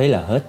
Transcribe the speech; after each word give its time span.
thế 0.00 0.08
là 0.08 0.20
hết. 0.20 0.40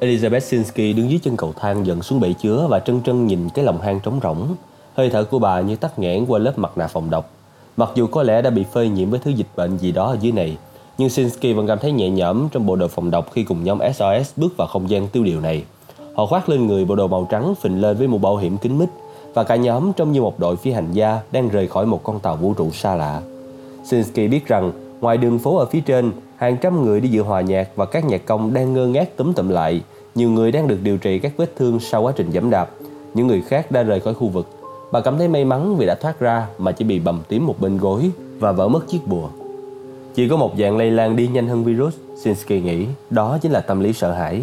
Elizabeth 0.00 0.40
Sinsky 0.40 0.92
đứng 0.92 1.10
dưới 1.10 1.20
chân 1.22 1.36
cầu 1.36 1.52
thang 1.60 1.86
dần 1.86 2.02
xuống 2.02 2.20
bể 2.20 2.32
chứa 2.32 2.66
và 2.70 2.80
trân 2.80 3.02
trân 3.02 3.26
nhìn 3.26 3.48
cái 3.54 3.64
lòng 3.64 3.80
hang 3.80 4.00
trống 4.00 4.20
rỗng. 4.22 4.56
Hơi 4.94 5.10
thở 5.10 5.24
của 5.24 5.38
bà 5.38 5.60
như 5.60 5.76
tắt 5.76 5.98
nghẽn 5.98 6.26
qua 6.26 6.38
lớp 6.38 6.58
mặt 6.58 6.78
nạ 6.78 6.86
phòng 6.86 7.10
độc. 7.10 7.30
Mặc 7.76 7.90
dù 7.94 8.06
có 8.06 8.22
lẽ 8.22 8.42
đã 8.42 8.50
bị 8.50 8.64
phơi 8.72 8.88
nhiễm 8.88 9.10
với 9.10 9.20
thứ 9.24 9.30
dịch 9.30 9.46
bệnh 9.56 9.78
gì 9.78 9.92
đó 9.92 10.06
ở 10.06 10.16
dưới 10.20 10.32
này, 10.32 10.56
nhưng 10.98 11.08
Sinsky 11.08 11.52
vẫn 11.52 11.66
cảm 11.66 11.78
thấy 11.78 11.92
nhẹ 11.92 12.10
nhõm 12.10 12.48
trong 12.48 12.66
bộ 12.66 12.76
đồ 12.76 12.88
phòng 12.88 13.10
độc 13.10 13.32
khi 13.32 13.44
cùng 13.44 13.64
nhóm 13.64 13.78
SOS 13.94 14.32
bước 14.36 14.56
vào 14.56 14.68
không 14.68 14.90
gian 14.90 15.08
tiêu 15.08 15.24
điều 15.24 15.40
này. 15.40 15.64
Họ 16.14 16.26
khoác 16.26 16.48
lên 16.48 16.66
người 16.66 16.84
bộ 16.84 16.94
đồ 16.94 17.08
màu 17.08 17.26
trắng 17.30 17.54
phình 17.54 17.80
lên 17.80 17.96
với 17.96 18.08
một 18.08 18.18
bảo 18.20 18.36
hiểm 18.36 18.58
kính 18.58 18.78
mít 18.78 18.88
và 19.34 19.44
cả 19.44 19.56
nhóm 19.56 19.92
trông 19.92 20.12
như 20.12 20.22
một 20.22 20.40
đội 20.40 20.56
phi 20.56 20.70
hành 20.70 20.92
gia 20.92 21.20
đang 21.32 21.48
rời 21.48 21.68
khỏi 21.68 21.86
một 21.86 22.00
con 22.04 22.20
tàu 22.20 22.36
vũ 22.36 22.54
trụ 22.54 22.70
xa 22.70 22.94
lạ. 22.94 23.22
Sinsky 23.84 24.28
biết 24.28 24.46
rằng 24.46 24.72
ngoài 25.00 25.16
đường 25.16 25.38
phố 25.38 25.56
ở 25.56 25.66
phía 25.66 25.80
trên, 25.80 26.12
hàng 26.36 26.56
trăm 26.60 26.84
người 26.84 27.00
đi 27.00 27.08
dự 27.08 27.22
hòa 27.22 27.40
nhạc 27.40 27.68
và 27.76 27.86
các 27.86 28.04
nhạc 28.04 28.26
công 28.26 28.54
đang 28.54 28.74
ngơ 28.74 28.86
ngác 28.86 29.16
túm 29.16 29.32
tụm 29.32 29.48
lại. 29.48 29.82
Nhiều 30.14 30.30
người 30.30 30.52
đang 30.52 30.68
được 30.68 30.78
điều 30.82 30.98
trị 30.98 31.18
các 31.18 31.32
vết 31.36 31.56
thương 31.56 31.80
sau 31.80 32.02
quá 32.02 32.12
trình 32.16 32.32
giẫm 32.32 32.50
đạp. 32.50 32.70
Những 33.14 33.26
người 33.26 33.42
khác 33.42 33.70
đã 33.70 33.82
rời 33.82 34.00
khỏi 34.00 34.14
khu 34.14 34.28
vực. 34.28 34.46
Bà 34.92 35.00
cảm 35.00 35.18
thấy 35.18 35.28
may 35.28 35.44
mắn 35.44 35.76
vì 35.76 35.86
đã 35.86 35.94
thoát 35.94 36.20
ra 36.20 36.46
mà 36.58 36.72
chỉ 36.72 36.84
bị 36.84 36.98
bầm 36.98 37.22
tím 37.28 37.46
một 37.46 37.60
bên 37.60 37.78
gối 37.78 38.10
và 38.38 38.52
vỡ 38.52 38.68
mất 38.68 38.88
chiếc 38.88 39.06
bùa. 39.06 39.28
Chỉ 40.14 40.28
có 40.28 40.36
một 40.36 40.52
dạng 40.58 40.76
lây 40.76 40.90
lan 40.90 41.16
đi 41.16 41.28
nhanh 41.28 41.48
hơn 41.48 41.64
virus, 41.64 41.94
Sinsky 42.22 42.60
nghĩ, 42.60 42.86
đó 43.10 43.38
chính 43.42 43.52
là 43.52 43.60
tâm 43.60 43.80
lý 43.80 43.92
sợ 43.92 44.12
hãi. 44.12 44.42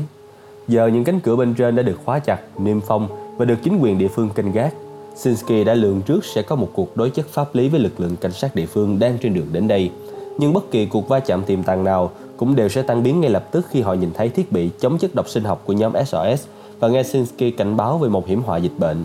Giờ 0.67 0.87
những 0.87 1.03
cánh 1.03 1.19
cửa 1.19 1.35
bên 1.35 1.53
trên 1.53 1.75
đã 1.75 1.83
được 1.83 1.99
khóa 2.05 2.19
chặt, 2.19 2.39
niêm 2.57 2.81
phong 2.81 3.07
và 3.37 3.45
được 3.45 3.57
chính 3.63 3.79
quyền 3.79 3.97
địa 3.97 4.07
phương 4.07 4.29
canh 4.29 4.51
gác. 4.51 4.73
Sinsky 5.15 5.63
đã 5.63 5.73
lường 5.73 6.01
trước 6.01 6.25
sẽ 6.25 6.41
có 6.41 6.55
một 6.55 6.69
cuộc 6.73 6.97
đối 6.97 7.09
chất 7.09 7.27
pháp 7.27 7.55
lý 7.55 7.69
với 7.69 7.79
lực 7.79 7.99
lượng 7.99 8.15
cảnh 8.15 8.31
sát 8.31 8.55
địa 8.55 8.65
phương 8.65 8.99
đang 8.99 9.17
trên 9.17 9.33
đường 9.33 9.47
đến 9.51 9.67
đây. 9.67 9.91
Nhưng 10.37 10.53
bất 10.53 10.71
kỳ 10.71 10.85
cuộc 10.85 11.07
va 11.07 11.19
chạm 11.19 11.43
tiềm 11.43 11.63
tàng 11.63 11.83
nào 11.83 12.11
cũng 12.37 12.55
đều 12.55 12.69
sẽ 12.69 12.81
tan 12.81 13.03
biến 13.03 13.21
ngay 13.21 13.29
lập 13.29 13.47
tức 13.51 13.65
khi 13.69 13.81
họ 13.81 13.93
nhìn 13.93 14.11
thấy 14.13 14.29
thiết 14.29 14.51
bị 14.51 14.69
chống 14.79 14.97
chất 14.97 15.15
độc 15.15 15.29
sinh 15.29 15.43
học 15.43 15.61
của 15.65 15.73
nhóm 15.73 15.93
SOS 16.05 16.45
và 16.79 16.87
nghe 16.87 17.03
Sinsky 17.03 17.51
cảnh 17.51 17.77
báo 17.77 17.97
về 17.97 18.09
một 18.09 18.27
hiểm 18.27 18.41
họa 18.41 18.57
dịch 18.57 18.77
bệnh. 18.77 19.03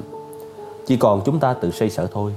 Chỉ 0.86 0.96
còn 0.96 1.20
chúng 1.24 1.38
ta 1.38 1.54
tự 1.54 1.70
xây 1.70 1.90
sở 1.90 2.06
thôi. 2.06 2.32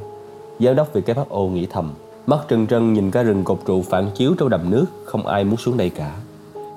Giám 0.60 0.76
đốc 0.76 0.96
WHO 0.96 1.50
nghĩ 1.50 1.66
thầm, 1.66 1.94
mắt 2.28 2.40
trừng 2.48 2.68
trân 2.68 2.94
nhìn 2.94 3.12
cả 3.12 3.24
rừng 3.24 3.44
cột 3.44 3.60
trụ 3.66 3.82
phản 3.82 4.10
chiếu 4.16 4.34
trong 4.40 4.50
đầm 4.50 4.70
nước, 4.70 4.86
không 5.06 5.28
ai 5.28 5.44
muốn 5.44 5.58
xuống 5.58 5.78
đây 5.78 5.90
cả. 5.90 6.16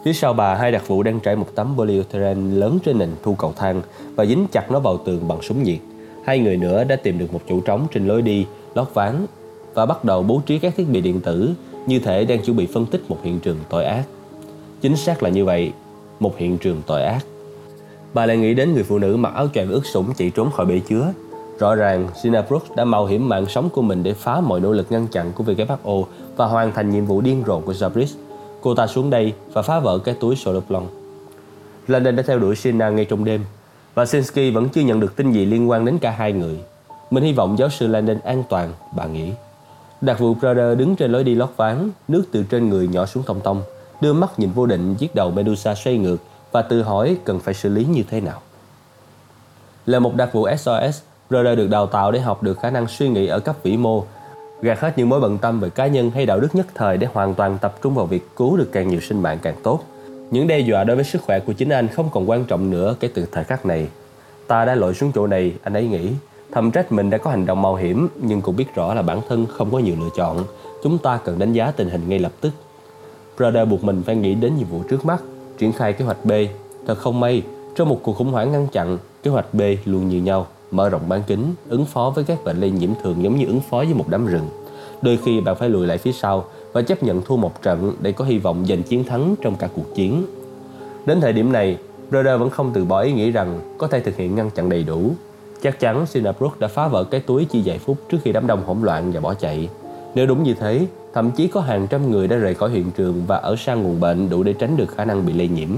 Phía 0.04 0.12
sau 0.12 0.32
bà, 0.32 0.54
hai 0.54 0.72
đặc 0.72 0.88
vụ 0.88 1.02
đang 1.02 1.20
trải 1.20 1.36
một 1.36 1.46
tấm 1.54 1.74
polyethylene 1.76 2.56
lớn 2.56 2.78
trên 2.84 2.98
nền 2.98 3.10
thu 3.22 3.34
cầu 3.34 3.52
thang 3.56 3.82
và 4.16 4.26
dính 4.26 4.46
chặt 4.52 4.70
nó 4.70 4.80
vào 4.80 4.98
tường 4.98 5.28
bằng 5.28 5.42
súng 5.42 5.62
nhiệt. 5.62 5.78
Hai 6.24 6.38
người 6.38 6.56
nữa 6.56 6.84
đã 6.84 6.96
tìm 6.96 7.18
được 7.18 7.32
một 7.32 7.40
chỗ 7.48 7.60
trống 7.60 7.86
trên 7.92 8.06
lối 8.06 8.22
đi, 8.22 8.46
lót 8.74 8.88
ván 8.94 9.26
và 9.74 9.86
bắt 9.86 10.04
đầu 10.04 10.22
bố 10.22 10.42
trí 10.46 10.58
các 10.58 10.74
thiết 10.76 10.88
bị 10.88 11.00
điện 11.00 11.20
tử 11.20 11.54
như 11.86 11.98
thể 11.98 12.24
đang 12.24 12.42
chuẩn 12.42 12.56
bị 12.56 12.66
phân 12.66 12.86
tích 12.86 13.02
một 13.08 13.18
hiện 13.22 13.40
trường 13.40 13.56
tội 13.68 13.84
ác. 13.84 14.04
Chính 14.80 14.96
xác 14.96 15.22
là 15.22 15.30
như 15.30 15.44
vậy, 15.44 15.72
một 16.20 16.38
hiện 16.38 16.58
trường 16.58 16.82
tội 16.86 17.02
ác. 17.02 17.24
Bà 18.14 18.26
lại 18.26 18.36
nghĩ 18.36 18.54
đến 18.54 18.74
người 18.74 18.82
phụ 18.82 18.98
nữ 18.98 19.16
mặc 19.16 19.34
áo 19.34 19.48
choàng 19.54 19.70
ướt 19.70 19.86
sũng 19.86 20.14
chạy 20.16 20.30
trốn 20.30 20.50
khỏi 20.50 20.66
bể 20.66 20.80
chứa. 20.88 21.12
Rõ 21.58 21.74
ràng, 21.74 22.08
Sina 22.22 22.42
Brooks 22.42 22.70
đã 22.76 22.84
mạo 22.84 23.06
hiểm 23.06 23.28
mạng 23.28 23.46
sống 23.46 23.70
của 23.70 23.82
mình 23.82 24.02
để 24.02 24.12
phá 24.14 24.41
mọi 24.41 24.60
nỗ 24.60 24.72
lực 24.72 24.92
ngăn 24.92 25.06
chặn 25.06 25.32
của 25.32 25.44
WHO 25.44 26.04
và 26.36 26.46
hoàn 26.46 26.72
thành 26.72 26.91
nhiệm 26.91 27.06
vụ 27.06 27.20
điên 27.20 27.42
rồ 27.46 27.60
của 27.60 27.72
Zabris. 27.72 28.14
Cô 28.60 28.74
ta 28.74 28.86
xuống 28.86 29.10
đây 29.10 29.32
và 29.52 29.62
phá 29.62 29.80
vỡ 29.80 29.98
cái 29.98 30.14
túi 30.20 30.36
Soloplon. 30.36 30.86
London 31.88 32.16
đã 32.16 32.22
theo 32.26 32.38
đuổi 32.38 32.56
Sina 32.56 32.91
ngay 32.91 33.04
trong 33.04 33.24
đêm 33.24 33.44
và 33.94 34.06
Sinsky 34.06 34.50
vẫn 34.50 34.69
chưa 34.69 34.80
nhận 34.80 35.00
được 35.00 35.16
tin 35.16 35.32
gì 35.32 35.46
liên 35.46 35.70
quan 35.70 35.84
đến 35.84 35.98
cả 35.98 36.10
hai 36.10 36.32
người. 36.32 36.58
Mình 37.10 37.24
hy 37.24 37.32
vọng 37.32 37.58
giáo 37.58 37.69
sư 37.69 37.86
Landon 37.86 38.19
an 38.24 38.42
toàn, 38.48 38.72
bà 38.96 39.06
nghĩ. 39.06 39.30
Đặc 40.00 40.19
vụ 40.19 40.34
Prada 40.34 40.75
đứng 40.75 40.97
trên 40.97 41.12
lối 41.12 41.25
đi 41.25 41.34
lót 41.34 41.50
ván, 41.56 41.91
nước 42.09 42.25
từ 42.32 42.44
trên 42.50 42.69
người 42.69 42.88
nhỏ 42.88 43.06
xuống 43.06 43.22
tông 43.27 43.41
tông, 43.41 43.62
đưa 44.00 44.12
mắt 44.12 44.38
nhìn 44.38 44.50
vô 44.50 44.66
định 44.66 44.94
chiếc 44.94 45.15
đầu 45.15 45.31
Medusa 45.31 45.75
xoay 45.75 45.97
ngược 45.99 46.16
và 46.53 46.62
tự 46.62 46.82
hỏi 46.82 47.16
cần 47.25 47.41
phải 47.41 47.55
xử 47.55 47.69
lý 47.69 47.84
như 47.84 48.03
thế 48.10 48.21
nào. 48.21 48.41
Là 49.87 49.99
một 49.99 50.15
đặc 50.15 50.33
vụ 50.33 50.49
SOS, 50.59 51.00
Prada 51.28 51.54
được 51.54 51.71
đào 51.71 51.87
tạo 51.87 52.12
để 52.12 52.21
học 52.21 52.43
được 52.43 52.60
khả 52.60 52.71
năng 52.71 52.88
suy 52.88 53.09
nghĩ 53.09 53.27
ở 53.27 53.41
cấp 53.41 53.56
vĩ 53.62 53.77
mô, 53.77 54.04
gạt 54.62 54.81
hết 54.81 54.99
những 54.99 55.09
mối 55.09 55.21
bận 55.21 55.38
tâm 55.38 55.60
về 55.60 55.71
cá 55.71 55.87
nhân 55.87 56.10
hay 56.10 56.27
đạo 56.27 56.41
đức 56.41 56.54
nhất 56.54 56.66
thời 56.75 56.97
để 56.97 57.06
hoàn 57.12 57.34
toàn 57.34 57.59
tập 57.59 57.75
trung 57.83 57.94
vào 57.94 58.06
việc 58.06 58.37
cứu 58.37 58.56
được 58.56 58.69
càng 58.72 58.88
nhiều 58.88 59.00
sinh 59.00 59.22
mạng 59.22 59.38
càng 59.43 59.56
tốt. 59.62 59.84
Những 60.31 60.47
đe 60.47 60.59
dọa 60.59 60.84
đối 60.84 60.97
với 60.97 61.04
sức 61.04 61.22
khỏe 61.22 61.41
của 61.41 61.53
chính 61.53 61.69
anh 61.69 61.88
không 61.88 62.10
còn 62.12 62.31
quan 62.31 62.44
trọng 62.44 62.71
nữa 62.71 62.97
kể 63.00 63.09
từ 63.15 63.27
thời 63.33 63.44
khắc 63.44 63.66
này. 63.66 63.88
Ta 64.47 64.65
đã 64.65 64.75
lội 64.75 64.94
xuống 64.94 65.12
chỗ 65.15 65.27
này, 65.27 65.54
anh 65.62 65.75
ấy 65.75 65.87
nghĩ. 65.87 66.10
Thầm 66.54 66.70
trách 66.70 66.92
mình 66.92 67.10
đã 67.10 67.19
có 67.19 67.31
hành 67.31 67.47
động 67.47 67.62
mạo 67.62 67.75
hiểm 67.75 68.09
nhưng 68.22 68.41
cũng 68.41 68.56
biết 68.56 68.75
rõ 68.75 68.94
là 68.94 69.03
bản 69.03 69.20
thân 69.28 69.47
không 69.47 69.72
có 69.72 69.78
nhiều 69.78 69.94
lựa 70.00 70.09
chọn. 70.16 70.44
Chúng 70.82 70.98
ta 70.98 71.19
cần 71.25 71.38
đánh 71.38 71.53
giá 71.53 71.70
tình 71.70 71.91
hình 71.91 72.09
ngay 72.09 72.19
lập 72.19 72.32
tức. 72.41 72.50
Brother 73.37 73.69
buộc 73.69 73.84
mình 73.84 74.03
phải 74.06 74.16
nghĩ 74.16 74.34
đến 74.34 74.56
nhiệm 74.56 74.66
vụ 74.66 74.82
trước 74.91 75.04
mắt, 75.04 75.22
triển 75.59 75.72
khai 75.72 75.92
kế 75.92 76.04
hoạch 76.04 76.25
B. 76.25 76.32
Thật 76.87 76.98
không 76.98 77.20
may, 77.20 77.42
trong 77.76 77.88
một 77.88 78.00
cuộc 78.03 78.12
khủng 78.12 78.32
hoảng 78.32 78.53
ngăn 78.53 78.66
chặn, 78.66 78.98
kế 79.22 79.31
hoạch 79.31 79.54
B 79.54 79.60
luôn 79.84 80.09
như 80.09 80.20
nhau, 80.20 80.47
mở 80.70 80.88
rộng 80.88 81.09
bán 81.09 81.22
kính, 81.26 81.54
ứng 81.69 81.84
phó 81.84 82.12
với 82.15 82.25
các 82.25 82.44
bệnh 82.44 82.60
lây 82.60 82.71
nhiễm 82.71 82.91
thường 83.03 83.22
giống 83.22 83.36
như 83.36 83.47
ứng 83.47 83.60
phó 83.60 83.78
với 83.78 83.94
một 83.94 84.09
đám 84.09 84.26
rừng. 84.26 84.48
Đôi 85.03 85.19
khi 85.25 85.41
bạn 85.41 85.56
phải 85.56 85.69
lùi 85.69 85.86
lại 85.86 85.98
phía 85.98 86.12
sau 86.12 86.44
và 86.72 86.82
chấp 86.82 87.03
nhận 87.03 87.22
thua 87.22 87.36
một 87.36 87.62
trận 87.62 87.92
để 88.00 88.12
có 88.12 88.25
hy 88.25 88.38
vọng 88.38 88.65
giành 88.69 88.82
chiến 88.82 89.04
thắng 89.04 89.34
trong 89.42 89.56
cả 89.56 89.69
cuộc 89.76 89.94
chiến. 89.94 90.26
Đến 91.06 91.21
thời 91.21 91.32
điểm 91.32 91.53
này, 91.53 91.78
Rhoda 92.12 92.36
vẫn 92.36 92.50
không 92.50 92.71
từ 92.75 92.84
bỏ 92.84 93.00
ý 93.00 93.12
nghĩ 93.12 93.31
rằng 93.31 93.60
có 93.78 93.86
thể 93.86 94.00
thực 94.00 94.16
hiện 94.16 94.34
ngăn 94.34 94.50
chặn 94.50 94.69
đầy 94.69 94.82
đủ. 94.82 95.10
Chắc 95.64 95.80
chắn 95.80 96.06
Sinabrook 96.06 96.60
đã 96.60 96.69
phá 96.69 96.88
vỡ 96.88 97.04
cái 97.04 97.20
túi 97.20 97.44
chỉ 97.44 97.62
vài 97.64 97.78
phút 97.78 97.97
trước 98.08 98.19
khi 98.22 98.32
đám 98.32 98.47
đông 98.47 98.64
hỗn 98.66 98.82
loạn 98.82 99.12
và 99.12 99.20
bỏ 99.20 99.34
chạy. 99.34 99.69
Nếu 100.14 100.26
đúng 100.26 100.42
như 100.42 100.54
thế, 100.54 100.86
thậm 101.14 101.30
chí 101.30 101.48
có 101.48 101.60
hàng 101.60 101.86
trăm 101.91 102.10
người 102.10 102.28
đã 102.28 102.36
rời 102.36 102.54
khỏi 102.54 102.70
hiện 102.70 102.91
trường 102.97 103.22
và 103.26 103.36
ở 103.36 103.56
sang 103.56 103.82
nguồn 103.82 104.00
bệnh 104.00 104.30
đủ 104.30 104.42
để 104.42 104.53
tránh 104.53 104.76
được 104.76 104.91
khả 104.97 105.04
năng 105.04 105.26
bị 105.26 105.32
lây 105.32 105.48
nhiễm. 105.48 105.69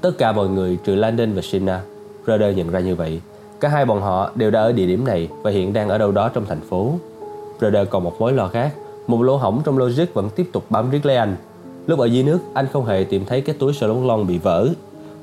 Tất 0.00 0.10
cả 0.18 0.32
mọi 0.32 0.48
người 0.48 0.78
trừ 0.84 0.94
Landon 0.94 1.32
và 1.32 1.42
Sina, 1.42 1.80
Rudder 2.26 2.56
nhận 2.56 2.70
ra 2.70 2.80
như 2.80 2.94
vậy. 2.94 3.20
Cả 3.60 3.68
hai 3.68 3.84
bọn 3.84 4.00
họ 4.00 4.30
đều 4.34 4.50
đã 4.50 4.60
ở 4.60 4.72
địa 4.72 4.86
điểm 4.86 5.04
này 5.04 5.28
và 5.42 5.50
hiện 5.50 5.72
đang 5.72 5.88
ở 5.88 5.98
đâu 5.98 6.12
đó 6.12 6.28
trong 6.28 6.44
thành 6.48 6.60
phố. 6.60 6.92
Rudder 7.60 7.88
còn 7.90 8.04
một 8.04 8.14
mối 8.18 8.32
lo 8.32 8.48
khác 8.48 8.74
một 9.06 9.22
lỗ 9.22 9.36
hổng 9.36 9.62
trong 9.64 9.78
logic 9.78 10.14
vẫn 10.14 10.30
tiếp 10.30 10.50
tục 10.52 10.64
bám 10.70 10.90
riết 10.90 11.06
lấy 11.06 11.16
anh. 11.16 11.36
Lúc 11.86 11.98
ở 11.98 12.06
dưới 12.06 12.22
nước, 12.22 12.38
anh 12.54 12.66
không 12.72 12.84
hề 12.84 13.04
tìm 13.04 13.24
thấy 13.24 13.40
cái 13.40 13.56
túi 13.58 13.72
sờ 13.72 13.86
lông 13.86 14.26
bị 14.26 14.38
vỡ. 14.38 14.68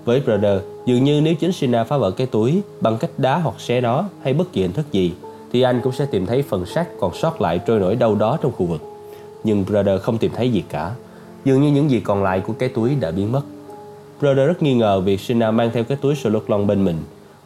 Với 0.06 0.22
Rudder, 0.28 0.62
dường 0.86 1.04
như 1.04 1.22
nếu 1.22 1.36
chính 1.36 1.52
Sina 1.52 1.84
phá 1.84 1.98
vỡ 1.98 2.12
cái 2.12 2.28
túi 2.28 2.62
bằng 2.82 2.98
cách 2.98 3.12
đá 3.18 3.38
hoặc 3.38 3.56
xé 3.60 3.82
nó 3.82 4.06
hay 4.24 4.34
bất 4.34 4.54
kỳ 4.54 4.62
hình 4.62 4.74
thức 4.74 4.92
gì, 4.92 5.14
thì 5.52 5.62
anh 5.62 5.82
cũng 5.84 5.94
sẽ 5.94 6.06
tìm 6.06 6.26
thấy 6.26 6.42
phần 6.42 6.66
sắt 6.66 6.88
còn 7.00 7.14
sót 7.14 7.42
lại 7.42 7.60
trôi 7.68 7.80
nổi 7.80 7.96
đâu 7.96 8.16
đó 8.16 8.38
trong 8.42 8.52
khu 8.52 8.66
vực. 8.66 8.82
Nhưng 9.44 9.66
Brother 9.66 10.02
không 10.02 10.18
tìm 10.18 10.32
thấy 10.36 10.52
gì 10.52 10.64
cả. 10.70 10.92
Dường 11.46 11.62
như 11.62 11.72
những 11.72 11.90
gì 11.90 12.00
còn 12.00 12.24
lại 12.24 12.40
của 12.40 12.54
cái 12.54 12.70
túi 12.70 12.96
đã 12.96 13.12
biến 13.12 13.32
mất. 13.32 13.42
Brother 14.20 14.48
rất 14.48 14.64
nghi 14.64 14.74
ngờ 14.74 15.00
việc 15.00 15.20
Sina 15.20 15.52
mang 15.52 15.70
theo 15.74 15.84
cái 15.84 15.98
túi 16.02 16.16
Soloclon 16.16 16.68
bên 16.68 16.86
mình. 16.86 16.98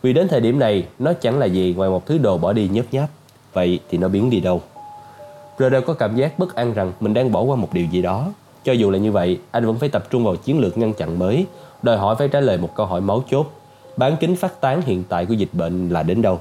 Vì 0.02 0.14
đến 0.14 0.28
thời 0.28 0.42
điểm 0.42 0.60
này, 0.60 0.86
nó 1.00 1.14
chẳng 1.14 1.40
là 1.40 1.46
gì 1.46 1.74
ngoài 1.78 1.90
một 1.90 2.06
thứ 2.06 2.18
đồ 2.18 2.38
bỏ 2.38 2.54
đi 2.54 2.68
nhớp 2.68 2.86
nháp. 2.92 3.10
Vậy 3.54 3.80
thì 3.90 3.98
nó 3.98 4.08
biến 4.08 4.30
đi 4.30 4.40
đâu? 4.40 4.62
Brother 5.58 5.84
có 5.86 5.94
cảm 5.94 6.16
giác 6.16 6.40
bất 6.40 6.56
an 6.56 6.74
rằng 6.74 6.92
mình 7.00 7.14
đang 7.14 7.32
bỏ 7.32 7.42
qua 7.42 7.56
một 7.56 7.74
điều 7.74 7.86
gì 7.86 8.02
đó. 8.02 8.32
Cho 8.64 8.74
dù 8.74 8.92
là 8.92 8.98
như 8.98 9.12
vậy, 9.12 9.40
anh 9.52 9.66
vẫn 9.66 9.80
phải 9.80 9.90
tập 9.90 10.08
trung 10.10 10.24
vào 10.24 10.36
chiến 10.36 10.60
lược 10.60 10.78
ngăn 10.78 10.94
chặn 10.94 11.20
mới, 11.20 11.46
đòi 11.82 11.98
hỏi 11.98 12.16
phải 12.16 12.28
trả 12.28 12.40
lời 12.40 12.58
một 12.58 12.76
câu 12.76 12.86
hỏi 12.86 13.02
máu 13.02 13.24
chốt. 13.30 13.52
Bán 13.98 14.18
kính 14.20 14.36
phát 14.36 14.62
tán 14.62 14.82
hiện 14.82 15.04
tại 15.10 15.26
của 15.26 15.34
dịch 15.34 15.54
bệnh 15.54 15.90
là 15.90 16.04
đến 16.04 16.22
đâu? 16.22 16.40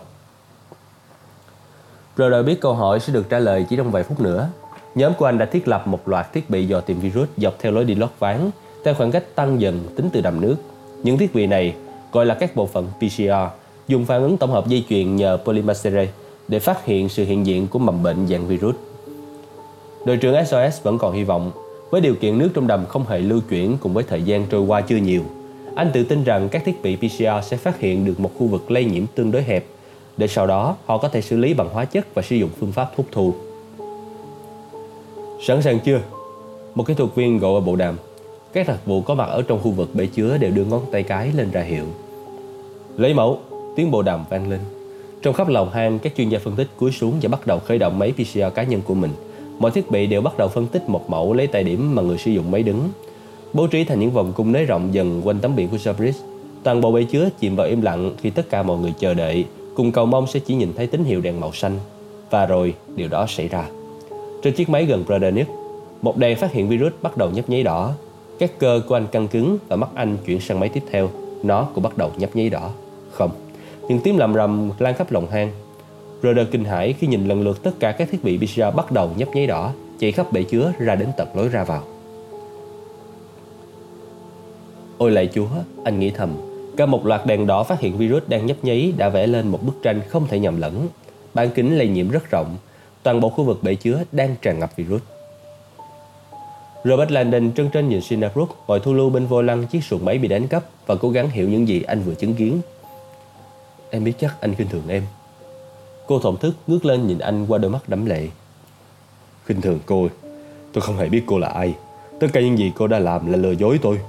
Rhoda 2.17 2.43
biết 2.43 2.61
câu 2.61 2.75
hỏi 2.75 3.01
sẽ 3.01 3.13
được 3.13 3.29
trả 3.29 3.39
lời 3.39 3.67
chỉ 3.71 3.77
trong 3.77 3.91
vài 3.91 4.03
phút 4.03 4.21
nữa. 4.21 4.49
Nhóm 4.95 5.15
của 5.15 5.27
anh 5.27 5.39
đã 5.39 5.45
thiết 5.45 5.69
lập 5.69 5.87
một 5.87 6.09
loạt 6.09 6.33
thiết 6.33 6.51
bị 6.51 6.67
dò 6.67 6.81
tìm 6.81 7.01
virus 7.01 7.29
dọc 7.37 7.55
theo 7.59 7.73
lối 7.73 7.85
đi 7.85 7.95
lót 7.95 8.11
ván, 8.19 8.51
theo 8.85 8.95
khoảng 8.95 9.11
cách 9.11 9.25
tăng 9.35 9.61
dần 9.61 9.85
tính 9.97 10.09
từ 10.13 10.21
đầm 10.21 10.41
nước. 10.41 10.57
Những 11.03 11.19
thiết 11.19 11.35
bị 11.35 11.47
này, 11.47 11.75
gọi 12.13 12.27
là 12.27 12.35
các 12.35 12.57
bộ 12.57 12.67
phận 12.67 12.87
PCR, 12.99 13.33
dùng 13.89 14.05
phản 14.05 14.23
ứng 14.23 14.37
tổng 14.37 14.51
hợp 14.51 14.67
dây 14.67 14.85
chuyền 14.89 15.17
nhờ 15.17 15.39
polymerase 15.45 16.09
để 16.49 16.59
phát 16.59 16.85
hiện 16.85 17.09
sự 17.09 17.25
hiện 17.25 17.47
diện 17.47 17.69
của 17.69 17.79
mầm 17.79 18.03
bệnh 18.03 18.27
dạng 18.27 18.49
virus. 18.49 18.75
Đội 20.05 20.17
trưởng 20.17 20.45
SOS 20.45 20.83
vẫn 20.83 20.99
còn 20.99 21.13
hy 21.13 21.25
vọng, 21.25 21.51
với 21.91 22.01
điều 22.01 22.15
kiện 22.15 22.39
nước 22.39 22.51
trong 22.55 22.67
đầm 22.67 22.87
không 22.87 23.07
hề 23.07 23.19
lưu 23.19 23.41
chuyển 23.51 23.77
cùng 23.81 23.95
với 23.95 24.05
thời 24.05 24.23
gian 24.23 24.47
trôi 24.47 24.61
qua 24.61 24.81
chưa 24.81 24.97
nhiều. 24.97 25.23
Anh 25.75 25.91
tự 25.95 26.05
tin 26.05 26.25
rằng 26.25 26.49
các 26.49 26.63
thiết 26.65 26.83
bị 26.83 26.97
PCR 26.97 27.25
sẽ 27.43 27.57
phát 27.57 27.81
hiện 27.81 28.05
được 28.05 28.21
một 28.21 28.31
khu 28.39 28.47
vực 28.47 28.71
lây 28.71 28.85
nhiễm 28.85 29.03
tương 29.15 29.31
đối 29.31 29.43
hẹp, 29.43 29.65
để 30.17 30.27
sau 30.27 30.47
đó 30.47 30.77
họ 30.87 30.99
có 30.99 31.09
thể 31.09 31.21
xử 31.21 31.37
lý 31.37 31.55
bằng 31.55 31.69
hóa 31.69 31.85
chất 31.85 32.15
và 32.15 32.23
sử 32.23 32.37
dụng 32.37 32.51
phương 32.61 32.73
pháp 32.73 32.91
hút 32.97 33.07
thu. 33.13 33.35
Sẵn 35.47 35.63
sàng 35.63 35.79
chưa? 35.81 36.01
Một 36.75 36.87
kỹ 36.87 36.95
thuật 36.95 37.15
viên 37.15 37.39
gọi 37.39 37.55
ở 37.55 37.61
bộ 37.61 37.77
đàm. 37.77 37.97
Các 38.53 38.69
đặc 38.69 38.79
vụ 38.87 39.01
có 39.01 39.15
mặt 39.15 39.29
ở 39.29 39.43
trong 39.43 39.61
khu 39.63 39.71
vực 39.71 39.95
bể 39.95 40.07
chứa 40.07 40.39
đều 40.39 40.51
đưa 40.51 40.65
ngón 40.65 40.83
tay 40.93 41.03
cái 41.03 41.33
lên 41.35 41.51
ra 41.51 41.61
hiệu. 41.61 41.85
Lấy 42.97 43.15
mẫu, 43.15 43.39
tiếng 43.77 43.91
bộ 43.91 44.03
đàm 44.03 44.25
vang 44.31 44.51
lên. 44.51 44.61
Trong 45.23 45.35
khắp 45.35 45.49
lòng 45.49 45.71
hang, 45.71 45.99
các 45.99 46.13
chuyên 46.17 46.29
gia 46.29 46.39
phân 46.39 46.57
tích 46.57 46.69
cúi 46.77 46.93
xuống 46.93 47.19
và 47.23 47.29
bắt 47.29 47.47
đầu 47.47 47.59
khởi 47.59 47.79
động 47.79 47.99
máy 47.99 48.13
PCR 48.13 48.55
cá 48.55 48.63
nhân 48.63 48.83
của 48.85 48.95
mình– 48.95 49.11
Mọi 49.59 49.71
thiết 49.71 49.91
bị 49.91 50.07
đều 50.07 50.21
bắt 50.21 50.39
đầu 50.39 50.49
phân 50.49 50.67
tích 50.67 50.89
một 50.89 51.11
mẫu 51.11 51.33
lấy 51.33 51.47
tại 51.47 51.65
điểm 51.65 51.95
mà 51.95 52.03
người 52.03 52.19
sử 52.19 52.31
dụng 52.31 52.51
máy 52.51 52.63
đứng. 52.63 52.89
Bố 53.53 53.67
trí 53.67 53.85
thành 53.85 54.01
những 54.01 54.11
vòng 54.11 54.33
cung 54.37 54.53
nới 54.53 54.65
rộng 54.65 54.95
dần 54.95 55.23
quanh 55.25 55.39
tấm 55.39 55.57
biển 55.57 55.69
của 55.69 55.79
Sabris. 55.79 56.17
Toàn 56.63 56.81
bộ 56.81 56.93
bể 56.93 57.05
chứa 57.05 57.29
chìm 57.41 57.57
vào 57.57 57.67
im 57.67 57.81
lặng 57.81 58.13
khi 58.23 58.31
tất 58.31 58.51
cả 58.51 58.63
mọi 58.63 58.79
người 58.79 58.93
chờ 58.99 59.15
đợi, 59.15 59.45
cùng 59.75 59.93
cầu 59.93 60.07
mong 60.07 60.27
sẽ 60.27 60.41
chỉ 60.41 60.55
nhìn 60.55 60.73
thấy 60.77 60.87
tín 60.87 61.05
hiệu 61.05 61.21
đèn 61.21 61.41
màu 61.41 61.53
xanh. 61.53 61.79
Và 62.31 62.47
rồi, 62.47 62.75
điều 62.97 63.09
đó 63.09 63.27
xảy 63.29 63.49
ra. 63.49 63.65
Trên 64.43 64.55
chiếc 64.55 64.69
máy 64.69 64.85
gần 64.85 65.05
Brother 65.07 65.35
một 66.03 66.17
đèn 66.17 66.37
phát 66.37 66.53
hiện 66.53 66.69
virus 66.69 66.93
bắt 67.03 67.17
đầu 67.17 67.31
nhấp 67.31 67.51
nháy 67.51 67.63
đỏ. 67.63 67.93
Các 68.39 68.59
cơ 68.59 68.81
của 68.89 68.97
anh 68.97 69.07
căng 69.07 69.29
cứng 69.29 69.59
và 69.69 69.77
mắt 69.77 69.89
anh 69.95 70.17
chuyển 70.27 70.41
sang 70.41 70.61
máy 70.61 70.69
tiếp 70.69 70.83
theo. 70.91 71.09
Nó 71.43 71.69
cũng 71.75 71.85
bắt 71.85 71.99
đầu 71.99 72.11
nhấp 72.17 72.37
nháy 72.37 72.51
đỏ. 72.51 72.71
Không, 73.11 73.31
những 73.89 74.01
tiếng 74.01 74.19
làm 74.19 74.35
rầm 74.35 74.71
lan 74.79 74.95
khắp 74.95 75.13
lòng 75.13 75.27
hang. 75.31 75.51
Roder 76.23 76.47
kinh 76.51 76.65
hãi 76.65 76.95
khi 76.99 77.07
nhìn 77.07 77.29
lần 77.29 77.43
lượt 77.43 77.63
tất 77.63 77.71
cả 77.81 77.93
các 77.93 78.09
thiết 78.11 78.25
bị 78.25 78.39
PCR 78.39 78.63
bắt 78.77 78.93
đầu 78.93 79.11
nhấp 79.17 79.29
nháy 79.35 79.47
đỏ, 79.47 79.73
chạy 79.99 80.13
khắp 80.13 80.33
bể 80.33 80.43
chứa 80.43 80.73
ra 80.79 80.95
đến 80.95 81.09
tận 81.17 81.29
lối 81.35 81.49
ra 81.49 81.65
vào. 81.65 81.83
Ôi 84.99 85.11
lạy 85.11 85.29
chúa, 85.35 85.49
anh 85.85 86.01
nghĩ 86.01 86.11
thầm. 86.11 86.37
Cả 86.77 86.87
một 86.87 87.07
loạt 87.07 87.27
đèn 87.27 87.47
đỏ 87.47 87.63
phát 87.63 87.81
hiện 87.81 87.99
virus 87.99 88.23
đang 88.27 88.47
nhấp 88.47 88.57
nháy 88.63 88.93
đã 88.97 89.09
vẽ 89.09 89.27
lên 89.27 89.49
một 89.49 89.63
bức 89.63 89.83
tranh 89.83 90.01
không 90.09 90.27
thể 90.27 90.39
nhầm 90.39 90.61
lẫn. 90.61 90.89
Bán 91.35 91.51
kính 91.51 91.79
lây 91.79 91.89
nhiễm 91.89 92.11
rất 92.11 92.31
rộng, 92.31 92.57
toàn 93.03 93.21
bộ 93.21 93.29
khu 93.29 93.45
vực 93.45 93.63
bể 93.63 93.75
chứa 93.75 94.03
đang 94.13 94.35
tràn 94.43 94.59
ngập 94.59 94.77
virus. 94.77 95.01
Robert 96.85 97.11
Landon 97.11 97.53
trân 97.53 97.71
trân 97.71 97.89
nhìn 97.89 98.01
Sinabrook 98.01 98.49
ngồi 98.67 98.81
thu 98.81 98.95
lưu 98.95 99.11
bên 99.11 99.27
vô 99.27 99.43
lăng 99.43 99.67
chiếc 99.67 99.85
xuồng 99.85 100.05
máy 100.05 100.19
bị 100.19 100.29
đánh 100.29 100.49
cắp 100.49 100.65
và 100.87 100.95
cố 100.95 101.11
gắng 101.11 101.31
hiểu 101.31 101.49
những 101.49 101.69
gì 101.69 101.83
anh 101.83 102.03
vừa 102.03 102.15
chứng 102.15 102.35
kiến. 102.35 102.61
Em 103.91 104.05
biết 104.05 104.13
chắc 104.21 104.41
anh 104.41 104.55
khinh 104.55 104.69
thường 104.69 104.89
em. 104.89 105.03
Cô 106.09 106.19
thổn 106.19 106.37
thức 106.37 106.55
ngước 106.67 106.85
lên 106.85 107.07
nhìn 107.07 107.19
anh 107.19 107.47
qua 107.49 107.59
đôi 107.59 107.71
mắt 107.71 107.89
đẫm 107.89 108.07
lệ. 108.07 108.29
Khinh 109.45 109.61
thường 109.61 109.79
cô, 109.87 110.09
tôi 110.73 110.83
không 110.83 110.97
hề 110.97 111.09
biết 111.09 111.23
cô 111.27 111.39
là 111.39 111.49
ai. 111.49 111.75
Tất 112.21 112.27
cả 112.33 112.41
những 112.41 112.59
gì 112.59 112.73
cô 112.77 112.87
đã 112.87 112.99
làm 112.99 113.33
là 113.33 113.37
lừa 113.37 113.53
dối 113.53 113.79
tôi. 113.83 114.01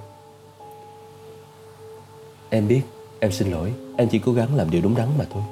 Em 2.49 2.67
biết, 2.67 2.81
em 3.19 3.31
xin 3.31 3.51
lỗi, 3.51 3.73
em 3.97 4.07
chỉ 4.09 4.19
cố 4.19 4.33
gắng 4.33 4.55
làm 4.55 4.69
điều 4.69 4.81
đúng 4.81 4.95
đắn 4.95 5.07
mà 5.17 5.25
thôi. 5.33 5.43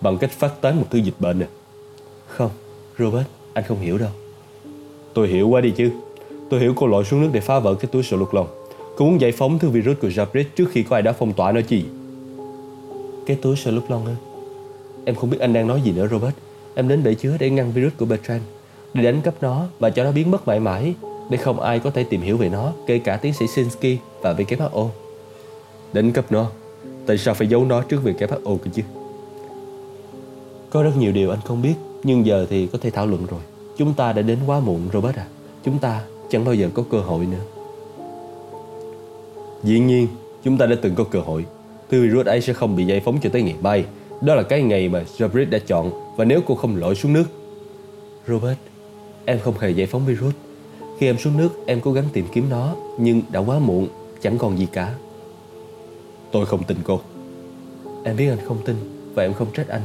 Bằng 0.00 0.18
cách 0.18 0.30
phát 0.30 0.60
tán 0.60 0.80
một 0.80 0.86
thứ 0.90 0.98
dịch 0.98 1.14
bệnh 1.18 1.40
à? 1.40 1.46
Không, 2.26 2.50
Robert, 2.98 3.26
anh 3.52 3.64
không 3.68 3.80
hiểu 3.80 3.98
đâu. 3.98 4.10
Tôi 5.14 5.28
hiểu 5.28 5.48
quá 5.48 5.60
đi 5.60 5.70
chứ. 5.76 5.90
Tôi 6.50 6.60
hiểu 6.60 6.72
cô 6.76 6.86
lội 6.86 7.04
xuống 7.04 7.20
nước 7.20 7.30
để 7.32 7.40
phá 7.40 7.58
vỡ 7.58 7.74
cái 7.74 7.88
túi 7.92 8.02
sổ 8.02 8.16
lục 8.16 8.34
lòng. 8.34 8.46
Cô 8.96 9.04
muốn 9.04 9.20
giải 9.20 9.32
phóng 9.32 9.58
thứ 9.58 9.68
virus 9.68 9.96
của 10.00 10.08
Jabrit 10.08 10.44
trước 10.56 10.68
khi 10.70 10.82
có 10.82 10.96
ai 10.96 11.02
đó 11.02 11.12
phong 11.18 11.32
tỏa 11.32 11.52
nó 11.52 11.60
chi? 11.60 11.84
Cái 13.26 13.36
túi 13.42 13.56
sổ 13.56 13.70
lục 13.70 13.90
lòng 13.90 14.06
á? 14.06 14.14
Em 15.04 15.14
không 15.14 15.30
biết 15.30 15.40
anh 15.40 15.52
đang 15.52 15.66
nói 15.66 15.80
gì 15.80 15.92
nữa 15.92 16.08
Robert. 16.10 16.34
Em 16.74 16.88
đến 16.88 17.02
bể 17.02 17.14
chứa 17.14 17.36
để 17.40 17.50
ngăn 17.50 17.72
virus 17.72 17.92
của 17.98 18.06
Bertrand, 18.06 18.42
để 18.94 19.02
đánh 19.02 19.20
cắp 19.20 19.34
nó 19.40 19.66
và 19.78 19.90
cho 19.90 20.04
nó 20.04 20.12
biến 20.12 20.30
mất 20.30 20.48
mãi 20.48 20.60
mãi, 20.60 20.94
để 21.30 21.36
không 21.36 21.60
ai 21.60 21.78
có 21.78 21.90
thể 21.90 22.04
tìm 22.04 22.20
hiểu 22.20 22.36
về 22.36 22.48
nó, 22.48 22.72
kể 22.86 22.98
cả 22.98 23.16
tiến 23.16 23.32
sĩ 23.32 23.46
Sinsky 23.46 23.98
và 24.20 24.32
WHO. 24.32 24.88
Đánh 25.92 26.12
cắp 26.12 26.32
nó? 26.32 26.50
Tại 27.06 27.18
sao 27.18 27.34
phải 27.34 27.46
giấu 27.46 27.64
nó 27.64 27.82
trước 27.82 28.00
WHO 28.04 28.56
cơ 28.56 28.70
chứ? 28.74 28.82
Có 30.70 30.82
rất 30.82 30.96
nhiều 30.98 31.12
điều 31.12 31.30
anh 31.30 31.40
không 31.44 31.62
biết, 31.62 31.74
nhưng 32.02 32.26
giờ 32.26 32.46
thì 32.50 32.66
có 32.66 32.78
thể 32.82 32.90
thảo 32.90 33.06
luận 33.06 33.26
rồi. 33.26 33.40
Chúng 33.76 33.94
ta 33.94 34.12
đã 34.12 34.22
đến 34.22 34.38
quá 34.46 34.60
muộn 34.60 34.88
Robert 34.92 35.16
à 35.16 35.26
Chúng 35.64 35.78
ta 35.78 36.02
chẳng 36.30 36.44
bao 36.44 36.54
giờ 36.54 36.68
có 36.74 36.84
cơ 36.90 36.98
hội 36.98 37.26
nữa 37.26 37.44
Dĩ 39.62 39.78
nhiên 39.78 40.06
Chúng 40.44 40.58
ta 40.58 40.66
đã 40.66 40.76
từng 40.82 40.94
có 40.94 41.04
cơ 41.04 41.20
hội 41.20 41.44
Thứ 41.90 42.02
virus 42.02 42.26
ấy 42.26 42.40
sẽ 42.40 42.52
không 42.52 42.76
bị 42.76 42.84
giải 42.84 43.00
phóng 43.00 43.18
cho 43.22 43.30
tới 43.32 43.42
ngày 43.42 43.54
mai 43.60 43.84
đó 44.24 44.34
là 44.34 44.42
cái 44.42 44.62
ngày 44.62 44.88
mà 44.88 45.04
Jabrit 45.18 45.50
đã 45.50 45.58
chọn 45.58 45.90
Và 46.16 46.24
nếu 46.24 46.40
cô 46.46 46.54
không 46.54 46.76
lội 46.76 46.94
xuống 46.94 47.12
nước. 47.12 47.24
Robert, 48.28 48.58
Em 49.24 49.38
không 49.38 49.58
hề 49.58 49.70
giải 49.70 49.86
phóng 49.86 50.06
virus. 50.06 50.34
Khi 50.98 51.06
em 51.06 51.18
xuống 51.18 51.36
nước, 51.36 51.66
em 51.66 51.80
cố 51.80 51.92
gắng 51.92 52.04
tìm 52.12 52.26
kiếm 52.32 52.48
nó, 52.50 52.76
Nhưng 52.98 53.22
đã 53.30 53.40
quá 53.40 53.58
muộn, 53.58 53.88
Chẳng 54.22 54.38
còn 54.38 54.58
gì 54.58 54.66
cả. 54.72 54.94
Tôi 56.32 56.46
không 56.46 56.64
tin 56.64 56.76
cô. 56.84 57.00
Em 58.04 58.16
biết 58.16 58.28
anh 58.28 58.38
không 58.44 58.58
tin 58.64 58.76
Và 59.14 59.22
em 59.22 59.34
không 59.34 59.52
trách 59.52 59.68
anh. 59.68 59.82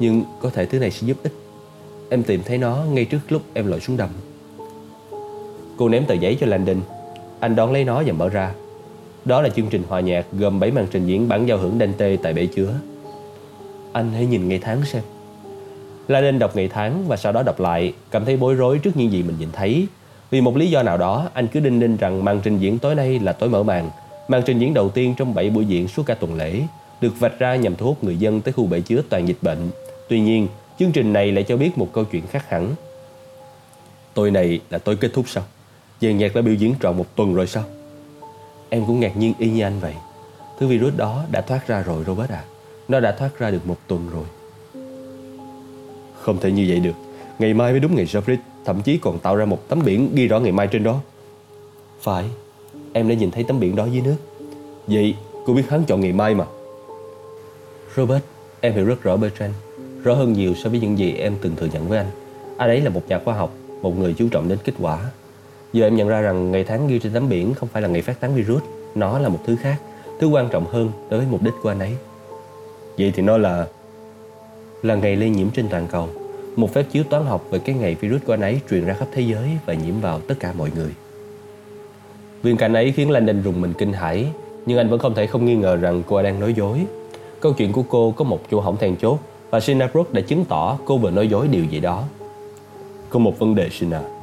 Nhưng 0.00 0.24
có 0.40 0.50
thể 0.50 0.66
thứ 0.66 0.78
này 0.78 0.90
sẽ 0.90 1.06
giúp 1.06 1.16
ích. 1.22 1.32
Em 2.10 2.22
tìm 2.22 2.40
thấy 2.44 2.58
nó 2.58 2.84
ngay 2.90 3.04
trước 3.04 3.20
lúc 3.28 3.42
em 3.54 3.66
lội 3.66 3.80
xuống 3.80 3.96
đầm. 3.96 4.10
Cô 5.76 5.88
ném 5.88 6.06
tờ 6.06 6.14
giấy 6.14 6.36
cho 6.40 6.46
Landon. 6.46 6.80
Anh 7.40 7.56
đón 7.56 7.72
lấy 7.72 7.84
nó 7.84 8.02
và 8.06 8.12
mở 8.12 8.28
ra. 8.28 8.54
Đó 9.26 9.42
là 9.42 9.48
chương 9.48 9.68
trình 9.70 9.82
hòa 9.88 10.00
nhạc 10.00 10.26
gồm 10.32 10.60
7 10.60 10.70
màn 10.70 10.86
trình 10.90 11.06
diễn 11.06 11.28
bản 11.28 11.46
giao 11.46 11.58
hưởng 11.58 11.78
Dante 11.78 12.16
tại 12.16 12.32
bể 12.32 12.46
chứa 12.46 12.74
Anh 13.92 14.12
hãy 14.12 14.26
nhìn 14.26 14.48
ngày 14.48 14.58
tháng 14.62 14.84
xem 14.84 15.02
La 16.08 16.20
Landon 16.20 16.38
đọc 16.38 16.56
ngày 16.56 16.68
tháng 16.68 17.08
và 17.08 17.16
sau 17.16 17.32
đó 17.32 17.42
đọc 17.42 17.60
lại, 17.60 17.92
Cảm 18.10 18.24
thấy 18.24 18.36
bối 18.36 18.54
rối 18.54 18.78
trước 18.78 18.96
những 18.96 19.12
gì 19.12 19.22
mình 19.22 19.36
nhìn 19.38 19.48
thấy 19.52 19.86
Vì 20.30 20.40
một 20.40 20.56
lý 20.56 20.70
do 20.70 20.82
nào 20.82 20.98
đó, 20.98 21.28
anh 21.34 21.46
cứ 21.46 21.60
đinh 21.60 21.78
ninh 21.78 21.96
rằng 21.96 22.24
màn 22.24 22.40
trình 22.44 22.58
diễn 22.58 22.78
tối 22.78 22.94
nay 22.94 23.18
là 23.18 23.32
tối 23.32 23.48
mở 23.48 23.62
màn 23.62 23.90
Màn 24.28 24.42
trình 24.46 24.58
diễn 24.58 24.74
đầu 24.74 24.90
tiên 24.90 25.14
trong 25.18 25.34
7 25.34 25.50
buổi 25.50 25.64
diễn 25.64 25.88
suốt 25.88 26.02
cả 26.06 26.14
tuần 26.14 26.34
lễ, 26.34 26.62
Được 27.00 27.20
vạch 27.20 27.38
ra 27.38 27.56
nhằm 27.56 27.76
thu 27.76 27.86
hút 27.86 28.04
người 28.04 28.16
dân 28.16 28.40
tới 28.40 28.52
khu 28.52 28.66
bể 28.66 28.80
chứa 28.80 29.02
toàn 29.08 29.28
dịch 29.28 29.38
bệnh 29.42 29.58
Tuy 30.08 30.20
nhiên, 30.20 30.48
Chương 30.78 30.92
trình 30.92 31.12
này 31.12 31.32
lại 31.32 31.44
cho 31.48 31.56
biết 31.56 31.78
một 31.78 31.88
câu 31.92 32.04
chuyện 32.04 32.26
khác 32.26 32.50
hẳn. 32.50 32.74
Tối 34.14 34.30
này 34.30 34.60
là 34.70 34.78
tối 34.78 34.96
kết 34.96 35.10
thúc 35.14 35.28
sao? 35.28 35.44
Dàn 36.00 36.18
nhạc 36.18 36.34
đã 36.34 36.42
biểu 36.42 36.54
diễn 36.54 36.74
trọn 36.82 36.96
một 36.96 37.16
tuần 37.16 37.34
rồi 37.34 37.46
sao? 37.46 37.64
Em 38.68 38.86
cũng 38.86 39.00
ngạc 39.00 39.16
nhiên 39.16 39.34
y 39.38 39.50
như 39.50 39.62
anh 39.62 39.80
vậy. 39.80 39.94
Thứ 40.58 40.66
virus 40.66 40.96
đó 40.96 41.24
đã 41.30 41.40
thoát 41.40 41.66
ra 41.66 41.82
rồi 41.82 42.04
Robert 42.04 42.30
à. 42.30 42.44
Nó 42.88 43.00
đã 43.00 43.12
thoát 43.12 43.38
ra 43.38 43.50
được 43.50 43.66
một 43.66 43.76
tuần 43.86 44.10
rồi. 44.12 44.24
Không 46.20 46.38
thể 46.40 46.50
như 46.50 46.66
vậy 46.68 46.80
được. 46.80 46.94
Ngày 47.38 47.54
mai 47.54 47.72
mới 47.72 47.80
đúng 47.80 47.94
ngày 47.96 48.06
Jeffrey 48.06 48.36
thậm 48.64 48.82
chí 48.82 48.98
còn 48.98 49.18
tạo 49.18 49.36
ra 49.36 49.44
một 49.44 49.68
tấm 49.68 49.82
biển 49.84 50.10
ghi 50.14 50.28
rõ 50.28 50.38
ngày 50.38 50.52
mai 50.52 50.66
trên 50.66 50.84
đó. 50.84 51.00
Phải, 52.00 52.24
em 52.92 53.08
đã 53.08 53.14
nhìn 53.14 53.30
thấy 53.30 53.44
tấm 53.44 53.60
biển 53.60 53.76
đó 53.76 53.86
dưới 53.92 54.02
nước. 54.02 54.16
Vậy, 54.86 55.14
cô 55.46 55.54
biết 55.54 55.68
hắn 55.68 55.84
chọn 55.84 56.00
ngày 56.00 56.12
mai 56.12 56.34
mà. 56.34 56.44
Robert, 57.96 58.22
em 58.60 58.72
hiểu 58.72 58.84
rất 58.84 59.02
rõ 59.02 59.16
Bertrand 59.16 59.54
rõ 60.06 60.14
hơn 60.14 60.32
nhiều 60.32 60.54
so 60.54 60.70
với 60.70 60.80
những 60.80 60.98
gì 60.98 61.12
em 61.12 61.36
từng 61.42 61.56
thừa 61.56 61.68
nhận 61.72 61.88
với 61.88 61.98
anh. 61.98 62.06
Anh 62.56 62.70
ấy 62.70 62.80
là 62.80 62.90
một 62.90 63.02
nhà 63.08 63.20
khoa 63.24 63.34
học, 63.34 63.54
một 63.82 63.98
người 63.98 64.14
chú 64.18 64.28
trọng 64.28 64.48
đến 64.48 64.58
kết 64.64 64.72
quả. 64.78 65.10
Giờ 65.76 65.86
em 65.86 65.96
nhận 65.96 66.08
ra 66.08 66.20
rằng 66.20 66.50
ngày 66.50 66.64
tháng 66.64 66.88
ghi 66.88 66.98
trên 66.98 67.12
tấm 67.12 67.28
biển 67.28 67.54
không 67.54 67.68
phải 67.68 67.82
là 67.82 67.88
ngày 67.88 68.02
phát 68.02 68.20
tán 68.20 68.34
virus, 68.34 68.62
nó 68.94 69.18
là 69.18 69.28
một 69.28 69.38
thứ 69.46 69.56
khác, 69.56 69.76
thứ 70.20 70.26
quan 70.26 70.48
trọng 70.48 70.66
hơn 70.66 70.90
đối 71.10 71.20
với 71.20 71.28
mục 71.30 71.42
đích 71.42 71.54
của 71.62 71.68
anh 71.68 71.78
ấy. 71.78 71.96
Vậy 72.98 73.12
thì 73.16 73.22
nó 73.22 73.38
là 73.38 73.66
là 74.82 74.94
ngày 74.94 75.16
lây 75.16 75.30
nhiễm 75.30 75.50
trên 75.50 75.68
toàn 75.68 75.86
cầu, 75.90 76.08
một 76.56 76.74
phép 76.74 76.82
chiếu 76.92 77.04
toán 77.04 77.26
học 77.26 77.44
về 77.50 77.58
cái 77.58 77.74
ngày 77.74 77.94
virus 77.94 78.22
của 78.26 78.32
anh 78.32 78.40
ấy 78.40 78.60
truyền 78.70 78.86
ra 78.86 78.94
khắp 78.94 79.08
thế 79.12 79.22
giới 79.22 79.48
và 79.66 79.74
nhiễm 79.74 80.00
vào 80.00 80.20
tất 80.20 80.34
cả 80.40 80.52
mọi 80.58 80.70
người. 80.76 80.90
Viên 82.42 82.56
cảnh 82.56 82.74
ấy 82.74 82.92
khiến 82.92 83.10
Landon 83.10 83.42
rùng 83.42 83.60
mình 83.60 83.72
kinh 83.78 83.92
hãi, 83.92 84.26
nhưng 84.66 84.78
anh 84.78 84.88
vẫn 84.88 84.98
không 84.98 85.14
thể 85.14 85.26
không 85.26 85.44
nghi 85.44 85.56
ngờ 85.56 85.76
rằng 85.76 86.02
cô 86.06 86.22
đang 86.22 86.40
nói 86.40 86.54
dối. 86.54 86.86
Câu 87.40 87.52
chuyện 87.52 87.72
của 87.72 87.82
cô 87.88 88.14
có 88.16 88.24
một 88.24 88.40
chỗ 88.50 88.60
hỏng 88.60 88.76
then 88.76 88.96
chốt 88.96 89.18
và 89.50 89.60
Sina 89.60 89.86
Brooke 89.92 90.10
đã 90.12 90.20
chứng 90.20 90.44
tỏ 90.44 90.78
cô 90.84 90.98
vừa 90.98 91.10
nói 91.10 91.28
dối 91.28 91.48
điều 91.48 91.64
gì 91.64 91.80
đó. 91.80 92.04
Có 93.10 93.18
một 93.18 93.38
vấn 93.38 93.54
đề 93.54 93.68
Sina. 93.70 94.15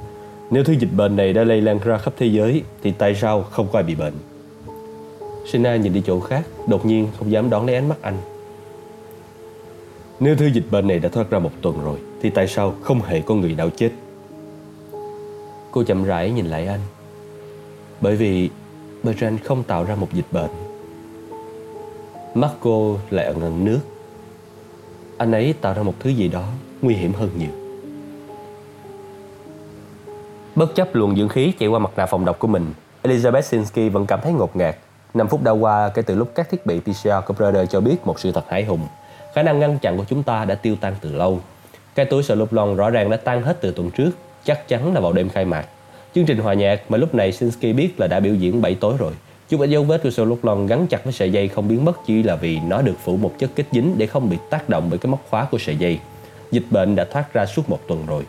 Nếu 0.54 0.64
thứ 0.64 0.74
dịch 0.74 0.94
bệnh 0.98 1.16
này 1.16 1.34
đã 1.34 1.44
lây 1.44 1.62
lan 1.62 1.80
ra 1.84 1.98
khắp 1.98 2.14
thế 2.18 2.26
giới 2.26 2.64
thì 2.84 2.94
tại 2.98 3.16
sao 3.16 3.44
không 3.44 3.68
có 3.72 3.80
ai 3.80 3.84
bị 3.84 3.96
bệnh? 3.96 4.14
Sina 5.52 5.76
nhìn 5.76 5.94
đi 5.94 6.02
chỗ 6.06 6.20
khác, 6.20 6.44
đột 6.68 6.86
nhiên 6.86 7.08
không 7.18 7.32
dám 7.32 7.50
đón 7.50 7.66
lấy 7.66 7.76
ánh 7.76 7.90
mắt 7.90 7.96
anh. 8.02 8.18
Nếu 10.20 10.36
thứ 10.36 10.48
dịch 10.48 10.64
bệnh 10.72 10.88
này 10.88 11.00
đã 11.00 11.10
thoát 11.10 11.30
ra 11.30 11.40
một 11.40 11.52
tuần 11.62 11.84
rồi 11.84 12.00
thì 12.22 12.30
tại 12.30 12.48
sao 12.48 12.76
không 12.82 13.02
hề 13.02 13.22
có 13.22 13.36
người 13.36 13.56
nào 13.56 13.70
chết? 13.70 13.92
Cô 15.72 15.84
chậm 15.84 16.04
rãi 16.04 16.32
nhìn 16.32 16.46
lại 16.46 16.68
anh. 16.68 16.82
Bởi 18.02 18.16
vì 18.16 18.50
Bertrand 19.04 19.42
không 19.44 19.64
tạo 19.64 19.84
ra 19.84 19.96
một 19.96 20.08
dịch 20.14 20.32
bệnh. 20.32 20.52
Mắt 22.34 22.52
cô 22.60 22.98
lại 23.10 23.26
ẩn 23.26 23.42
ẩn 23.42 23.66
nước 23.66 23.80
anh 25.18 25.32
ấy 25.32 25.54
tạo 25.62 25.74
ra 25.74 25.84
một 25.84 25.94
thứ 26.00 26.10
gì 26.10 26.28
đó 26.28 26.48
nguy 26.82 26.96
hiểm 26.96 27.14
hơn 27.14 27.30
nhiều. 27.38 27.63
Bất 30.56 30.76
chấp 30.76 30.96
luồng 30.96 31.16
dưỡng 31.16 31.30
khí 31.30 31.54
chạy 31.60 31.70
qua 31.70 31.80
mặt 31.80 31.92
nạ 31.96 32.06
phòng 32.06 32.26
độc 32.26 32.40
của 32.40 32.48
mình, 32.48 32.74
Elizabeth 33.04 33.42
Sinsky 33.42 33.90
vẫn 33.90 34.06
cảm 34.06 34.20
thấy 34.24 34.34
ngột 34.34 34.56
ngạt. 34.56 34.76
5 35.14 35.28
phút 35.28 35.44
đã 35.44 35.52
qua 35.52 35.90
kể 35.90 36.02
từ 36.02 36.16
lúc 36.16 36.32
các 36.36 36.50
thiết 36.50 36.66
bị 36.66 36.80
PCR 36.80 37.10
của 37.26 37.34
Brother 37.34 37.70
cho 37.70 37.82
biết 37.82 37.96
một 38.06 38.20
sự 38.20 38.32
thật 38.32 38.50
hãi 38.50 38.64
hùng. 38.64 38.88
Khả 39.34 39.44
năng 39.44 39.60
ngăn 39.60 39.80
chặn 39.80 39.98
của 39.98 40.06
chúng 40.10 40.24
ta 40.24 40.46
đã 40.46 40.56
tiêu 40.56 40.76
tan 40.82 40.96
từ 41.02 41.16
lâu. 41.16 41.40
Cái 41.96 42.06
túi 42.06 42.24
sợ 42.24 42.36
lục 42.36 42.54
lon 42.54 42.76
rõ 42.76 42.90
ràng 42.90 43.10
đã 43.10 43.18
tan 43.18 43.42
hết 43.42 43.62
từ 43.62 43.72
tuần 43.72 43.92
trước, 43.92 44.12
chắc 44.44 44.68
chắn 44.68 44.94
là 44.94 45.00
vào 45.00 45.14
đêm 45.14 45.30
khai 45.30 45.46
mạc. 45.46 45.66
Chương 46.16 46.26
trình 46.26 46.38
hòa 46.38 46.54
nhạc 46.54 46.92
mà 46.92 46.98
lúc 46.98 47.16
này 47.16 47.32
Sinsky 47.32 47.74
biết 47.74 48.00
là 48.00 48.08
đã 48.08 48.20
biểu 48.20 48.36
diễn 48.36 48.62
7 48.62 48.76
tối 48.76 48.96
rồi. 49.00 49.14
Chút 49.50 49.60
ít 49.62 49.70
dấu 49.70 49.84
vết 49.84 50.04
của 50.04 50.10
sợi 50.10 50.26
lục 50.26 50.46
lon 50.46 50.68
gắn 50.68 50.88
chặt 50.88 51.04
với 51.04 51.14
sợi 51.14 51.32
dây 51.32 51.48
không 51.48 51.68
biến 51.68 51.86
mất 51.86 52.06
chỉ 52.06 52.24
là 52.24 52.36
vì 52.36 52.60
nó 52.60 52.82
được 52.82 52.96
phủ 53.04 53.18
một 53.18 53.32
chất 53.40 53.50
kết 53.56 53.66
dính 53.72 53.96
để 53.98 54.08
không 54.08 54.30
bị 54.30 54.38
tác 54.50 54.70
động 54.70 54.88
bởi 54.90 55.00
cái 55.00 55.10
móc 55.12 55.20
khóa 55.30 55.48
của 55.52 55.58
sợi 55.58 55.76
dây. 55.76 56.00
Dịch 56.52 56.66
bệnh 56.70 56.96
đã 56.96 57.06
thoát 57.06 57.34
ra 57.34 57.46
suốt 57.46 57.70
một 57.70 57.80
tuần 57.88 58.06
rồi. 58.06 58.24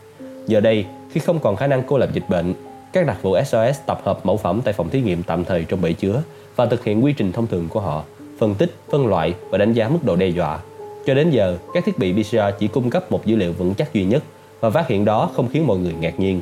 Giờ 0.46 0.60
đây, 0.60 0.84
khi 1.14 1.20
không 1.20 1.38
còn 1.38 1.56
khả 1.56 1.66
năng 1.66 1.82
cô 1.86 1.98
lập 1.98 2.08
dịch 2.12 2.28
bệnh, 2.28 2.54
các 2.92 3.06
đặc 3.06 3.22
vụ 3.22 3.36
SOS 3.46 3.78
tập 3.86 4.00
hợp 4.04 4.26
mẫu 4.26 4.36
phẩm 4.36 4.60
tại 4.64 4.74
phòng 4.74 4.88
thí 4.88 5.00
nghiệm 5.00 5.22
tạm 5.22 5.44
thời 5.44 5.64
trong 5.64 5.82
bể 5.82 5.92
chứa 5.92 6.22
và 6.56 6.66
thực 6.66 6.84
hiện 6.84 7.04
quy 7.04 7.12
trình 7.12 7.32
thông 7.32 7.46
thường 7.46 7.68
của 7.68 7.80
họ, 7.80 8.04
phân 8.38 8.54
tích, 8.54 8.74
phân 8.90 9.06
loại 9.06 9.34
và 9.50 9.58
đánh 9.58 9.72
giá 9.72 9.88
mức 9.88 9.98
độ 10.04 10.16
đe 10.16 10.28
dọa. 10.28 10.58
Cho 11.06 11.14
đến 11.14 11.30
giờ, 11.30 11.58
các 11.74 11.84
thiết 11.84 11.98
bị 11.98 12.12
PCR 12.12 12.38
chỉ 12.58 12.68
cung 12.68 12.90
cấp 12.90 13.12
một 13.12 13.26
dữ 13.26 13.36
liệu 13.36 13.52
vững 13.52 13.74
chắc 13.74 13.94
duy 13.94 14.04
nhất 14.04 14.22
và 14.60 14.70
phát 14.70 14.88
hiện 14.88 15.04
đó 15.04 15.30
không 15.34 15.48
khiến 15.48 15.66
mọi 15.66 15.78
người 15.78 15.94
ngạc 16.00 16.20
nhiên. 16.20 16.40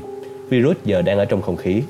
Virus 0.49 0.77
giờ 0.85 1.03
đang 1.03 1.19
ở 1.19 1.25
trong 1.25 1.43
không 1.43 1.57
khí 1.57 1.83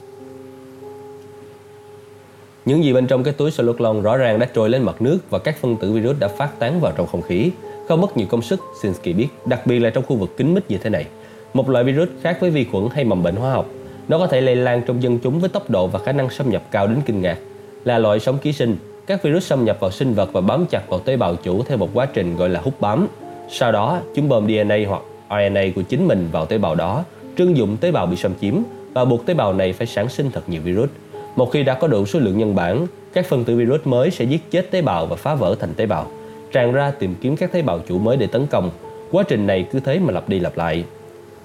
những 2.65 2.85
gì 2.85 2.93
bên 2.93 3.07
trong 3.07 3.25
cái 3.25 3.35
túi 3.35 3.51
Soloclon 3.51 4.03
rõ 4.03 4.17
ràng 4.17 4.39
đã 4.39 4.49
trôi 4.55 4.71
lên 4.71 4.83
mặt 4.83 5.03
nước 5.03 5.19
và 5.31 5.39
các 5.39 5.57
phân 5.61 5.77
tử 5.77 5.93
virus 5.93 6.19
đã 6.19 6.29
phát 6.29 6.59
tán 6.59 6.81
vào 6.81 6.93
trong 6.97 7.07
không 7.07 7.23
khí. 7.23 7.51
Không 7.89 8.01
mất 8.01 8.17
nhiều 8.17 8.27
công 8.31 8.43
sức, 8.43 8.61
Sinsky 8.83 9.13
biết, 9.13 9.29
đặc 9.47 9.67
biệt 9.67 9.79
là 9.79 9.91
trong 9.91 10.05
khu 10.05 10.17
vực 10.17 10.37
kín 10.37 10.55
mít 10.55 10.71
như 10.71 10.79
thế 10.79 10.91
này. 10.91 11.07
Một 11.55 11.69
loại 11.69 11.85
virus 11.85 12.09
khác 12.23 12.37
với 12.41 12.51
vi 12.51 12.65
khuẩn 12.65 12.89
hay 12.95 13.05
mầm 13.05 13.23
bệnh 13.23 13.37
hóa 13.37 13.51
học. 13.51 13.67
Nó 14.09 14.19
có 14.19 14.27
thể 14.27 14.41
lây 14.41 14.57
lan 14.57 14.83
trong 14.87 15.03
dân 15.03 15.19
chúng 15.19 15.41
với 15.41 15.49
tốc 15.49 15.71
độ 15.71 15.87
và 15.87 15.99
khả 15.99 16.13
năng 16.13 16.31
xâm 16.31 16.51
nhập 16.51 16.63
cao 16.71 16.87
đến 16.87 16.99
kinh 17.07 17.23
ngạc. 17.23 17.39
Là 17.85 17.99
loại 17.99 18.21
sống 18.21 18.39
ký 18.39 18.53
sinh, 18.53 18.77
các 19.07 19.23
virus 19.23 19.47
xâm 19.47 19.65
nhập 19.65 19.77
vào 19.81 19.91
sinh 19.91 20.15
vật 20.15 20.33
và 20.33 20.41
bám 20.41 20.67
chặt 20.67 20.89
vào 20.89 21.01
tế 21.01 21.17
bào 21.17 21.37
chủ 21.37 21.63
theo 21.63 21.79
một 21.79 21.89
quá 21.95 22.07
trình 22.07 22.37
gọi 22.37 22.49
là 22.49 22.61
hút 22.61 22.75
bám. 22.81 23.09
Sau 23.51 23.73
đó, 23.73 24.01
chúng 24.15 24.29
bơm 24.29 24.47
DNA 24.47 24.77
hoặc 24.89 25.03
RNA 25.31 25.63
của 25.75 25.83
chính 25.83 26.09
mình 26.09 26.29
vào 26.33 26.47
tế 26.47 26.59
bào 26.59 26.75
đó, 26.75 27.05
trưng 27.37 27.57
dụng 27.57 27.77
tế 27.77 27.91
bào 27.91 28.07
bị 28.07 28.17
xâm 28.17 28.33
chiếm 28.41 28.55
và 28.93 29.05
buộc 29.05 29.27
tế 29.27 29.35
bào 29.35 29.53
này 29.53 29.73
phải 29.73 29.87
sản 29.87 30.09
sinh 30.09 30.31
thật 30.31 30.49
nhiều 30.49 30.63
virus. 30.63 30.89
Một 31.37 31.51
khi 31.53 31.63
đã 31.63 31.75
có 31.75 31.87
đủ 31.87 32.07
số 32.07 32.19
lượng 32.19 32.39
nhân 32.39 32.55
bản, 32.55 32.87
các 33.13 33.27
phân 33.27 33.45
tử 33.45 33.57
virus 33.57 33.81
mới 33.85 34.11
sẽ 34.11 34.25
giết 34.25 34.51
chết 34.51 34.71
tế 34.71 34.83
bào 34.83 35.07
và 35.07 35.17
phá 35.17 35.35
vỡ 35.35 35.57
thành 35.61 35.75
tế 35.75 35.87
bào, 35.87 36.07
tràn 36.53 36.73
ra 36.73 36.91
tìm 36.91 37.15
kiếm 37.21 37.37
các 37.37 37.53
tế 37.53 37.63
bào 37.63 37.81
chủ 37.89 37.99
mới 37.99 38.17
để 38.17 38.27
tấn 38.27 38.47
công. 38.47 38.71
Quá 39.11 39.23
trình 39.23 39.47
này 39.47 39.67
cứ 39.73 39.81
thế 39.81 39.99
mà 39.99 40.13
lặp 40.13 40.29
đi 40.29 40.41
lặp 40.41 40.57
lại. 40.57 40.85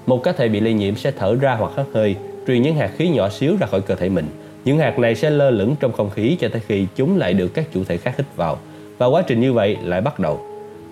Một 0.07 0.23
cá 0.23 0.31
thể 0.31 0.49
bị 0.49 0.59
lây 0.59 0.73
nhiễm 0.73 0.95
sẽ 0.95 1.11
thở 1.11 1.35
ra 1.35 1.55
hoặc 1.55 1.71
hắt 1.75 1.85
hơi, 1.93 2.15
truyền 2.47 2.61
những 2.61 2.75
hạt 2.75 2.91
khí 2.97 3.09
nhỏ 3.09 3.29
xíu 3.29 3.57
ra 3.59 3.67
khỏi 3.67 3.81
cơ 3.81 3.95
thể 3.95 4.09
mình. 4.09 4.25
Những 4.65 4.77
hạt 4.77 4.99
này 4.99 5.15
sẽ 5.15 5.29
lơ 5.29 5.49
lửng 5.49 5.75
trong 5.79 5.91
không 5.91 6.09
khí 6.09 6.37
cho 6.39 6.49
tới 6.49 6.61
khi 6.67 6.87
chúng 6.95 7.17
lại 7.17 7.33
được 7.33 7.47
các 7.47 7.65
chủ 7.73 7.83
thể 7.83 7.97
khác 7.97 8.13
hít 8.17 8.25
vào. 8.35 8.57
Và 8.97 9.05
quá 9.05 9.23
trình 9.27 9.41
như 9.41 9.53
vậy 9.53 9.77
lại 9.83 10.01
bắt 10.01 10.19
đầu. 10.19 10.41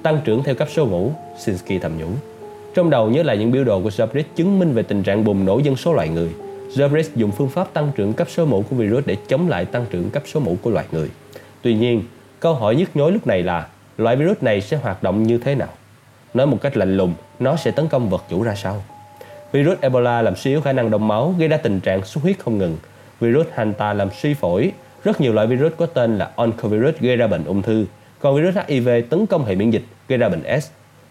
Tăng 0.04 0.20
trưởng 0.24 0.44
theo 0.44 0.56
cấp 0.56 0.68
số 0.72 0.86
mũ, 0.86 1.12
Sinsky 1.40 1.80
thầm 1.80 1.98
nhủ. 1.98 2.08
Trong 2.74 2.90
đầu 2.90 3.10
nhớ 3.10 3.24
lại 3.24 3.38
những 3.38 3.52
biểu 3.52 3.64
đồ 3.64 3.82
của 3.82 3.90
Zabrit 3.90 4.24
chứng 4.36 4.60
minh 4.60 4.74
về 4.74 4.84
tình 4.84 5.04
trạng 5.04 5.24
bùng 5.24 5.46
nổ 5.46 5.60
dân 5.60 5.76
số 5.76 5.94
loài 5.94 6.10
người. 6.10 6.30
Zabrit 6.74 7.04
dùng 7.16 7.32
phương 7.32 7.50
pháp 7.50 7.74
tăng 7.74 7.92
trưởng 7.96 8.14
cấp 8.14 8.28
số 8.30 8.46
mũ 8.46 8.64
của 8.70 8.76
virus 8.76 9.06
để 9.06 9.18
chống 9.28 9.50
lại 9.50 9.66
tăng 9.66 9.86
trưởng 9.90 10.10
cấp 10.10 10.24
số 10.26 10.40
mũ 10.40 10.58
của 10.62 10.70
loài 10.70 10.86
người. 10.92 11.10
Tuy 11.62 11.76
nhiên, 11.76 12.04
câu 12.40 12.54
hỏi 12.54 12.76
nhức 12.76 12.96
nhối 12.96 13.12
lúc 13.12 13.28
này 13.28 13.44
là 13.44 13.68
loại 13.98 14.16
virus 14.16 14.38
này 14.42 14.62
sẽ 14.62 14.78
hoạt 14.78 15.04
động 15.04 15.24
như 15.24 15.38
thế 15.38 15.56
nào? 15.56 15.70
Nói 16.34 16.48
một 16.48 16.58
cách 16.62 16.78
lạnh 16.78 16.98
lùng, 16.98 17.14
nó 17.40 17.56
sẽ 17.56 17.72
tấn 17.72 17.88
công 17.88 18.10
vật 18.10 18.24
chủ 18.30 18.44
ra 18.44 18.56
sao? 18.56 18.84
Virus 19.56 19.80
Ebola 19.82 20.22
làm 20.22 20.36
suy 20.36 20.52
yếu 20.52 20.62
khả 20.62 20.74
năng 20.74 20.92
đông 20.92 21.08
máu, 21.08 21.36
gây 21.40 21.48
ra 21.48 21.58
tình 21.58 21.80
trạng 21.80 22.04
xuất 22.04 22.24
huyết 22.24 22.40
không 22.40 22.58
ngừng. 22.58 22.78
Virus 23.20 23.48
Hanta 23.54 23.94
làm 23.94 24.10
suy 24.22 24.34
phổi. 24.34 24.72
Rất 25.04 25.22
nhiều 25.22 25.34
loại 25.34 25.48
virus 25.48 25.74
có 25.78 25.86
tên 25.86 26.18
là 26.18 26.32
oncovirus 26.36 26.96
gây 27.00 27.16
ra 27.16 27.28
bệnh 27.28 27.46
ung 27.46 27.62
thư. 27.62 27.86
Còn 28.20 28.36
virus 28.36 28.56
HIV 28.68 28.90
tấn 29.10 29.26
công 29.26 29.46
hệ 29.46 29.56
miễn 29.56 29.70
dịch, 29.70 29.84
gây 30.08 30.18
ra 30.18 30.30
bệnh 30.30 30.62
S. 30.62 30.70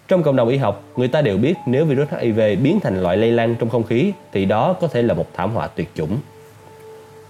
Trong 0.08 0.22
cộng 0.22 0.36
đồng 0.36 0.48
y 0.48 0.56
học, 0.56 0.84
người 0.96 1.08
ta 1.08 1.22
đều 1.22 1.36
biết 1.36 1.54
nếu 1.66 1.84
virus 1.84 2.08
HIV 2.20 2.40
biến 2.62 2.80
thành 2.80 3.02
loại 3.02 3.16
lây 3.16 3.32
lan 3.32 3.56
trong 3.58 3.68
không 3.68 3.82
khí 3.82 4.12
thì 4.32 4.44
đó 4.44 4.72
có 4.72 4.88
thể 4.88 5.02
là 5.02 5.14
một 5.14 5.26
thảm 5.34 5.50
họa 5.50 5.66
tuyệt 5.66 5.88
chủng. 5.94 6.16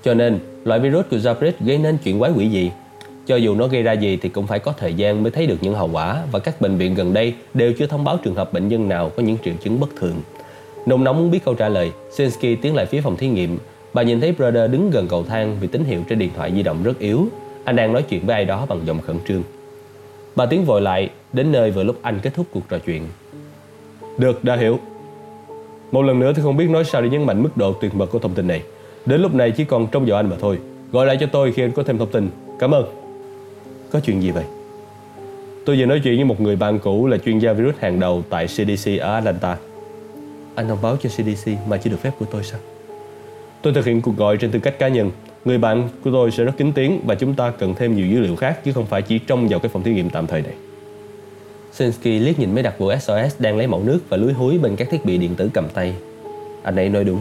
Cho 0.04 0.14
nên, 0.14 0.38
loại 0.64 0.80
virus 0.80 1.06
của 1.10 1.16
Zabrit 1.16 1.52
gây 1.60 1.78
nên 1.78 1.98
chuyện 2.04 2.18
quái 2.18 2.32
quỷ 2.36 2.48
gì? 2.48 2.70
Cho 3.26 3.36
dù 3.36 3.54
nó 3.54 3.66
gây 3.66 3.82
ra 3.82 3.92
gì 3.92 4.18
thì 4.22 4.28
cũng 4.28 4.46
phải 4.46 4.58
có 4.58 4.72
thời 4.78 4.94
gian 4.94 5.22
mới 5.22 5.30
thấy 5.30 5.46
được 5.46 5.58
những 5.60 5.74
hậu 5.74 5.90
quả 5.92 6.22
và 6.32 6.38
các 6.38 6.60
bệnh 6.60 6.76
viện 6.76 6.94
gần 6.94 7.14
đây 7.14 7.34
đều 7.54 7.72
chưa 7.78 7.86
thông 7.86 8.04
báo 8.04 8.18
trường 8.24 8.34
hợp 8.34 8.52
bệnh 8.52 8.68
nhân 8.68 8.88
nào 8.88 9.10
có 9.16 9.22
những 9.22 9.36
triệu 9.44 9.54
chứng 9.62 9.80
bất 9.80 9.88
thường. 10.00 10.20
Nôn 10.86 11.04
nóng 11.04 11.18
muốn 11.18 11.30
biết 11.30 11.44
câu 11.44 11.54
trả 11.54 11.68
lời, 11.68 11.92
Sensky 12.10 12.56
tiến 12.56 12.74
lại 12.74 12.86
phía 12.86 13.00
phòng 13.00 13.16
thí 13.16 13.28
nghiệm. 13.28 13.58
Bà 13.94 14.02
nhìn 14.02 14.20
thấy 14.20 14.32
Brother 14.32 14.70
đứng 14.70 14.90
gần 14.90 15.08
cầu 15.08 15.24
thang 15.24 15.56
vì 15.60 15.66
tín 15.66 15.84
hiệu 15.84 16.00
trên 16.08 16.18
điện 16.18 16.30
thoại 16.36 16.52
di 16.54 16.62
động 16.62 16.82
rất 16.82 16.98
yếu. 16.98 17.26
Anh 17.64 17.76
đang 17.76 17.92
nói 17.92 18.02
chuyện 18.02 18.26
với 18.26 18.34
ai 18.34 18.44
đó 18.44 18.66
bằng 18.68 18.86
giọng 18.86 19.00
khẩn 19.00 19.16
trương. 19.28 19.42
Bà 20.36 20.46
tiến 20.46 20.64
vội 20.64 20.80
lại, 20.80 21.10
đến 21.32 21.52
nơi 21.52 21.70
vừa 21.70 21.82
lúc 21.82 21.96
anh 22.02 22.20
kết 22.22 22.34
thúc 22.34 22.46
cuộc 22.52 22.68
trò 22.68 22.78
chuyện. 22.78 23.02
Được, 24.18 24.44
đã 24.44 24.56
hiểu. 24.56 24.78
Một 25.92 26.02
lần 26.02 26.18
nữa 26.20 26.32
thì 26.36 26.42
không 26.42 26.56
biết 26.56 26.70
nói 26.70 26.84
sao 26.84 27.02
để 27.02 27.08
nhấn 27.08 27.26
mạnh 27.26 27.42
mức 27.42 27.56
độ 27.56 27.72
tuyệt 27.72 27.94
mật 27.94 28.06
của 28.06 28.18
thông 28.18 28.34
tin 28.34 28.46
này. 28.46 28.62
Đến 29.06 29.20
lúc 29.20 29.34
này 29.34 29.50
chỉ 29.50 29.64
còn 29.64 29.86
trong 29.86 30.08
giờ 30.08 30.16
anh 30.16 30.30
mà 30.30 30.36
thôi. 30.40 30.58
Gọi 30.92 31.06
lại 31.06 31.16
cho 31.20 31.26
tôi 31.26 31.52
khi 31.52 31.62
anh 31.62 31.72
có 31.72 31.82
thêm 31.82 31.98
thông 31.98 32.10
tin. 32.10 32.30
Cảm 32.58 32.74
ơn. 32.74 32.84
Có 33.92 34.00
chuyện 34.00 34.22
gì 34.22 34.30
vậy? 34.30 34.44
Tôi 35.64 35.76
vừa 35.78 35.86
nói 35.86 36.00
chuyện 36.04 36.16
với 36.16 36.24
một 36.24 36.40
người 36.40 36.56
bạn 36.56 36.78
cũ 36.78 37.06
là 37.06 37.16
chuyên 37.18 37.38
gia 37.38 37.52
virus 37.52 37.74
hàng 37.78 38.00
đầu 38.00 38.22
tại 38.30 38.46
CDC 38.46 38.90
ở 39.00 39.14
Atlanta. 39.14 39.56
Anh 40.54 40.68
thông 40.68 40.82
báo 40.82 40.96
cho 40.96 41.08
CDC 41.08 41.50
mà 41.68 41.76
chỉ 41.76 41.90
được 41.90 42.00
phép 42.00 42.10
của 42.18 42.26
tôi 42.30 42.42
sao? 42.44 42.60
Tôi 43.62 43.72
thực 43.72 43.84
hiện 43.84 44.00
cuộc 44.00 44.16
gọi 44.16 44.36
trên 44.36 44.50
tư 44.50 44.58
cách 44.58 44.78
cá 44.78 44.88
nhân. 44.88 45.10
Người 45.44 45.58
bạn 45.58 45.88
của 46.04 46.10
tôi 46.12 46.30
sẽ 46.30 46.44
rất 46.44 46.52
kín 46.56 46.72
tiếng 46.72 47.00
và 47.06 47.14
chúng 47.14 47.34
ta 47.34 47.50
cần 47.50 47.74
thêm 47.74 47.96
nhiều 47.96 48.06
dữ 48.06 48.20
liệu 48.20 48.36
khác 48.36 48.64
chứ 48.64 48.72
không 48.72 48.86
phải 48.86 49.02
chỉ 49.02 49.18
trông 49.18 49.48
vào 49.48 49.58
cái 49.58 49.68
phòng 49.68 49.82
thí 49.82 49.94
nghiệm 49.94 50.10
tạm 50.10 50.26
thời 50.26 50.42
này. 50.42 50.52
Sinsky 51.72 52.18
liếc 52.18 52.38
nhìn 52.38 52.54
mấy 52.54 52.62
đặc 52.62 52.74
vụ 52.78 52.90
SOS 53.00 53.34
đang 53.38 53.56
lấy 53.56 53.66
mẫu 53.66 53.82
nước 53.84 54.00
và 54.08 54.16
lúi 54.16 54.32
húi 54.32 54.58
bên 54.58 54.76
các 54.76 54.88
thiết 54.90 55.04
bị 55.04 55.18
điện 55.18 55.34
tử 55.34 55.50
cầm 55.54 55.68
tay. 55.74 55.94
Anh 56.62 56.76
ấy 56.76 56.88
nói 56.88 57.04
đúng. 57.04 57.20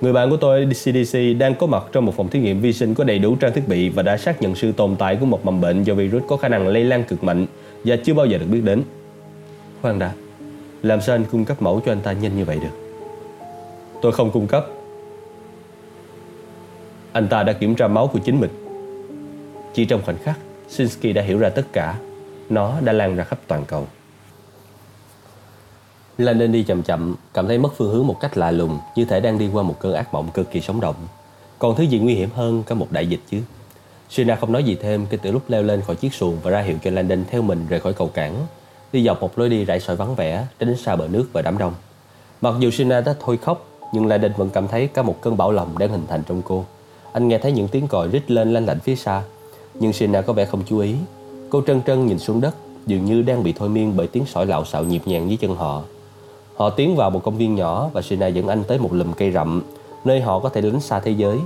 Người 0.00 0.12
bạn 0.12 0.30
của 0.30 0.36
tôi 0.36 0.66
CDC 0.66 1.18
đang 1.38 1.54
có 1.54 1.66
mặt 1.66 1.84
trong 1.92 2.04
một 2.04 2.16
phòng 2.16 2.28
thí 2.28 2.40
nghiệm 2.40 2.60
vi 2.60 2.72
sinh 2.72 2.94
có 2.94 3.04
đầy 3.04 3.18
đủ 3.18 3.36
trang 3.36 3.52
thiết 3.52 3.68
bị 3.68 3.88
và 3.88 4.02
đã 4.02 4.16
xác 4.16 4.42
nhận 4.42 4.54
sự 4.54 4.72
tồn 4.72 4.96
tại 4.96 5.16
của 5.16 5.26
một 5.26 5.44
mầm 5.44 5.60
bệnh 5.60 5.82
do 5.82 5.94
virus 5.94 6.22
có 6.28 6.36
khả 6.36 6.48
năng 6.48 6.68
lây 6.68 6.84
lan 6.84 7.04
cực 7.04 7.24
mạnh 7.24 7.46
và 7.84 7.96
chưa 7.96 8.14
bao 8.14 8.26
giờ 8.26 8.38
được 8.38 8.46
biết 8.50 8.60
đến. 8.64 8.82
Khoan 9.82 9.98
đã, 9.98 10.12
làm 10.84 11.00
sao 11.00 11.14
anh 11.14 11.24
cung 11.24 11.44
cấp 11.44 11.62
mẫu 11.62 11.80
cho 11.86 11.92
anh 11.92 12.00
ta 12.00 12.12
nhanh 12.12 12.36
như 12.36 12.44
vậy 12.44 12.58
được? 12.62 13.00
Tôi 14.02 14.12
không 14.12 14.30
cung 14.30 14.46
cấp. 14.46 14.66
Anh 17.12 17.28
ta 17.28 17.42
đã 17.42 17.52
kiểm 17.52 17.74
tra 17.74 17.88
máu 17.88 18.06
của 18.06 18.18
chính 18.18 18.40
mình. 18.40 18.50
Chỉ 19.74 19.84
trong 19.84 20.02
khoảnh 20.02 20.18
khắc, 20.18 20.38
Shinsky 20.68 21.12
đã 21.12 21.22
hiểu 21.22 21.38
ra 21.38 21.48
tất 21.48 21.66
cả. 21.72 21.98
Nó 22.50 22.80
đã 22.80 22.92
lan 22.92 23.16
ra 23.16 23.24
khắp 23.24 23.38
toàn 23.46 23.64
cầu. 23.64 23.86
Landon 26.18 26.52
đi 26.52 26.62
chậm 26.62 26.82
chậm, 26.82 27.14
cảm 27.34 27.46
thấy 27.48 27.58
mất 27.58 27.72
phương 27.76 27.92
hướng 27.92 28.06
một 28.06 28.20
cách 28.20 28.36
lạ 28.36 28.50
lùng, 28.50 28.78
như 28.96 29.04
thể 29.04 29.20
đang 29.20 29.38
đi 29.38 29.50
qua 29.52 29.62
một 29.62 29.76
cơn 29.80 29.94
ác 29.94 30.14
mộng 30.14 30.30
cực 30.34 30.50
kỳ 30.50 30.60
sống 30.60 30.80
động. 30.80 30.96
Còn 31.58 31.76
thứ 31.76 31.82
gì 31.82 31.98
nguy 31.98 32.14
hiểm 32.14 32.28
hơn 32.34 32.62
cả 32.66 32.74
một 32.74 32.86
đại 32.90 33.06
dịch 33.06 33.20
chứ? 33.30 33.40
Sina 34.10 34.36
không 34.36 34.52
nói 34.52 34.64
gì 34.64 34.76
thêm 34.82 35.06
kể 35.06 35.18
từ 35.22 35.32
lúc 35.32 35.42
leo 35.48 35.62
lên 35.62 35.82
khỏi 35.82 35.96
chiếc 35.96 36.14
xuồng 36.14 36.36
và 36.42 36.50
ra 36.50 36.60
hiệu 36.60 36.76
cho 36.84 36.90
Landon 36.90 37.24
theo 37.30 37.42
mình 37.42 37.66
rời 37.68 37.80
khỏi 37.80 37.92
cầu 37.92 38.08
cảng, 38.08 38.46
đi 38.94 39.04
dọc 39.04 39.22
một 39.22 39.38
lối 39.38 39.48
đi 39.48 39.64
rải 39.64 39.80
sỏi 39.80 39.96
vắng 39.96 40.14
vẻ 40.14 40.46
đến 40.58 40.76
xa 40.76 40.96
bờ 40.96 41.08
nước 41.08 41.26
và 41.32 41.42
đám 41.42 41.58
đông. 41.58 41.72
Mặc 42.40 42.54
dù 42.58 42.70
Sina 42.70 43.00
đã 43.00 43.14
thôi 43.20 43.36
khóc, 43.36 43.66
nhưng 43.92 44.06
Landon 44.06 44.32
vẫn 44.36 44.50
cảm 44.50 44.68
thấy 44.68 44.86
cả 44.86 45.02
một 45.02 45.20
cơn 45.20 45.36
bão 45.36 45.52
lòng 45.52 45.78
đang 45.78 45.90
hình 45.90 46.06
thành 46.08 46.22
trong 46.28 46.42
cô. 46.42 46.64
Anh 47.12 47.28
nghe 47.28 47.38
thấy 47.38 47.52
những 47.52 47.68
tiếng 47.68 47.88
còi 47.88 48.08
rít 48.08 48.30
lên 48.30 48.52
lanh 48.52 48.66
lảnh 48.66 48.80
phía 48.80 48.96
xa, 48.96 49.22
nhưng 49.74 49.92
Sina 49.92 50.20
có 50.20 50.32
vẻ 50.32 50.44
không 50.44 50.62
chú 50.66 50.78
ý. 50.78 50.94
Cô 51.50 51.62
trân 51.66 51.82
trân 51.82 52.06
nhìn 52.06 52.18
xuống 52.18 52.40
đất, 52.40 52.54
dường 52.86 53.04
như 53.04 53.22
đang 53.22 53.42
bị 53.42 53.52
thôi 53.52 53.68
miên 53.68 53.96
bởi 53.96 54.06
tiếng 54.06 54.26
sỏi 54.26 54.46
lạo 54.46 54.64
xạo 54.64 54.84
nhịp 54.84 55.02
nhàng 55.06 55.28
dưới 55.28 55.36
chân 55.36 55.54
họ. 55.54 55.82
Họ 56.56 56.70
tiến 56.70 56.96
vào 56.96 57.10
một 57.10 57.22
công 57.22 57.36
viên 57.36 57.54
nhỏ 57.54 57.90
và 57.92 58.02
Sina 58.02 58.26
dẫn 58.26 58.48
anh 58.48 58.64
tới 58.64 58.78
một 58.78 58.92
lùm 58.92 59.12
cây 59.12 59.32
rậm, 59.32 59.62
nơi 60.04 60.20
họ 60.20 60.38
có 60.38 60.48
thể 60.48 60.60
lánh 60.60 60.80
xa 60.80 61.00
thế 61.00 61.10
giới. 61.10 61.38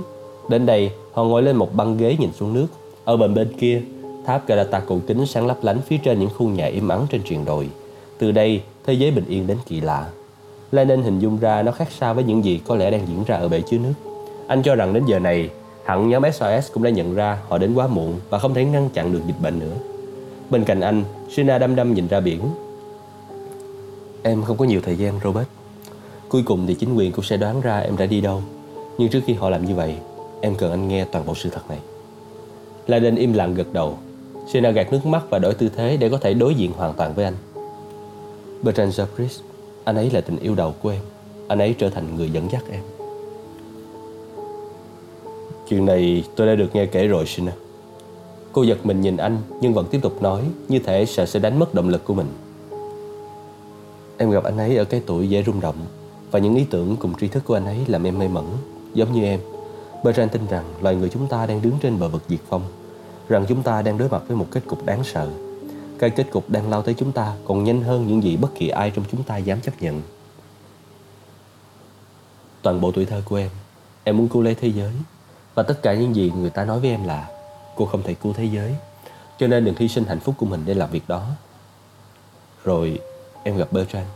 Đến 0.49 0.65
đây, 0.65 0.91
họ 1.13 1.23
ngồi 1.23 1.41
lên 1.41 1.55
một 1.55 1.75
băng 1.75 1.97
ghế 1.97 2.15
nhìn 2.19 2.29
xuống 2.39 2.53
nước. 2.53 2.67
Ở 3.05 3.17
bên 3.17 3.33
bên 3.33 3.53
kia, 3.59 3.81
tháp 4.29 4.47
Galata 4.47 4.79
cổ 4.79 4.99
kính 5.07 5.25
sáng 5.25 5.47
lấp 5.47 5.57
lánh 5.61 5.81
phía 5.81 5.97
trên 5.97 6.19
những 6.19 6.29
khu 6.37 6.49
nhà 6.49 6.65
im 6.65 6.87
ắng 6.87 7.05
trên 7.09 7.21
triền 7.23 7.45
đồi. 7.45 7.69
Từ 8.17 8.31
đây, 8.31 8.61
thế 8.85 8.93
giới 8.93 9.11
bình 9.11 9.25
yên 9.27 9.47
đến 9.47 9.57
kỳ 9.65 9.81
lạ. 9.81 10.09
Lenin 10.71 11.01
hình 11.01 11.19
dung 11.19 11.39
ra 11.39 11.61
nó 11.61 11.71
khác 11.71 11.87
xa 11.91 12.13
với 12.13 12.23
những 12.23 12.45
gì 12.45 12.61
có 12.67 12.75
lẽ 12.75 12.91
đang 12.91 13.07
diễn 13.07 13.23
ra 13.23 13.35
ở 13.35 13.47
bể 13.47 13.61
chứa 13.61 13.77
nước. 13.77 13.93
Anh 14.47 14.63
cho 14.63 14.75
rằng 14.75 14.93
đến 14.93 15.03
giờ 15.05 15.19
này, 15.19 15.49
hẳn 15.85 16.09
nhóm 16.09 16.23
SOS 16.33 16.71
cũng 16.73 16.83
đã 16.83 16.89
nhận 16.89 17.15
ra 17.15 17.37
họ 17.47 17.57
đến 17.57 17.73
quá 17.73 17.87
muộn 17.87 18.19
và 18.29 18.39
không 18.39 18.53
thể 18.53 18.65
ngăn 18.65 18.89
chặn 18.89 19.13
được 19.13 19.21
dịch 19.27 19.41
bệnh 19.41 19.59
nữa. 19.59 19.75
Bên 20.49 20.63
cạnh 20.63 20.81
anh, 20.81 21.03
Sina 21.29 21.57
đăm 21.57 21.75
đăm 21.75 21.93
nhìn 21.93 22.07
ra 22.07 22.19
biển, 22.19 22.41
Em 24.23 24.43
không 24.43 24.57
có 24.57 24.65
nhiều 24.65 24.81
thời 24.85 24.95
gian 24.95 25.19
Robert 25.23 25.47
Cuối 26.29 26.43
cùng 26.45 26.67
thì 26.67 26.73
chính 26.73 26.95
quyền 26.95 27.11
cũng 27.11 27.25
sẽ 27.25 27.37
đoán 27.37 27.61
ra 27.61 27.79
em 27.79 27.97
đã 27.97 28.05
đi 28.05 28.21
đâu 28.21 28.41
Nhưng 28.97 29.09
trước 29.09 29.21
khi 29.25 29.33
họ 29.33 29.49
làm 29.49 29.65
như 29.65 29.75
vậy 29.75 29.95
Em 30.41 30.55
cần 30.55 30.71
anh 30.71 30.87
nghe 30.87 31.05
toàn 31.05 31.25
bộ 31.25 31.35
sự 31.35 31.49
thật 31.49 31.69
này 31.69 31.79
Laden 32.87 33.15
im 33.15 33.33
lặng 33.33 33.53
gật 33.53 33.73
đầu 33.73 33.97
Sena 34.53 34.71
gạt 34.71 34.91
nước 34.91 35.05
mắt 35.05 35.23
và 35.29 35.39
đổi 35.39 35.53
tư 35.53 35.69
thế 35.75 35.97
Để 35.97 36.09
có 36.09 36.17
thể 36.17 36.33
đối 36.33 36.55
diện 36.55 36.71
hoàn 36.71 36.93
toàn 36.93 37.13
với 37.13 37.25
anh. 37.25 37.33
Bertrand 38.61 38.99
Jacques 38.99 39.41
Anh 39.83 39.95
ấy 39.95 40.09
là 40.11 40.21
tình 40.21 40.39
yêu 40.39 40.55
đầu 40.55 40.73
của 40.81 40.89
em. 40.89 41.01
Anh 41.47 41.59
ấy 41.59 41.75
trở 41.77 41.89
thành 41.89 42.15
người 42.15 42.29
dẫn 42.29 42.51
dắt 42.51 42.63
em. 42.71 42.81
Chuyện 45.69 45.85
này 45.85 46.23
tôi 46.35 46.47
đã 46.47 46.55
được 46.55 46.75
nghe 46.75 46.85
kể 46.85 47.07
rồi, 47.07 47.25
Sina. 47.25 47.51
Cô 48.51 48.63
giật 48.63 48.85
mình 48.85 49.01
nhìn 49.01 49.17
anh 49.17 49.37
Nhưng 49.61 49.73
vẫn 49.73 49.85
tiếp 49.91 49.99
tục 50.01 50.21
nói 50.21 50.41
Như 50.67 50.79
thể 50.79 51.05
sợ 51.05 51.25
sẽ 51.25 51.39
đánh 51.39 51.59
mất 51.59 51.73
động 51.73 51.89
lực 51.89 52.05
của 52.05 52.13
mình. 52.13 52.27
Em 54.17 54.31
gặp 54.31 54.43
anh 54.43 54.57
ấy 54.57 54.77
ở 54.77 54.85
cái 54.85 55.01
tuổi 55.05 55.29
dễ 55.29 55.43
rung 55.43 55.61
động 55.61 55.77
Và 56.31 56.39
những 56.39 56.55
ý 56.55 56.65
tưởng 56.69 56.95
cùng 56.95 57.13
tri 57.19 57.27
thức 57.27 57.43
của 57.45 57.53
anh 57.53 57.65
ấy 57.65 57.77
làm 57.87 58.03
em 58.03 58.19
mê 58.19 58.27
mẩn, 58.27 58.45
Giống 58.93 59.13
như 59.13 59.23
em. 59.23 59.39
Bertrand 60.03 60.31
tin 60.31 60.41
rằng 60.49 60.63
loài 60.81 60.95
người 60.95 61.09
chúng 61.09 61.27
ta 61.27 61.45
đang 61.45 61.61
đứng 61.61 61.73
trên 61.81 61.99
bờ 61.99 62.07
vực 62.07 62.21
diệt 62.29 62.39
vong. 62.49 62.61
Rằng 63.29 63.45
chúng 63.47 63.63
ta 63.63 63.81
đang 63.81 63.97
đối 63.97 64.09
mặt 64.09 64.21
với 64.27 64.37
một 64.37 64.47
kết 64.51 64.61
cục 64.67 64.85
đáng 64.85 65.03
sợ. 65.03 65.29
Cái 65.99 66.09
kết 66.09 66.27
cục 66.31 66.49
đang 66.49 66.69
lao 66.69 66.81
tới 66.81 66.95
chúng 66.97 67.11
ta 67.11 67.35
còn 67.45 67.63
nhanh 67.63 67.81
hơn 67.81 68.07
những 68.07 68.23
gì 68.23 68.37
bất 68.37 68.49
kỳ 68.55 68.69
ai 68.69 68.91
trong 68.91 69.05
chúng 69.11 69.23
ta 69.23 69.37
dám 69.37 69.61
chấp 69.61 69.81
nhận. 69.81 70.01
Toàn 72.61 72.81
bộ 72.81 72.91
tuổi 72.91 73.05
thơ 73.05 73.21
của 73.25 73.35
em 73.35 73.49
Em 74.03 74.17
muốn 74.17 74.27
cứu 74.27 74.41
lấy 74.41 74.55
thế 74.55 74.67
giới. 74.67 74.91
Và 75.55 75.63
tất 75.63 75.81
cả 75.81 75.93
những 75.93 76.15
gì 76.15 76.31
người 76.35 76.49
ta 76.49 76.65
nói 76.65 76.79
với 76.79 76.89
em 76.89 77.03
là 77.03 77.27
Cô 77.75 77.85
không 77.85 78.03
thể 78.03 78.13
cứu 78.13 78.33
thế 78.33 78.45
giới. 78.45 78.75
Cho 79.39 79.47
nên 79.47 79.65
đừng 79.65 79.75
hy 79.77 79.87
sinh 79.87 80.05
hạnh 80.05 80.19
phúc 80.19 80.35
của 80.37 80.45
mình 80.45 80.61
để 80.65 80.73
làm 80.73 80.91
việc 80.91 81.03
đó. 81.07 81.27
Rồi 82.63 82.99
em 83.43 83.57
gặp 83.57 83.71
Bertrand. 83.71 84.07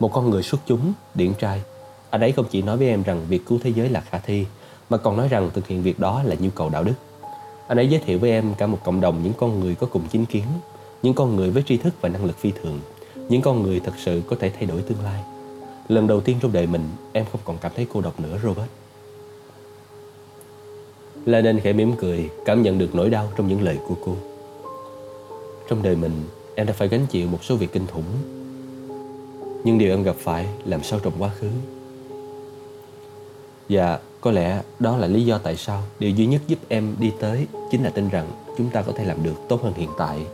Một 0.00 0.12
con 0.12 0.30
người 0.30 0.42
xuất 0.42 0.60
chúng, 0.66 0.92
điển 1.14 1.34
trai. 1.34 1.62
Anh 2.10 2.20
ấy 2.20 2.32
không 2.32 2.46
chỉ 2.50 2.62
nói 2.62 2.76
với 2.76 2.88
em 2.88 3.02
rằng 3.02 3.26
việc 3.28 3.46
cứu 3.46 3.58
thế 3.62 3.70
giới 3.70 3.88
là 3.88 4.00
khả 4.00 4.18
thi 4.18 4.46
Mà 4.90 4.96
còn 4.96 5.16
nói 5.16 5.28
rằng 5.28 5.50
thực 5.54 5.66
hiện 5.66 5.82
việc 5.82 6.00
đó 6.00 6.22
là 6.22 6.36
nhu 6.38 6.50
cầu 6.50 6.68
đạo 6.68 6.84
đức. 6.84 6.94
Anh 7.68 7.78
ấy 7.78 7.88
giới 7.88 8.00
thiệu 8.00 8.18
với 8.18 8.30
em 8.30 8.54
cả 8.58 8.66
một 8.66 8.78
cộng 8.84 9.00
đồng 9.00 9.22
những 9.22 9.32
con 9.38 9.60
người 9.60 9.74
có 9.74 9.86
cùng 9.86 10.02
chính 10.10 10.26
kiến 10.26 10.44
Những 11.02 11.14
con 11.14 11.36
người 11.36 11.50
với 11.50 11.62
tri 11.66 11.76
thức 11.76 11.94
và 12.00 12.08
năng 12.08 12.24
lực 12.24 12.38
phi 12.38 12.50
thường 12.50 12.80
Những 13.28 13.42
con 13.42 13.62
người 13.62 13.80
thật 13.80 13.92
sự 13.98 14.22
có 14.26 14.36
thể 14.40 14.50
thay 14.50 14.66
đổi 14.66 14.82
tương 14.82 15.04
lai 15.04 15.24
lần 15.88 16.06
đầu 16.06 16.20
tiên 16.20 16.36
trong 16.40 16.52
đời 16.52 16.66
mình 16.66 16.82
em 17.12 17.24
không 17.32 17.40
còn 17.44 17.58
cảm 17.60 17.72
thấy 17.76 17.86
cô 17.92 18.00
độc 18.00 18.20
nữa 18.20 18.38
Robert. 18.42 18.68
La 21.26 21.40
nên 21.40 21.60
khẽ 21.60 21.72
mỉm 21.72 21.92
cười, 21.98 22.30
cảm 22.44 22.62
nhận 22.62 22.78
được 22.78 22.94
nỗi 22.94 23.10
đau 23.10 23.32
trong 23.36 23.48
những 23.48 23.62
lời 23.62 23.78
của 23.88 23.94
cô. 24.04 24.16
Trong 25.68 25.82
đời 25.82 25.96
mình, 25.96 26.22
em 26.54 26.66
đã 26.66 26.72
phải 26.72 26.88
gánh 26.88 27.06
chịu 27.06 27.28
một 27.28 27.44
số 27.44 27.56
việc 27.56 27.72
kinh 27.72 27.86
khủng. 27.86 28.04
Nhưng 29.64 29.78
điều 29.78 29.90
em 29.90 30.02
gặp 30.02 30.16
phải 30.18 30.46
làm 30.64 30.82
sao 30.82 31.00
trong 31.00 31.12
quá 31.18 31.30
khứ. 31.38 31.48
Dạ 33.68 33.98
có 34.24 34.30
lẽ 34.30 34.62
đó 34.78 34.96
là 34.96 35.06
lý 35.06 35.24
do 35.24 35.38
tại 35.38 35.56
sao 35.56 35.82
điều 35.98 36.10
duy 36.10 36.26
nhất 36.26 36.42
giúp 36.46 36.58
em 36.68 36.94
đi 36.98 37.12
tới 37.20 37.46
chính 37.70 37.84
là 37.84 37.90
tin 37.90 38.08
rằng 38.08 38.26
chúng 38.58 38.70
ta 38.70 38.82
có 38.82 38.92
thể 38.96 39.04
làm 39.04 39.22
được 39.22 39.34
tốt 39.48 39.62
hơn 39.62 39.72
hiện 39.76 39.90
tại, 39.98 40.26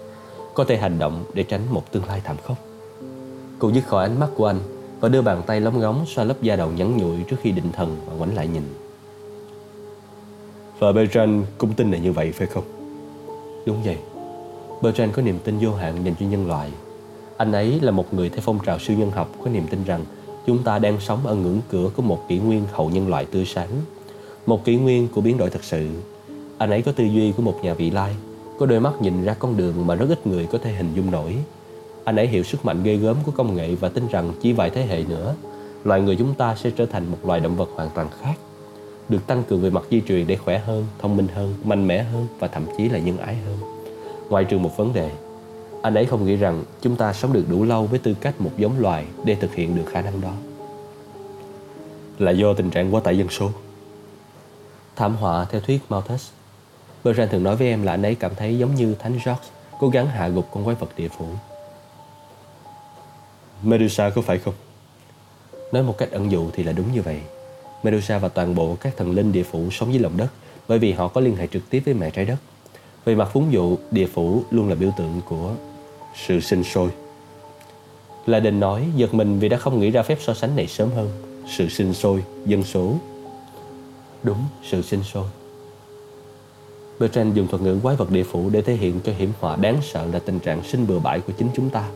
có 0.54 0.64
thể 0.64 0.76
hành 0.76 0.98
động 0.98 1.24
để 1.34 1.42
tránh 1.42 1.60
một 1.70 1.92
tương 1.92 2.04
lai 2.04 2.20
thảm 2.24 2.36
khốc. 2.44 2.56
Cô 3.58 3.72
dứt 3.72 3.86
khỏi 3.86 4.04
ánh 4.04 4.20
mắt 4.20 4.28
của 4.36 4.46
anh 4.46 4.58
và 5.00 5.08
đưa 5.08 5.22
bàn 5.22 5.42
tay 5.46 5.60
lóng 5.60 5.80
ngóng 5.80 6.04
xoa 6.06 6.24
lớp 6.24 6.42
da 6.42 6.56
đầu 6.56 6.70
nhẵn 6.70 6.96
nhụi 6.96 7.22
trước 7.30 7.36
khi 7.42 7.50
định 7.50 7.72
thần 7.72 7.96
và 8.06 8.14
ngoảnh 8.14 8.34
lại 8.34 8.46
nhìn. 8.46 8.62
Và 10.78 10.92
Bertrand 10.92 11.44
cũng 11.58 11.72
tin 11.72 11.90
là 11.90 11.98
như 11.98 12.12
vậy 12.12 12.32
phải 12.32 12.46
không? 12.46 12.64
Đúng 13.66 13.82
vậy. 13.82 13.98
Bertrand 14.82 15.14
có 15.14 15.22
niềm 15.22 15.38
tin 15.44 15.58
vô 15.60 15.74
hạn 15.74 16.04
dành 16.04 16.14
cho 16.20 16.26
nhân 16.26 16.46
loại. 16.46 16.70
Anh 17.36 17.52
ấy 17.52 17.80
là 17.80 17.90
một 17.90 18.14
người 18.14 18.28
theo 18.28 18.40
phong 18.42 18.58
trào 18.66 18.78
siêu 18.78 18.96
nhân 18.98 19.10
học 19.10 19.28
có 19.44 19.50
niềm 19.50 19.66
tin 19.70 19.84
rằng 19.84 20.04
chúng 20.46 20.62
ta 20.62 20.78
đang 20.78 21.00
sống 21.00 21.26
ở 21.26 21.34
ngưỡng 21.34 21.60
cửa 21.70 21.90
của 21.96 22.02
một 22.02 22.28
kỷ 22.28 22.38
nguyên 22.38 22.64
hậu 22.72 22.90
nhân 22.90 23.08
loại 23.08 23.24
tươi 23.24 23.44
sáng. 23.44 23.70
Một 24.46 24.64
kỷ 24.64 24.76
nguyên 24.76 25.08
của 25.08 25.20
biến 25.20 25.38
đổi 25.38 25.50
thật 25.50 25.64
sự. 25.64 25.88
Anh 26.58 26.70
ấy 26.70 26.82
có 26.82 26.92
tư 26.92 27.04
duy 27.04 27.32
của 27.32 27.42
một 27.42 27.54
nhà 27.62 27.74
vị 27.74 27.90
lai, 27.90 28.14
có 28.58 28.66
đôi 28.66 28.80
mắt 28.80 29.02
nhìn 29.02 29.24
ra 29.24 29.34
con 29.34 29.56
đường 29.56 29.86
mà 29.86 29.94
rất 29.94 30.08
ít 30.08 30.26
người 30.26 30.46
có 30.46 30.58
thể 30.58 30.72
hình 30.72 30.94
dung 30.94 31.10
nổi. 31.10 31.36
Anh 32.04 32.16
ấy 32.16 32.26
hiểu 32.26 32.42
sức 32.42 32.64
mạnh 32.64 32.82
ghê 32.82 32.96
gớm 32.96 33.16
của 33.26 33.32
công 33.32 33.54
nghệ 33.54 33.74
và 33.74 33.88
tin 33.88 34.06
rằng 34.06 34.32
chỉ 34.42 34.52
vài 34.52 34.70
thế 34.70 34.82
hệ 34.82 35.04
nữa, 35.08 35.34
loài 35.84 36.00
người 36.00 36.16
chúng 36.16 36.34
ta 36.34 36.54
sẽ 36.54 36.70
trở 36.70 36.86
thành 36.86 37.10
một 37.10 37.18
loài 37.24 37.40
động 37.40 37.56
vật 37.56 37.68
hoàn 37.74 37.90
toàn 37.94 38.08
khác 38.20 38.34
được 39.10 39.26
tăng 39.26 39.42
cường 39.48 39.60
về 39.60 39.70
mặt 39.70 39.82
di 39.90 40.02
truyền 40.08 40.26
để 40.26 40.36
khỏe 40.36 40.58
hơn, 40.58 40.86
thông 40.98 41.16
minh 41.16 41.28
hơn, 41.34 41.54
mạnh 41.64 41.86
mẽ 41.86 42.02
hơn 42.02 42.26
và 42.38 42.48
thậm 42.48 42.66
chí 42.78 42.88
là 42.88 42.98
nhân 42.98 43.18
ái 43.18 43.36
hơn. 43.36 43.56
Ngoài 44.28 44.44
trừ 44.44 44.58
một 44.58 44.76
vấn 44.76 44.92
đề, 44.92 45.10
anh 45.82 45.94
ấy 45.94 46.06
không 46.06 46.26
nghĩ 46.26 46.36
rằng 46.36 46.64
chúng 46.80 46.96
ta 46.96 47.12
sống 47.12 47.32
được 47.32 47.44
đủ 47.48 47.64
lâu 47.64 47.86
với 47.86 47.98
tư 47.98 48.14
cách 48.20 48.40
một 48.40 48.50
giống 48.56 48.80
loài 48.80 49.06
để 49.24 49.34
thực 49.34 49.54
hiện 49.54 49.76
được 49.76 49.84
khả 49.92 50.00
năng 50.00 50.20
đó. 50.20 50.32
Là 52.18 52.30
do 52.30 52.54
tình 52.54 52.70
trạng 52.70 52.94
quá 52.94 53.00
tải 53.00 53.18
dân 53.18 53.28
số. 53.28 53.50
Thảm 54.96 55.16
họa 55.16 55.44
theo 55.44 55.60
thuyết 55.60 55.80
Malthus. 55.88 56.30
Bertrand 57.04 57.32
thường 57.32 57.42
nói 57.42 57.56
với 57.56 57.68
em 57.68 57.82
là 57.82 57.92
anh 57.92 58.02
ấy 58.02 58.14
cảm 58.14 58.34
thấy 58.34 58.58
giống 58.58 58.74
như 58.74 58.94
Thánh 58.94 59.12
George 59.12 59.44
cố 59.80 59.88
gắng 59.88 60.06
hạ 60.06 60.28
gục 60.28 60.48
con 60.52 60.64
quái 60.64 60.76
vật 60.76 60.88
địa 60.96 61.08
phủ. 61.08 61.26
Medusa 63.62 64.10
có 64.10 64.22
phải 64.22 64.38
không? 64.38 64.54
Nói 65.72 65.82
một 65.82 65.98
cách 65.98 66.10
ẩn 66.10 66.30
dụ 66.30 66.50
thì 66.52 66.62
là 66.62 66.72
đúng 66.72 66.92
như 66.92 67.02
vậy. 67.02 67.20
Medusa 67.82 68.18
và 68.18 68.28
toàn 68.28 68.54
bộ 68.54 68.76
các 68.80 68.96
thần 68.96 69.10
linh 69.10 69.32
địa 69.32 69.42
phủ 69.42 69.70
sống 69.70 69.92
dưới 69.92 70.02
lòng 70.02 70.16
đất 70.16 70.28
bởi 70.68 70.78
vì 70.78 70.92
họ 70.92 71.08
có 71.08 71.20
liên 71.20 71.36
hệ 71.36 71.46
trực 71.46 71.70
tiếp 71.70 71.82
với 71.84 71.94
mẹ 71.94 72.10
trái 72.10 72.24
đất. 72.24 72.36
Về 73.04 73.14
mặt 73.14 73.28
phúng 73.32 73.52
dụ, 73.52 73.78
địa 73.90 74.06
phủ 74.06 74.42
luôn 74.50 74.68
là 74.68 74.74
biểu 74.74 74.90
tượng 74.96 75.20
của 75.28 75.52
sự 76.14 76.40
sinh 76.40 76.64
sôi. 76.64 76.90
La 78.26 78.40
Đình 78.40 78.60
nói 78.60 78.86
giật 78.96 79.14
mình 79.14 79.38
vì 79.38 79.48
đã 79.48 79.56
không 79.56 79.80
nghĩ 79.80 79.90
ra 79.90 80.02
phép 80.02 80.18
so 80.20 80.34
sánh 80.34 80.56
này 80.56 80.66
sớm 80.66 80.88
hơn. 80.96 81.10
Sự 81.48 81.68
sinh 81.68 81.94
sôi, 81.94 82.24
dân 82.46 82.62
số. 82.62 82.94
Đúng, 84.22 84.44
sự 84.70 84.82
sinh 84.82 85.02
sôi. 85.02 85.24
Bertrand 86.98 87.36
dùng 87.36 87.46
thuật 87.46 87.62
ngữ 87.62 87.78
quái 87.82 87.96
vật 87.96 88.10
địa 88.10 88.24
phủ 88.24 88.50
để 88.50 88.62
thể 88.62 88.74
hiện 88.74 89.00
cho 89.04 89.12
hiểm 89.12 89.32
họa 89.40 89.56
đáng 89.56 89.76
sợ 89.82 90.06
là 90.12 90.18
tình 90.18 90.38
trạng 90.38 90.62
sinh 90.64 90.86
bừa 90.86 90.98
bãi 90.98 91.20
của 91.20 91.32
chính 91.38 91.48
chúng 91.54 91.70
ta. 91.70 91.88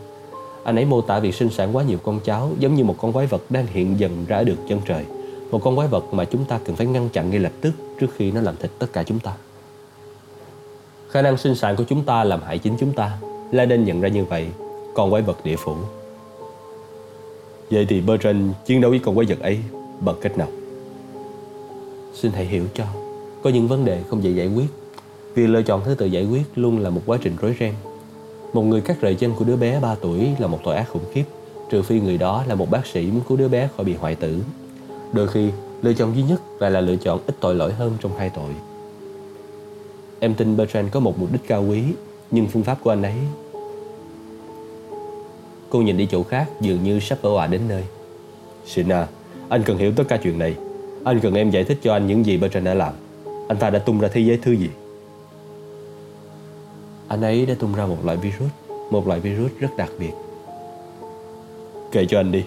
Anh 0.63 0.75
ấy 0.75 0.85
mô 0.85 1.01
tả 1.01 1.19
việc 1.19 1.35
sinh 1.35 1.49
sản 1.49 1.75
quá 1.75 1.83
nhiều 1.83 1.97
con 2.03 2.19
cháu 2.19 2.51
giống 2.59 2.75
như 2.75 2.83
một 2.83 2.95
con 2.97 3.13
quái 3.13 3.27
vật 3.27 3.41
đang 3.49 3.67
hiện 3.67 3.99
dần 3.99 4.25
ra 4.27 4.43
được 4.43 4.57
chân 4.69 4.81
trời– 4.85 5.05
một 5.51 5.61
con 5.63 5.75
quái 5.75 5.87
vật 5.87 6.13
mà 6.13 6.25
chúng 6.25 6.45
ta 6.45 6.59
cần 6.65 6.75
phải 6.75 6.87
ngăn 6.87 7.09
chặn 7.09 7.29
ngay 7.29 7.39
lập 7.39 7.51
tức 7.61 7.71
trước 7.99 8.07
khi 8.15 8.31
nó 8.31 8.41
làm 8.41 8.55
thịt 8.57 8.71
tất 8.79 8.87
cả 8.93 9.03
chúng 9.03 9.19
ta. 9.19 9.33
Khả 11.09 11.21
năng 11.21 11.37
sinh 11.37 11.55
sản 11.55 11.75
của 11.75 11.83
chúng 11.83 12.03
ta 12.03 12.23
làm 12.23 12.41
hại 12.41 12.57
chính 12.57 12.77
chúng 12.79 12.93
ta. 12.93 13.17
La 13.51 13.65
Đen 13.65 13.85
nhận 13.85 14.01
ra 14.01 14.09
như 14.09 14.25
vậy, 14.25 14.47
con 14.93 15.11
quái 15.11 15.21
vật 15.21 15.37
địa 15.43 15.55
phủ. 15.55 15.75
Vậy 17.71 17.85
thì 17.89 18.01
Bertrand 18.01 18.51
chiến 18.65 18.81
đấu 18.81 18.91
với 18.91 18.99
con 18.99 19.15
quái 19.15 19.27
vật 19.27 19.39
ấy 19.39 19.59
bằng 19.99 20.15
cách 20.21 20.37
nào? 20.37 20.47
Xin 22.13 22.31
hãy 22.31 22.45
hiểu 22.45 22.63
cho, 22.73 22.85
có 23.43 23.49
những 23.49 23.67
vấn 23.67 23.85
đề 23.85 24.01
không 24.09 24.23
dễ 24.23 24.31
giải 24.31 24.47
quyết. 24.47 24.67
Việc 25.35 25.47
lựa 25.47 25.61
chọn 25.61 25.81
thứ 25.85 25.95
tự 25.95 26.05
giải 26.05 26.25
quyết 26.25 26.43
luôn 26.55 26.79
là 26.79 26.89
một 26.89 27.01
quá 27.05 27.17
trình 27.21 27.33
rối 27.41 27.55
ren. 27.59 27.73
Một 28.53 28.61
người 28.61 28.81
cắt 28.81 29.01
rời 29.01 29.15
chân 29.15 29.33
của 29.35 29.45
đứa 29.45 29.55
bé 29.55 29.79
3 29.79 29.95
tuổi 29.95 30.29
là 30.39 30.47
một 30.47 30.59
tội 30.63 30.75
ác 30.75 30.89
khủng 30.89 31.05
khiếp, 31.13 31.23
trừ 31.69 31.81
phi 31.81 31.99
người 31.99 32.17
đó 32.17 32.43
là 32.47 32.55
một 32.55 32.71
bác 32.71 32.85
sĩ 32.85 33.05
muốn 33.05 33.21
cứu 33.27 33.37
đứa 33.37 33.47
bé 33.47 33.69
khỏi 33.77 33.85
bị 33.85 33.93
hoại 33.93 34.15
tử 34.15 34.39
Đôi 35.15 35.27
khi, 35.27 35.49
lựa 35.81 35.93
chọn 35.93 36.15
duy 36.15 36.23
nhất 36.23 36.41
lại 36.59 36.71
là 36.71 36.81
lựa 36.81 36.95
chọn 36.95 37.19
ít 37.27 37.35
tội 37.39 37.55
lỗi 37.55 37.73
hơn 37.73 37.91
trong 38.01 38.17
hai 38.17 38.29
tội. 38.29 38.51
Em 40.19 40.33
tin 40.33 40.57
Bertrand 40.57 40.91
có 40.91 40.99
một 40.99 41.19
mục 41.19 41.31
đích 41.31 41.47
cao 41.47 41.65
quý, 41.69 41.83
nhưng 42.31 42.47
phương 42.47 42.63
pháp 42.63 42.77
của 42.83 42.89
anh 42.89 43.03
ấy... 43.03 43.15
Cô 45.69 45.81
nhìn 45.81 45.97
đi 45.97 46.07
chỗ 46.11 46.23
khác 46.23 46.49
dường 46.61 46.83
như 46.83 46.99
sắp 46.99 47.17
vỡ 47.21 47.29
òa 47.29 47.47
đến 47.47 47.61
nơi. 47.67 47.83
Sina, 48.65 49.07
anh 49.49 49.63
cần 49.63 49.77
hiểu 49.77 49.91
tất 49.95 50.03
cả 50.07 50.17
chuyện 50.23 50.39
này. 50.39 50.55
Anh 51.03 51.19
cần 51.19 51.33
em 51.33 51.49
giải 51.49 51.63
thích 51.63 51.79
cho 51.83 51.93
anh 51.93 52.07
những 52.07 52.25
gì 52.25 52.37
Bertrand 52.37 52.65
đã 52.65 52.73
làm. 52.73 52.93
Anh 53.47 53.57
ta 53.57 53.69
đã 53.69 53.79
tung 53.79 53.99
ra 53.99 54.07
thế 54.13 54.21
giới 54.21 54.37
thứ 54.37 54.51
gì? 54.51 54.69
Anh 57.07 57.21
ấy 57.21 57.45
đã 57.45 57.55
tung 57.59 57.75
ra 57.75 57.85
một 57.85 57.97
loại 58.05 58.17
virus, 58.17 58.51
một 58.91 59.07
loại 59.07 59.19
virus 59.19 59.51
rất 59.59 59.77
đặc 59.77 59.89
biệt. 59.99 60.11
Kể 61.91 62.05
cho 62.09 62.19
anh 62.19 62.31
đi. 62.31 62.43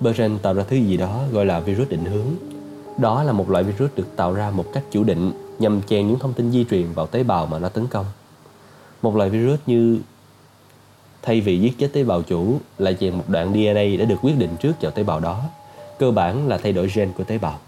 Bertrand 0.00 0.40
tạo 0.42 0.54
ra 0.54 0.62
thứ 0.62 0.76
gì 0.76 0.96
đó 0.96 1.20
gọi 1.32 1.46
là 1.46 1.60
virus 1.60 1.88
định 1.88 2.04
hướng. 2.04 2.26
Đó 2.98 3.22
là 3.22 3.32
một 3.32 3.50
loại 3.50 3.64
virus 3.64 3.90
được 3.96 4.16
tạo 4.16 4.32
ra 4.32 4.50
một 4.50 4.64
cách 4.72 4.84
chủ 4.90 5.04
định 5.04 5.32
nhằm 5.58 5.82
chèn 5.82 6.08
những 6.08 6.18
thông 6.18 6.32
tin 6.32 6.52
di 6.52 6.64
truyền 6.70 6.92
vào 6.94 7.06
tế 7.06 7.22
bào 7.22 7.46
mà 7.46 7.58
nó 7.58 7.68
tấn 7.68 7.86
công. 7.86 8.06
Một 9.02 9.16
loại 9.16 9.30
virus 9.30 9.58
như 9.66 9.98
thay 11.22 11.40
vì 11.40 11.60
giết 11.60 11.78
chết 11.78 11.92
tế 11.92 12.04
bào 12.04 12.22
chủ 12.22 12.58
là 12.78 12.92
chèn 12.92 13.14
một 13.14 13.24
đoạn 13.28 13.52
DNA 13.52 13.96
đã 13.98 14.04
được 14.04 14.16
quyết 14.22 14.38
định 14.38 14.56
trước 14.60 14.72
vào 14.80 14.92
tế 14.92 15.02
bào 15.02 15.20
đó. 15.20 15.42
Cơ 15.98 16.10
bản 16.10 16.48
là 16.48 16.58
thay 16.58 16.72
đổi 16.72 16.90
gen 16.94 17.12
của 17.16 17.24
tế 17.24 17.38
bào. 17.38 17.58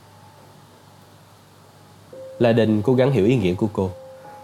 La 2.38 2.52
Đình 2.52 2.82
cố 2.82 2.94
gắng 2.94 3.12
hiểu 3.12 3.26
ý 3.26 3.36
nghĩa 3.36 3.54
của 3.54 3.68
cô. 3.72 3.90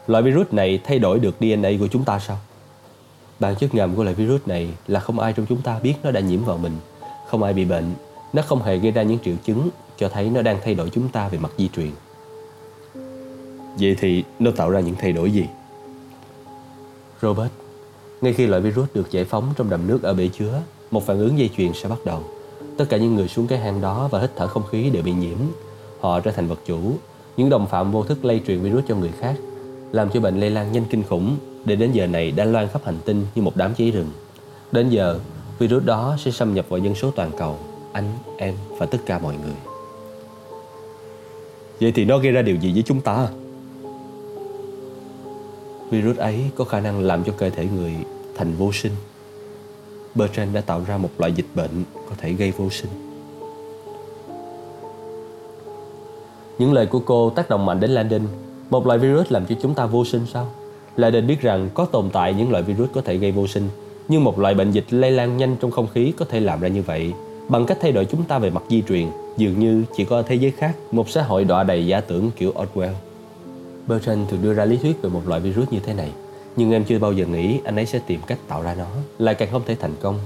Loại 0.07 0.23
virus 0.23 0.47
này 0.51 0.81
thay 0.85 0.99
đổi 0.99 1.19
được 1.19 1.37
DNA 1.41 1.71
của 1.81 1.89
chúng 1.89 2.05
ta 2.05 2.19
sao? 2.19 2.39
Bản 3.41 3.55
chất 3.55 3.75
ngầm 3.75 3.97
của 3.97 4.05
loại 4.05 4.15
virus 4.15 4.41
này 4.47 4.69
là 4.87 5.01
không 5.01 5.19
ai 5.19 5.33
trong 5.33 5.47
chúng 5.47 5.63
ta 5.63 5.79
biết 5.79 5.95
nó 6.03 6.11
đã 6.11 6.21
nhiễm 6.21 6.45
vào 6.45 6.59
mình 6.59 6.73
không 7.29 7.43
ai 7.43 7.53
bị 7.53 7.65
bệnh, 7.65 7.95
nó 8.33 8.43
không 8.43 8.63
hề 8.63 8.79
gây 8.79 8.93
ra 8.93 9.03
những 9.03 9.19
triệu 9.25 9.35
chứng 9.45 9.69
cho 9.99 10.09
thấy 10.09 10.31
nó 10.31 10.43
đang 10.43 10.59
thay 10.65 10.75
đổi 10.75 10.91
chúng 10.91 11.09
ta 11.09 11.29
về 11.29 11.39
mặt 11.39 11.53
di 11.59 11.69
truyền. 11.69 11.91
Vậy 13.81 13.97
thì 14.01 14.25
nó 14.39 14.51
tạo 14.51 14.71
ra 14.71 14.81
những 14.81 14.95
thay 14.99 15.13
đổi 15.13 15.31
gì? 15.31 15.47
Robert, 17.23 17.51
ngay 18.21 18.33
khi 18.33 18.47
loại 18.47 18.63
virus 18.63 18.89
được 18.95 19.11
giải 19.11 19.25
phóng 19.25 19.53
trong 19.57 19.71
đầm 19.71 19.87
nước 19.87 20.03
ở 20.03 20.15
bể 20.15 20.29
chứa, 20.29 20.61
một 20.91 21.07
phản 21.07 21.19
ứng 21.19 21.39
dây 21.39 21.51
chuyền 21.57 21.73
sẽ 21.73 21.89
bắt 21.89 21.99
đầu. 22.05 22.23
Tất 22.77 22.85
cả 22.89 22.97
những 22.97 23.15
người 23.15 23.29
xuống 23.29 23.47
cái 23.47 23.59
hang 23.59 23.81
đó 23.81 24.09
và 24.11 24.21
hít 24.21 24.31
thở 24.37 24.47
không 24.47 24.67
khí 24.71 24.91
đều 24.91 25.03
bị 25.03 25.13
nhiễm. 25.13 25.39
Họ 26.01 26.21
trở 26.21 26.31
thành 26.31 26.49
vật 26.49 26.59
chủ, 26.67 26.79
những 27.37 27.51
đồng 27.51 27.67
phạm 27.67 27.93
vô 27.93 28.05
thức 28.05 28.25
lây 28.25 28.41
truyền 28.47 28.61
virus 28.61 28.85
cho 28.89 28.97
người 28.97 29.13
khác, 29.19 29.35
làm 29.93 30.11
cho 30.11 30.21
bệnh 30.21 30.41
lây 30.41 30.51
lan 30.51 30.73
nhanh 30.73 30.85
kinh 30.91 31.03
khủng, 31.03 31.37
để 31.65 31.77
đến 31.77 31.93
giờ 31.93 32.07
này 32.07 32.31
đã 32.31 32.45
loan 32.45 32.69
khắp 32.69 32.85
hành 32.85 32.99
tinh 33.05 33.27
như 33.35 33.43
một 33.43 33.57
đám 33.57 33.75
cháy 33.75 33.91
rừng. 33.91 34.11
Đến 34.73 34.89
giờ, 34.89 35.19
Virus 35.59 35.85
đó 35.85 36.17
sẽ 36.19 36.31
xâm 36.31 36.55
nhập 36.55 36.67
vào 36.69 36.79
dân 36.81 36.95
số 36.95 37.11
toàn 37.11 37.31
cầu, 37.39 37.59
anh, 37.93 38.19
em 38.37 38.55
và 38.79 38.87
tất 38.87 38.99
cả 39.07 39.19
mọi 39.19 39.35
người. 39.45 39.55
Vậy 41.81 41.93
thì 41.93 42.05
nó 42.05 42.19
gây 42.19 42.33
ra 42.33 42.43
điều 42.43 42.57
gì 42.57 42.73
với 42.73 42.83
chúng 42.83 43.01
ta? 43.01 43.29
Virus 45.91 46.17
ấy 46.17 46.45
có 46.57 46.65
khả 46.65 46.81
năng 46.81 47.01
làm 47.01 47.25
cho 47.25 47.33
cơ 47.39 47.51
thể 47.51 47.67
người 47.77 47.93
thành 48.37 48.55
vô 48.55 48.73
sinh. 48.73 48.93
Bertrand 50.15 50.55
đã 50.55 50.61
tạo 50.61 50.83
ra 50.87 50.99
một 50.99 51.11
loại 51.19 51.33
dịch 51.33 51.47
bệnh 51.55 51.85
có 51.95 52.15
thể 52.19 52.33
gây 52.33 52.51
vô 52.51 52.71
sinh. 52.71 52.91
Những 56.59 56.73
lời 56.73 56.87
của 56.87 57.01
cô 57.01 57.31
tác 57.31 57.51
động 57.51 57.67
mạnh 57.67 57.81
đến 57.81 57.91
Landon. 57.91 58.23
Một 58.71 58.87
loại 58.87 58.99
virus 58.99 59.33
làm 59.33 59.47
cho 59.47 59.55
chúng 59.63 59.75
ta 59.75 59.87
vô 59.87 60.05
sinh 60.05 60.27
sao? 60.33 60.51
Landon 60.97 61.27
biết 61.27 61.41
rằng 61.41 61.69
có 61.75 61.85
tồn 61.85 62.11
tại 62.13 62.35
những 62.35 62.51
loại 62.51 62.63
virus 62.63 62.89
có 62.95 63.01
thể 63.01 63.17
gây 63.17 63.33
vô 63.33 63.47
sinh, 63.47 63.69
nhưng 64.09 64.25
một 64.25 64.39
loại 64.39 64.55
bệnh 64.55 64.71
dịch 64.71 64.87
lây 64.91 65.11
lan 65.11 65.37
nhanh 65.37 65.57
trong 65.61 65.71
không 65.71 65.89
khí 65.95 66.13
có 66.17 66.25
thể 66.25 66.41
làm 66.41 66.61
ra 66.61 66.69
như 66.69 66.83
vậy 66.83 67.13
bằng 67.49 67.67
cách 67.67 67.79
thay 67.81 67.93
đổi 67.93 68.05
chúng 68.05 68.25
ta 68.25 68.39
về 68.39 68.51
mặt 68.51 68.63
di 68.69 68.83
truyền, 68.89 69.07
dường 69.37 69.61
như 69.61 69.85
chỉ 69.97 70.05
có 70.05 70.17
ở 70.17 70.23
thế 70.23 70.35
giới 70.35 70.51
khác, 70.51 70.77
một 70.91 71.09
xã 71.09 71.23
hội 71.23 71.45
đọa 71.45 71.63
đầy 71.63 71.87
giả 71.87 72.01
tưởng 72.01 72.31
kiểu 72.37 72.53
Orwell. 72.53 72.93
Bertrand 73.89 74.31
thường 74.31 74.43
đưa 74.43 74.55
ra 74.55 74.65
lý 74.65 74.77
thuyết 74.77 75.03
về 75.03 75.11
một 75.11 75.29
loại 75.29 75.41
virus 75.41 75.69
như 75.71 75.81
thế 75.81 75.95
này. 75.95 76.11
Nhưng 76.57 76.73
em 76.73 76.85
chưa 76.85 76.99
bao 76.99 77.13
giờ 77.13 77.27
nghĩ 77.27 77.61
anh 77.65 77.77
ấy 77.77 77.87
sẽ 77.87 78.01
tìm 78.07 78.21
cách 78.27 78.39
tạo 78.49 78.63
ra 78.63 78.75
nó. 78.75 78.87
Lại 79.19 79.35
càng 79.35 79.49
không 79.53 79.63
thể 79.67 79.75
thành 79.75 79.95
công. 80.01 80.19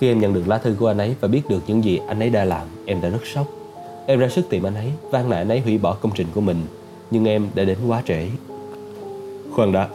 Khi 0.00 0.08
em 0.08 0.20
nhận 0.20 0.34
được 0.34 0.48
lá 0.48 0.58
thư 0.58 0.76
của 0.78 0.86
anh 0.86 0.98
ấy 0.98 1.14
và 1.20 1.28
biết 1.28 1.42
được 1.48 1.62
những 1.66 1.84
gì 1.84 2.00
anh 2.08 2.20
ấy 2.20 2.30
đã 2.30 2.44
làm 2.44 2.66
em 2.86 3.00
đã 3.00 3.08
rất 3.08 3.26
sốc. 3.34 3.46
Em 4.06 4.18
ra 4.18 4.28
sức 4.28 4.46
tìm 4.50 4.62
anh 4.62 4.74
ấy 4.74 4.92
van 5.10 5.30
nài 5.30 5.38
anh 5.38 5.48
ấy 5.48 5.60
hủy 5.60 5.78
bỏ 5.78 5.94
công 5.94 6.12
trình 6.14 6.26
của 6.34 6.40
mình. 6.40 6.62
Nhưng 7.10 7.24
em 7.24 7.48
đã 7.54 7.64
đến 7.64 7.78
quá 7.86 8.02
trễ. 8.06 8.28
Khoan 9.52 9.72
đã. 9.72 9.88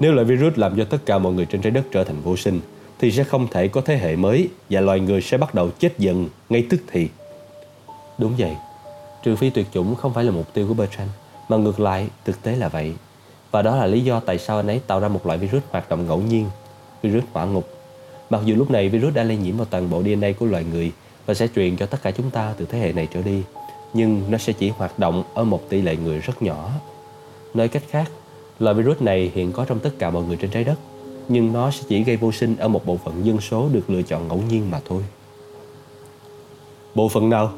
Nếu 0.00 0.12
loại 0.12 0.24
virus 0.24 0.58
làm 0.58 0.76
cho 0.76 0.84
tất 0.84 0.98
cả 1.06 1.18
mọi 1.18 1.32
người 1.32 1.46
trên 1.46 1.62
trái 1.62 1.70
đất 1.70 1.84
trở 1.92 2.04
thành 2.04 2.20
vô 2.24 2.36
sinh, 2.36 2.60
thì 2.98 3.12
sẽ 3.12 3.24
không 3.24 3.48
thể 3.50 3.68
có 3.68 3.80
thế 3.80 3.96
hệ 3.96 4.16
mới 4.16 4.48
và 4.70 4.80
loài 4.80 5.00
người 5.00 5.20
sẽ 5.20 5.38
bắt 5.38 5.54
đầu 5.54 5.70
chết 5.78 5.98
dần 5.98 6.28
ngay 6.48 6.66
tức 6.70 6.80
thì. 6.92 7.08
Đúng 8.18 8.32
vậy, 8.38 8.56
trừ 9.22 9.36
phi 9.36 9.50
tuyệt 9.50 9.66
chủng 9.72 9.94
không 9.94 10.14
phải 10.14 10.24
là 10.24 10.30
mục 10.30 10.54
tiêu 10.54 10.66
của 10.68 10.74
Bertrand, 10.74 11.10
mà 11.48 11.56
ngược 11.56 11.80
lại 11.80 12.08
thực 12.24 12.42
tế 12.42 12.56
là 12.56 12.68
vậy. 12.68 12.94
Và 13.50 13.62
đó 13.62 13.76
là 13.76 13.86
lý 13.86 14.00
do 14.00 14.20
tại 14.20 14.38
sao 14.38 14.56
anh 14.56 14.66
ấy 14.66 14.80
tạo 14.86 15.00
ra 15.00 15.08
một 15.08 15.26
loại 15.26 15.38
virus 15.38 15.62
hoạt 15.70 15.88
động 15.88 16.06
ngẫu 16.06 16.18
nhiên, 16.18 16.46
virus 17.02 17.24
hỏa 17.32 17.44
ngục. 17.44 17.68
Mặc 18.30 18.40
dù 18.44 18.56
lúc 18.56 18.70
này 18.70 18.88
virus 18.88 19.14
đã 19.14 19.22
lây 19.22 19.36
nhiễm 19.36 19.56
vào 19.56 19.66
toàn 19.70 19.90
bộ 19.90 20.02
DNA 20.02 20.32
của 20.40 20.46
loài 20.46 20.64
người 20.72 20.92
và 21.26 21.34
sẽ 21.34 21.48
truyền 21.54 21.76
cho 21.76 21.86
tất 21.86 22.02
cả 22.02 22.10
chúng 22.10 22.30
ta 22.30 22.54
từ 22.56 22.64
thế 22.64 22.78
hệ 22.78 22.92
này 22.92 23.08
trở 23.14 23.22
đi, 23.22 23.42
nhưng 23.92 24.22
nó 24.30 24.38
sẽ 24.38 24.52
chỉ 24.52 24.68
hoạt 24.68 24.98
động 24.98 25.22
ở 25.34 25.44
một 25.44 25.68
tỷ 25.68 25.82
lệ 25.82 25.96
người 25.96 26.18
rất 26.18 26.42
nhỏ. 26.42 26.70
Nói 27.54 27.68
cách 27.68 27.82
khác, 27.90 28.10
loại 28.58 28.74
virus 28.74 29.00
này 29.00 29.32
hiện 29.34 29.52
có 29.52 29.64
trong 29.64 29.80
tất 29.80 29.90
cả 29.98 30.10
mọi 30.10 30.22
người 30.22 30.36
trên 30.36 30.50
trái 30.50 30.64
đất, 30.64 30.78
nhưng 31.28 31.52
nó 31.52 31.70
sẽ 31.70 31.82
chỉ 31.88 32.04
gây 32.04 32.16
vô 32.16 32.32
sinh 32.32 32.56
ở 32.56 32.68
một 32.68 32.86
bộ 32.86 32.96
phận 33.04 33.26
dân 33.26 33.40
số 33.40 33.68
được 33.72 33.90
lựa 33.90 34.02
chọn 34.02 34.28
ngẫu 34.28 34.42
nhiên 34.50 34.70
mà 34.70 34.80
thôi. 34.88 35.02
Bộ 36.94 37.08
phận 37.08 37.30
nào? 37.30 37.52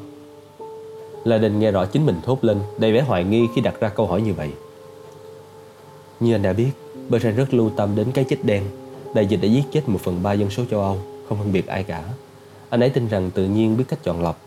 La 1.27 1.37
Đình 1.37 1.59
nghe 1.59 1.71
rõ 1.71 1.85
chính 1.85 2.05
mình 2.05 2.15
thốt 2.25 2.43
lên, 2.43 2.57
đầy 2.77 2.93
vẻ 2.93 3.01
hoài 3.01 3.23
nghi 3.23 3.47
khi 3.55 3.61
đặt 3.61 3.79
ra 3.79 3.89
câu 3.89 4.07
hỏi 4.07 4.21
như 4.21 4.33
vậy. 4.33 4.51
Như 6.19 6.35
anh 6.35 6.41
đã 6.41 6.53
biết, 6.53 6.69
Bertrand 7.09 7.37
rất 7.37 7.53
lưu 7.53 7.69
tâm 7.69 7.95
đến 7.95 8.11
cái 8.11 8.25
chết 8.29 8.37
đen. 8.43 8.63
Đại 9.13 9.25
dịch 9.25 9.37
đã 9.41 9.47
giết 9.47 9.63
chết 9.71 9.89
một 9.89 10.01
phần 10.01 10.23
ba 10.23 10.33
dân 10.33 10.49
số 10.49 10.63
châu 10.71 10.81
Âu, 10.81 10.97
không 11.29 11.37
phân 11.37 11.53
biệt 11.53 11.67
ai 11.67 11.83
cả. 11.83 12.03
Anh 12.69 12.79
ấy 12.79 12.89
tin 12.89 13.07
rằng 13.07 13.31
tự 13.31 13.45
nhiên 13.45 13.77
biết 13.77 13.83
cách 13.87 13.99
chọn 14.03 14.23
lọc. 14.23 14.41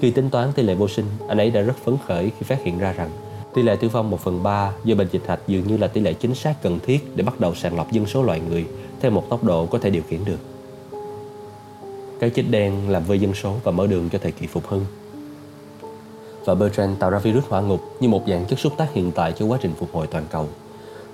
Khi 0.00 0.10
tính 0.10 0.30
toán 0.30 0.52
tỷ 0.52 0.62
lệ 0.62 0.74
vô 0.74 0.88
sinh, 0.88 1.04
anh 1.28 1.38
ấy 1.38 1.50
đã 1.50 1.60
rất 1.60 1.76
phấn 1.84 1.96
khởi 2.06 2.30
khi 2.38 2.44
phát 2.44 2.58
hiện 2.64 2.78
ra 2.78 2.92
rằng 2.92 3.10
tỷ 3.54 3.62
lệ 3.62 3.76
tử 3.76 3.88
vong 3.88 4.10
1 4.10 4.20
phần 4.20 4.42
3 4.42 4.72
do 4.84 4.94
bệnh 4.94 5.08
dịch 5.12 5.22
hạch 5.26 5.40
dường 5.46 5.66
như 5.66 5.76
là 5.76 5.86
tỷ 5.86 6.00
lệ 6.00 6.12
chính 6.12 6.34
xác 6.34 6.54
cần 6.62 6.78
thiết 6.86 7.16
để 7.16 7.24
bắt 7.24 7.40
đầu 7.40 7.54
sàng 7.54 7.76
lọc 7.76 7.92
dân 7.92 8.06
số 8.06 8.22
loài 8.22 8.40
người 8.48 8.66
theo 9.00 9.10
một 9.10 9.28
tốc 9.28 9.44
độ 9.44 9.66
có 9.66 9.78
thể 9.78 9.90
điều 9.90 10.02
khiển 10.08 10.24
được. 10.24 10.40
Cái 12.20 12.30
chết 12.30 12.44
đen 12.50 12.88
làm 12.88 13.04
vơi 13.04 13.18
dân 13.18 13.34
số 13.34 13.54
và 13.62 13.72
mở 13.72 13.86
đường 13.86 14.08
cho 14.12 14.18
thời 14.18 14.32
kỳ 14.32 14.46
phục 14.46 14.66
hưng. 14.66 14.86
Và 16.48 16.54
Bertrand 16.54 16.98
tạo 16.98 17.10
ra 17.10 17.18
virus 17.18 17.44
hỏa 17.48 17.60
ngục 17.60 17.80
như 18.00 18.08
một 18.08 18.22
dạng 18.28 18.44
chất 18.44 18.58
xúc 18.58 18.72
tác 18.76 18.92
hiện 18.92 19.12
tại 19.12 19.32
cho 19.32 19.46
quá 19.46 19.58
trình 19.62 19.72
phục 19.78 19.88
hồi 19.92 20.06
toàn 20.06 20.24
cầu. 20.30 20.48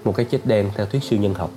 Một 0.04 0.16
cái 0.16 0.26
chết 0.26 0.38
đen 0.44 0.70
theo 0.76 0.86
thuyết 0.86 1.02
siêu 1.04 1.18
nhân 1.18 1.34
học. 1.34 1.50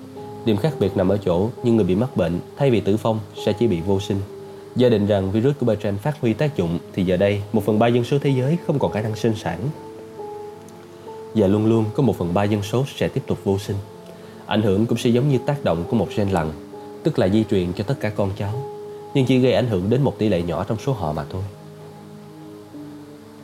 Điểm 0.46 0.58
khác 0.58 0.74
biệt 0.80 0.98
nằm 0.98 1.10
ở 1.10 1.18
chỗ 1.18 1.50
những 1.64 1.76
người 1.76 1.86
bị 1.86 1.96
mắc 1.96 2.18
bệnh 2.18 2.40
thay 2.58 2.72
vì 2.72 2.80
tử 2.80 2.98
vong 3.02 3.20
sẽ 3.46 3.54
chỉ 3.54 3.68
bị 3.68 3.82
vô 3.82 4.00
sinh. 4.00 4.18
Gia 4.76 4.90
định 4.90 5.08
rằng 5.08 5.32
virus 5.32 5.56
của 5.60 5.66
Bertrand 5.66 6.00
phát 6.00 6.22
huy 6.22 6.34
tác 6.34 6.58
dụng 6.58 6.80
thì 6.94 7.04
giờ 7.04 7.18
đây 7.18 7.42
một 7.54 7.64
phần 7.66 7.80
ba 7.80 7.88
dân 7.88 8.04
số 8.04 8.18
thế 8.22 8.30
giới 8.30 8.58
không 8.68 8.80
còn 8.80 8.92
khả 8.92 9.02
năng 9.02 9.16
sinh 9.16 9.36
sản. 9.36 9.60
Và 11.36 11.48
luôn 11.48 11.66
luôn 11.66 11.86
có 11.94 12.04
một 12.04 12.18
phần 12.18 12.34
ba 12.34 12.44
dân 12.44 12.64
số 12.64 12.86
sẽ 12.96 13.08
tiếp 13.08 13.22
tục 13.28 13.38
vô 13.44 13.58
sinh. 13.58 13.78
Ảnh 14.46 14.62
hưởng 14.62 14.86
cũng 14.86 14.98
sẽ 14.98 15.10
giống 15.10 15.30
như 15.30 15.38
tác 15.46 15.64
động 15.64 15.84
của 15.90 15.96
một 15.96 16.08
gen 16.16 16.30
lằn, 16.30 16.52
tức 17.04 17.20
là 17.20 17.28
di 17.28 17.44
truyền 17.44 17.74
cho 17.74 17.84
tất 17.84 17.96
cả 18.00 18.10
con 18.10 18.32
cháu, 18.38 18.54
nhưng 19.14 19.26
chỉ 19.26 19.40
gây 19.40 19.54
ảnh 19.54 19.68
hưởng 19.68 19.90
đến 19.90 20.02
một 20.02 20.18
tỷ 20.18 20.30
lệ 20.30 20.42
nhỏ 20.42 20.64
trong 20.64 20.78
số 20.86 20.94
họ 20.94 21.14
mà 21.14 21.26
thôi. 21.32 21.44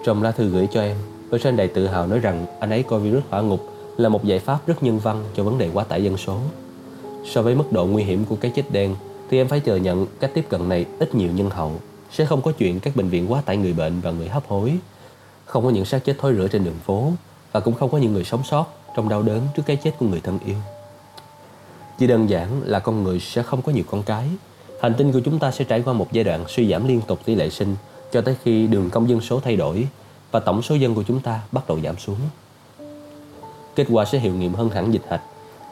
Trong 0.03 0.23
lá 0.23 0.31
thư 0.31 0.49
gửi 0.49 0.67
cho 0.71 0.81
em, 0.81 0.97
Bertrand 1.31 1.57
đầy 1.57 1.67
tự 1.67 1.87
hào 1.87 2.07
nói 2.07 2.19
rằng 2.19 2.45
anh 2.59 2.69
ấy 2.69 2.83
coi 2.83 2.99
virus 2.99 3.23
hỏa 3.29 3.41
ngục 3.41 3.59
là 3.97 4.09
một 4.09 4.23
giải 4.23 4.39
pháp 4.39 4.67
rất 4.67 4.83
nhân 4.83 4.99
văn 4.99 5.23
cho 5.35 5.43
vấn 5.43 5.57
đề 5.57 5.69
quá 5.73 5.83
tải 5.83 6.03
dân 6.03 6.17
số. 6.17 6.39
So 7.25 7.41
với 7.41 7.55
mức 7.55 7.71
độ 7.71 7.85
nguy 7.85 8.03
hiểm 8.03 8.25
của 8.25 8.35
cái 8.35 8.51
chết 8.55 8.63
đen, 8.71 8.95
thì 9.29 9.37
em 9.37 9.47
phải 9.47 9.59
thừa 9.59 9.75
nhận 9.75 10.07
cách 10.19 10.31
tiếp 10.33 10.45
cận 10.49 10.69
này 10.69 10.85
ít 10.99 11.15
nhiều 11.15 11.31
nhân 11.31 11.49
hậu. 11.49 11.71
Sẽ 12.11 12.25
không 12.25 12.41
có 12.41 12.51
chuyện 12.51 12.79
các 12.79 12.95
bệnh 12.95 13.09
viện 13.09 13.31
quá 13.31 13.41
tải 13.41 13.57
người 13.57 13.73
bệnh 13.73 14.01
và 14.01 14.11
người 14.11 14.29
hấp 14.29 14.47
hối. 14.47 14.73
Không 15.45 15.63
có 15.63 15.69
những 15.69 15.85
xác 15.85 16.05
chết 16.05 16.15
thối 16.19 16.33
rữa 16.33 16.47
trên 16.47 16.63
đường 16.63 16.79
phố 16.85 17.11
và 17.51 17.59
cũng 17.59 17.73
không 17.73 17.89
có 17.89 17.97
những 17.97 18.13
người 18.13 18.23
sống 18.23 18.43
sót 18.43 18.65
trong 18.95 19.09
đau 19.09 19.21
đớn 19.21 19.41
trước 19.55 19.63
cái 19.65 19.75
chết 19.75 19.91
của 19.99 20.05
người 20.05 20.21
thân 20.23 20.39
yêu. 20.45 20.57
Chỉ 21.99 22.07
đơn 22.07 22.29
giản 22.29 22.61
là 22.65 22.79
con 22.79 23.03
người 23.03 23.19
sẽ 23.19 23.43
không 23.43 23.61
có 23.61 23.71
nhiều 23.71 23.83
con 23.91 24.03
cái. 24.03 24.27
Hành 24.81 24.93
tinh 24.97 25.11
của 25.11 25.19
chúng 25.25 25.39
ta 25.39 25.51
sẽ 25.51 25.65
trải 25.65 25.81
qua 25.81 25.93
một 25.93 26.07
giai 26.11 26.23
đoạn 26.23 26.45
suy 26.47 26.71
giảm 26.71 26.87
liên 26.87 27.01
tục 27.01 27.19
tỷ 27.25 27.35
lệ 27.35 27.49
sinh 27.49 27.75
cho 28.13 28.21
tới 28.21 28.35
khi 28.43 28.67
đường 28.67 28.89
công 28.89 29.09
dân 29.09 29.21
số 29.21 29.39
thay 29.39 29.55
đổi 29.55 29.87
và 30.31 30.39
tổng 30.39 30.61
số 30.61 30.75
dân 30.75 30.95
của 30.95 31.03
chúng 31.03 31.19
ta 31.19 31.39
bắt 31.51 31.63
đầu 31.67 31.79
giảm 31.83 31.97
xuống. 31.97 32.17
Kết 33.75 33.87
quả 33.89 34.05
sẽ 34.05 34.19
hiệu 34.19 34.33
nghiệm 34.33 34.53
hơn 34.53 34.69
hẳn 34.69 34.93
dịch 34.93 35.01
hạch, 35.09 35.21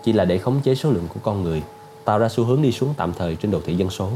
chỉ 0.04 0.14
là 0.14 0.26
để 0.26 0.38
khống 0.38 0.60
chế 0.64 0.76
số 0.76 0.92
lượng 0.92 1.08
của 1.14 1.20
con 1.24 1.44
người, 1.44 1.62
tạo 2.06 2.20
ra 2.20 2.30
xu 2.30 2.44
hướng 2.44 2.62
đi 2.62 2.72
xuống 2.72 2.94
tạm 2.98 3.14
thời 3.18 3.36
trên 3.36 3.52
đồ 3.52 3.60
thị 3.66 3.76
dân 3.76 3.90
số. 3.90 4.10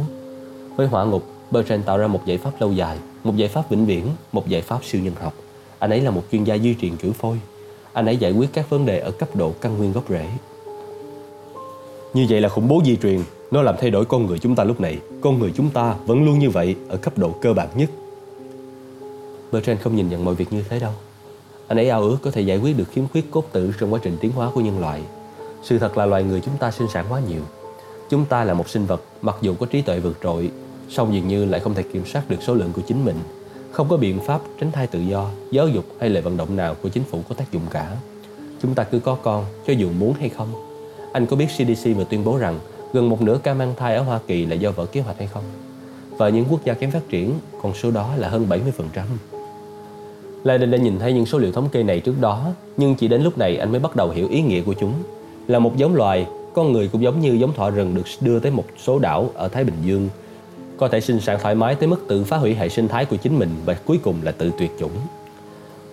Với 0.76 0.88
hỏa 0.88 1.06
ngục, 1.06 1.24
Bertrand 1.52 1.86
tạo 1.86 1.98
ra 1.98 2.08
một 2.08 2.26
giải 2.26 2.38
pháp 2.38 2.52
lâu 2.60 2.72
dài, 2.72 2.98
một 3.24 3.36
giải 3.36 3.50
pháp 3.50 3.70
vĩnh 3.70 3.86
viễn, 3.86 4.06
một 4.32 4.48
giải 4.48 4.62
pháp 4.62 4.80
siêu 4.86 5.02
nhân 5.02 5.14
học. 5.22 5.34
Anh 5.80 5.90
ấy 5.90 6.02
là 6.02 6.12
một 6.12 6.24
chuyên 6.32 6.44
gia 6.44 6.58
di 6.58 6.76
truyền 6.82 6.98
kiểu 6.98 7.14
phôi. 7.14 7.40
Anh 7.94 8.06
ấy 8.06 8.18
giải 8.18 8.32
quyết 8.32 8.50
các 8.54 8.70
vấn 8.70 8.86
đề 8.86 9.00
ở 9.00 9.12
cấp 9.12 9.36
độ 9.36 9.52
căn 9.62 9.78
nguyên 9.78 9.92
gốc 9.92 10.04
rễ. 10.10 10.26
Như 12.14 12.26
vậy 12.30 12.42
là 12.42 12.50
khủng 12.50 12.68
bố 12.68 12.82
di 12.86 12.96
truyền, 12.96 13.20
nó 13.52 13.62
làm 13.62 13.76
thay 13.80 13.90
đổi 13.90 14.06
con 14.06 14.26
người 14.26 14.40
chúng 14.40 14.56
ta 14.56 14.64
lúc 14.64 14.82
này. 14.82 15.00
Con 15.22 15.40
người 15.40 15.52
chúng 15.56 15.70
ta 15.70 15.96
vẫn 16.06 16.26
luôn 16.26 16.40
như 16.40 16.50
vậy 16.50 16.76
ở 16.90 16.98
cấp 16.98 17.18
độ 17.18 17.32
cơ 17.42 17.54
bản 17.54 17.68
nhất. 17.76 17.90
Bertrand 19.56 19.82
không 19.82 19.96
nhìn 19.96 20.10
nhận 20.10 20.26
mọi 20.26 20.36
việc 20.36 20.54
như 20.54 20.64
thế 20.70 20.80
đâu. 20.80 20.92
Anh 21.68 21.78
ấy 21.78 21.90
ao 21.90 22.02
ước 22.02 22.18
có 22.22 22.32
thể 22.32 22.42
giải 22.42 22.58
quyết 22.58 22.78
được 22.78 22.84
khiếm 22.92 23.08
khuyết 23.08 23.32
cốt 23.32 23.46
tử 23.52 23.72
trong 23.80 23.94
quá 23.94 24.00
trình 24.04 24.18
tiến 24.22 24.32
hóa 24.32 24.52
của 24.54 24.62
nhân 24.62 24.80
loại. 24.80 25.02
Sự 25.64 25.80
thật 25.80 25.98
là 25.98 26.06
loài 26.06 26.24
người 26.24 26.42
chúng 26.42 26.58
ta 26.58 26.72
sinh 26.72 26.88
sản 26.94 27.06
quá 27.10 27.20
nhiều. 27.30 27.42
Chúng 28.10 28.26
ta 28.26 28.44
là 28.44 28.54
một 28.54 28.70
sinh 28.70 28.86
vật 28.86 29.02
mặc 29.22 29.36
dù 29.42 29.56
có 29.60 29.66
trí 29.66 29.82
tuệ 29.82 30.00
vượt 30.00 30.18
trội, 30.24 30.52
song 30.90 31.14
dường 31.14 31.28
như 31.28 31.46
lại 31.46 31.60
không 31.60 31.74
thể 31.74 31.84
kiểm 31.84 32.06
soát 32.06 32.30
được 32.30 32.38
số 32.42 32.56
lượng 32.56 32.72
của 32.74 32.82
chính 32.88 33.06
mình. 33.06 33.16
Không 33.72 33.90
có 33.90 33.98
biện 33.98 34.20
pháp 34.20 34.42
tránh 34.60 34.72
thai 34.72 34.88
tự 34.88 35.00
do, 35.00 35.30
giáo 35.52 35.68
dục 35.68 35.86
hay 36.00 36.10
lệ 36.10 36.22
vận 36.22 36.38
động 36.38 36.56
nào 36.56 36.76
của 36.84 36.90
chính 36.90 37.04
phủ 37.04 37.22
có 37.30 37.36
tác 37.36 37.52
dụng 37.52 37.64
cả. 37.72 37.98
Chúng 38.62 38.76
ta 38.76 38.84
cứ 38.84 39.00
có 39.00 39.18
con, 39.24 39.46
cho 39.68 39.74
dù 39.74 39.90
muốn 40.00 40.14
hay 40.14 40.30
không. 40.30 40.54
Anh 41.12 41.26
có 41.26 41.36
biết 41.36 41.48
CDC 41.48 41.90
vừa 41.96 42.04
tuyên 42.10 42.24
bố 42.24 42.38
rằng 42.38 42.60
gần 42.94 43.10
một 43.10 43.22
nửa 43.22 43.40
ca 43.44 43.54
mang 43.54 43.74
thai 43.78 43.96
ở 43.96 44.04
Hoa 44.04 44.20
Kỳ 44.28 44.46
là 44.46 44.56
do 44.56 44.72
vỡ 44.72 44.86
kế 44.86 45.02
hoạch 45.02 45.18
hay 45.18 45.28
không? 45.28 45.44
Và 46.18 46.30
những 46.30 46.46
quốc 46.50 46.66
gia 46.66 46.74
kém 46.74 46.92
phát 46.92 47.10
triển, 47.10 47.34
con 47.62 47.74
số 47.74 47.92
đó 47.92 48.16
là 48.16 48.30
hơn 48.30 48.48
70%. 48.50 49.35
Lenin 50.46 50.72
đã 50.72 50.78
nhìn 50.78 51.00
thấy 51.00 51.14
những 51.14 51.26
số 51.26 51.38
liệu 51.38 51.52
thống 51.52 51.70
kê 51.70 51.84
này 51.84 52.00
trước 52.00 52.22
đó, 52.22 52.46
nhưng 52.78 52.96
chỉ 52.96 53.08
đến 53.08 53.22
lúc 53.22 53.38
này 53.38 53.58
anh 53.58 53.72
mới 53.72 53.80
bắt 53.80 53.96
đầu 53.96 54.10
hiểu 54.10 54.28
ý 54.30 54.42
nghĩa 54.42 54.62
của 54.62 54.74
chúng. 54.74 54.94
Là 55.48 55.60
một 55.60 55.78
giống 55.78 55.96
loài, 55.96 56.28
con 56.54 56.72
người 56.72 56.88
cũng 56.88 57.02
giống 57.02 57.20
như 57.20 57.32
giống 57.34 57.54
thỏ 57.54 57.70
rừng 57.70 57.96
được 57.96 58.04
đưa 58.22 58.40
tới 58.40 58.52
một 58.52 58.66
số 58.78 59.00
đảo 59.00 59.30
ở 59.34 59.48
Thái 59.48 59.64
Bình 59.64 59.76
Dương, 59.84 60.10
có 60.78 60.88
thể 60.88 61.02
sinh 61.02 61.20
sản 61.20 61.40
thoải 61.42 61.56
mái 61.56 61.76
tới 61.76 61.90
mức 61.90 62.06
tự 62.08 62.24
phá 62.24 62.38
hủy 62.38 62.56
hệ 62.56 62.70
sinh 62.70 62.88
thái 62.88 63.06
của 63.06 63.16
chính 63.16 63.40
mình 63.40 63.50
và 63.66 63.74
cuối 63.86 64.00
cùng 64.04 64.16
là 64.24 64.32
tự 64.32 64.52
tuyệt 64.58 64.72
chủng. 64.80 64.92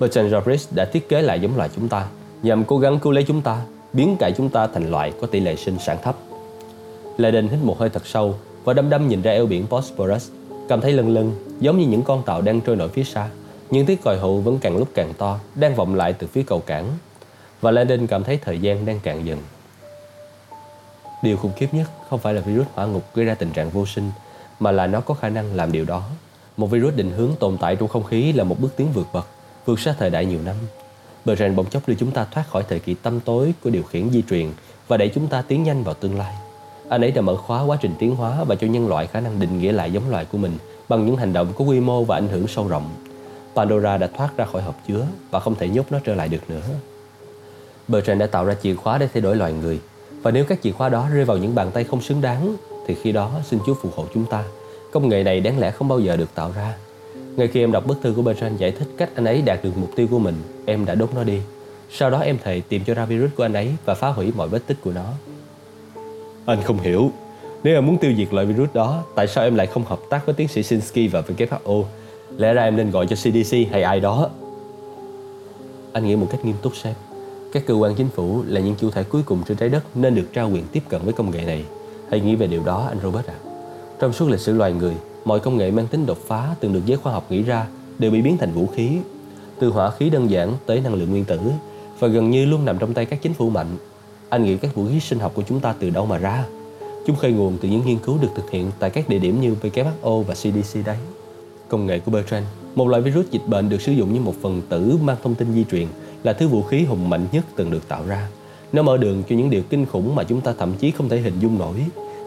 Bertrand 0.01 0.35
Jarvis 0.35 0.67
đã 0.75 0.85
thiết 0.85 1.09
kế 1.09 1.23
lại 1.23 1.41
giống 1.41 1.57
loài 1.57 1.69
chúng 1.77 1.89
ta, 1.89 2.07
nhằm 2.43 2.65
cố 2.65 2.79
gắng 2.79 2.99
cứu 2.99 3.13
lấy 3.13 3.25
chúng 3.25 3.41
ta, 3.41 3.63
biến 3.93 4.17
cải 4.17 4.33
chúng 4.33 4.49
ta 4.49 4.67
thành 4.67 4.91
loại 4.91 5.13
có 5.21 5.27
tỷ 5.27 5.41
lệ 5.41 5.57
sinh 5.57 5.79
sản 5.79 5.97
thấp. 6.03 6.17
Lenin 7.17 7.49
hít 7.49 7.59
một 7.63 7.79
hơi 7.79 7.89
thật 7.89 8.07
sâu 8.07 8.35
và 8.65 8.73
đăm 8.73 8.91
đăm 8.91 9.09
nhìn 9.09 9.23
ra 9.23 9.31
eo 9.31 9.47
biển 9.47 9.67
Bosporus, 9.71 10.31
cảm 10.69 10.81
thấy 10.81 10.93
lân 10.93 11.15
lân 11.15 11.33
giống 11.61 11.79
như 11.79 11.87
những 11.87 12.03
con 12.03 12.23
tàu 12.23 12.43
đang 12.43 12.61
trôi 12.61 12.77
nổi 12.77 12.89
phía 12.89 13.05
xa. 13.05 13.29
Những 13.73 13.87
tiếng 13.87 13.99
còi 14.05 14.19
hụ 14.19 14.41
vẫn 14.41 14.59
càng 14.59 14.77
lúc 14.77 14.89
càng 14.95 15.13
to, 15.19 15.39
đang 15.55 15.75
vọng 15.75 15.95
lại 15.95 16.13
từ 16.13 16.27
phía 16.27 16.43
cầu 16.43 16.61
cảng. 16.61 16.89
Và 17.61 17.71
Landon 17.71 18.07
cảm 18.07 18.25
thấy 18.25 18.37
thời 18.37 18.59
gian 18.59 18.87
đang 18.87 19.01
cạn 19.01 19.25
dần. 19.25 19.39
Điều 21.23 21.37
khủng 21.37 21.53
khiếp 21.57 21.75
nhất 21.75 21.91
không 22.11 22.19
phải 22.19 22.35
là 22.35 22.41
virus 22.41 22.67
hỏa 22.75 22.87
ngục 22.87 23.03
gây 23.15 23.25
ra 23.25 23.35
tình 23.35 23.53
trạng 23.53 23.71
vô 23.71 23.87
sinh, 23.87 24.11
mà 24.61 24.73
là 24.73 24.87
nó 24.87 25.01
có 25.01 25.15
khả 25.15 25.29
năng 25.29 25.55
làm 25.55 25.73
điều 25.73 25.85
đó. 25.85 26.03
Một 26.57 26.67
virus 26.67 26.95
định 26.95 27.11
hướng 27.11 27.31
tồn 27.41 27.59
tại 27.59 27.77
trong 27.77 27.89
không 27.89 28.05
khí 28.05 28.33
là 28.33 28.45
một 28.45 28.61
bước 28.61 28.77
tiến 28.77 28.93
vượt 28.95 29.07
bậc, 29.13 29.27
vượt 29.65 29.81
xa 29.81 29.95
thời 29.99 30.11
đại 30.11 30.27
nhiều 30.27 30.41
năm. 30.45 30.57
Bertrand 31.25 31.57
bỗng 31.57 31.71
chốc 31.71 31.89
đưa 31.89 31.95
chúng 31.95 32.11
ta 32.11 32.25
thoát 32.25 32.49
khỏi 32.49 32.65
thời 32.69 32.79
kỳ 32.79 32.95
tâm 32.95 33.21
tối 33.21 33.55
của 33.65 33.71
điều 33.71 33.83
khiển 33.83 34.11
di 34.11 34.23
truyền 34.31 34.47
và 34.89 34.97
đẩy 34.97 35.09
chúng 35.15 35.27
ta 35.27 35.43
tiến 35.43 35.63
nhanh 35.63 35.85
vào 35.85 35.95
tương 35.95 36.19
lai. 36.19 36.35
Anh 36.89 37.05
ấy 37.05 37.11
đã 37.11 37.21
mở 37.21 37.37
khóa 37.37 37.63
quá 37.63 37.77
trình 37.81 37.95
tiến 37.99 38.17
hóa 38.17 38.45
và 38.45 38.55
cho 38.55 38.67
nhân 38.67 38.89
loại 38.89 39.07
khả 39.07 39.21
năng 39.21 39.41
định 39.41 39.59
nghĩa 39.59 39.73
lại 39.73 39.93
giống 39.93 40.11
loài 40.11 40.25
của 40.25 40.39
mình 40.39 40.59
bằng 40.89 41.07
những 41.07 41.17
hành 41.17 41.33
động 41.33 41.53
có 41.59 41.65
quy 41.65 41.81
mô 41.81 42.05
và 42.05 42.17
ảnh 42.17 42.29
hưởng 42.29 42.49
sâu 42.49 42.69
rộng. 42.69 42.91
Pandora 43.55 43.99
đã 43.99 44.07
thoát 44.07 44.37
ra 44.37 44.45
khỏi 44.45 44.63
hộp 44.63 44.77
chứa 44.89 45.07
và 45.31 45.41
không 45.41 45.55
thể 45.55 45.69
nhốt 45.69 45.87
nó 45.91 45.99
trở 46.05 46.15
lại 46.15 46.29
được 46.29 46.51
nữa. 46.51 46.61
Bertrand 47.89 48.21
đã 48.21 48.27
tạo 48.27 48.45
ra 48.45 48.55
chìa 48.63 48.75
khóa 48.75 48.99
để 48.99 49.09
thay 49.15 49.21
đổi 49.21 49.37
loài 49.37 49.53
người 49.53 49.81
và 50.23 50.31
nếu 50.31 50.45
các 50.45 50.63
chìa 50.63 50.73
khóa 50.73 50.89
đó 50.89 51.09
rơi 51.13 51.25
vào 51.25 51.37
những 51.37 51.55
bàn 51.55 51.71
tay 51.75 51.85
không 51.85 52.01
xứng 52.01 52.21
đáng 52.21 52.57
thì 52.87 52.95
khi 53.03 53.13
đó 53.13 53.31
xin 53.45 53.61
Chúa 53.67 53.75
phù 53.75 53.89
hộ 53.97 54.07
chúng 54.15 54.25
ta. 54.25 54.45
Công 54.93 55.09
nghệ 55.09 55.25
này 55.25 55.41
đáng 55.41 55.59
lẽ 55.59 55.71
không 55.71 55.89
bao 55.89 56.01
giờ 56.01 56.17
được 56.17 56.35
tạo 56.35 56.53
ra. 56.57 56.75
Ngay 57.37 57.49
khi 57.49 57.61
em 57.61 57.73
đọc 57.73 57.87
bức 57.87 57.99
thư 58.03 58.13
của 58.17 58.23
Bertrand 58.23 58.61
giải 58.61 58.71
thích 58.71 58.89
cách 58.99 59.11
anh 59.15 59.25
ấy 59.25 59.43
đạt 59.43 59.65
được 59.65 59.77
mục 59.77 59.91
tiêu 59.97 60.07
của 60.11 60.19
mình, 60.19 60.35
em 60.67 60.85
đã 60.85 60.95
đốt 60.95 61.15
nó 61.15 61.25
đi. 61.25 61.41
Sau 61.91 62.11
đó 62.11 62.19
em 62.19 62.39
thề 62.45 62.63
tìm 62.69 62.85
cho 62.85 62.95
ra 62.95 63.05
virus 63.05 63.31
của 63.37 63.45
anh 63.45 63.53
ấy 63.53 63.73
và 63.85 63.95
phá 63.95 64.09
hủy 64.09 64.33
mọi 64.37 64.49
vết 64.49 64.67
tích 64.67 64.77
của 64.85 64.93
nó. 64.93 65.05
Anh 66.47 66.63
không 66.63 66.79
hiểu. 66.79 67.11
Nếu 67.63 67.75
em 67.75 67.87
muốn 67.87 67.99
tiêu 67.99 68.13
diệt 68.17 68.35
loại 68.35 68.47
virus 68.47 68.69
đó, 68.75 69.05
tại 69.15 69.27
sao 69.27 69.45
em 69.45 69.55
lại 69.55 69.67
không 69.67 69.85
hợp 69.85 70.01
tác 70.11 70.27
với 70.27 70.35
tiến 70.35 70.49
sĩ 70.49 70.63
Sinsky 70.63 71.09
và 71.09 71.21
WHO 71.21 71.85
Lẽ 72.37 72.55
ra 72.55 72.63
em 72.63 72.77
nên 72.77 72.91
gọi 72.91 73.07
cho 73.07 73.17
CDC 73.17 73.57
hay 73.71 73.83
ai 73.83 74.01
đó. 74.01 74.29
Anh 75.93 76.07
nghĩ 76.07 76.17
một 76.17 76.27
cách 76.31 76.45
nghiêm 76.45 76.57
túc 76.63 76.77
xem. 76.77 76.95
Các 77.53 77.67
cơ 77.67 77.75
quan 77.75 77.95
chính 77.95 78.09
phủ 78.09 78.43
là 78.47 78.61
những 78.61 78.75
chủ 78.81 78.91
thể 78.91 79.03
cuối 79.03 79.23
cùng 79.27 79.43
trên 79.49 79.57
trái 79.57 79.69
đất 79.69 79.85
Nên 79.95 80.15
được 80.15 80.27
trao 80.33 80.51
quyền 80.51 80.65
tiếp 80.73 80.83
cận 80.89 81.01
với 81.05 81.13
công 81.13 81.31
nghệ 81.31 81.45
này. 81.45 81.65
Hãy 82.11 82.21
nghĩ 82.21 82.35
về 82.35 82.47
điều 82.47 82.63
đó, 82.65 82.87
anh 82.89 82.99
Robert 83.03 83.27
ạ. 83.27 83.35
À. 83.45 83.49
Trong 84.01 84.13
suốt 84.13 84.29
lịch 84.29 84.41
sử 84.41 84.53
loài 84.53 84.73
người, 84.73 84.95
Mọi 85.25 85.41
công 85.41 85.57
nghệ 85.57 85.71
mang 85.71 85.87
tính 85.87 86.07
đột 86.07 86.19
phá, 86.27 86.55
từng 86.61 86.73
được 86.73 86.87
giới 86.87 86.97
khoa 86.97 87.13
học 87.13 87.27
nghĩ 87.31 87.43
ra, 87.43 87.67
Đều 87.99 88.11
bị 88.11 88.23
biến 88.23 88.39
thành 88.39 88.53
vũ 88.53 88.67
khí. 88.67 88.99
Từ 89.59 89.71
hỏa 89.71 89.91
khí 89.91 90.11
đơn 90.11 90.31
giản 90.31 90.53
tới 90.67 90.81
năng 90.81 90.95
lượng 90.95 91.11
nguyên 91.11 91.25
tử, 91.25 91.39
Và 91.99 92.09
gần 92.09 92.31
như 92.31 92.45
luôn 92.45 92.65
nằm 92.65 92.79
trong 92.79 92.95
tay 92.95 93.07
các 93.07 93.23
chính 93.23 93.35
phủ 93.35 93.51
mạnh. 93.51 93.77
Anh 94.29 94.45
nghĩ 94.45 94.57
các 94.57 94.75
vũ 94.75 94.87
khí 94.89 95.01
sinh 95.01 95.19
học 95.19 95.33
của 95.35 95.43
chúng 95.43 95.61
ta 95.61 95.75
từ 95.79 95.91
đâu 95.91 96.07
mà 96.07 96.19
ra? 96.19 96.45
Chúng 97.07 97.17
khơi 97.17 97.33
nguồn 97.33 97.59
từ 97.63 97.69
những 97.69 97.87
nghiên 97.87 97.99
cứu 97.99 98.19
được 98.23 98.29
thực 98.35 98.51
hiện 98.51 98.71
tại 98.79 98.91
các 98.91 99.09
địa 99.09 99.19
điểm 99.19 99.41
như 99.41 99.55
WHO 99.63 100.23
và 100.23 100.35
CDC 100.35 100.87
đấy. 100.87 100.97
Công 101.73 101.87
nghệ 101.87 101.99
của 101.99 102.11
Bertrand, 102.11 102.47
một 102.75 102.89
loại 102.89 103.03
virus 103.03 103.27
dịch 103.31 103.47
bệnh 103.47 103.69
được 103.69 103.81
sử 103.81 103.93
dụng 103.93 104.15
như 104.15 104.21
một 104.21 104.35
phần 104.43 104.63
tử 104.69 104.99
mang 105.03 105.17
thông 105.23 105.35
tin 105.35 105.55
di 105.55 105.65
truyền, 105.71 105.87
là 106.23 106.33
thứ 106.33 106.49
vũ 106.49 106.63
khí 106.63 106.85
hùng 106.85 107.11
mạnh 107.11 107.27
nhất 107.33 107.45
từng 107.57 107.71
được 107.71 107.89
tạo 107.89 108.07
ra. 108.07 108.29
Nó 108.73 108.83
mở 108.83 108.97
đường 108.97 109.23
cho 109.29 109.37
những 109.37 109.51
điều 109.51 109.63
kinh 109.71 109.87
khủng 109.87 110.15
mà 110.15 110.25
chúng 110.25 110.41
ta 110.41 110.55
thậm 110.59 110.75
chí 110.75 110.91
không 110.91 111.09
thể 111.09 111.21
hình 111.21 111.35
dung 111.41 111.59
nổi, 111.59 111.75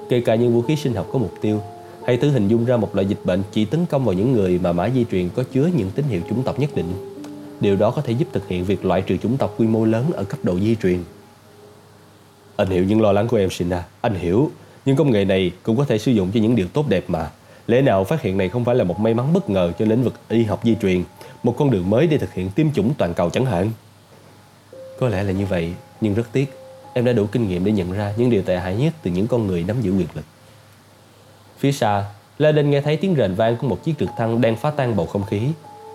kể 0.09 0.21
cả 0.21 0.35
những 0.35 0.53
vũ 0.53 0.61
khí 0.61 0.75
sinh 0.75 0.93
học 0.93 1.07
có 1.13 1.19
mục 1.19 1.33
tiêu. 1.41 1.61
Hãy 2.05 2.17
thử 2.17 2.29
hình 2.29 2.47
dung 2.47 2.65
ra 2.65 2.77
một 2.77 2.95
loại 2.95 3.05
dịch 3.07 3.19
bệnh 3.23 3.43
chỉ 3.51 3.65
tấn 3.65 3.85
công 3.85 4.05
vào 4.05 4.13
những 4.13 4.33
người 4.33 4.59
mà 4.63 4.71
mã 4.71 4.89
di 4.89 5.05
truyền 5.11 5.29
có 5.29 5.43
chứa 5.53 5.69
những 5.77 5.91
tín 5.95 6.05
hiệu 6.09 6.21
chủng 6.29 6.43
tộc 6.43 6.59
nhất 6.59 6.75
định. 6.75 6.93
Điều 7.59 7.75
đó 7.75 7.91
có 7.91 8.01
thể 8.01 8.13
giúp 8.13 8.27
thực 8.33 8.47
hiện 8.47 8.65
việc 8.65 8.85
loại 8.85 9.01
trừ 9.01 9.17
chủng 9.17 9.37
tộc 9.37 9.53
quy 9.57 9.67
mô 9.67 9.85
lớn 9.85 10.05
ở 10.13 10.23
cấp 10.23 10.39
độ 10.43 10.59
di 10.59 10.75
truyền. 10.75 10.99
Anh 12.55 12.69
hiểu 12.69 12.83
những 12.83 13.01
lo 13.01 13.11
lắng 13.11 13.27
của 13.27 13.37
em 13.37 13.49
Sina, 13.49 13.83
anh 14.01 14.15
hiểu. 14.15 14.51
Nhưng 14.85 14.95
công 14.95 15.11
nghệ 15.11 15.25
này 15.25 15.51
cũng 15.63 15.77
có 15.77 15.85
thể 15.85 15.97
sử 15.97 16.11
dụng 16.11 16.31
cho 16.33 16.39
những 16.39 16.55
điều 16.55 16.67
tốt 16.67 16.89
đẹp 16.89 17.03
mà. 17.07 17.29
Lẽ 17.67 17.81
nào 17.81 18.03
phát 18.03 18.21
hiện 18.21 18.37
này 18.37 18.49
không 18.49 18.65
phải 18.65 18.75
là 18.75 18.83
một 18.83 18.99
may 18.99 19.13
mắn 19.13 19.33
bất 19.33 19.49
ngờ 19.49 19.71
cho 19.79 19.85
lĩnh 19.85 20.03
vực 20.03 20.13
y 20.29 20.43
học 20.43 20.59
di 20.63 20.75
truyền, 20.81 21.03
một 21.43 21.55
con 21.57 21.71
đường 21.71 21.89
mới 21.89 22.07
để 22.07 22.17
thực 22.17 22.33
hiện 22.33 22.49
tiêm 22.49 22.71
chủng 22.71 22.93
toàn 22.97 23.13
cầu 23.13 23.29
chẳng 23.29 23.45
hạn? 23.45 23.71
Có 24.99 25.09
lẽ 25.09 25.23
là 25.23 25.31
như 25.31 25.45
vậy, 25.45 25.73
nhưng 26.01 26.13
rất 26.13 26.23
tiếc, 26.31 26.53
em 26.93 27.05
đã 27.05 27.13
đủ 27.13 27.25
kinh 27.31 27.47
nghiệm 27.47 27.65
để 27.65 27.71
nhận 27.71 27.91
ra 27.91 28.13
những 28.17 28.29
điều 28.29 28.41
tệ 28.41 28.57
hại 28.57 28.75
nhất 28.75 28.93
từ 29.03 29.11
những 29.11 29.27
con 29.27 29.47
người 29.47 29.63
nắm 29.63 29.81
giữ 29.81 29.91
quyền 29.91 30.07
lực. 30.13 30.25
Phía 31.57 31.71
xa, 31.71 32.05
La 32.39 32.51
Đinh 32.51 32.69
nghe 32.69 32.81
thấy 32.81 32.97
tiếng 32.97 33.15
rền 33.15 33.33
vang 33.33 33.57
của 33.57 33.67
một 33.67 33.83
chiếc 33.83 33.93
trực 33.99 34.09
thăng 34.17 34.41
đang 34.41 34.55
phá 34.55 34.71
tan 34.71 34.95
bầu 34.95 35.05
không 35.05 35.25
khí. 35.25 35.41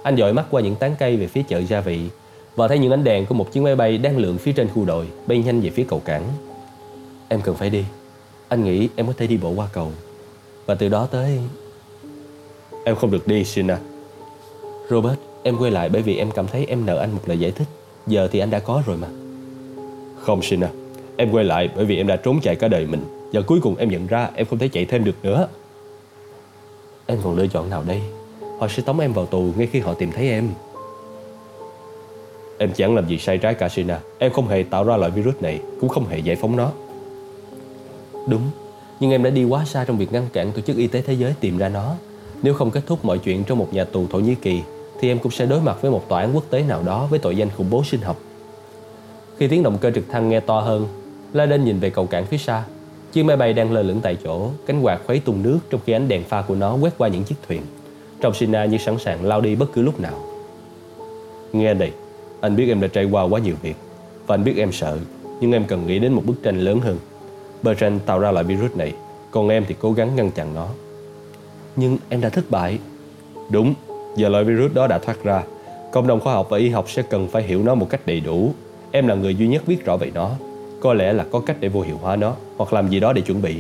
Anh 0.03 0.17
dội 0.17 0.33
mắt 0.33 0.47
qua 0.51 0.63
những 0.63 0.77
tán 0.77 0.95
cây 0.99 1.17
về 1.17 1.27
phía 1.27 1.43
chợ 1.49 1.59
gia 1.59 1.81
vị 1.81 2.09
và 2.57 2.69
thấy 2.69 2.79
những 2.79 2.93
ánh 2.93 3.05
đèn 3.05 3.27
của 3.27 3.35
một 3.35 3.53
chiếc 3.53 3.61
máy 3.61 3.77
bay 3.77 3.99
đang 3.99 4.19
lượn 4.19 4.39
phía 4.39 4.53
trên 4.53 4.69
khu 4.69 4.85
đồi, 4.85 5.07
bay 5.27 5.39
nhanh 5.39 5.61
về 5.61 5.71
phía 5.71 5.85
cầu 5.89 6.03
cảng. 6.05 6.25
Em 7.29 7.41
cần 7.41 7.55
phải 7.55 7.71
đi. 7.71 7.85
Anh 8.49 8.65
nghĩ 8.65 8.89
em 8.97 9.07
có 9.07 9.13
thể 9.17 9.27
đi 9.27 9.37
bộ 9.37 9.51
qua 9.51 9.69
cầu. 9.73 9.93
Và 10.71 10.77
từ 10.77 10.89
đó 10.89 11.09
tới... 11.11 11.39
Em 12.85 12.97
không 12.97 13.11
được 13.11 13.29
đi, 13.29 13.45
Sina. 13.45 13.79
Robert, 14.91 15.19
em 15.43 15.57
quay 15.57 15.71
lại 15.71 15.89
bởi 15.89 16.03
vì 16.03 16.17
em 16.17 16.31
cảm 16.31 16.47
thấy 16.47 16.67
em 16.69 16.87
nợ 16.87 16.99
anh 16.99 17.13
một 17.13 17.21
lời 17.27 17.39
giải 17.39 17.51
thích. 17.51 17.69
Giờ 18.07 18.29
thì 18.33 18.39
anh 18.39 18.51
đã 18.51 18.59
có 18.59 18.83
rồi 18.87 18.97
mà. 18.97 19.09
Không, 20.21 20.43
Sina. 20.43 20.69
Em 21.17 21.31
quay 21.33 21.45
lại 21.45 21.71
bởi 21.77 21.85
vì 21.85 21.97
em 21.97 22.07
đã 22.07 22.17
trốn 22.17 22.41
chạy 22.43 22.57
cả 22.57 22.69
đời 22.69 22.87
mình. 22.87 23.05
Và 23.33 23.41
cuối 23.41 23.61
cùng 23.63 23.77
em 23.77 23.89
nhận 23.89 24.07
ra 24.07 24.31
em 24.35 24.47
không 24.47 24.59
thể 24.59 24.69
chạy 24.69 24.85
thêm 24.85 25.05
được 25.05 25.15
nữa. 25.23 25.49
Em 27.07 27.19
còn 27.25 27.37
lựa 27.37 27.47
chọn 27.47 27.71
nào 27.71 27.85
đây? 27.87 28.01
Họ 28.59 28.69
sẽ 28.69 28.83
tống 28.83 29.01
em 29.01 29.13
vào 29.13 29.27
tù 29.27 29.53
ngay 29.57 29.67
khi 29.67 29.81
họ 29.81 29.95
tìm 29.95 30.13
thấy 30.13 30.31
em. 30.31 30.49
Em 32.59 32.73
chẳng 32.77 32.95
làm 32.95 33.09
gì 33.09 33.19
sai 33.19 33.39
trái 33.39 33.55
cả 33.55 33.69
Sina. 33.69 34.01
Em 34.19 34.33
không 34.33 34.49
hề 34.49 34.63
tạo 34.63 34.85
ra 34.85 34.97
loại 34.97 35.11
virus 35.11 35.35
này, 35.41 35.61
cũng 35.81 35.89
không 35.89 36.07
hề 36.07 36.19
giải 36.19 36.37
phóng 36.37 36.57
nó. 36.57 36.73
Đúng, 38.29 38.43
nhưng 39.01 39.11
em 39.11 39.23
đã 39.23 39.31
đi 39.31 39.45
quá 39.45 39.65
xa 39.65 39.85
trong 39.85 39.99
việc 39.99 40.13
ngăn 40.13 40.29
cản 40.33 40.53
Tổ 40.53 40.61
chức 40.61 40.77
Y 40.77 40.87
tế 40.87 41.03
Thế 41.03 41.13
giới 41.13 41.35
tìm 41.41 41.59
ra 41.59 41.69
nó. 41.69 41.95
Nếu 42.43 42.55
không 42.55 42.71
kết 42.71 42.81
thúc 42.87 43.05
mọi 43.05 43.19
chuyện 43.19 43.45
trong 43.45 43.59
một 43.59 43.75
nhà 43.75 43.85
tù 43.85 44.07
Thổ 44.11 44.19
Nhĩ 44.19 44.35
Kỳ, 44.35 44.61
thì 45.01 45.09
em 45.09 45.19
cũng 45.19 45.33
sẽ 45.33 45.47
đối 45.47 45.61
mặt 45.61 45.83
với 45.83 45.91
một 45.91 46.09
tòa 46.09 46.21
án 46.21 46.35
quốc 46.35 46.45
tế 46.51 46.63
nào 46.63 46.83
đó 46.83 47.07
với 47.11 47.19
tội 47.19 47.37
danh 47.37 47.49
khủng 47.57 47.71
bố 47.71 47.85
sinh 47.85 48.01
học. 48.01 48.21
Khi 49.39 49.49
tiếng 49.49 49.63
động 49.63 49.79
cơ 49.81 49.91
trực 49.91 50.05
thăng 50.11 50.29
nghe 50.29 50.41
to 50.41 50.61
hơn, 50.61 50.89
Laden 51.33 51.65
nhìn 51.65 51.79
về 51.79 51.91
cầu 51.91 52.07
cảng 52.07 52.27
phía 52.27 52.39
xa. 52.39 52.65
Chiếc 53.13 53.23
máy 53.23 53.37
bay 53.37 53.53
đang 53.53 53.73
lơ 53.73 53.83
lửng 53.83 54.01
tại 54.03 54.17
chỗ, 54.25 54.51
cánh 54.67 54.83
quạt 54.83 55.01
khuấy 55.07 55.21
tung 55.21 55.43
nước 55.43 55.59
trong 55.71 55.81
khi 55.87 55.93
ánh 55.93 56.09
đèn 56.09 56.25
pha 56.25 56.43
của 56.43 56.55
nó 56.55 56.77
quét 56.81 56.99
qua 56.99 57.09
những 57.09 57.25
chiếc 57.25 57.35
thuyền. 57.49 57.63
Trong 58.21 58.35
Sina 58.35 58.65
như 58.65 58.79
sẵn 58.79 58.99
sàng 58.99 59.25
lao 59.25 59.41
đi 59.41 59.55
bất 59.55 59.73
cứ 59.73 59.83
lúc 59.83 60.01
nào. 60.01 60.25
Nghe 61.53 61.75
đây, 61.75 61.93
anh 62.41 62.57
biết 62.57 62.69
em 62.69 62.81
đã 62.81 62.89
trải 62.89 63.05
qua 63.05 63.23
quá 63.23 63.41
nhiều 63.41 63.55
việc 63.63 63.77
và 64.27 64.35
anh 64.35 64.45
biết 64.45 64.57
em 64.57 64.73
sợ, 64.73 64.99
nhưng 65.41 65.53
em 65.53 65.65
cần 65.65 65.87
nghĩ 65.87 65.99
đến 65.99 66.13
một 66.13 66.23
bức 66.27 66.43
tranh 66.43 66.61
lớn 66.61 66.81
hơn. 66.81 66.99
Bertrand 67.63 68.03
tạo 68.07 68.19
ra 68.19 68.31
loại 68.31 68.45
virus 68.45 68.73
này, 68.73 68.95
còn 69.31 69.49
em 69.49 69.65
thì 69.69 69.75
cố 69.81 69.93
gắng 69.93 70.17
ngăn 70.17 70.31
chặn 70.31 70.55
nó. 70.55 70.69
Nhưng 71.77 71.99
em 72.09 72.21
đã 72.21 72.29
thất 72.29 72.51
bại. 72.51 72.79
Đúng, 73.51 73.75
giờ 74.17 74.29
loại 74.29 74.45
virus 74.45 74.73
đó 74.73 74.87
đã 74.87 74.99
thoát 74.99 75.25
ra. 75.25 75.43
Cộng 75.93 76.07
đồng 76.07 76.21
khoa 76.21 76.33
học 76.33 76.47
và 76.51 76.59
y 76.59 76.69
học 76.69 76.91
sẽ 76.91 77.03
cần 77.03 77.29
phải 77.29 77.43
hiểu 77.43 77.63
nó 77.63 77.75
một 77.75 77.87
cách 77.91 78.01
đầy 78.07 78.21
đủ. 78.21 78.55
Em 78.91 79.07
là 79.07 79.15
người 79.15 79.35
duy 79.35 79.49
nhất 79.49 79.63
biết 79.67 79.85
rõ 79.85 79.97
về 79.97 80.11
nó. 80.15 80.31
Có 80.81 80.95
lẽ 80.95 81.13
là 81.13 81.25
có 81.33 81.41
cách 81.41 81.57
để 81.61 81.69
vô 81.69 81.81
hiệu 81.81 81.99
hóa 82.03 82.17
nó 82.17 82.35
hoặc 82.57 82.73
làm 82.73 82.89
gì 82.89 83.01
đó 83.01 83.13
để 83.13 83.23
chuẩn 83.23 83.43
bị. 83.43 83.57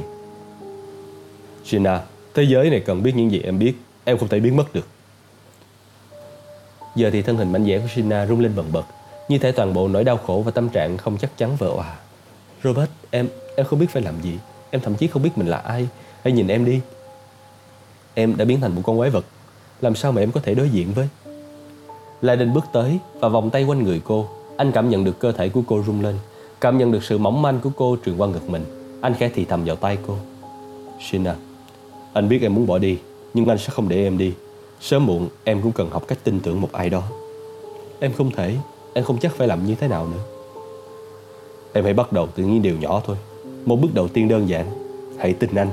Gina, 1.64 2.00
thế 2.34 2.42
giới 2.42 2.70
này 2.70 2.80
cần 2.80 3.02
biết 3.02 3.12
những 3.16 3.30
gì 3.30 3.40
em 3.44 3.58
biết. 3.58 3.74
Em 4.04 4.18
không 4.18 4.28
thể 4.28 4.40
biến 4.40 4.56
mất 4.56 4.74
được. 4.74 4.86
Giờ 6.96 7.10
thì 7.12 7.22
thân 7.22 7.36
hình 7.36 7.52
mạnh 7.52 7.64
dẻ 7.64 7.78
của 7.78 7.88
Gina 7.94 8.26
rung 8.26 8.40
lên 8.40 8.52
bần 8.56 8.66
bật, 8.72 8.84
như 9.28 9.38
thể 9.38 9.52
toàn 9.52 9.74
bộ 9.74 9.88
nỗi 9.88 10.04
đau 10.04 10.16
khổ 10.16 10.42
và 10.44 10.50
tâm 10.50 10.68
trạng 10.68 10.96
không 10.96 11.18
chắc 11.18 11.38
chắn 11.38 11.56
vỡ 11.56 11.68
òa. 11.68 11.96
Robert, 12.64 12.90
em 13.10 13.28
em 13.60 13.66
không 13.66 13.78
biết 13.78 13.90
phải 13.90 14.02
làm 14.02 14.14
gì. 14.22 14.38
Em 14.70 14.80
thậm 14.80 14.94
chí 14.94 15.06
không 15.06 15.22
biết 15.22 15.38
mình 15.38 15.46
là 15.46 15.56
ai. 15.56 15.88
Hãy 16.24 16.32
nhìn 16.32 16.48
em 16.48 16.64
đi. 16.64 16.80
Em 18.14 18.36
đã 18.36 18.44
biến 18.44 18.60
thành 18.60 18.74
một 18.74 18.82
con 18.84 18.98
quái 18.98 19.10
vật. 19.10 19.24
Làm 19.80 19.94
sao 19.94 20.12
mà 20.12 20.20
em 20.20 20.32
có 20.32 20.40
thể 20.40 20.54
đối 20.54 20.68
diện 20.68 20.92
với? 20.92 21.08
lai 22.22 22.36
đình 22.36 22.54
bước 22.54 22.64
tới 22.72 22.98
và 23.20 23.28
vòng 23.28 23.50
tay 23.50 23.64
quanh 23.64 23.82
người 23.82 24.00
cô. 24.04 24.28
Anh 24.56 24.72
cảm 24.72 24.90
nhận 24.90 25.04
được 25.04 25.18
cơ 25.18 25.32
thể 25.32 25.48
của 25.48 25.62
cô 25.66 25.82
rung 25.86 26.02
lên. 26.02 26.14
Cảm 26.60 26.78
nhận 26.78 26.92
được 26.92 27.04
sự 27.04 27.18
mỏng 27.18 27.42
manh 27.42 27.60
của 27.60 27.70
cô 27.76 27.96
truyền 28.04 28.16
qua 28.16 28.28
ngực 28.28 28.50
mình. 28.50 28.64
Anh 29.00 29.14
khẽ 29.14 29.30
thì 29.34 29.44
thầm 29.44 29.64
vào 29.64 29.76
tay 29.76 29.98
cô. 30.06 30.16
Shina, 31.10 31.34
anh 32.12 32.28
biết 32.28 32.42
em 32.42 32.54
muốn 32.54 32.66
bỏ 32.66 32.78
đi, 32.78 32.98
nhưng 33.34 33.46
anh 33.46 33.58
sẽ 33.58 33.68
không 33.70 33.88
để 33.88 34.04
em 34.04 34.18
đi. 34.18 34.32
Sớm 34.80 35.06
muộn 35.06 35.28
em 35.44 35.62
cũng 35.62 35.72
cần 35.72 35.90
học 35.90 36.04
cách 36.08 36.18
tin 36.24 36.40
tưởng 36.40 36.60
một 36.60 36.72
ai 36.72 36.90
đó. 36.90 37.02
Em 38.00 38.12
không 38.12 38.30
thể, 38.30 38.56
em 38.94 39.04
không 39.04 39.18
chắc 39.18 39.32
phải 39.34 39.48
làm 39.48 39.66
như 39.66 39.74
thế 39.74 39.88
nào 39.88 40.06
nữa. 40.06 40.22
Em 41.72 41.84
hãy 41.84 41.94
bắt 41.94 42.12
đầu 42.12 42.28
từ 42.34 42.44
những 42.44 42.62
điều 42.62 42.76
nhỏ 42.76 43.02
thôi 43.06 43.16
một 43.64 43.76
bước 43.82 43.88
đầu 43.94 44.08
tiên 44.08 44.28
đơn 44.28 44.48
giản. 44.48 44.66
Hãy 45.18 45.32
tin 45.32 45.54
anh. 45.54 45.68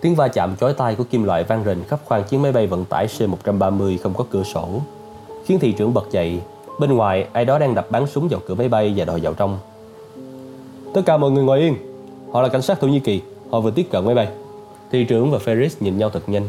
Tiếng 0.00 0.14
va 0.14 0.28
chạm 0.28 0.56
chói 0.56 0.72
tai 0.72 0.94
của 0.94 1.04
kim 1.04 1.24
loại 1.24 1.44
vang 1.44 1.64
rền 1.64 1.84
khắp 1.84 2.00
khoang 2.04 2.24
chiếc 2.24 2.38
máy 2.38 2.52
bay 2.52 2.66
vận 2.66 2.84
tải 2.84 3.06
C-130 3.06 3.98
không 4.02 4.14
có 4.14 4.24
cửa 4.30 4.42
sổ. 4.42 4.68
Khiến 5.44 5.58
thị 5.58 5.72
trưởng 5.72 5.94
bật 5.94 6.10
dậy. 6.10 6.40
Bên 6.80 6.92
ngoài, 6.92 7.26
ai 7.32 7.44
đó 7.44 7.58
đang 7.58 7.74
đập 7.74 7.90
bắn 7.90 8.06
súng 8.06 8.28
vào 8.28 8.40
cửa 8.46 8.54
máy 8.54 8.68
bay 8.68 8.94
và 8.96 9.04
đòi 9.04 9.20
vào 9.20 9.34
trong. 9.34 9.58
Tất 10.94 11.02
cả 11.06 11.16
mọi 11.16 11.30
người 11.30 11.44
ngồi 11.44 11.58
yên. 11.60 11.76
Họ 12.32 12.42
là 12.42 12.48
cảnh 12.48 12.62
sát 12.62 12.80
Thổ 12.80 12.86
Nhĩ 12.86 13.00
Kỳ. 13.00 13.20
Họ 13.50 13.60
vừa 13.60 13.70
tiếp 13.70 13.86
cận 13.90 14.04
máy 14.04 14.14
bay. 14.14 14.28
Thị 14.90 15.04
trưởng 15.04 15.30
và 15.30 15.38
Ferris 15.38 15.68
nhìn 15.80 15.98
nhau 15.98 16.10
thật 16.10 16.28
nhanh. 16.28 16.48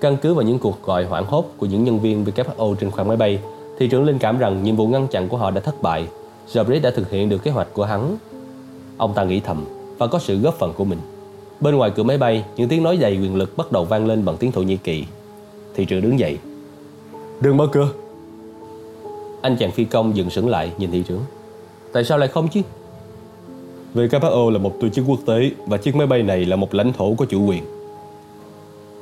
Căn 0.00 0.16
cứ 0.16 0.34
vào 0.34 0.42
những 0.42 0.58
cuộc 0.58 0.82
gọi 0.82 1.04
hoảng 1.04 1.24
hốt 1.26 1.44
của 1.56 1.66
những 1.66 1.84
nhân 1.84 2.00
viên 2.00 2.24
WHO 2.24 2.74
trên 2.74 2.90
khoang 2.90 3.08
máy 3.08 3.16
bay, 3.16 3.38
thị 3.78 3.88
trưởng 3.88 4.04
linh 4.04 4.18
cảm 4.18 4.38
rằng 4.38 4.62
nhiệm 4.62 4.76
vụ 4.76 4.86
ngăn 4.86 5.08
chặn 5.08 5.28
của 5.28 5.36
họ 5.36 5.50
đã 5.50 5.60
thất 5.60 5.82
bại. 5.82 6.06
Jabrit 6.52 6.80
đã 6.80 6.90
thực 6.90 7.10
hiện 7.10 7.28
được 7.28 7.42
kế 7.42 7.50
hoạch 7.50 7.68
của 7.72 7.84
hắn. 7.84 8.16
Ông 8.96 9.14
ta 9.14 9.24
nghĩ 9.24 9.40
thầm 9.40 9.64
và 9.98 10.06
có 10.06 10.18
sự 10.18 10.38
góp 10.40 10.54
phần 10.54 10.72
của 10.72 10.84
mình. 10.84 10.98
Bên 11.60 11.76
ngoài 11.76 11.90
cửa 11.96 12.02
máy 12.02 12.18
bay, 12.18 12.44
những 12.56 12.68
tiếng 12.68 12.82
nói 12.82 12.96
đầy 12.96 13.12
quyền 13.12 13.36
lực 13.36 13.56
bắt 13.56 13.72
đầu 13.72 13.84
vang 13.84 14.06
lên 14.06 14.24
bằng 14.24 14.36
tiếng 14.36 14.52
Thổ 14.52 14.62
Nhĩ 14.62 14.76
Kỳ. 14.76 15.04
Thị 15.74 15.84
trưởng 15.84 16.02
đứng 16.02 16.18
dậy. 16.18 16.38
Đừng 17.40 17.56
mở 17.56 17.66
cửa. 17.72 17.88
Anh 19.40 19.56
chàng 19.56 19.70
phi 19.70 19.84
công 19.84 20.16
dừng 20.16 20.30
sững 20.30 20.48
lại 20.48 20.72
nhìn 20.78 20.90
thị 20.90 21.02
trưởng. 21.08 21.22
Tại 21.92 22.04
sao 22.04 22.18
lại 22.18 22.28
không 22.28 22.48
chứ? 22.48 22.60
WHO 23.94 24.50
là 24.50 24.58
một 24.58 24.74
tổ 24.80 24.88
chức 24.88 25.04
quốc 25.08 25.18
tế 25.26 25.50
và 25.66 25.76
chiếc 25.76 25.96
máy 25.96 26.06
bay 26.06 26.22
này 26.22 26.44
là 26.44 26.56
một 26.56 26.74
lãnh 26.74 26.92
thổ 26.92 27.14
có 27.14 27.24
chủ 27.24 27.46
quyền. 27.46 27.64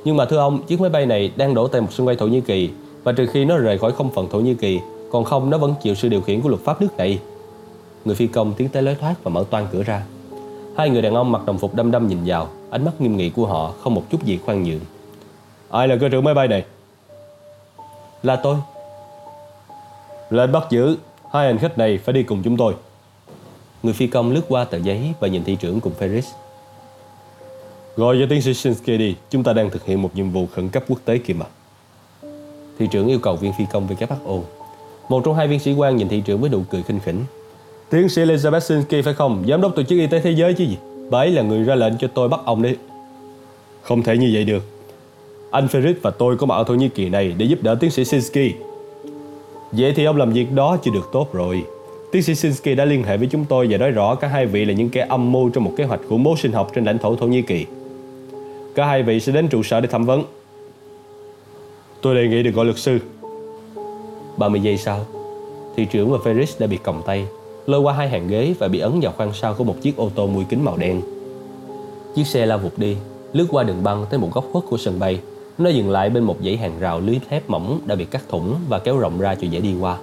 Nhưng 0.04 0.16
mà 0.16 0.24
thưa 0.24 0.38
ông, 0.38 0.62
chiếc 0.62 0.80
máy 0.80 0.90
bay 0.90 1.06
này 1.06 1.32
đang 1.36 1.54
đổ 1.54 1.68
tại 1.68 1.80
một 1.80 1.88
sân 1.90 2.06
bay 2.06 2.16
Thổ 2.16 2.26
Nhĩ 2.26 2.40
Kỳ 2.40 2.70
và 3.04 3.12
trừ 3.12 3.26
khi 3.26 3.44
nó 3.44 3.56
rời 3.56 3.78
khỏi 3.78 3.92
không 3.92 4.10
phận 4.10 4.28
Thổ 4.28 4.40
Nhĩ 4.40 4.54
Kỳ, 4.54 4.80
còn 5.10 5.24
không 5.24 5.50
nó 5.50 5.58
vẫn 5.58 5.74
chịu 5.82 5.94
sự 5.94 6.08
điều 6.08 6.20
khiển 6.20 6.40
của 6.40 6.48
luật 6.48 6.60
pháp 6.62 6.82
nước 6.82 6.96
này. 6.96 7.18
Người 8.04 8.14
phi 8.14 8.26
công 8.26 8.54
tiến 8.54 8.68
tới 8.68 8.82
lối 8.82 8.94
thoát 8.94 9.14
và 9.22 9.30
mở 9.30 9.44
toan 9.50 9.66
cửa 9.72 9.82
ra. 9.82 10.02
Hai 10.76 10.90
người 10.90 11.02
đàn 11.02 11.14
ông 11.14 11.32
mặc 11.32 11.42
đồng 11.46 11.58
phục 11.58 11.74
đăm 11.74 11.90
đăm 11.90 12.08
nhìn 12.08 12.18
vào, 12.26 12.48
ánh 12.70 12.84
mắt 12.84 13.00
nghiêm 13.00 13.16
nghị 13.16 13.30
của 13.30 13.46
họ 13.46 13.72
không 13.80 13.94
một 13.94 14.04
chút 14.10 14.24
gì 14.24 14.38
khoan 14.44 14.62
nhượng. 14.64 14.80
Ai 15.70 15.88
là 15.88 15.96
cơ 16.00 16.08
trưởng 16.08 16.24
máy 16.24 16.34
bay 16.34 16.48
này? 16.48 16.64
Là 18.22 18.36
tôi. 18.36 18.56
Lên 20.30 20.52
bắt 20.52 20.62
giữ, 20.70 20.96
hai 21.32 21.46
hành 21.46 21.58
khách 21.58 21.78
này 21.78 21.98
phải 21.98 22.12
đi 22.12 22.22
cùng 22.22 22.42
chúng 22.42 22.56
tôi. 22.56 22.74
Người 23.82 23.92
phi 23.92 24.06
công 24.06 24.30
lướt 24.30 24.42
qua 24.48 24.64
tờ 24.64 24.78
giấy 24.78 25.12
và 25.20 25.28
nhìn 25.28 25.44
thị 25.44 25.56
trưởng 25.56 25.80
cùng 25.80 25.92
Ferris. 25.98 26.22
Gọi 27.96 28.16
cho 28.20 28.26
tiến 28.30 28.42
sĩ 28.42 28.54
Shinsky 28.54 28.98
đi, 28.98 29.16
chúng 29.30 29.42
ta 29.44 29.52
đang 29.52 29.70
thực 29.70 29.84
hiện 29.84 30.02
một 30.02 30.10
nhiệm 30.14 30.30
vụ 30.30 30.46
khẩn 30.54 30.68
cấp 30.68 30.84
quốc 30.88 30.98
tế 31.04 31.18
kìa 31.18 31.34
mà. 31.34 31.46
Thị 32.78 32.88
trưởng 32.90 33.08
yêu 33.08 33.18
cầu 33.18 33.36
viên 33.36 33.52
phi 33.58 33.64
công 33.72 33.88
WHO. 33.88 34.40
Một 35.08 35.22
trong 35.24 35.34
hai 35.34 35.48
viên 35.48 35.60
sĩ 35.60 35.74
quan 35.74 35.96
nhìn 35.96 36.08
thị 36.08 36.22
trưởng 36.26 36.40
với 36.40 36.50
nụ 36.50 36.62
cười 36.70 36.82
khinh 36.82 37.00
khỉnh. 37.00 37.24
Tiến 37.90 38.08
sĩ 38.08 38.22
Elizabeth 38.22 38.60
Sinsky 38.60 39.02
phải 39.02 39.14
không? 39.14 39.44
Giám 39.48 39.60
đốc 39.60 39.76
tổ 39.76 39.82
chức 39.82 39.98
y 39.98 40.06
tế 40.06 40.20
thế 40.20 40.30
giới 40.30 40.54
chứ 40.54 40.64
gì? 40.64 40.78
Bà 41.10 41.18
ấy 41.18 41.30
là 41.30 41.42
người 41.42 41.64
ra 41.64 41.74
lệnh 41.74 41.92
cho 41.98 42.08
tôi 42.14 42.28
bắt 42.28 42.40
ông 42.44 42.62
đi 42.62 42.74
Không 43.82 44.02
thể 44.02 44.16
như 44.16 44.30
vậy 44.34 44.44
được. 44.44 44.62
Anh 45.50 45.66
Ferris 45.66 45.94
và 46.02 46.10
tôi 46.10 46.36
có 46.36 46.46
mặt 46.46 46.54
ở 46.54 46.64
Thổ 46.64 46.74
Nhĩ 46.74 46.88
Kỳ 46.88 47.08
này 47.08 47.34
để 47.38 47.46
giúp 47.46 47.58
đỡ 47.62 47.74
tiến 47.80 47.90
sĩ 47.90 48.04
Sinsky. 48.04 48.52
Vậy 49.72 49.92
thì 49.96 50.04
ông 50.04 50.16
làm 50.16 50.32
việc 50.32 50.52
đó 50.52 50.76
chưa 50.82 50.90
được 50.90 51.08
tốt 51.12 51.32
rồi. 51.32 51.64
Tiến 52.12 52.22
sĩ 52.22 52.34
Sinsky 52.34 52.74
đã 52.74 52.84
liên 52.84 53.04
hệ 53.04 53.16
với 53.16 53.28
chúng 53.30 53.44
tôi 53.44 53.66
và 53.70 53.78
nói 53.78 53.90
rõ 53.90 54.14
cả 54.14 54.28
hai 54.28 54.46
vị 54.46 54.64
là 54.64 54.72
những 54.72 54.90
kẻ 54.90 55.06
âm 55.08 55.32
mưu 55.32 55.50
trong 55.50 55.64
một 55.64 55.72
kế 55.76 55.84
hoạch 55.84 56.00
khủng 56.08 56.22
bố 56.22 56.36
sinh 56.36 56.52
học 56.52 56.70
trên 56.74 56.84
lãnh 56.84 56.98
thổ 56.98 57.16
Thổ 57.16 57.26
Nhĩ 57.26 57.42
Kỳ. 57.42 57.66
Cả 58.74 58.86
hai 58.86 59.02
vị 59.02 59.20
sẽ 59.20 59.32
đến 59.32 59.48
trụ 59.48 59.62
sở 59.62 59.80
để 59.80 59.88
thẩm 59.88 60.04
vấn. 60.04 60.24
Tôi 62.00 62.14
đề 62.14 62.28
nghị 62.28 62.42
được 62.42 62.54
gọi 62.54 62.64
luật 62.64 62.78
sư 62.78 62.98
30 64.36 64.60
giây 64.60 64.76
sau, 64.76 65.06
Thị 65.76 65.84
trưởng 65.84 66.10
và 66.10 66.18
Ferris 66.18 66.54
đã 66.58 66.66
bị 66.66 66.76
còng 66.76 67.02
tay 67.06 67.26
lôi 67.66 67.80
qua 67.80 67.92
hai 67.92 68.08
hàng 68.08 68.28
ghế 68.28 68.54
và 68.58 68.68
bị 68.68 68.78
ấn 68.78 69.00
vào 69.00 69.12
khoang 69.16 69.32
sau 69.32 69.54
của 69.54 69.64
một 69.64 69.76
chiếc 69.82 69.96
ô 69.96 70.10
tô 70.14 70.26
mui 70.26 70.44
kính 70.44 70.64
màu 70.64 70.76
đen. 70.76 71.00
Chiếc 72.14 72.26
xe 72.26 72.46
lao 72.46 72.58
vụt 72.58 72.72
đi, 72.76 72.96
lướt 73.32 73.46
qua 73.50 73.62
đường 73.62 73.82
băng 73.82 74.06
tới 74.10 74.18
một 74.18 74.28
góc 74.34 74.44
khuất 74.52 74.64
của 74.68 74.76
sân 74.76 74.98
bay. 74.98 75.20
Nó 75.58 75.70
dừng 75.70 75.90
lại 75.90 76.10
bên 76.10 76.24
một 76.24 76.36
dãy 76.44 76.56
hàng 76.56 76.78
rào 76.80 77.00
lưới 77.00 77.20
thép 77.28 77.50
mỏng 77.50 77.80
đã 77.86 77.94
bị 77.94 78.04
cắt 78.04 78.22
thủng 78.28 78.54
và 78.68 78.78
kéo 78.78 78.98
rộng 78.98 79.20
ra 79.20 79.34
cho 79.34 79.48
dễ 79.48 79.60
đi 79.60 79.74
qua. 79.80 79.98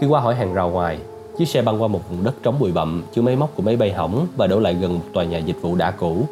Khi 0.00 0.06
qua 0.06 0.20
hỏi 0.20 0.34
hàng 0.34 0.54
rào 0.54 0.70
ngoài, 0.70 0.98
chiếc 1.38 1.48
xe 1.48 1.62
băng 1.62 1.82
qua 1.82 1.88
một 1.88 2.00
vùng 2.10 2.24
đất 2.24 2.34
trống 2.42 2.58
bụi 2.58 2.72
bặm 2.72 3.02
chứa 3.14 3.22
máy 3.22 3.36
móc 3.36 3.56
của 3.56 3.62
máy 3.62 3.76
bay 3.76 3.92
hỏng 3.92 4.26
và 4.36 4.46
đổ 4.46 4.60
lại 4.60 4.74
gần 4.74 4.94
một 4.94 5.04
tòa 5.12 5.24
nhà 5.24 5.38
dịch 5.38 5.56
vụ 5.62 5.76
đã 5.76 5.90
cũ. 5.90 6.22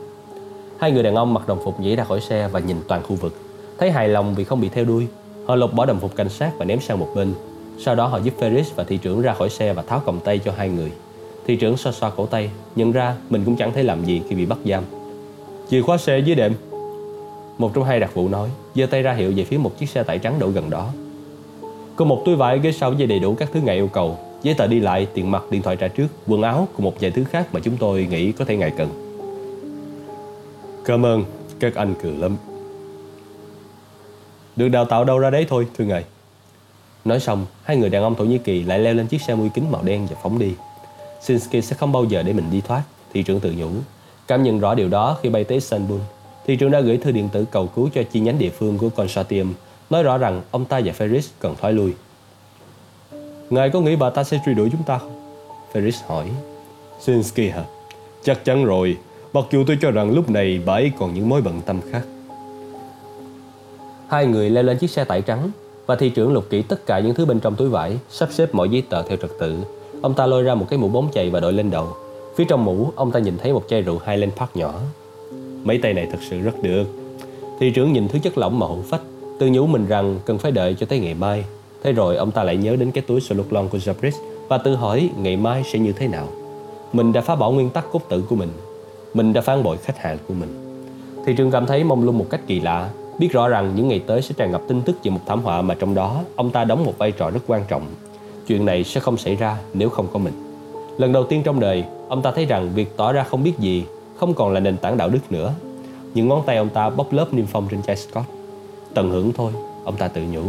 Hai 0.78 0.92
người 0.92 1.02
đàn 1.02 1.14
ông 1.14 1.34
mặc 1.34 1.48
đồng 1.48 1.58
phục 1.64 1.80
nhảy 1.80 1.96
ra 1.96 2.04
khỏi 2.04 2.20
xe 2.20 2.48
và 2.48 2.60
nhìn 2.60 2.76
toàn 2.88 3.02
khu 3.02 3.16
vực. 3.16 3.32
Thấy 3.78 3.90
hài 3.90 4.08
lòng 4.08 4.34
vì 4.34 4.44
không 4.44 4.60
bị 4.60 4.68
theo 4.68 4.84
đuôi, 4.84 5.06
họ 5.46 5.56
lột 5.56 5.74
bỏ 5.74 5.86
đồng 5.86 6.00
phục 6.00 6.16
cảnh 6.16 6.28
sát 6.28 6.50
và 6.58 6.64
ném 6.64 6.80
sang 6.80 6.98
một 6.98 7.08
bên. 7.14 7.34
Sau 7.78 7.94
đó 7.94 8.06
họ 8.06 8.18
giúp 8.18 8.34
Ferris 8.38 8.64
và 8.76 8.84
thị 8.84 8.96
trưởng 8.96 9.22
ra 9.22 9.34
khỏi 9.34 9.50
xe 9.50 9.72
và 9.72 9.82
tháo 9.82 10.00
còng 10.00 10.20
tay 10.20 10.38
cho 10.38 10.52
hai 10.56 10.68
người. 10.68 10.92
Thị 11.46 11.56
trưởng 11.56 11.76
xoa 11.76 11.92
xoa 11.92 12.10
cổ 12.10 12.26
tay, 12.26 12.50
nhận 12.76 12.92
ra 12.92 13.14
mình 13.30 13.42
cũng 13.44 13.56
chẳng 13.56 13.72
thể 13.72 13.82
làm 13.82 14.04
gì 14.04 14.22
khi 14.28 14.36
bị 14.36 14.46
bắt 14.46 14.58
giam. 14.64 14.84
Chìa 15.70 15.82
khóa 15.82 15.96
xe 15.96 16.18
dưới 16.18 16.36
đệm. 16.36 16.52
Một 17.58 17.70
trong 17.74 17.84
hai 17.84 18.00
đặc 18.00 18.14
vụ 18.14 18.28
nói, 18.28 18.48
giơ 18.74 18.86
tay 18.86 19.02
ra 19.02 19.12
hiệu 19.12 19.32
về 19.36 19.44
phía 19.44 19.58
một 19.58 19.78
chiếc 19.78 19.88
xe 19.88 20.02
tải 20.02 20.18
trắng 20.18 20.36
đậu 20.38 20.50
gần 20.50 20.70
đó. 20.70 20.88
Có 21.96 22.04
một 22.04 22.22
túi 22.24 22.36
vải 22.36 22.58
ghế 22.58 22.72
sau 22.72 22.90
với 22.90 23.06
đầy 23.06 23.18
đủ 23.18 23.34
các 23.34 23.48
thứ 23.52 23.60
ngài 23.60 23.76
yêu 23.76 23.88
cầu, 23.88 24.18
giấy 24.42 24.54
tờ 24.54 24.66
đi 24.66 24.80
lại, 24.80 25.06
tiền 25.14 25.30
mặt, 25.30 25.42
điện 25.50 25.62
thoại 25.62 25.76
trả 25.76 25.88
trước, 25.88 26.06
quần 26.26 26.42
áo 26.42 26.68
cùng 26.76 26.84
một 26.84 26.94
vài 27.00 27.10
thứ 27.10 27.24
khác 27.24 27.46
mà 27.52 27.60
chúng 27.60 27.76
tôi 27.76 28.06
nghĩ 28.10 28.32
có 28.32 28.44
thể 28.44 28.56
ngài 28.56 28.70
cần. 28.70 28.88
Cảm 30.84 31.06
ơn, 31.06 31.24
các 31.60 31.74
anh 31.74 31.94
cười 32.02 32.12
lắm. 32.12 32.36
Được 34.56 34.68
đào 34.68 34.84
tạo 34.84 35.04
đâu 35.04 35.18
ra 35.18 35.30
đấy 35.30 35.46
thôi, 35.48 35.66
thưa 35.78 35.84
ngài. 35.84 36.04
Nói 37.06 37.20
xong, 37.20 37.46
hai 37.62 37.76
người 37.76 37.90
đàn 37.90 38.02
ông 38.02 38.14
Thổ 38.14 38.24
Nhĩ 38.24 38.38
Kỳ 38.38 38.62
lại 38.62 38.78
leo 38.78 38.94
lên 38.94 39.06
chiếc 39.06 39.22
xe 39.22 39.34
mui 39.34 39.48
kính 39.48 39.70
màu 39.70 39.82
đen 39.82 40.06
và 40.10 40.16
phóng 40.22 40.38
đi. 40.38 40.52
Sinsky 41.22 41.62
sẽ 41.62 41.76
không 41.76 41.92
bao 41.92 42.04
giờ 42.04 42.22
để 42.22 42.32
mình 42.32 42.50
đi 42.50 42.60
thoát, 42.60 42.82
thị 43.12 43.22
trưởng 43.22 43.40
tự 43.40 43.54
nhủ. 43.56 43.68
Cảm 44.26 44.42
nhận 44.42 44.60
rõ 44.60 44.74
điều 44.74 44.88
đó 44.88 45.18
khi 45.22 45.28
bay 45.28 45.44
tới 45.44 45.56
Istanbul. 45.56 46.00
Thị 46.46 46.56
trưởng 46.56 46.70
đã 46.70 46.80
gửi 46.80 46.96
thư 46.96 47.10
điện 47.10 47.28
tử 47.32 47.44
cầu 47.50 47.66
cứu 47.66 47.88
cho 47.94 48.02
chi 48.02 48.20
nhánh 48.20 48.38
địa 48.38 48.50
phương 48.50 48.78
của 48.78 48.88
consortium, 48.88 49.54
nói 49.90 50.02
rõ 50.02 50.18
rằng 50.18 50.42
ông 50.50 50.64
ta 50.64 50.80
và 50.84 50.92
Ferris 50.98 51.28
cần 51.38 51.54
thoái 51.60 51.72
lui. 51.72 51.92
Ngài 53.50 53.70
có 53.70 53.80
nghĩ 53.80 53.96
bà 53.96 54.10
ta 54.10 54.24
sẽ 54.24 54.40
truy 54.46 54.54
đuổi 54.54 54.68
chúng 54.72 54.82
ta 54.82 54.98
không? 54.98 55.20
Ferris 55.72 56.06
hỏi. 56.06 56.26
Sinsky 57.00 57.48
hả? 57.48 57.64
Chắc 58.24 58.44
chắn 58.44 58.64
rồi, 58.64 58.96
mặc 59.32 59.44
dù 59.50 59.64
tôi 59.66 59.78
cho 59.82 59.90
rằng 59.90 60.14
lúc 60.14 60.30
này 60.30 60.60
bà 60.66 60.72
ấy 60.72 60.92
còn 60.98 61.14
những 61.14 61.28
mối 61.28 61.42
bận 61.42 61.60
tâm 61.66 61.80
khác. 61.90 62.02
Hai 64.08 64.26
người 64.26 64.50
leo 64.50 64.62
lên 64.62 64.78
chiếc 64.78 64.90
xe 64.90 65.04
tải 65.04 65.22
trắng 65.22 65.50
và 65.86 65.96
thị 65.96 66.08
trưởng 66.08 66.32
lục 66.32 66.44
kỹ 66.50 66.62
tất 66.62 66.86
cả 66.86 66.98
những 66.98 67.14
thứ 67.14 67.24
bên 67.24 67.40
trong 67.40 67.56
túi 67.56 67.68
vải, 67.68 67.98
sắp 68.10 68.28
xếp 68.32 68.54
mọi 68.54 68.68
giấy 68.68 68.82
tờ 68.88 69.02
theo 69.02 69.16
trật 69.16 69.30
tự. 69.38 69.56
Ông 70.02 70.14
ta 70.14 70.26
lôi 70.26 70.42
ra 70.42 70.54
một 70.54 70.66
cái 70.70 70.78
mũ 70.78 70.88
bóng 70.88 71.08
chày 71.14 71.30
và 71.30 71.40
đội 71.40 71.52
lên 71.52 71.70
đầu. 71.70 71.88
Phía 72.36 72.44
trong 72.44 72.64
mũ, 72.64 72.90
ông 72.96 73.10
ta 73.10 73.20
nhìn 73.20 73.38
thấy 73.38 73.52
một 73.52 73.64
chai 73.68 73.82
rượu 73.82 73.98
Highland 74.06 74.32
Park 74.32 74.56
nhỏ. 74.56 74.74
Mấy 75.64 75.78
tay 75.78 75.94
này 75.94 76.08
thật 76.10 76.18
sự 76.30 76.40
rất 76.40 76.62
được. 76.62 76.84
Thị 77.60 77.70
trưởng 77.70 77.92
nhìn 77.92 78.08
thứ 78.08 78.18
chất 78.18 78.38
lỏng 78.38 78.58
mà 78.58 78.66
hữu 78.66 78.82
phách, 78.88 79.00
tự 79.38 79.48
nhủ 79.48 79.66
mình 79.66 79.86
rằng 79.86 80.18
cần 80.24 80.38
phải 80.38 80.52
đợi 80.52 80.76
cho 80.80 80.86
tới 80.86 80.98
ngày 80.98 81.14
mai. 81.14 81.44
Thế 81.82 81.92
rồi 81.92 82.16
ông 82.16 82.30
ta 82.30 82.44
lại 82.44 82.56
nhớ 82.56 82.76
đến 82.76 82.90
cái 82.90 83.04
túi 83.06 83.20
Soluklon 83.20 83.68
của 83.68 83.78
Jabris 83.78 84.12
và 84.48 84.58
tự 84.58 84.74
hỏi 84.74 85.10
ngày 85.18 85.36
mai 85.36 85.62
sẽ 85.72 85.78
như 85.78 85.92
thế 85.92 86.08
nào. 86.08 86.28
Mình 86.92 87.12
đã 87.12 87.20
phá 87.20 87.36
bỏ 87.36 87.50
nguyên 87.50 87.70
tắc 87.70 87.92
cốt 87.92 88.00
tử 88.08 88.24
của 88.28 88.36
mình. 88.36 88.48
Mình 89.14 89.32
đã 89.32 89.40
phản 89.40 89.62
bội 89.62 89.76
khách 89.76 89.98
hàng 89.98 90.18
của 90.28 90.34
mình. 90.34 90.82
Thị 91.26 91.34
trường 91.36 91.50
cảm 91.50 91.66
thấy 91.66 91.84
mông 91.84 92.04
lung 92.04 92.18
một 92.18 92.26
cách 92.30 92.40
kỳ 92.46 92.60
lạ 92.60 92.90
biết 93.18 93.32
rõ 93.32 93.48
rằng 93.48 93.72
những 93.76 93.88
ngày 93.88 94.02
tới 94.06 94.22
sẽ 94.22 94.34
tràn 94.38 94.52
ngập 94.52 94.62
tin 94.68 94.82
tức 94.82 94.96
về 95.04 95.10
một 95.10 95.20
thảm 95.26 95.42
họa 95.42 95.62
mà 95.62 95.74
trong 95.74 95.94
đó 95.94 96.22
ông 96.36 96.50
ta 96.50 96.64
đóng 96.64 96.84
một 96.84 96.98
vai 96.98 97.12
trò 97.12 97.30
rất 97.30 97.40
quan 97.46 97.62
trọng. 97.68 97.82
Chuyện 98.46 98.64
này 98.64 98.84
sẽ 98.84 99.00
không 99.00 99.16
xảy 99.16 99.36
ra 99.36 99.58
nếu 99.74 99.88
không 99.88 100.06
có 100.12 100.18
mình. 100.18 100.34
Lần 100.98 101.12
đầu 101.12 101.24
tiên 101.24 101.42
trong 101.44 101.60
đời, 101.60 101.84
ông 102.08 102.22
ta 102.22 102.30
thấy 102.30 102.46
rằng 102.46 102.70
việc 102.74 102.96
tỏ 102.96 103.12
ra 103.12 103.22
không 103.22 103.42
biết 103.42 103.58
gì 103.58 103.84
không 104.16 104.34
còn 104.34 104.52
là 104.52 104.60
nền 104.60 104.76
tảng 104.76 104.96
đạo 104.96 105.08
đức 105.08 105.32
nữa. 105.32 105.52
Những 106.14 106.28
ngón 106.28 106.42
tay 106.46 106.56
ông 106.56 106.68
ta 106.68 106.90
bóc 106.90 107.12
lớp 107.12 107.34
niêm 107.34 107.46
phong 107.46 107.68
trên 107.70 107.82
chai 107.82 107.96
Scott. 107.96 108.26
Tận 108.94 109.10
hưởng 109.10 109.32
thôi, 109.32 109.52
ông 109.84 109.96
ta 109.96 110.08
tự 110.08 110.22
nhủ. 110.32 110.42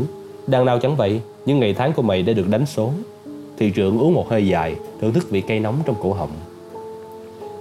Đằng 0.48 0.66
nào 0.66 0.80
chẳng 0.80 0.96
vậy, 0.96 1.22
những 1.46 1.60
ngày 1.60 1.74
tháng 1.74 1.94
của 1.94 2.02
mày 2.02 2.24
đã 2.24 2.34
được 2.34 2.50
đánh 2.50 2.66
số. 2.66 2.92
Thị 3.58 3.72
trưởng 3.72 4.00
uống 4.00 4.14
một 4.14 4.30
hơi 4.30 4.48
dài, 4.48 4.76
thưởng 5.02 5.14
thức 5.14 5.30
vị 5.30 5.42
cây 5.42 5.60
nóng 5.60 5.76
trong 5.86 5.96
cổ 6.02 6.14
họng. 6.14 6.32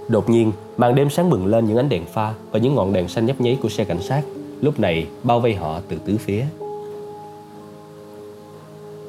Đột 0.07 0.29
nhiên, 0.29 0.51
màn 0.77 0.95
đêm 0.95 1.09
sáng 1.09 1.29
bừng 1.29 1.45
lên 1.45 1.65
những 1.65 1.77
ánh 1.77 1.89
đèn 1.89 2.05
pha 2.05 2.33
và 2.51 2.59
những 2.59 2.75
ngọn 2.75 2.93
đèn 2.93 3.07
xanh 3.07 3.25
nhấp 3.25 3.41
nháy 3.41 3.57
của 3.61 3.69
xe 3.69 3.83
cảnh 3.83 4.01
sát 4.01 4.21
lúc 4.61 4.79
này 4.79 5.07
bao 5.23 5.39
vây 5.39 5.55
họ 5.55 5.79
từ 5.89 5.97
tứ 6.05 6.17
phía. 6.17 6.45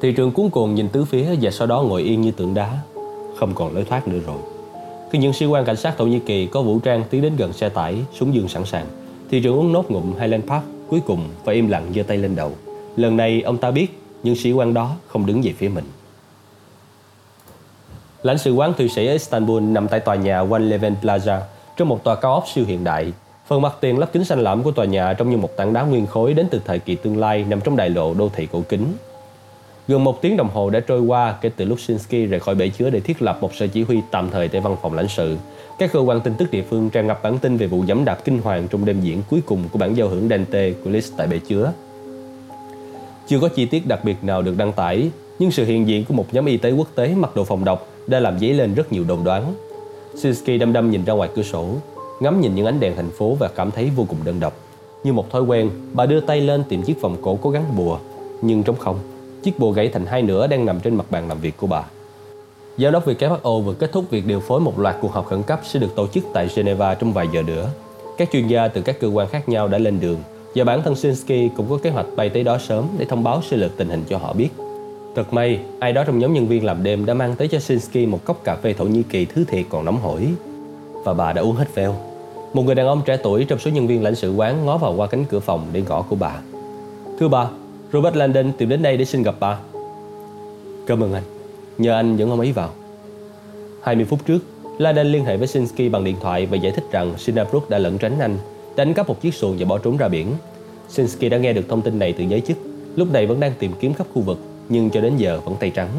Thị 0.01 0.11
trường 0.11 0.31
cuốn 0.31 0.49
cuồng 0.49 0.75
nhìn 0.75 0.89
tứ 0.89 1.05
phía 1.05 1.35
và 1.41 1.51
sau 1.51 1.67
đó 1.67 1.81
ngồi 1.81 2.01
yên 2.01 2.21
như 2.21 2.31
tượng 2.31 2.53
đá, 2.53 2.79
không 3.35 3.55
còn 3.55 3.73
lối 3.73 3.83
thoát 3.83 4.07
nữa 4.07 4.19
rồi. 4.27 4.37
Khi 5.11 5.19
những 5.19 5.33
sĩ 5.33 5.45
quan 5.45 5.65
cảnh 5.65 5.75
sát 5.75 5.97
Thổ 5.97 6.05
Nhĩ 6.05 6.19
Kỳ 6.19 6.45
có 6.45 6.61
vũ 6.61 6.79
trang 6.79 7.03
tiến 7.09 7.21
đến 7.21 7.35
gần 7.35 7.53
xe 7.53 7.69
tải, 7.69 7.95
súng 8.19 8.33
dương 8.35 8.47
sẵn 8.47 8.65
sàng, 8.65 8.85
thị 9.31 9.41
trường 9.43 9.55
uống 9.55 9.73
nốt 9.73 9.91
ngụm 9.91 10.13
Highland 10.19 10.43
Park 10.45 10.63
cuối 10.89 10.99
cùng 11.05 11.29
và 11.43 11.53
im 11.53 11.67
lặng 11.67 11.91
giơ 11.95 12.03
tay 12.03 12.17
lên 12.17 12.35
đầu. 12.35 12.51
Lần 12.95 13.17
này 13.17 13.41
ông 13.41 13.57
ta 13.57 13.71
biết 13.71 13.99
những 14.23 14.35
sĩ 14.35 14.51
quan 14.51 14.73
đó 14.73 14.95
không 15.07 15.25
đứng 15.25 15.41
về 15.41 15.53
phía 15.57 15.69
mình. 15.69 15.85
Lãnh 18.23 18.37
sự 18.37 18.53
quán 18.53 18.73
Thụy 18.77 18.89
Sĩ 18.89 19.07
ở 19.07 19.11
Istanbul 19.11 19.61
nằm 19.61 19.87
tại 19.87 19.99
tòa 19.99 20.15
nhà 20.15 20.39
One 20.39 20.59
Leven 20.59 20.95
Plaza 21.01 21.39
trong 21.77 21.89
một 21.89 22.03
tòa 22.03 22.15
cao 22.15 22.33
ốc 22.33 22.45
siêu 22.53 22.65
hiện 22.65 22.83
đại 22.83 23.13
Phần 23.49 23.61
mặt 23.61 23.73
tiền 23.81 23.97
lắp 23.97 24.09
kính 24.13 24.25
xanh 24.25 24.39
lãm 24.39 24.63
của 24.63 24.71
tòa 24.71 24.85
nhà 24.85 25.13
trông 25.13 25.29
như 25.29 25.37
một 25.37 25.55
tảng 25.55 25.73
đá 25.73 25.81
nguyên 25.83 26.07
khối 26.07 26.33
đến 26.33 26.47
từ 26.51 26.61
thời 26.65 26.79
kỳ 26.79 26.95
tương 26.95 27.17
lai 27.17 27.45
nằm 27.49 27.61
trong 27.61 27.75
đại 27.75 27.89
lộ 27.89 28.13
đô 28.13 28.29
thị 28.29 28.47
cổ 28.51 28.63
kính. 28.69 28.85
Gần 29.87 30.03
một 30.03 30.21
tiếng 30.21 30.37
đồng 30.37 30.49
hồ 30.49 30.69
đã 30.69 30.79
trôi 30.79 31.01
qua 31.01 31.35
kể 31.41 31.49
từ 31.55 31.65
lúc 31.65 31.79
Shinsky 31.79 32.25
rời 32.25 32.39
khỏi 32.39 32.55
bể 32.55 32.69
chứa 32.69 32.89
để 32.89 32.99
thiết 32.99 33.21
lập 33.21 33.37
một 33.41 33.55
sở 33.55 33.67
chỉ 33.67 33.83
huy 33.83 34.01
tạm 34.11 34.29
thời 34.29 34.47
tại 34.47 34.61
văn 34.61 34.75
phòng 34.81 34.93
lãnh 34.93 35.07
sự. 35.07 35.37
Các 35.79 35.91
cơ 35.93 35.99
quan 35.99 36.21
tin 36.21 36.33
tức 36.33 36.51
địa 36.51 36.63
phương 36.69 36.89
tràn 36.89 37.07
ngập 37.07 37.23
bản 37.23 37.37
tin 37.37 37.57
về 37.57 37.67
vụ 37.67 37.83
dẫm 37.83 38.05
đạp 38.05 38.25
kinh 38.25 38.41
hoàng 38.41 38.67
trong 38.67 38.85
đêm 38.85 39.01
diễn 39.01 39.21
cuối 39.29 39.41
cùng 39.45 39.63
của 39.71 39.79
bản 39.79 39.93
giao 39.93 40.07
hưởng 40.07 40.29
Dante 40.29 40.71
của 40.71 40.89
Liszt 40.89 41.11
tại 41.17 41.27
bể 41.27 41.39
chứa. 41.39 41.71
Chưa 43.27 43.39
có 43.39 43.49
chi 43.49 43.65
tiết 43.65 43.87
đặc 43.87 44.03
biệt 44.03 44.17
nào 44.21 44.41
được 44.41 44.57
đăng 44.57 44.73
tải, 44.73 45.09
nhưng 45.39 45.51
sự 45.51 45.65
hiện 45.65 45.87
diện 45.87 46.05
của 46.05 46.13
một 46.13 46.25
nhóm 46.31 46.45
y 46.45 46.57
tế 46.57 46.71
quốc 46.71 46.87
tế 46.95 47.15
mặc 47.15 47.35
đồ 47.35 47.43
phòng 47.43 47.65
độc 47.65 47.87
đã 48.07 48.19
làm 48.19 48.39
dấy 48.39 48.53
lên 48.53 48.73
rất 48.73 48.91
nhiều 48.91 49.03
đồn 49.07 49.23
đoán. 49.23 49.53
Shinsky 50.21 50.57
đăm 50.57 50.73
đăm 50.73 50.91
nhìn 50.91 51.05
ra 51.05 51.13
ngoài 51.13 51.29
cửa 51.35 51.43
sổ, 51.43 51.75
ngắm 52.19 52.41
nhìn 52.41 52.55
những 52.55 52.65
ánh 52.65 52.79
đèn 52.79 52.95
thành 52.95 53.09
phố 53.09 53.35
và 53.39 53.47
cảm 53.47 53.71
thấy 53.71 53.91
vô 53.95 54.05
cùng 54.09 54.19
đơn 54.23 54.39
độc. 54.39 54.53
Như 55.03 55.13
một 55.13 55.31
thói 55.31 55.41
quen, 55.41 55.69
bà 55.93 56.05
đưa 56.05 56.19
tay 56.19 56.41
lên 56.41 56.63
tìm 56.69 56.81
chiếc 56.81 57.01
vòng 57.01 57.17
cổ 57.21 57.35
có 57.35 57.49
gắn 57.49 57.63
bùa, 57.77 57.99
nhưng 58.41 58.63
trống 58.63 58.75
không. 58.75 58.99
Chiếc 59.43 59.59
bùa 59.59 59.71
gãy 59.71 59.89
thành 59.93 60.05
hai 60.05 60.21
nửa 60.21 60.47
đang 60.47 60.65
nằm 60.65 60.79
trên 60.79 60.95
mặt 60.95 61.05
bàn 61.11 61.27
làm 61.27 61.39
việc 61.39 61.57
của 61.57 61.67
bà. 61.67 61.83
Giám 62.77 62.91
đốc 62.91 63.07
WHO 63.07 63.61
vừa 63.61 63.73
kết 63.73 63.91
thúc 63.91 64.05
việc 64.09 64.25
điều 64.25 64.39
phối 64.39 64.59
một 64.59 64.79
loạt 64.79 64.95
cuộc 65.01 65.11
họp 65.11 65.25
khẩn 65.25 65.43
cấp 65.43 65.59
sẽ 65.63 65.79
được 65.79 65.95
tổ 65.95 66.07
chức 66.07 66.23
tại 66.33 66.47
Geneva 66.55 66.95
trong 66.95 67.13
vài 67.13 67.27
giờ 67.33 67.41
nữa. 67.41 67.69
Các 68.17 68.29
chuyên 68.31 68.47
gia 68.47 68.67
từ 68.67 68.81
các 68.81 68.99
cơ 68.99 69.07
quan 69.07 69.27
khác 69.27 69.49
nhau 69.49 69.67
đã 69.67 69.77
lên 69.77 69.99
đường 69.99 70.17
và 70.55 70.63
bản 70.63 70.81
thân 70.81 70.95
Shinsky 70.95 71.49
cũng 71.57 71.69
có 71.69 71.77
kế 71.77 71.89
hoạch 71.89 72.05
bay 72.15 72.29
tới 72.29 72.43
đó 72.43 72.57
sớm 72.57 72.85
để 72.97 73.05
thông 73.05 73.23
báo 73.23 73.41
sơ 73.41 73.57
lược 73.57 73.77
tình 73.77 73.89
hình 73.89 74.03
cho 74.09 74.17
họ 74.17 74.33
biết. 74.33 74.49
Thật 75.15 75.33
may, 75.33 75.59
ai 75.79 75.93
đó 75.93 76.03
trong 76.03 76.19
nhóm 76.19 76.33
nhân 76.33 76.47
viên 76.47 76.65
làm 76.65 76.83
đêm 76.83 77.05
đã 77.05 77.13
mang 77.13 77.35
tới 77.35 77.47
cho 77.47 77.59
Shinsky 77.59 78.05
một 78.05 78.19
cốc 78.25 78.43
cà 78.43 78.55
phê 78.55 78.73
Thổ 78.73 78.85
Nhĩ 78.85 79.03
Kỳ 79.03 79.25
thứ 79.25 79.43
thiệt 79.43 79.65
còn 79.69 79.85
nóng 79.85 79.97
hổi. 79.97 80.27
Và 81.05 81.13
bà 81.13 81.33
đã 81.33 81.41
uống 81.41 81.55
hết 81.55 81.75
veo. 81.75 81.95
Một 82.53 82.65
người 82.65 82.75
đàn 82.75 82.87
ông 82.87 83.01
trẻ 83.05 83.17
tuổi 83.23 83.45
trong 83.45 83.59
số 83.59 83.71
nhân 83.71 83.87
viên 83.87 84.03
lãnh 84.03 84.15
sự 84.15 84.33
quán 84.33 84.65
ngó 84.65 84.77
vào 84.77 84.93
qua 84.93 85.07
cánh 85.07 85.25
cửa 85.25 85.39
phòng 85.39 85.67
để 85.73 85.81
gõ 85.81 86.01
của 86.01 86.15
bà. 86.15 86.39
Thưa 87.19 87.27
bà, 87.27 87.47
Robert 87.93 88.15
Landon 88.15 88.51
tìm 88.57 88.69
đến 88.69 88.81
đây 88.81 88.97
để 88.97 89.05
xin 89.05 89.23
gặp 89.23 89.35
bà. 89.39 89.59
Cảm 90.87 91.03
ơn 91.03 91.13
anh. 91.13 91.23
Nhờ 91.77 91.93
anh 91.93 92.17
dẫn 92.17 92.29
ông 92.29 92.39
ấy 92.39 92.51
vào. 92.51 92.69
20 93.81 94.05
phút 94.05 94.19
trước, 94.25 94.39
Landon 94.77 95.07
liên 95.07 95.25
hệ 95.25 95.37
với 95.37 95.47
Sinsky 95.47 95.89
bằng 95.89 96.03
điện 96.03 96.15
thoại 96.21 96.45
và 96.45 96.57
giải 96.57 96.71
thích 96.71 96.83
rằng 96.91 97.13
Sinabrook 97.17 97.69
đã 97.69 97.77
lẩn 97.77 97.97
tránh 97.97 98.19
anh, 98.19 98.37
đánh 98.75 98.93
cắp 98.93 99.07
một 99.07 99.21
chiếc 99.21 99.33
xuồng 99.33 99.55
và 99.59 99.65
bỏ 99.65 99.77
trốn 99.77 99.97
ra 99.97 100.07
biển. 100.07 100.27
Sinsky 100.89 101.29
đã 101.29 101.37
nghe 101.37 101.53
được 101.53 101.69
thông 101.69 101.81
tin 101.81 101.99
này 101.99 102.13
từ 102.13 102.23
giới 102.23 102.41
chức, 102.41 102.57
lúc 102.95 103.11
này 103.13 103.25
vẫn 103.25 103.39
đang 103.39 103.53
tìm 103.59 103.71
kiếm 103.79 103.93
khắp 103.93 104.07
khu 104.13 104.21
vực, 104.21 104.37
nhưng 104.69 104.89
cho 104.89 105.01
đến 105.01 105.17
giờ 105.17 105.39
vẫn 105.45 105.55
tay 105.59 105.69
trắng. 105.69 105.89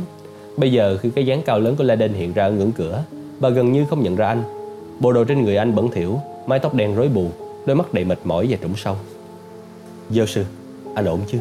Bây 0.57 0.73
giờ 0.73 0.99
khi 1.03 1.11
cái 1.11 1.27
dáng 1.27 1.43
cao 1.43 1.61
lớn 1.61 1.77
của 1.77 1.85
Landon 1.85 2.13
hiện 2.13 2.33
ra 2.33 2.45
ở 2.45 2.51
ngưỡng 2.51 2.73
cửa, 2.73 3.03
bà 3.41 3.49
gần 3.49 3.73
như 3.73 3.85
không 3.91 4.03
nhận 4.03 4.17
ra 4.17 4.29
anh. 4.29 4.43
Bộ 5.01 5.13
đồ 5.13 5.25
trên 5.25 5.43
người 5.45 5.57
anh 5.57 5.75
bẩn 5.75 5.89
thỉu, 5.89 6.21
mái 6.47 6.59
tóc 6.59 6.75
đen 6.75 6.95
rối 6.95 7.09
bù, 7.09 7.31
đôi 7.67 7.77
mắt 7.77 7.95
đầy 7.95 8.05
mệt 8.05 8.19
mỏi 8.25 8.47
và 8.51 8.57
trũng 8.63 8.77
sâu. 8.77 8.97
Giáo 10.11 10.27
sư, 10.27 10.45
anh 10.95 11.05
ổn 11.05 11.21
chứ? 11.31 11.39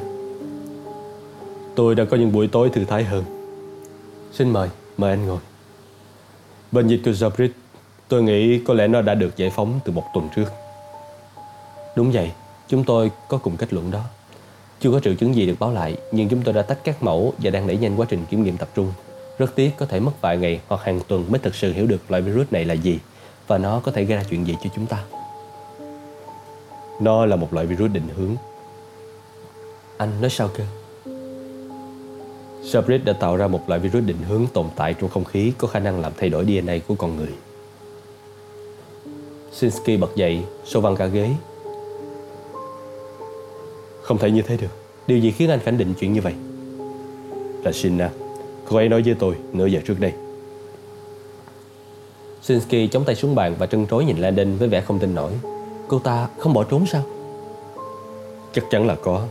Tôi 1.76 1.95
đã 1.95 2.06
có 2.06 2.18
những 2.18 2.32
buổi 2.32 2.47
tối 2.47 2.70
thư 2.70 2.86
thái 2.86 3.04
hơn. 3.04 3.24
Xin 4.34 4.50
mời, 4.50 4.70
mời 4.97 5.10
anh 5.10 5.26
ngồi. 5.26 5.39
Bệnh 6.72 6.88
dịch 6.88 7.02
của 7.06 7.12
Zabrit, 7.12 7.50
tôi 8.08 8.24
nghĩ 8.24 8.60
có 8.60 8.74
lẽ 8.74 8.88
nó 8.88 9.02
đã 9.02 9.16
được 9.16 9.38
giải 9.38 9.50
phóng 9.50 9.80
từ 9.86 9.91
một 9.91 10.04
tuần 10.14 10.30
trước. 10.36 10.52
Đúng 11.95 12.12
vậy, 12.12 12.32
chúng 12.68 12.84
tôi 12.84 13.12
có 13.30 13.38
cùng 13.38 13.58
kết 13.58 13.74
luận 13.74 13.91
đó. 13.91 14.02
Chưa 14.80 14.91
có 14.91 15.00
triệu 15.00 15.16
chứng 15.16 15.36
gì 15.36 15.45
được 15.45 15.56
báo 15.60 15.74
lại, 15.74 15.97
nhưng 16.12 16.30
chúng 16.30 16.41
tôi 16.41 16.54
đã 16.54 16.62
tách 16.62 16.84
các 16.84 17.04
mẫu 17.04 17.34
và 17.38 17.52
đang 17.52 17.68
đẩy 17.68 17.78
nhanh 17.78 18.00
quá 18.00 18.06
trình 18.10 18.26
kiểm 18.30 18.43
nghiệm 18.43 18.58
tập 18.58 18.70
trung. 18.76 18.93
Rất 19.38 19.56
tiếc 19.56 19.72
có 19.78 19.86
thể 19.86 20.00
mất 20.00 20.12
vài 20.22 20.38
ngày 20.38 20.60
hoặc 20.68 20.82
hàng 20.84 21.00
tuần 21.08 21.26
mới 21.30 21.39
thực 21.39 21.56
sự 21.56 21.74
hiểu 21.74 21.88
được 21.88 22.12
loại 22.12 22.22
virus 22.22 22.47
này 22.52 22.66
là 22.66 22.74
gì 22.74 23.00
và 23.50 23.58
nó 23.58 23.82
có 23.84 23.91
thể 23.91 24.04
gây 24.04 24.18
ra 24.18 24.24
chuyện 24.30 24.47
gì 24.47 24.56
cho 24.64 24.70
chúng 24.76 24.86
ta. 24.86 25.04
Nó 27.00 27.26
là 27.26 27.36
một 27.36 27.54
loại 27.54 27.66
virus 27.66 27.91
định 27.91 28.08
hướng. 28.16 28.36
Anh 29.97 30.22
nói 30.22 30.30
sao 30.30 30.50
cơ? 30.54 30.64
Sabrit 32.64 33.06
đã 33.06 33.14
tạo 33.14 33.38
ra 33.38 33.47
một 33.47 33.70
loại 33.70 33.80
virus 33.80 34.04
định 34.06 34.18
hướng 34.28 34.47
tồn 34.54 34.66
tại 34.76 34.93
trong 34.93 35.10
không 35.10 35.24
khí 35.24 35.54
có 35.58 35.68
khả 35.68 35.80
năng 35.80 36.02
làm 36.02 36.12
thay 36.18 36.30
đổi 36.30 36.45
DNA 36.45 36.78
của 36.88 36.95
con 36.95 37.18
người. 37.18 37.34
Sinsky 39.52 39.97
bật 39.97 40.16
dậy, 40.16 40.43
sâu 40.66 40.82
văng 40.82 40.95
cả 40.95 41.06
ghế. 41.06 41.30
Không 44.02 44.18
thể 44.18 44.32
như 44.32 44.41
thế 44.41 44.58
được. 44.58 44.72
Điều 45.08 45.20
gì 45.20 45.32
khiến 45.32 45.50
anh 45.50 45.60
khẳng 45.60 45.78
định 45.78 45.93
chuyện 46.00 46.14
như 46.14 46.22
vậy? 46.22 46.34
Là 47.64 47.72
Shinna. 47.72 48.10
Cô 48.68 48.78
ấy 48.78 48.89
nói 48.89 49.02
với 49.02 49.16
tôi 49.20 49.36
nửa 49.54 49.66
giờ 49.66 49.82
trước 49.86 50.00
đây. 50.00 50.14
Sinsky 52.50 52.88
chống 52.88 53.04
tay 53.04 53.16
xuống 53.16 53.36
bàn 53.36 53.56
và 53.60 53.66
trân 53.66 53.88
trối 53.88 54.06
nhìn 54.06 54.18
Landon 54.18 54.56
với 54.56 54.68
vẻ 54.68 54.82
không 54.82 55.00
tin 55.00 55.16
nổi. 55.16 55.32
Cô 55.88 56.00
ta 56.00 56.28
không 56.38 56.54
bỏ 56.54 56.64
trốn 56.64 56.86
sao? 56.86 57.02
Chắc 58.54 58.64
chắn 58.70 58.88
là 58.88 58.95
có. 58.95 59.22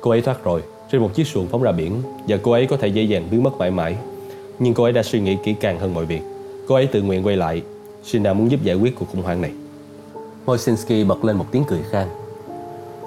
Cô 0.00 0.10
ấy 0.10 0.20
thoát 0.20 0.44
rồi, 0.44 0.62
trên 0.92 1.00
một 1.00 1.14
chiếc 1.14 1.26
xuồng 1.26 1.46
phóng 1.46 1.62
ra 1.62 1.72
biển 1.72 2.02
và 2.28 2.36
cô 2.42 2.52
ấy 2.52 2.66
có 2.66 2.76
thể 2.76 2.88
dễ 2.88 3.02
dàng 3.02 3.28
biến 3.30 3.42
mất 3.42 3.58
mãi 3.58 3.70
mãi. 3.70 3.96
Nhưng 4.58 4.74
cô 4.74 4.84
ấy 4.84 4.92
đã 4.92 5.02
suy 5.02 5.20
nghĩ 5.20 5.36
kỹ 5.44 5.54
càng 5.60 5.78
hơn 5.78 5.94
mọi 5.94 6.06
việc. 6.06 6.20
Cô 6.68 6.74
ấy 6.74 6.86
tự 6.86 7.02
nguyện 7.02 7.26
quay 7.26 7.36
lại. 7.36 7.62
Shinna 8.04 8.32
muốn 8.32 8.50
giúp 8.50 8.62
giải 8.62 8.76
quyết 8.76 8.98
cuộc 8.98 9.06
khủng 9.12 9.22
hoảng 9.22 9.40
này. 9.40 9.52
Moisinski 10.46 11.06
bật 11.08 11.24
lên 11.24 11.36
một 11.36 11.46
tiếng 11.50 11.64
cười 11.68 11.80
khan. 11.90 12.08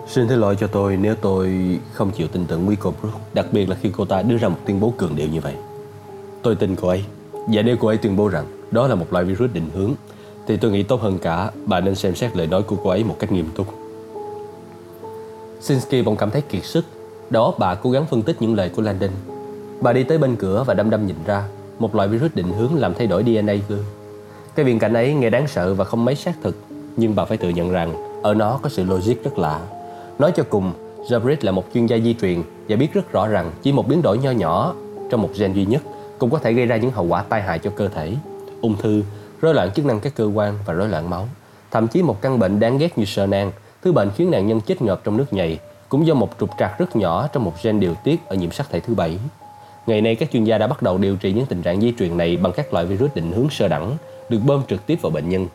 Xin 0.08 0.28
thứ 0.28 0.36
lỗi 0.36 0.56
cho 0.60 0.68
tôi 0.68 0.98
nếu 0.98 1.16
tôi 1.16 1.52
không 1.94 2.12
chịu 2.12 2.28
tin 2.28 2.46
tưởng 2.46 2.66
Miko 2.66 2.92
Brook, 3.02 3.22
đặc 3.34 3.46
biệt 3.52 3.70
là 3.70 3.76
khi 3.82 3.90
cô 3.98 4.06
ta 4.06 4.22
đưa 4.22 4.38
ra 4.38 4.50
một 4.50 4.58
tuyên 4.66 4.80
bố 4.80 4.94
cường 4.98 5.16
điệu 5.16 5.28
như 5.28 5.42
vậy. 5.42 5.54
Tôi 6.42 6.56
tin 6.56 6.76
cô 6.76 6.88
ấy, 6.88 7.04
và 7.48 7.62
nếu 7.62 7.78
cô 7.80 7.88
ấy 7.88 7.98
tuyên 7.98 8.16
bố 8.16 8.28
rằng 8.28 8.46
đó 8.72 8.88
là 8.88 8.96
một 8.96 9.14
loại 9.14 9.26
virus 9.26 9.52
định 9.54 9.70
hướng, 9.76 9.94
thì 10.48 10.58
tôi 10.58 10.72
nghĩ 10.72 10.84
tốt 10.84 11.02
hơn 11.02 11.18
cả 11.20 11.52
bà 11.66 11.80
nên 11.80 11.96
xem 11.96 12.16
xét 12.16 12.38
lời 12.38 12.48
nói 12.48 12.62
của 12.64 12.76
cô 12.84 12.90
ấy 12.90 13.04
một 13.04 13.16
cách 13.20 13.32
nghiêm 13.32 13.50
túc. 13.56 13.68
Sinsky 15.62 16.02
bỗng 16.02 16.16
cảm 16.16 16.32
thấy 16.32 16.42
kiệt 16.42 16.66
sức. 16.66 16.86
Đó 17.30 17.54
bà 17.58 17.76
cố 17.76 17.92
gắng 17.92 18.06
phân 18.06 18.22
tích 18.22 18.42
những 18.42 18.56
lời 18.56 18.70
của 18.70 18.82
Landon. 18.82 19.10
Bà 19.82 19.94
đi 19.94 20.04
tới 20.04 20.18
bên 20.18 20.36
cửa 20.36 20.64
và 20.68 20.74
đăm 20.74 20.90
đăm 20.90 21.08
nhìn 21.08 21.16
ra 21.26 21.44
Một 21.80 21.96
loại 21.96 22.08
virus 22.08 22.32
định 22.34 22.54
hướng 22.58 22.76
làm 22.76 22.94
thay 22.94 23.08
đổi 23.08 23.24
DNA 23.24 23.54
cơ. 23.70 23.78
Cái 24.56 24.66
viễn 24.66 24.80
cảnh 24.80 24.94
ấy 24.94 25.14
nghe 25.14 25.30
đáng 25.30 25.48
sợ 25.48 25.74
và 25.74 25.86
không 25.86 26.06
mấy 26.06 26.16
xác 26.16 26.34
thực 26.44 26.56
Nhưng 26.98 27.16
bà 27.16 27.26
phải 27.26 27.38
tự 27.38 27.50
nhận 27.50 27.72
rằng 27.72 28.22
Ở 28.24 28.34
nó 28.34 28.60
có 28.62 28.70
sự 28.70 28.84
logic 28.84 29.24
rất 29.24 29.40
lạ. 29.40 29.62
Nói 30.20 30.32
cho 30.36 30.44
cùng 30.50 30.74
Jabrit 31.08 31.38
là 31.42 31.52
một 31.52 31.66
chuyên 31.74 31.86
gia 31.86 31.98
di 31.98 32.14
truyền 32.22 32.44
Và 32.70 32.76
biết 32.76 32.94
rất 32.94 33.12
rõ 33.12 33.28
rằng 33.28 33.52
chỉ 33.62 33.72
một 33.72 33.88
biến 33.88 34.02
đổi 34.02 34.18
nho 34.18 34.32
nhỏ 34.32 34.74
Trong 35.10 35.22
một 35.22 35.30
gen 35.40 35.54
duy 35.54 35.66
nhất 35.66 35.82
cũng 36.22 36.30
có 36.30 36.40
thể 36.40 36.54
gây 36.54 36.66
ra 36.66 36.78
những 36.78 36.92
hậu 36.92 37.06
quả 37.06 37.24
tai 37.30 37.42
hại 37.42 37.60
cho 37.60 37.72
cơ 37.76 37.88
thể 37.88 38.14
Ung 38.62 38.78
thư, 38.78 39.04
rối 39.42 39.54
loạn 39.54 39.72
chức 39.72 39.86
năng 39.86 40.00
các 40.00 40.16
cơ 40.16 40.26
quan 40.26 40.58
và 40.66 40.74
rối 40.74 40.90
loạn 40.90 41.10
máu 41.10 41.28
Thậm 41.72 41.88
chí 41.88 42.02
một 42.02 42.22
căn 42.22 42.40
bệnh 42.40 42.60
đáng 42.60 42.78
ghét 42.78 42.98
như 42.98 43.06
sơ 43.06 43.28
nang 43.28 43.52
Thứ 43.82 43.92
bệnh 43.92 44.12
khiến 44.16 44.32
nạn 44.32 44.48
nhân 44.48 44.62
chết 44.62 44.82
ngợp 44.82 45.02
trong 45.04 45.18
nước 45.18 45.34
nhầy 45.34 45.60
cũng 45.90 46.08
do 46.08 46.14
một 46.14 46.30
trục 46.40 46.50
trặc 46.60 46.80
rất 46.80 46.96
nhỏ 46.96 47.28
trong 47.34 47.44
một 47.44 47.54
gen 47.64 47.80
điều 47.80 47.96
tiết 48.04 48.28
ở 48.28 48.36
nhiễm 48.36 48.52
sắc 48.52 48.70
thể 48.70 48.80
thứ 48.80 48.96
bảy. 48.96 49.18
Ngày 49.88 50.02
nay 50.02 50.16
các 50.16 50.32
chuyên 50.32 50.44
gia 50.44 50.58
đã 50.58 50.68
bắt 50.68 50.82
đầu 50.82 50.98
điều 50.98 51.16
trị 51.16 51.34
những 51.34 51.46
tình 51.46 51.62
trạng 51.62 51.82
di 51.82 51.94
truyền 52.00 52.18
này 52.18 52.38
bằng 52.38 52.54
các 52.54 52.74
loại 52.74 52.86
virus 52.86 53.12
định 53.16 53.32
hướng 53.32 53.50
sơ 53.50 53.68
đẳng 53.68 53.98
được 54.30 54.40
bơm 54.46 54.64
trực 54.68 54.86
tiếp 54.86 55.00
vào 55.02 55.12
bệnh 55.12 55.30
nhân. 55.30 55.48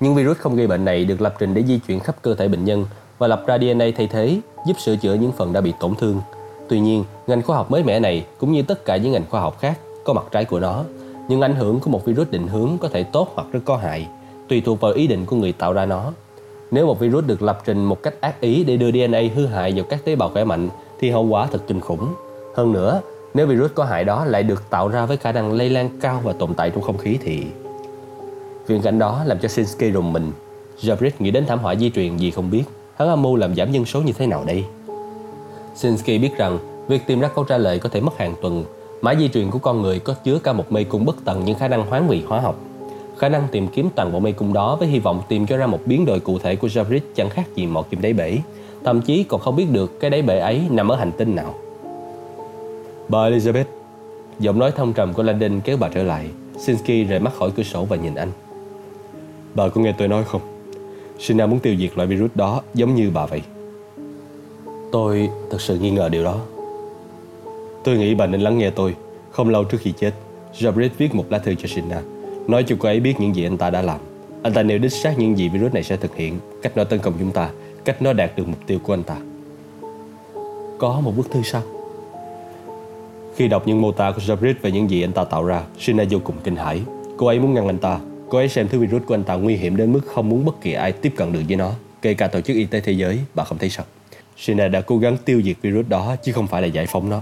Những 0.00 0.14
virus 0.14 0.36
không 0.38 0.56
gây 0.56 0.66
bệnh 0.66 0.84
này 0.84 1.04
được 1.04 1.20
lập 1.20 1.34
trình 1.38 1.54
để 1.54 1.62
di 1.62 1.78
chuyển 1.78 2.00
khắp 2.00 2.16
cơ 2.22 2.34
thể 2.34 2.48
bệnh 2.48 2.64
nhân 2.64 2.86
và 3.18 3.26
lập 3.26 3.44
ra 3.46 3.58
DNA 3.58 3.86
thay 3.96 4.06
thế 4.06 4.40
giúp 4.66 4.80
sửa 4.80 4.96
chữa 4.96 5.14
những 5.14 5.32
phần 5.32 5.52
đã 5.52 5.60
bị 5.60 5.72
tổn 5.80 5.94
thương. 5.94 6.20
Tuy 6.68 6.80
nhiên, 6.80 7.04
ngành 7.26 7.42
khoa 7.42 7.56
học 7.56 7.70
mới 7.70 7.82
mẻ 7.82 8.00
này 8.00 8.26
cũng 8.38 8.52
như 8.52 8.62
tất 8.62 8.84
cả 8.84 8.96
những 8.96 9.12
ngành 9.12 9.24
khoa 9.30 9.40
học 9.40 9.58
khác 9.60 9.78
có 10.04 10.12
mặt 10.12 10.24
trái 10.30 10.44
của 10.44 10.60
nó. 10.60 10.84
Nhưng 11.28 11.40
ảnh 11.40 11.54
hưởng 11.54 11.80
của 11.80 11.90
một 11.90 12.04
virus 12.04 12.30
định 12.30 12.46
hướng 12.46 12.78
có 12.78 12.88
thể 12.88 13.04
tốt 13.04 13.28
hoặc 13.34 13.46
rất 13.52 13.60
có 13.64 13.76
hại, 13.76 14.08
tùy 14.48 14.62
thuộc 14.66 14.80
vào 14.80 14.92
ý 14.92 15.06
định 15.06 15.26
của 15.26 15.36
người 15.36 15.52
tạo 15.52 15.72
ra 15.72 15.86
nó. 15.86 16.12
Nếu 16.70 16.86
một 16.86 17.00
virus 17.00 17.24
được 17.24 17.42
lập 17.42 17.62
trình 17.64 17.84
một 17.84 18.02
cách 18.02 18.14
ác 18.20 18.40
ý 18.40 18.64
để 18.64 18.76
đưa 18.76 18.90
DNA 18.90 19.20
hư 19.34 19.46
hại 19.46 19.72
vào 19.72 19.84
các 19.84 20.04
tế 20.04 20.16
bào 20.16 20.28
khỏe 20.28 20.44
mạnh 20.44 20.68
thì 20.98 21.10
hậu 21.10 21.24
quả 21.24 21.46
thật 21.46 21.62
kinh 21.66 21.80
khủng. 21.80 22.14
Hơn 22.56 22.72
nữa, 22.72 23.00
nếu 23.34 23.46
virus 23.46 23.70
có 23.74 23.84
hại 23.84 24.04
đó 24.04 24.24
lại 24.24 24.42
được 24.42 24.70
tạo 24.70 24.88
ra 24.88 25.06
với 25.06 25.16
khả 25.16 25.32
năng 25.32 25.52
lây 25.52 25.70
lan 25.70 25.90
cao 26.00 26.20
và 26.24 26.32
tồn 26.32 26.54
tại 26.54 26.70
trong 26.70 26.82
không 26.82 26.98
khí 26.98 27.18
thì... 27.22 27.42
Viễn 28.66 28.82
cảnh 28.82 28.98
đó 28.98 29.22
làm 29.24 29.38
cho 29.38 29.48
Sinsky 29.48 29.90
rùng 29.90 30.12
mình. 30.12 30.32
Jabrit 30.80 31.10
nghĩ 31.18 31.30
đến 31.30 31.46
thảm 31.46 31.58
họa 31.58 31.74
di 31.74 31.90
truyền 31.90 32.16
gì 32.16 32.30
không 32.30 32.50
biết. 32.50 32.64
Hắn 32.96 33.08
âm 33.08 33.22
mưu 33.22 33.36
làm 33.36 33.54
giảm 33.54 33.72
dân 33.72 33.84
số 33.84 34.02
như 34.02 34.12
thế 34.12 34.26
nào 34.26 34.44
đây? 34.46 34.64
Shinsky 35.76 36.18
biết 36.18 36.36
rằng 36.36 36.58
việc 36.88 37.06
tìm 37.06 37.20
ra 37.20 37.28
câu 37.28 37.44
trả 37.44 37.58
lời 37.58 37.78
có 37.78 37.88
thể 37.88 38.00
mất 38.00 38.18
hàng 38.18 38.34
tuần. 38.42 38.64
Mã 39.02 39.14
di 39.14 39.28
truyền 39.28 39.50
của 39.50 39.58
con 39.58 39.82
người 39.82 39.98
có 39.98 40.14
chứa 40.24 40.38
cả 40.38 40.52
một 40.52 40.72
mê 40.72 40.84
cung 40.84 41.04
bất 41.04 41.16
tận 41.24 41.44
những 41.44 41.58
khả 41.58 41.68
năng 41.68 41.86
hoán 41.86 42.08
vị 42.08 42.22
hóa 42.26 42.40
học 42.40 42.56
khả 43.18 43.28
năng 43.28 43.48
tìm 43.52 43.68
kiếm 43.68 43.88
toàn 43.94 44.12
bộ 44.12 44.20
mê 44.20 44.32
cung 44.32 44.52
đó 44.52 44.76
với 44.76 44.88
hy 44.88 44.98
vọng 44.98 45.22
tìm 45.28 45.46
cho 45.46 45.56
ra 45.56 45.66
một 45.66 45.80
biến 45.86 46.04
đổi 46.04 46.20
cụ 46.20 46.38
thể 46.38 46.56
của 46.56 46.68
Javrit 46.68 47.00
chẳng 47.14 47.30
khác 47.30 47.46
gì 47.54 47.66
một 47.66 47.90
kim 47.90 48.00
đáy 48.00 48.12
bể, 48.12 48.38
thậm 48.84 49.00
chí 49.00 49.24
còn 49.24 49.40
không 49.40 49.56
biết 49.56 49.66
được 49.70 50.00
cái 50.00 50.10
đáy 50.10 50.22
bể 50.22 50.38
ấy 50.38 50.62
nằm 50.70 50.88
ở 50.88 50.96
hành 50.96 51.12
tinh 51.12 51.34
nào. 51.34 51.54
Bà 53.08 53.18
Elizabeth, 53.18 53.64
giọng 54.38 54.58
nói 54.58 54.70
thông 54.70 54.92
trầm 54.92 55.12
của 55.12 55.22
Landon 55.22 55.60
kéo 55.60 55.76
bà 55.80 55.88
trở 55.88 56.02
lại. 56.02 56.26
Sinsky 56.58 57.04
rời 57.04 57.20
mắt 57.20 57.34
khỏi 57.38 57.50
cửa 57.56 57.62
sổ 57.62 57.84
và 57.84 57.96
nhìn 57.96 58.14
anh. 58.14 58.30
Bà 59.54 59.68
có 59.68 59.80
nghe 59.80 59.92
tôi 59.98 60.08
nói 60.08 60.24
không? 60.24 60.40
Sina 61.18 61.46
muốn 61.46 61.58
tiêu 61.58 61.76
diệt 61.78 61.90
loại 61.96 62.08
virus 62.08 62.30
đó 62.34 62.62
giống 62.74 62.94
như 62.94 63.10
bà 63.14 63.26
vậy. 63.26 63.42
Tôi 64.92 65.30
thật 65.50 65.60
sự 65.60 65.78
nghi 65.78 65.90
ngờ 65.90 66.08
điều 66.08 66.24
đó. 66.24 66.40
Tôi 67.84 67.96
nghĩ 67.96 68.14
bà 68.14 68.26
nên 68.26 68.40
lắng 68.40 68.58
nghe 68.58 68.70
tôi. 68.70 68.94
Không 69.30 69.48
lâu 69.48 69.64
trước 69.64 69.78
khi 69.80 69.92
chết, 69.92 70.12
Jabrit 70.58 70.88
viết 70.98 71.14
một 71.14 71.24
lá 71.30 71.38
thư 71.38 71.54
cho 71.54 71.68
Sina 71.68 72.02
Nói 72.46 72.64
cho 72.66 72.76
cô 72.78 72.88
ấy 72.88 73.00
biết 73.00 73.14
những 73.20 73.36
gì 73.36 73.44
anh 73.44 73.58
ta 73.58 73.70
đã 73.70 73.82
làm. 73.82 74.00
Anh 74.42 74.52
ta 74.52 74.62
nêu 74.62 74.78
đích 74.78 74.92
xác 74.92 75.18
những 75.18 75.38
gì 75.38 75.48
virus 75.48 75.72
này 75.72 75.82
sẽ 75.82 75.96
thực 75.96 76.16
hiện 76.16 76.38
Cách 76.62 76.76
nó 76.76 76.84
tấn 76.84 76.98
công 76.98 77.14
chúng 77.18 77.32
ta 77.32 77.50
Cách 77.84 78.02
nó 78.02 78.12
đạt 78.12 78.36
được 78.36 78.48
mục 78.48 78.58
tiêu 78.66 78.78
của 78.82 78.94
anh 78.94 79.02
ta. 79.02 79.16
Có 80.78 81.00
một 81.00 81.12
bức 81.16 81.30
thư 81.30 81.42
sao? 81.42 81.62
Khi 83.36 83.48
đọc 83.48 83.66
những 83.66 83.80
mô 83.80 83.92
tả 83.92 84.10
của 84.10 84.20
Jabrit 84.20 84.54
về 84.62 84.70
những 84.70 84.90
gì 84.90 85.04
anh 85.04 85.12
ta 85.12 85.24
tạo 85.24 85.44
ra 85.44 85.62
Shina 85.78 86.04
vô 86.10 86.18
cùng 86.24 86.36
kinh 86.44 86.56
hãi. 86.56 86.80
Cô 87.16 87.26
ấy 87.26 87.40
muốn 87.40 87.54
ngăn 87.54 87.66
anh 87.66 87.78
ta. 87.78 88.00
Cô 88.28 88.38
ấy 88.38 88.48
xem 88.48 88.68
thứ 88.68 88.78
virus 88.78 89.02
của 89.06 89.14
anh 89.14 89.24
ta 89.24 89.34
nguy 89.34 89.56
hiểm 89.56 89.76
đến 89.76 89.92
mức 89.92 90.00
không 90.06 90.28
muốn 90.28 90.44
bất 90.44 90.60
kỳ 90.60 90.72
ai 90.72 90.92
tiếp 90.92 91.12
cận 91.16 91.32
được 91.32 91.40
với 91.48 91.56
nó 91.56 91.72
Kể 92.02 92.14
cả 92.14 92.28
Tổ 92.28 92.40
chức 92.40 92.56
Y 92.56 92.64
tế 92.64 92.80
Thế 92.80 92.92
giới 92.92 93.18
Bà 93.34 93.44
không 93.44 93.58
thấy 93.58 93.70
sao? 93.70 93.84
Shina 94.36 94.68
đã 94.68 94.80
cố 94.80 94.98
gắng 94.98 95.16
tiêu 95.24 95.42
diệt 95.42 95.56
virus 95.62 95.88
đó 95.88 96.16
Chứ 96.22 96.32
không 96.32 96.46
phải 96.46 96.62
là 96.62 96.68
giải 96.68 96.86
phóng 96.86 97.10
nó 97.10 97.20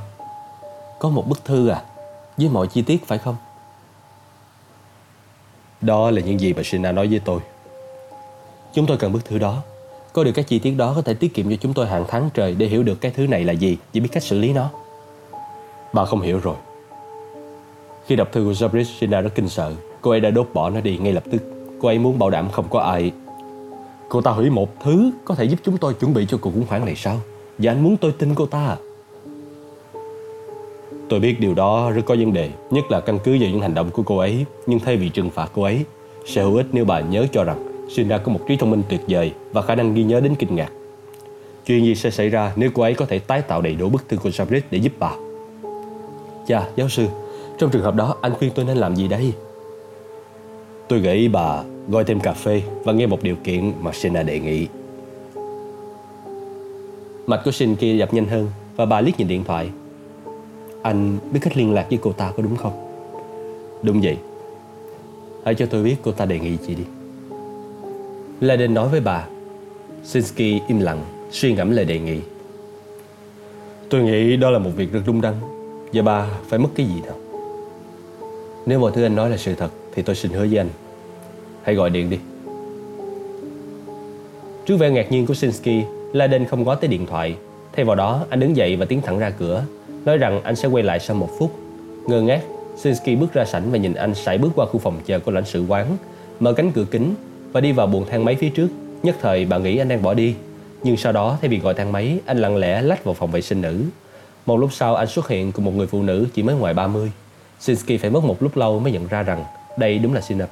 Có 0.99 1.09
một 1.09 1.29
bức 1.29 1.45
thư 1.45 1.69
à 1.69 1.83
Với 2.37 2.49
mọi 2.49 2.67
chi 2.67 2.83
tiết 2.83 3.07
phải 3.07 3.19
không 3.19 3.37
đó 5.85 6.11
là 6.11 6.21
những 6.21 6.41
gì 6.41 6.53
bà 6.53 6.63
Sina 6.63 6.93
nói 6.93 7.07
với 7.07 7.21
tôi. 7.25 7.41
Chúng 8.75 8.87
tôi 8.87 8.97
cần 8.97 9.13
bức 9.13 9.25
thư 9.25 9.39
đó. 9.39 9.63
Có 10.13 10.25
được 10.25 10.33
các 10.35 10.47
chi 10.47 10.59
tiết 10.59 10.71
đó 10.71 10.93
có 10.97 11.03
thể 11.03 11.15
tiết 11.15 11.35
kiệm 11.35 11.51
cho 11.51 11.57
chúng 11.57 11.75
tôi 11.75 11.87
hàng 11.87 12.05
tháng 12.09 12.31
trời 12.35 12.55
để 12.59 12.67
hiểu 12.67 12.83
được 12.83 13.01
cái 13.01 13.13
thứ 13.17 13.27
này 13.27 13.45
là 13.45 13.53
gì 13.53 13.77
và 13.95 14.01
biết 14.01 14.09
cách 14.13 14.23
xử 14.23 14.39
lý 14.39 14.53
nó. 14.53 14.71
Bà 15.93 16.05
không 16.05 16.21
hiểu 16.21 16.39
rồi. 16.39 16.57
Khi 18.07 18.17
đọc 18.17 18.29
thư 18.33 18.45
của 18.45 18.67
Zabris, 18.67 18.85
Sina 18.85 19.21
rất 19.21 19.31
kinh 19.35 19.49
sợ. 19.49 19.73
Cô 20.01 20.11
ấy 20.11 20.21
đã 20.21 20.31
đốt 20.31 20.49
bỏ 20.55 20.71
nó 20.71 20.81
đi 20.81 20.99
ngay 20.99 21.13
lập 21.13 21.23
tức. 21.31 21.43
Cô 21.81 21.89
ấy 21.89 21.99
muốn 21.99 22.19
bảo 22.19 22.31
đảm 22.31 22.51
không 22.51 22.69
có 22.71 22.81
ai. 22.81 23.13
Cô 24.15 24.21
ta 24.21 24.31
hủy 24.31 24.51
một 24.51 24.81
thứ 24.85 25.11
có 25.25 25.35
thể 25.35 25.45
giúp 25.45 25.59
chúng 25.65 25.79
tôi 25.79 25.95
chuẩn 25.95 26.15
bị 26.15 26.27
cho 26.29 26.39
cuộc 26.41 26.51
khủng 26.51 26.65
hoảng 26.69 26.85
này 26.85 26.97
sao? 26.97 27.21
Và 27.59 27.73
anh 27.73 27.83
muốn 27.83 27.97
tôi 27.97 28.13
tin 28.13 28.35
cô 28.35 28.47
ta 28.47 28.67
à? 28.67 28.77
Tôi 31.09 31.21
biết 31.21 31.41
điều 31.41 31.55
đó 31.55 31.91
rất 31.91 32.03
có 32.07 32.17
vấn 32.19 32.33
đề, 32.33 32.51
nhất 32.71 32.85
là 32.91 33.01
căn 33.01 33.19
cứ 33.25 33.37
vào 33.41 33.51
những 33.51 33.61
hành 33.61 33.75
động 33.75 33.91
của 33.91 34.03
cô 34.03 34.19
ấy. 34.19 34.45
Nhưng 34.67 34.81
thay 34.81 34.97
vì 34.97 35.09
trừng 35.09 35.31
phạt 35.31 35.51
cô 35.55 35.63
ấy, 35.63 35.85
sẽ 36.27 36.43
hữu 36.43 36.57
ích 36.57 36.67
nếu 36.73 36.85
bà 36.85 37.01
nhớ 37.01 37.27
cho 37.33 37.45
rằng 37.45 37.89
Shinra 37.95 38.19
có 38.19 38.33
một 38.33 38.41
trí 38.49 38.57
thông 38.57 38.71
minh 38.71 38.83
tuyệt 38.89 39.01
vời 39.09 39.33
và 39.53 39.63
khả 39.63 39.75
năng 39.75 39.95
ghi 39.95 40.05
nhớ 40.05 40.21
đến 40.21 40.35
kinh 40.35 40.57
ngạc. 40.57 40.73
Chuyện 41.67 41.85
gì 41.85 41.95
sẽ 41.95 42.11
xảy 42.11 42.29
ra 42.29 42.53
nếu 42.57 42.71
cô 42.75 42.83
ấy 42.83 42.95
có 42.95 43.07
thể 43.07 43.19
tái 43.19 43.43
tạo 43.43 43.63
đầy 43.63 43.75
đủ 43.75 43.89
bức 43.89 44.09
thư 44.09 44.17
của 44.17 44.31
Sabrit 44.31 44.65
để 44.71 44.79
giúp 44.79 44.93
bà? 44.99 45.13
Chà, 46.49 46.69
giáo 46.77 46.89
sư, 46.89 47.07
trong 47.59 47.71
trường 47.71 47.83
hợp 47.83 47.95
đó 47.95 48.15
anh 48.21 48.33
khuyên 48.35 48.51
tôi 48.55 48.65
nên 48.65 48.77
làm 48.77 48.97
gì 48.97 49.09
đây? 49.09 49.33
Tôi 50.95 51.01
gợi 51.01 51.17
ý 51.17 51.29
bà 51.29 51.63
gọi 51.89 52.05
thêm 52.05 52.21
cà 52.21 52.33
phê 52.33 52.63
và 52.85 52.93
nghe 52.93 53.07
một 53.07 53.23
điều 53.23 53.37
kiện 53.45 53.73
mà 53.81 53.93
Sina 53.93 54.23
đề 54.23 54.41
nghị. 54.41 54.67
Mạch 57.27 57.41
của 57.45 57.51
Shin 57.51 57.77
kia 57.77 57.97
dập 57.97 58.15
nhanh 58.15 58.27
hơn 58.27 58.49
và 58.77 58.87
bà 58.87 59.01
liếc 59.01 59.19
nhìn 59.19 59.29
điện 59.29 59.45
thoại. 59.45 59.71
Anh 60.83 61.19
biết 61.33 61.41
cách 61.43 61.57
liên 61.57 61.75
lạc 61.75 61.87
với 61.89 61.99
cô 62.03 62.13
ta 62.13 62.33
có 62.37 62.43
đúng 62.43 62.57
không? 62.57 62.73
Đúng 63.83 64.01
vậy. 64.01 64.17
Hãy 65.45 65.55
cho 65.55 65.67
tôi 65.67 65.83
biết 65.83 65.97
cô 66.03 66.13
ta 66.13 66.25
đề 66.25 66.39
nghị 66.39 66.57
gì 66.57 66.75
đi. 66.75 66.85
Laden 68.41 68.75
nói 68.75 68.89
với 68.89 69.01
bà. 69.01 69.27
Sinsky 70.05 70.61
im 70.69 70.81
lặng, 70.81 71.05
Suy 71.31 71.55
ngẫm 71.55 71.71
lời 71.71 71.85
đề 71.85 71.99
nghị. 71.99 72.21
Tôi 73.89 74.03
nghĩ 74.03 74.37
đó 74.37 74.51
là 74.51 74.59
một 74.59 74.71
việc 74.77 74.93
rất 74.93 75.01
đúng 75.07 75.21
đắn 75.21 75.35
Và 75.93 76.03
bà 76.03 76.29
phải 76.49 76.59
mất 76.59 76.69
cái 76.75 76.87
gì 76.87 77.03
đâu. 77.07 77.17
Nếu 78.67 78.79
mọi 78.79 78.93
thứ 78.95 79.03
anh 79.03 79.17
nói 79.17 79.31
là 79.31 79.37
sự 79.37 79.55
thật 79.55 79.71
Thì 79.95 80.03
tôi 80.03 80.17
xin 80.17 80.33
hứa 80.33 80.47
với 80.47 80.59
anh. 80.59 80.69
Hãy 81.65 81.75
gọi 81.75 81.91
điện 81.91 82.11
đi 82.11 82.19
Trước 84.67 84.77
vẻ 84.77 84.91
ngạc 84.91 85.13
nhiên 85.13 85.27
của 85.27 85.35
Sinsky 85.35 85.83
Laden 86.13 86.47
không 86.47 86.65
có 86.65 86.75
tới 86.75 86.89
điện 86.89 87.07
thoại 87.07 87.37
Thay 87.73 87.85
vào 87.85 87.97
đó 87.97 88.27
anh 88.31 88.41
đứng 88.41 88.57
dậy 88.57 88.77
và 88.77 88.87
tiến 88.87 89.01
thẳng 89.03 89.19
ra 89.19 89.31
cửa 89.31 89.65
nói 90.05 90.19
rằng 90.19 90.41
anh 90.43 90.57
sẽ 90.57 90.69
quay 90.69 90.85
lại 90.85 91.01
sau 91.01 91.17
một 91.17 91.29
phút. 91.39 91.53
Ngơ 92.07 92.23
ngác, 92.23 92.43
Sinsky 92.77 93.17
bước 93.17 93.33
ra 93.33 93.45
sảnh 93.45 93.71
và 93.71 93.79
nhìn 93.79 93.95
anh 93.95 94.15
sải 94.15 94.39
bước 94.39 94.51
qua 94.55 94.67
khu 94.67 94.79
phòng 94.79 95.01
chờ 95.07 95.19
của 95.19 95.33
lãnh 95.33 95.45
sự 95.45 95.65
quán, 95.69 95.97
mở 96.41 96.53
cánh 96.53 96.73
cửa 96.73 96.85
kính 96.91 97.15
và 97.53 97.61
đi 97.61 97.73
vào 97.73 97.87
buồng 97.87 98.07
thang 98.11 98.25
máy 98.25 98.35
phía 98.35 98.49
trước. 98.49 98.69
Nhất 99.03 99.17
thời 99.21 99.45
bà 99.45 99.59
nghĩ 99.59 99.79
anh 99.79 99.89
đang 99.89 100.03
bỏ 100.03 100.15
đi, 100.15 100.35
nhưng 100.83 100.97
sau 100.97 101.13
đó 101.13 101.39
thay 101.41 101.49
vì 101.49 101.59
gọi 101.59 101.75
thang 101.75 101.93
máy, 101.93 102.19
anh 102.27 102.39
lặng 102.39 102.57
lẽ 102.57 102.83
lách 102.83 103.05
vào 103.05 103.15
phòng 103.15 103.31
vệ 103.31 103.41
sinh 103.41 103.61
nữ. 103.61 103.83
Một 104.47 104.57
lúc 104.57 104.73
sau 104.73 104.95
anh 104.95 105.09
xuất 105.09 105.29
hiện 105.29 105.53
cùng 105.53 105.65
một 105.65 105.75
người 105.75 105.87
phụ 105.87 106.03
nữ 106.03 106.27
chỉ 106.35 106.43
mới 106.43 106.55
ngoài 106.55 106.75
30. 106.75 107.13
Shinsky 107.61 107.97
phải 107.97 108.11
mất 108.11 108.25
một 108.25 108.43
lúc 108.43 108.57
lâu 108.57 108.81
mới 108.81 108.93
nhận 108.93 109.07
ra 109.07 109.23
rằng 109.23 109.45
đây 109.79 109.99
đúng 109.99 110.15
là 110.15 110.21
Sina 110.21 110.47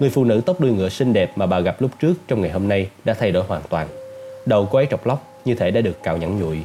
Người 0.00 0.10
phụ 0.10 0.24
nữ 0.24 0.40
tóc 0.46 0.60
đuôi 0.60 0.72
ngựa 0.72 0.88
xinh 0.88 1.12
đẹp 1.12 1.32
mà 1.36 1.46
bà 1.46 1.60
gặp 1.60 1.82
lúc 1.82 1.90
trước 2.00 2.14
trong 2.28 2.40
ngày 2.40 2.50
hôm 2.50 2.68
nay 2.68 2.90
đã 3.04 3.14
thay 3.14 3.32
đổi 3.32 3.44
hoàn 3.44 3.62
toàn. 3.68 3.88
Đầu 4.46 4.68
cô 4.70 4.78
ấy 4.78 4.86
trọc 4.90 5.06
lóc 5.06 5.32
như 5.44 5.54
thể 5.54 5.70
đã 5.70 5.80
được 5.80 6.02
cạo 6.02 6.16
nhẵn 6.16 6.40
nhụi. 6.40 6.58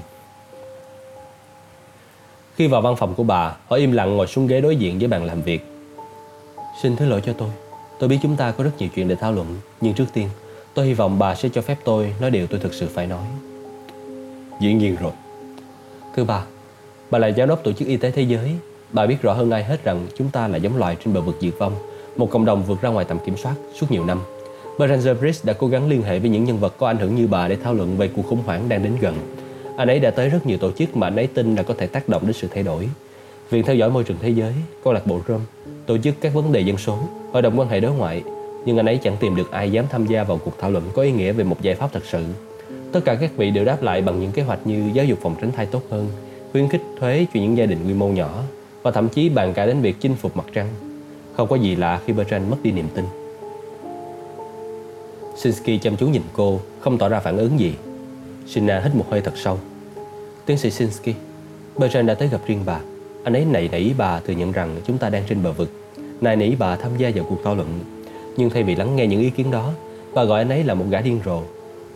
Khi 2.55 2.67
vào 2.67 2.81
văn 2.81 2.95
phòng 2.95 3.15
của 3.15 3.23
bà, 3.23 3.55
họ 3.67 3.75
im 3.75 3.91
lặng 3.91 4.17
ngồi 4.17 4.27
xuống 4.27 4.47
ghế 4.47 4.61
đối 4.61 4.75
diện 4.75 4.99
với 4.99 5.07
bàn 5.07 5.25
làm 5.25 5.41
việc. 5.41 5.65
Xin 6.81 6.95
thứ 6.95 7.05
lỗi 7.05 7.21
cho 7.25 7.33
tôi. 7.33 7.49
Tôi 7.99 8.09
biết 8.09 8.17
chúng 8.23 8.35
ta 8.35 8.51
có 8.51 8.63
rất 8.63 8.71
nhiều 8.77 8.89
chuyện 8.95 9.07
để 9.07 9.15
thảo 9.15 9.31
luận. 9.31 9.55
Nhưng 9.81 9.93
trước 9.93 10.05
tiên, 10.13 10.29
tôi 10.73 10.85
hy 10.85 10.93
vọng 10.93 11.19
bà 11.19 11.35
sẽ 11.35 11.49
cho 11.49 11.61
phép 11.61 11.77
tôi 11.83 12.15
nói 12.19 12.31
điều 12.31 12.47
tôi 12.47 12.59
thực 12.59 12.73
sự 12.73 12.87
phải 12.93 13.07
nói. 13.07 13.25
Dĩ 14.61 14.73
nhiên 14.73 14.95
rồi. 15.01 15.11
Thưa 16.15 16.23
bà, 16.23 16.43
bà 17.11 17.19
là 17.19 17.31
giám 17.31 17.47
đốc 17.47 17.63
Tổ 17.63 17.71
chức 17.71 17.87
Y 17.87 17.97
tế 17.97 18.11
Thế 18.11 18.21
giới. 18.21 18.51
Bà 18.91 19.05
biết 19.05 19.21
rõ 19.21 19.33
hơn 19.33 19.51
ai 19.51 19.63
hết 19.63 19.83
rằng 19.83 20.07
chúng 20.17 20.29
ta 20.29 20.47
là 20.47 20.57
giống 20.57 20.77
loài 20.77 20.97
trên 21.05 21.13
bờ 21.13 21.21
vực 21.21 21.37
diệt 21.41 21.53
vong, 21.57 21.75
một 22.17 22.29
cộng 22.29 22.45
đồng 22.45 22.63
vượt 22.63 22.81
ra 22.81 22.89
ngoài 22.89 23.05
tầm 23.05 23.17
kiểm 23.25 23.37
soát 23.37 23.55
suốt 23.79 23.91
nhiều 23.91 24.05
năm. 24.05 24.21
Bertrand 24.79 25.19
Bridge 25.19 25.39
đã 25.43 25.53
cố 25.53 25.67
gắng 25.67 25.89
liên 25.89 26.01
hệ 26.01 26.19
với 26.19 26.29
những 26.29 26.43
nhân 26.43 26.59
vật 26.59 26.73
có 26.77 26.87
ảnh 26.87 26.97
hưởng 26.97 27.15
như 27.15 27.27
bà 27.27 27.47
để 27.47 27.57
thảo 27.63 27.73
luận 27.73 27.97
về 27.97 28.09
cuộc 28.15 28.25
khủng 28.29 28.41
hoảng 28.45 28.69
đang 28.69 28.83
đến 28.83 28.93
gần. 29.01 29.15
Anh 29.77 29.87
ấy 29.87 29.99
đã 29.99 30.11
tới 30.11 30.29
rất 30.29 30.45
nhiều 30.45 30.57
tổ 30.57 30.71
chức 30.71 30.97
mà 30.97 31.07
anh 31.07 31.15
ấy 31.15 31.27
tin 31.27 31.55
là 31.55 31.63
có 31.63 31.73
thể 31.77 31.87
tác 31.87 32.09
động 32.09 32.21
đến 32.25 32.33
sự 32.33 32.47
thay 32.53 32.63
đổi. 32.63 32.89
Viện 33.49 33.63
theo 33.65 33.75
dõi 33.75 33.89
môi 33.89 34.03
trường 34.03 34.17
thế 34.21 34.29
giới, 34.29 34.53
câu 34.83 34.93
lạc 34.93 35.07
bộ 35.07 35.19
Rome, 35.27 35.43
tổ 35.85 35.97
chức 35.97 36.15
các 36.21 36.33
vấn 36.33 36.51
đề 36.51 36.61
dân 36.61 36.77
số, 36.77 36.97
hội 37.31 37.41
đồng 37.41 37.59
quan 37.59 37.69
hệ 37.69 37.79
đối 37.79 37.91
ngoại, 37.91 38.23
nhưng 38.65 38.77
anh 38.77 38.85
ấy 38.85 38.97
chẳng 38.97 39.17
tìm 39.19 39.35
được 39.35 39.51
ai 39.51 39.71
dám 39.71 39.85
tham 39.89 40.05
gia 40.05 40.23
vào 40.23 40.39
cuộc 40.45 40.53
thảo 40.59 40.71
luận 40.71 40.83
có 40.93 41.01
ý 41.01 41.11
nghĩa 41.11 41.31
về 41.31 41.43
một 41.43 41.61
giải 41.61 41.75
pháp 41.75 41.89
thật 41.93 42.05
sự. 42.05 42.25
Tất 42.91 42.99
cả 43.05 43.15
các 43.15 43.31
vị 43.37 43.51
đều 43.51 43.65
đáp 43.65 43.83
lại 43.83 44.01
bằng 44.01 44.21
những 44.21 44.31
kế 44.31 44.41
hoạch 44.41 44.67
như 44.67 44.91
giáo 44.93 45.05
dục 45.05 45.19
phòng 45.21 45.35
tránh 45.41 45.51
thai 45.51 45.65
tốt 45.65 45.81
hơn, 45.89 46.07
khuyến 46.51 46.67
khích 46.67 46.81
thuế 46.99 47.25
cho 47.33 47.39
những 47.39 47.57
gia 47.57 47.65
đình 47.65 47.87
quy 47.87 47.93
mô 47.93 48.07
nhỏ 48.07 48.43
và 48.81 48.91
thậm 48.91 49.09
chí 49.09 49.29
bàn 49.29 49.53
cả 49.53 49.65
đến 49.65 49.81
việc 49.81 49.95
chinh 49.99 50.15
phục 50.15 50.37
mặt 50.37 50.45
trăng. 50.53 50.90
Không 51.41 51.49
có 51.49 51.55
gì 51.55 51.75
lạ 51.75 51.99
khi 52.05 52.13
Bertrand 52.13 52.49
mất 52.49 52.57
đi 52.63 52.71
niềm 52.71 52.87
tin. 52.95 53.05
Sinsky 55.35 55.77
chăm 55.77 55.97
chú 55.97 56.07
nhìn 56.07 56.21
cô, 56.33 56.59
không 56.79 56.97
tỏ 56.97 57.09
ra 57.09 57.19
phản 57.19 57.37
ứng 57.37 57.59
gì. 57.59 57.73
Sina 58.47 58.79
hít 58.79 58.95
một 58.95 59.05
hơi 59.09 59.21
thật 59.21 59.31
sâu. 59.35 59.59
Tiến 60.45 60.57
sĩ 60.57 60.71
Sinsky, 60.71 61.13
Bertrand 61.77 62.07
đã 62.07 62.13
tới 62.13 62.27
gặp 62.27 62.41
riêng 62.47 62.63
bà. 62.65 62.79
Anh 63.23 63.33
ấy 63.33 63.45
nảy 63.45 63.69
nỉ 63.71 63.93
bà 63.93 64.19
thừa 64.19 64.33
nhận 64.33 64.51
rằng 64.51 64.75
chúng 64.87 64.97
ta 64.97 65.09
đang 65.09 65.23
trên 65.29 65.43
bờ 65.43 65.51
vực. 65.51 65.69
Nài 66.21 66.35
nỉ 66.35 66.55
bà 66.55 66.75
tham 66.75 66.91
gia 66.97 67.11
vào 67.15 67.25
cuộc 67.29 67.37
thảo 67.43 67.55
luận. 67.55 67.79
Nhưng 68.37 68.49
thay 68.49 68.63
vì 68.63 68.75
lắng 68.75 68.95
nghe 68.95 69.07
những 69.07 69.21
ý 69.21 69.29
kiến 69.29 69.51
đó, 69.51 69.71
bà 70.13 70.23
gọi 70.23 70.41
anh 70.41 70.49
ấy 70.49 70.63
là 70.63 70.73
một 70.73 70.85
gã 70.89 71.01
điên 71.01 71.19
rồ, 71.25 71.41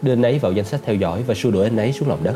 đưa 0.01 0.13
anh 0.13 0.25
ấy 0.25 0.39
vào 0.39 0.51
danh 0.51 0.65
sách 0.65 0.81
theo 0.85 0.95
dõi 0.95 1.23
và 1.27 1.33
xua 1.33 1.51
đuổi 1.51 1.63
anh 1.63 1.77
ấy 1.77 1.93
xuống 1.93 2.09
lòng 2.09 2.23
đất. 2.23 2.35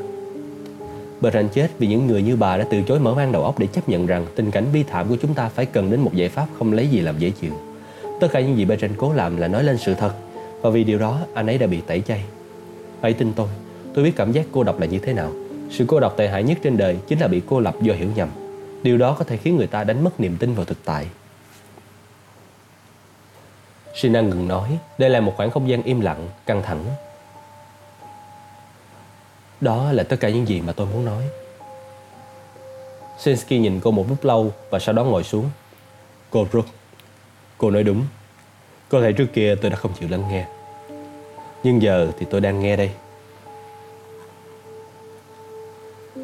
Bertrand 1.21 1.53
chết 1.53 1.67
vì 1.79 1.87
những 1.87 2.07
người 2.07 2.21
như 2.21 2.35
bà 2.35 2.57
đã 2.57 2.65
từ 2.69 2.81
chối 2.81 2.99
mở 2.99 3.13
mang 3.13 3.31
đầu 3.31 3.43
óc 3.43 3.59
để 3.59 3.67
chấp 3.67 3.89
nhận 3.89 4.05
rằng 4.05 4.25
tình 4.35 4.51
cảnh 4.51 4.65
bi 4.73 4.83
thảm 4.83 5.09
của 5.09 5.17
chúng 5.21 5.33
ta 5.33 5.49
phải 5.49 5.65
cần 5.65 5.91
đến 5.91 5.99
một 5.99 6.13
giải 6.13 6.29
pháp 6.29 6.47
không 6.59 6.73
lấy 6.73 6.87
gì 6.87 6.99
làm 6.99 7.19
dễ 7.19 7.29
chịu. 7.29 7.53
Tất 8.19 8.27
cả 8.31 8.39
những 8.39 8.57
gì 8.57 8.65
Bertrand 8.65 8.93
cố 8.97 9.13
làm 9.13 9.37
là 9.37 9.47
nói 9.47 9.63
lên 9.63 9.77
sự 9.77 9.93
thật 9.93 10.13
và 10.61 10.69
vì 10.69 10.83
điều 10.83 10.99
đó 10.99 11.19
anh 11.33 11.47
ấy 11.47 11.57
đã 11.57 11.67
bị 11.67 11.81
tẩy 11.87 12.01
chay. 12.01 12.23
Hãy 13.01 13.13
tin 13.13 13.33
tôi, 13.33 13.47
tôi 13.93 14.03
biết 14.03 14.13
cảm 14.15 14.31
giác 14.31 14.45
cô 14.51 14.63
độc 14.63 14.79
là 14.79 14.85
như 14.85 14.99
thế 14.99 15.13
nào. 15.13 15.31
Sự 15.69 15.85
cô 15.87 15.99
độc 15.99 16.17
tệ 16.17 16.27
hại 16.27 16.43
nhất 16.43 16.57
trên 16.63 16.77
đời 16.77 16.97
chính 17.07 17.19
là 17.19 17.27
bị 17.27 17.41
cô 17.47 17.59
lập 17.59 17.75
do 17.81 17.93
hiểu 17.93 18.09
nhầm. 18.15 18.29
Điều 18.83 18.97
đó 18.97 19.15
có 19.19 19.25
thể 19.25 19.37
khiến 19.37 19.57
người 19.57 19.67
ta 19.67 19.83
đánh 19.83 20.03
mất 20.03 20.19
niềm 20.19 20.37
tin 20.39 20.53
vào 20.53 20.65
thực 20.65 20.77
tại. 20.85 21.07
Sina 23.95 24.21
ngừng 24.21 24.47
nói, 24.47 24.77
đây 24.97 25.09
là 25.09 25.19
một 25.19 25.33
khoảng 25.37 25.51
không 25.51 25.69
gian 25.69 25.83
im 25.83 25.99
lặng, 25.99 26.27
căng 26.45 26.63
thẳng. 26.63 26.85
Đó 29.61 29.91
là 29.91 30.03
tất 30.03 30.15
cả 30.19 30.29
những 30.29 30.47
gì 30.47 30.61
mà 30.61 30.73
tôi 30.73 30.87
muốn 30.93 31.05
nói. 31.05 31.23
Sinsky 33.19 33.59
nhìn 33.59 33.79
cô 33.79 33.91
một 33.91 34.05
lúc 34.09 34.25
lâu 34.25 34.53
và 34.69 34.79
sau 34.79 34.95
đó 34.95 35.03
ngồi 35.03 35.23
xuống. 35.23 35.49
Cô 36.29 36.47
Brooke, 36.51 36.69
cô 37.57 37.71
nói 37.71 37.83
đúng. 37.83 38.05
Có 38.89 39.01
thể 39.01 39.11
trước 39.11 39.27
kia 39.33 39.55
tôi 39.61 39.71
đã 39.71 39.77
không 39.77 39.91
chịu 39.99 40.09
lắng 40.09 40.23
nghe. 40.31 40.45
Nhưng 41.63 41.81
giờ 41.81 42.11
thì 42.19 42.25
tôi 42.29 42.41
đang 42.41 42.59
nghe 42.59 42.77
đây. 42.77 42.89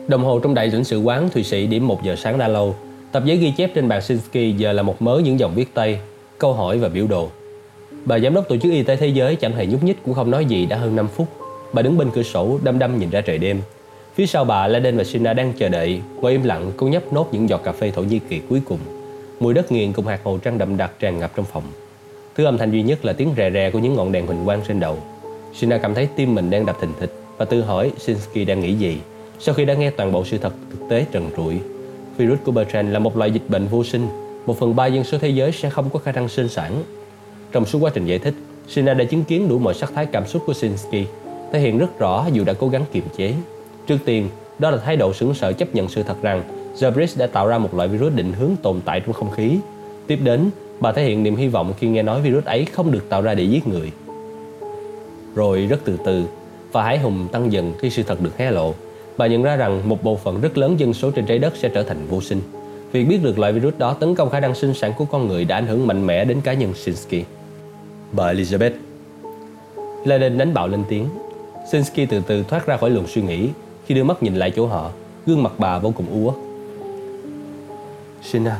Đồng 0.08 0.24
hồ 0.24 0.40
trong 0.40 0.54
đại 0.54 0.68
lãnh 0.68 0.84
sự 0.84 1.00
quán 1.00 1.30
Thụy 1.30 1.44
Sĩ 1.44 1.68
điểm 1.68 1.88
1 1.88 2.04
giờ 2.04 2.16
sáng 2.16 2.38
đã 2.38 2.48
lâu. 2.48 2.76
Tập 3.12 3.24
giấy 3.26 3.38
ghi 3.38 3.54
chép 3.58 3.72
trên 3.76 3.88
bàn 3.88 4.02
Sinsky 4.02 4.52
giờ 4.52 4.72
là 4.72 4.84
một 4.84 5.02
mớ 5.02 5.22
những 5.24 5.40
dòng 5.40 5.56
viết 5.56 5.74
tay, 5.74 6.00
câu 6.38 6.54
hỏi 6.54 6.78
và 6.78 6.90
biểu 6.90 7.08
đồ. 7.08 7.30
Bà 8.06 8.20
giám 8.20 8.34
đốc 8.34 8.50
Tổ 8.50 8.58
chức 8.58 8.72
Y 8.72 8.84
tế 8.84 8.96
Thế 8.96 9.08
giới 9.08 9.36
chẳng 9.36 9.56
hề 9.56 9.66
nhúc 9.66 9.84
nhích 9.84 10.04
cũng 10.06 10.14
không 10.14 10.32
nói 10.32 10.46
gì 10.46 10.66
đã 10.66 10.78
hơn 10.78 10.96
5 10.96 11.08
phút. 11.08 11.28
Bà 11.74 11.82
đứng 11.82 11.98
bên 11.98 12.12
cửa 12.12 12.24
sổ 12.24 12.60
đăm 12.64 12.80
đăm 12.80 13.00
nhìn 13.00 13.10
ra 13.10 13.22
trời 13.22 13.38
đêm. 13.38 13.62
Phía 14.16 14.26
sau 14.26 14.46
bà, 14.46 14.68
Laden 14.68 14.98
và 14.98 15.04
Sina 15.04 15.34
đang 15.34 15.54
chờ 15.54 15.70
đợi. 15.70 16.02
Ngồi 16.22 16.32
im 16.32 16.44
lặng, 16.44 16.72
cô 16.78 16.88
nhấp 16.88 17.14
nốt 17.14 17.28
những 17.32 17.50
giọt 17.50 17.64
cà 17.64 17.72
phê 17.72 17.92
Thổ 17.92 18.02
Nhĩ 18.02 18.20
Kỳ 18.30 18.42
cuối 18.50 18.62
cùng. 18.66 18.80
Mùi 19.40 19.54
đất 19.54 19.72
nghiền 19.72 19.94
cùng 19.94 20.08
hạt 20.08 20.20
màu 20.26 20.38
trăng 20.38 20.58
đậm 20.58 20.78
đặc 20.78 20.92
tràn 21.00 21.20
ngập 21.20 21.32
trong 21.36 21.46
phòng. 21.46 21.64
Thứ 22.36 22.46
âm 22.46 22.58
thanh 22.58 22.72
duy 22.72 22.84
nhất 22.84 23.06
là 23.06 23.14
tiếng 23.14 23.34
rè 23.38 23.52
rè 23.52 23.72
của 23.72 23.80
những 23.80 23.96
ngọn 23.96 24.12
đèn 24.12 24.28
huỳnh 24.28 24.46
quang 24.46 24.62
trên 24.68 24.80
đầu. 24.80 24.98
Sina 25.54 25.78
cảm 25.78 25.94
thấy 25.94 26.08
tim 26.16 26.36
mình 26.36 26.50
đang 26.50 26.66
đập 26.66 26.78
thình 26.82 26.94
thịch 27.00 27.14
và 27.38 27.46
tự 27.46 27.62
hỏi 27.62 27.92
Sinsky 27.98 28.46
đang 28.46 28.60
nghĩ 28.60 28.74
gì 28.74 28.98
sau 29.40 29.56
khi 29.56 29.66
đã 29.66 29.74
nghe 29.74 29.90
toàn 29.90 30.12
bộ 30.12 30.26
sự 30.26 30.38
thật 30.38 30.54
thực 30.72 30.90
tế 30.90 31.06
trần 31.12 31.30
trụi. 31.38 31.60
Virus 32.18 32.40
của 32.46 32.52
Bertrand 32.52 32.92
là 32.92 33.00
một 33.00 33.18
loại 33.18 33.32
dịch 33.32 33.50
bệnh 33.50 33.68
vô 33.68 33.84
sinh. 33.84 34.08
Một 34.46 34.60
phần 34.60 34.76
ba 34.76 34.86
dân 34.86 35.04
số 35.04 35.18
thế 35.18 35.30
giới 35.30 35.52
sẽ 35.52 35.70
không 35.70 35.90
có 35.90 36.00
khả 36.00 36.12
năng 36.12 36.30
sinh 36.30 36.50
sản. 36.50 36.84
Trong 37.52 37.66
suốt 37.66 37.80
quá 37.80 37.92
trình 37.94 38.06
giải 38.06 38.20
thích, 38.20 38.34
Sina 38.68 38.94
đã 38.94 39.06
chứng 39.06 39.24
kiến 39.24 39.50
đủ 39.50 39.60
mọi 39.60 39.74
sắc 39.74 39.92
thái 39.96 40.06
cảm 40.06 40.28
xúc 40.28 40.44
của 40.46 40.54
Sinsky, 40.54 41.06
thể 41.52 41.60
hiện 41.60 41.78
rất 41.78 42.00
rõ 42.00 42.28
dù 42.34 42.44
đã 42.44 42.54
cố 42.54 42.68
gắng 42.68 42.84
kiềm 42.92 43.04
chế. 43.18 43.34
Trước 43.88 43.98
tiên, 44.06 44.30
đó 44.60 44.72
là 44.72 44.78
thái 44.78 44.96
độ 44.96 45.14
sững 45.14 45.34
sờ 45.34 45.54
chấp 45.54 45.76
nhận 45.76 45.90
sự 45.90 46.04
thật 46.04 46.16
rằng 46.22 46.44
Zabris 46.76 47.20
đã 47.20 47.28
tạo 47.28 47.48
ra 47.48 47.58
một 47.58 47.74
loại 47.74 47.88
virus 47.88 48.14
định 48.14 48.34
hướng 48.34 48.52
tồn 48.62 48.82
tại 48.86 49.00
trong 49.00 49.14
không 49.14 49.32
khí. 49.32 49.58
Tiếp 50.08 50.20
đến, 50.24 50.50
bà 50.80 50.92
thể 50.92 51.04
hiện 51.04 51.24
niềm 51.24 51.36
hy 51.36 51.48
vọng 51.48 51.74
khi 51.80 51.88
nghe 51.88 52.04
nói 52.04 52.22
virus 52.22 52.46
ấy 52.46 52.66
không 52.66 52.92
được 52.92 53.10
tạo 53.10 53.22
ra 53.22 53.34
để 53.34 53.44
giết 53.44 53.68
người. 53.68 53.92
Rồi 55.36 55.66
rất 55.66 55.80
từ 55.86 55.98
từ, 56.06 56.26
và 56.72 56.84
hải 56.84 57.00
hùng 57.00 57.28
tăng 57.32 57.52
dần 57.52 57.74
khi 57.80 57.90
sự 57.90 58.04
thật 58.04 58.22
được 58.22 58.38
hé 58.38 58.52
lộ. 58.52 58.74
Bà 59.18 59.28
nhận 59.28 59.44
ra 59.44 59.56
rằng 59.56 59.90
một 59.90 60.04
bộ 60.04 60.16
phận 60.16 60.42
rất 60.42 60.58
lớn 60.58 60.80
dân 60.80 60.94
số 60.94 61.12
trên 61.12 61.26
trái 61.26 61.40
đất 61.40 61.56
sẽ 61.56 61.70
trở 61.70 61.84
thành 61.84 62.08
vô 62.10 62.22
sinh. 62.22 62.42
Việc 62.92 63.04
biết 63.04 63.24
được 63.24 63.40
loại 63.40 63.54
virus 63.54 63.74
đó 63.78 63.94
tấn 63.94 64.16
công 64.16 64.30
khả 64.30 64.40
năng 64.40 64.56
sinh 64.56 64.74
sản 64.74 64.94
của 64.98 65.06
con 65.06 65.28
người 65.28 65.46
đã 65.46 65.56
ảnh 65.56 65.68
hưởng 65.68 65.88
mạnh 65.88 66.08
mẽ 66.08 66.26
đến 66.26 66.42
cá 66.42 66.54
nhân 66.54 66.74
Sinsky. 66.74 67.24
Bà 68.12 68.34
Elizabeth 68.34 68.72
Lenin 70.06 70.38
đánh 70.38 70.54
bạo 70.54 70.68
lên 70.68 70.84
tiếng. 70.90 71.06
Sinsky 71.72 72.06
từ 72.06 72.22
từ 72.28 72.44
thoát 72.44 72.66
ra 72.66 72.78
khỏi 72.78 72.90
luồng 72.90 73.08
suy 73.08 73.22
nghĩ 73.22 73.50
khi 73.86 73.96
đưa 73.96 74.04
mắt 74.04 74.24
nhìn 74.24 74.36
lại 74.36 74.52
chỗ 74.56 74.68
họ, 74.68 74.92
gương 75.26 75.44
mặt 75.44 75.52
bà 75.58 75.80
vô 75.80 75.94
cùng 75.96 76.06
u 76.12 76.26
uất. 76.26 76.36
Shina, 78.24 78.60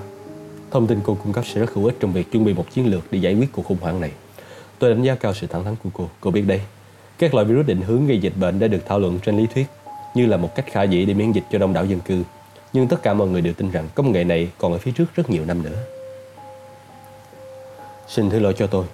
thông 0.72 0.88
tin 0.88 1.00
cô 1.04 1.18
cung 1.24 1.34
cấp 1.34 1.46
sẽ 1.54 1.60
rất 1.60 1.74
hữu 1.74 1.86
ích 1.86 1.96
trong 2.00 2.14
việc 2.14 2.32
chuẩn 2.32 2.46
bị 2.46 2.54
một 2.54 2.66
chiến 2.74 2.92
lược 2.92 3.12
để 3.12 3.20
giải 3.20 3.34
quyết 3.34 3.52
cuộc 3.52 3.66
khủng 3.66 3.78
hoảng 3.82 4.02
này. 4.02 4.12
Tôi 4.80 4.90
đánh 4.90 5.04
giá 5.04 5.16
cao 5.16 5.34
sự 5.34 5.48
thẳng 5.48 5.64
thắn 5.64 5.76
của 5.84 5.90
cô. 5.94 6.10
Cô 6.20 6.32
biết 6.32 6.42
đây, 6.42 6.62
các 7.18 7.34
loại 7.34 7.46
virus 7.46 7.66
định 7.66 7.82
hướng 7.82 8.08
gây 8.08 8.18
dịch 8.18 8.34
bệnh 8.40 8.60
đã 8.60 8.68
được 8.68 8.86
thảo 8.86 9.00
luận 9.00 9.20
trên 9.26 9.38
lý 9.38 9.48
thuyết 9.54 9.66
như 10.16 10.26
là 10.26 10.38
một 10.38 10.56
cách 10.56 10.66
khả 10.72 10.84
dĩ 10.84 11.06
để 11.06 11.14
miễn 11.14 11.32
dịch 11.32 11.44
cho 11.52 11.60
đông 11.60 11.74
đảo 11.74 11.86
dân 11.86 12.00
cư. 12.00 12.24
Nhưng 12.74 12.88
tất 12.88 13.04
cả 13.04 13.14
mọi 13.14 13.28
người 13.28 13.42
đều 13.42 13.54
tin 13.54 13.72
rằng 13.72 13.88
công 13.96 14.12
nghệ 14.12 14.24
này 14.24 14.50
còn 14.58 14.72
ở 14.72 14.78
phía 14.78 14.92
trước 14.92 15.16
rất 15.16 15.30
nhiều 15.30 15.46
năm 15.46 15.64
nữa. 15.64 15.78
Xin 18.08 18.30
thứ 18.30 18.40
lỗi 18.40 18.54
cho 18.58 18.68
tôi. 18.68 18.86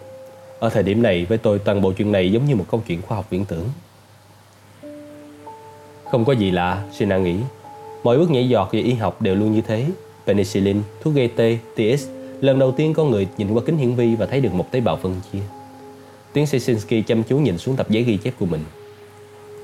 Ở 0.59 0.69
thời 0.69 0.83
điểm 0.83 1.01
này 1.01 1.25
với 1.25 1.37
tôi 1.37 1.59
toàn 1.59 1.81
bộ 1.81 1.91
chuyện 1.91 2.11
này 2.11 2.31
giống 2.31 2.45
như 2.45 2.55
một 2.55 2.65
câu 2.71 2.83
chuyện 2.87 3.01
khoa 3.01 3.15
học 3.15 3.25
viễn 3.29 3.45
tưởng. 3.45 3.69
Không 6.11 6.25
có 6.25 6.33
gì 6.33 6.51
lạ, 6.51 6.83
Sina 6.91 7.17
nghĩ. 7.17 7.35
Mọi 8.03 8.17
bước 8.17 8.31
nhảy 8.31 8.49
giọt 8.49 8.69
về 8.71 8.79
y 8.79 8.93
học 8.93 9.21
đều 9.21 9.35
luôn 9.35 9.51
như 9.51 9.61
thế. 9.61 9.85
Penicillin, 10.27 10.81
thuốc 11.03 11.13
gây 11.13 11.27
tê, 11.27 11.57
TS, 11.75 12.07
Lần 12.41 12.59
đầu 12.59 12.71
tiên 12.71 12.93
con 12.93 13.11
người 13.11 13.27
nhìn 13.37 13.53
qua 13.53 13.61
kính 13.65 13.77
hiển 13.77 13.95
vi 13.95 14.15
và 14.15 14.25
thấy 14.25 14.41
được 14.41 14.53
một 14.53 14.71
tế 14.71 14.81
bào 14.81 14.97
phân 14.97 15.15
chia. 15.31 15.39
Tiến 16.33 16.47
sĩ 16.47 16.59
Sinsky 16.59 17.01
chăm 17.01 17.23
chú 17.23 17.37
nhìn 17.37 17.57
xuống 17.57 17.75
tập 17.75 17.89
giấy 17.89 18.03
ghi 18.03 18.17
chép 18.17 18.33
của 18.39 18.45
mình. 18.45 18.63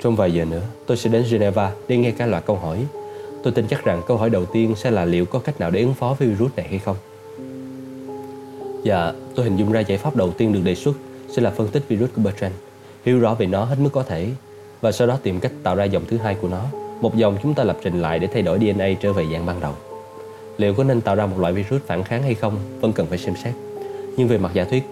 Trong 0.02 0.16
vài 0.16 0.32
giờ 0.32 0.46
nữa, 0.46 0.62
tôi 0.86 0.98
sẽ 0.98 1.10
đến 1.10 1.26
Geneva 1.32 1.72
để 1.88 1.98
nghe 1.98 2.12
cả 2.12 2.26
loạt 2.26 2.46
câu 2.46 2.56
hỏi. 2.56 2.86
Tôi 3.44 3.54
tin 3.54 3.68
chắc 3.68 3.86
rằng 3.86 4.02
câu 4.08 4.18
hỏi 4.18 4.30
đầu 4.30 4.46
tiên 4.46 4.76
sẽ 4.76 4.92
là 4.92 5.06
liệu 5.06 5.26
có 5.26 5.40
cách 5.40 5.60
nào 5.60 5.72
để 5.72 5.82
ứng 5.82 5.94
phó 5.94 6.16
với 6.20 6.28
virus 6.28 6.52
này 6.56 6.68
hay 6.70 6.80
không. 6.80 6.98
Dạ, 8.84 9.14
tôi 9.36 9.46
hình 9.46 9.58
dung 9.58 9.72
ra 9.72 9.80
giải 9.80 9.98
pháp 9.98 10.16
đầu 10.16 10.32
tiên 10.32 10.54
được 10.54 10.62
đề 10.64 10.76
xuất 10.76 10.96
sẽ 11.30 11.42
là 11.42 11.50
phân 11.50 11.68
tích 11.68 11.84
virus 11.88 12.10
của 12.16 12.22
Bertrand, 12.22 12.56
hiểu 13.06 13.20
rõ 13.20 13.34
về 13.34 13.46
nó 13.46 13.66
hết 13.66 13.76
mức 13.80 13.90
có 13.94 14.04
thể, 14.04 14.30
và 14.82 14.92
sau 14.92 15.08
đó 15.08 15.18
tìm 15.24 15.40
cách 15.40 15.52
tạo 15.64 15.76
ra 15.76 15.84
dòng 15.84 16.04
thứ 16.08 16.18
hai 16.18 16.36
của 16.36 16.48
nó, 16.48 16.64
một 17.02 17.16
dòng 17.16 17.38
chúng 17.44 17.54
ta 17.54 17.64
lập 17.64 17.78
trình 17.84 18.02
lại 18.02 18.20
để 18.20 18.28
thay 18.28 18.42
đổi 18.42 18.60
DNA 18.60 18.88
trở 19.02 19.14
về 19.14 19.26
dạng 19.32 19.46
ban 19.46 19.60
đầu. 19.60 19.74
Liệu 20.58 20.74
có 20.74 20.84
nên 20.84 21.02
tạo 21.02 21.16
ra 21.16 21.26
một 21.26 21.40
loại 21.40 21.54
virus 21.54 21.82
phản 21.82 22.04
kháng 22.04 22.24
hay 22.24 22.34
không 22.34 22.58
vẫn 22.82 22.94
cần 22.94 23.08
phải 23.08 23.18
xem 23.18 23.36
xét. 23.44 23.54
Nhưng 24.18 24.28
về 24.28 24.38
mặt 24.38 24.52
giả 24.54 24.64
thuyết, 24.64 24.84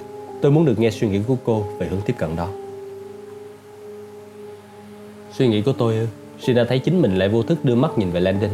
tôi 0.42 0.52
muốn 0.52 0.66
được 0.66 0.80
nghe 0.80 0.92
suy 0.92 1.08
nghĩ 1.08 1.20
của 1.28 1.36
cô 1.44 1.66
về 1.80 1.88
hướng 1.88 2.02
tiếp 2.02 2.14
cận 2.18 2.36
đó. 2.36 2.48
Suy 5.32 5.48
nghĩ 5.48 5.62
của 5.62 5.74
tôi 5.74 5.96
ư? 5.96 6.08
Sina 6.40 6.64
thấy 6.64 6.80
chính 6.80 7.02
mình 7.02 7.16
lại 7.16 7.30
vô 7.30 7.44
thức 7.44 7.66
đưa 7.66 7.76
mắt 7.76 7.98
nhìn 7.98 8.12
về 8.12 8.20
Landon. 8.20 8.50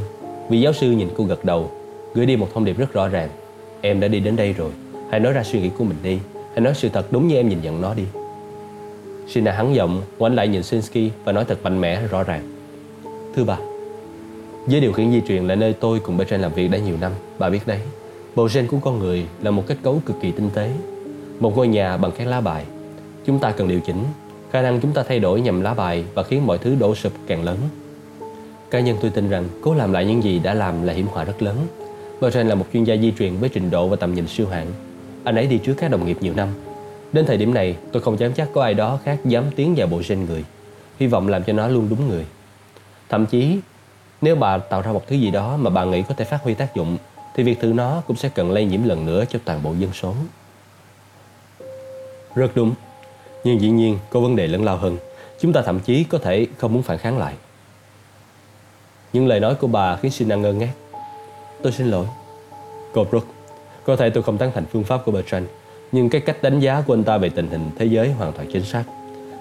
Vị 0.50 0.62
giáo 0.62 0.74
sư 0.74 0.92
nhìn 0.92 1.10
cô 1.18 1.24
gật 1.24 1.46
đầu, 1.46 1.72
gửi 2.14 2.26
đi 2.26 2.36
một 2.36 2.48
thông 2.54 2.66
điệp 2.66 2.78
rất 2.78 2.94
rõ 2.94 3.08
ràng. 3.08 3.30
Em 3.82 4.00
đã 4.00 4.08
đi 4.08 4.20
đến 4.20 4.36
đây 4.36 4.54
rồi, 4.54 4.72
hãy 5.12 5.20
nói 5.20 5.34
ra 5.34 5.44
suy 5.44 5.62
nghĩ 5.62 5.70
của 5.78 5.84
mình 5.84 5.98
đi. 6.04 6.20
Hãy 6.34 6.62
nói 6.62 6.74
sự 6.76 6.90
thật 6.90 7.12
đúng 7.12 7.28
như 7.28 7.36
em 7.36 7.50
nhìn 7.50 7.62
nhận 7.62 7.82
nó 7.82 7.94
đi. 7.94 8.04
Sina 9.28 9.52
hắn 9.52 9.76
giọng, 9.76 10.02
ngoảnh 10.18 10.36
lại 10.36 10.48
nhìn 10.48 10.64
Sinsky 10.64 11.12
và 11.24 11.32
nói 11.32 11.46
thật 11.46 11.64
mạnh 11.64 11.82
mẽ 11.82 12.02
rõ 12.08 12.24
ràng. 12.24 12.42
Thưa 13.36 13.44
bà, 13.44 13.58
Với 14.66 14.80
điều 14.80 14.94
khiển 14.94 15.12
di 15.12 15.22
truyền 15.28 15.48
là 15.48 15.56
nơi 15.56 15.74
tôi 15.74 16.00
cùng 16.00 16.18
Bertrand 16.18 16.42
làm 16.42 16.54
việc 16.54 16.68
đã 16.68 16.78
nhiều 16.78 16.96
năm, 17.02 17.12
bà 17.40 17.50
biết 17.50 17.68
đấy. 17.68 17.80
Bộ 18.36 18.48
gen 18.54 18.68
của 18.68 18.78
con 18.82 19.00
người 19.00 19.26
là 19.42 19.52
một 19.52 19.64
kết 19.68 19.78
cấu 19.84 20.02
cực 20.06 20.16
kỳ 20.22 20.32
tinh 20.32 20.50
tế. 20.54 20.72
Một 21.40 21.58
ngôi 21.58 21.68
nhà 21.68 21.98
bằng 21.98 22.12
các 22.18 22.28
lá 22.28 22.42
bài. 22.42 22.66
Chúng 23.26 23.40
ta 23.40 23.52
cần 23.52 23.68
điều 23.68 23.80
chỉnh. 23.80 24.04
Khả 24.52 24.62
năng 24.62 24.82
chúng 24.82 24.94
ta 24.94 25.04
thay 25.04 25.20
đổi 25.20 25.42
nhằm 25.42 25.62
lá 25.62 25.74
bài 25.74 26.04
và 26.14 26.24
khiến 26.24 26.48
mọi 26.48 26.58
thứ 26.58 26.76
đổ 26.76 26.96
sụp 26.96 27.14
càng 27.28 27.44
lớn. 27.44 27.58
Cá 28.72 28.80
nhân 28.80 28.98
tôi 29.02 29.12
tin 29.12 29.30
rằng 29.30 29.44
cố 29.62 29.74
làm 29.74 29.94
lại 29.94 30.06
những 30.06 30.24
gì 30.24 30.40
đã 30.40 30.54
làm 30.54 30.84
là 30.84 30.94
hiểm 30.94 31.08
họa 31.08 31.24
rất 31.24 31.42
lớn. 31.42 31.58
Bertrand 32.22 32.50
là 32.50 32.56
một 32.56 32.66
chuyên 32.74 32.84
gia 32.84 32.98
di 32.98 33.14
truyền 33.20 33.38
với 33.38 33.50
trình 33.50 33.70
độ 33.70 33.88
và 33.88 33.96
tầm 33.96 34.16
nhìn 34.16 34.28
siêu 34.28 34.48
hạng. 34.48 34.68
Anh 35.24 35.36
ấy 35.36 35.48
đi 35.48 35.58
trước 35.58 35.74
các 35.78 35.92
đồng 35.92 36.06
nghiệp 36.06 36.18
nhiều 36.22 36.34
năm. 36.34 36.48
Đến 37.14 37.26
thời 37.26 37.38
điểm 37.38 37.54
này, 37.54 37.76
tôi 37.92 38.02
không 38.02 38.20
dám 38.20 38.34
chắc 38.34 38.50
có 38.54 38.64
ai 38.64 38.74
đó 38.74 39.00
khác 39.04 39.20
dám 39.26 39.44
tiến 39.56 39.74
vào 39.78 39.88
bộ 39.88 40.02
gen 40.10 40.26
người. 40.26 40.46
Hy 41.00 41.08
vọng 41.08 41.28
làm 41.28 41.44
cho 41.44 41.54
nó 41.54 41.68
luôn 41.68 41.90
đúng 41.90 42.10
người. 42.10 42.26
Thậm 43.10 43.26
chí, 43.26 43.60
nếu 44.22 44.36
bà 44.36 44.58
tạo 44.58 44.82
ra 44.82 44.92
một 44.92 45.08
thứ 45.08 45.16
gì 45.16 45.32
đó 45.32 45.58
mà 45.58 45.70
bà 45.70 45.86
nghĩ 45.86 46.04
có 46.08 46.14
thể 46.14 46.26
phát 46.26 46.44
huy 46.44 46.54
tác 46.54 46.76
dụng, 46.76 46.98
thì 47.36 47.44
việc 47.44 47.60
thử 47.60 47.68
nó 47.68 48.02
cũng 48.08 48.18
sẽ 48.18 48.30
cần 48.30 48.52
lây 48.52 48.66
nhiễm 48.66 48.84
lần 48.84 49.06
nữa 49.06 49.26
cho 49.30 49.40
toàn 49.46 49.64
bộ 49.64 49.74
dân 49.80 49.94
số. 49.94 50.16
Rất 52.36 52.52
đúng. 52.56 52.74
Nhưng 53.44 53.62
dĩ 53.62 53.70
nhiên 53.70 54.00
có 54.10 54.20
vấn 54.20 54.36
đề 54.36 54.48
lớn 54.48 54.64
lao 54.64 54.78
hơn. 54.78 54.98
Chúng 55.40 55.54
ta 55.54 55.62
thậm 55.62 55.80
chí 55.80 56.04
có 56.04 56.18
thể 56.18 56.48
không 56.58 56.74
muốn 56.74 56.84
phản 56.84 56.98
kháng 56.98 57.18
lại. 57.18 57.34
Những 59.14 59.28
lời 59.28 59.40
nói 59.40 59.56
của 59.56 59.68
bà 59.68 59.96
khiến 59.96 60.12
Sina 60.12 60.36
ngơ 60.36 60.54
ngác. 60.54 60.74
Tôi 61.62 61.72
xin 61.72 61.88
lỗi. 61.88 62.06
Cô 62.94 63.04
Brooke, 63.04 63.28
có 63.86 63.96
thể 63.96 64.10
tôi 64.10 64.24
không 64.24 64.38
tán 64.38 64.52
thành 64.54 64.66
phương 64.72 64.84
pháp 64.84 65.02
của 65.06 65.12
Bertrand, 65.12 65.48
nhưng 65.92 66.10
cái 66.10 66.22
cách 66.22 66.44
đánh 66.44 66.60
giá 66.60 66.84
của 66.88 66.94
anh 66.94 67.04
ta 67.04 67.18
về 67.18 67.30
tình 67.30 67.48
hình 67.48 67.70
thế 67.78 67.86
giới 67.86 68.12
hoàn 68.12 68.34
toàn 68.34 68.48
chính 68.54 68.64
xác. 68.64 68.84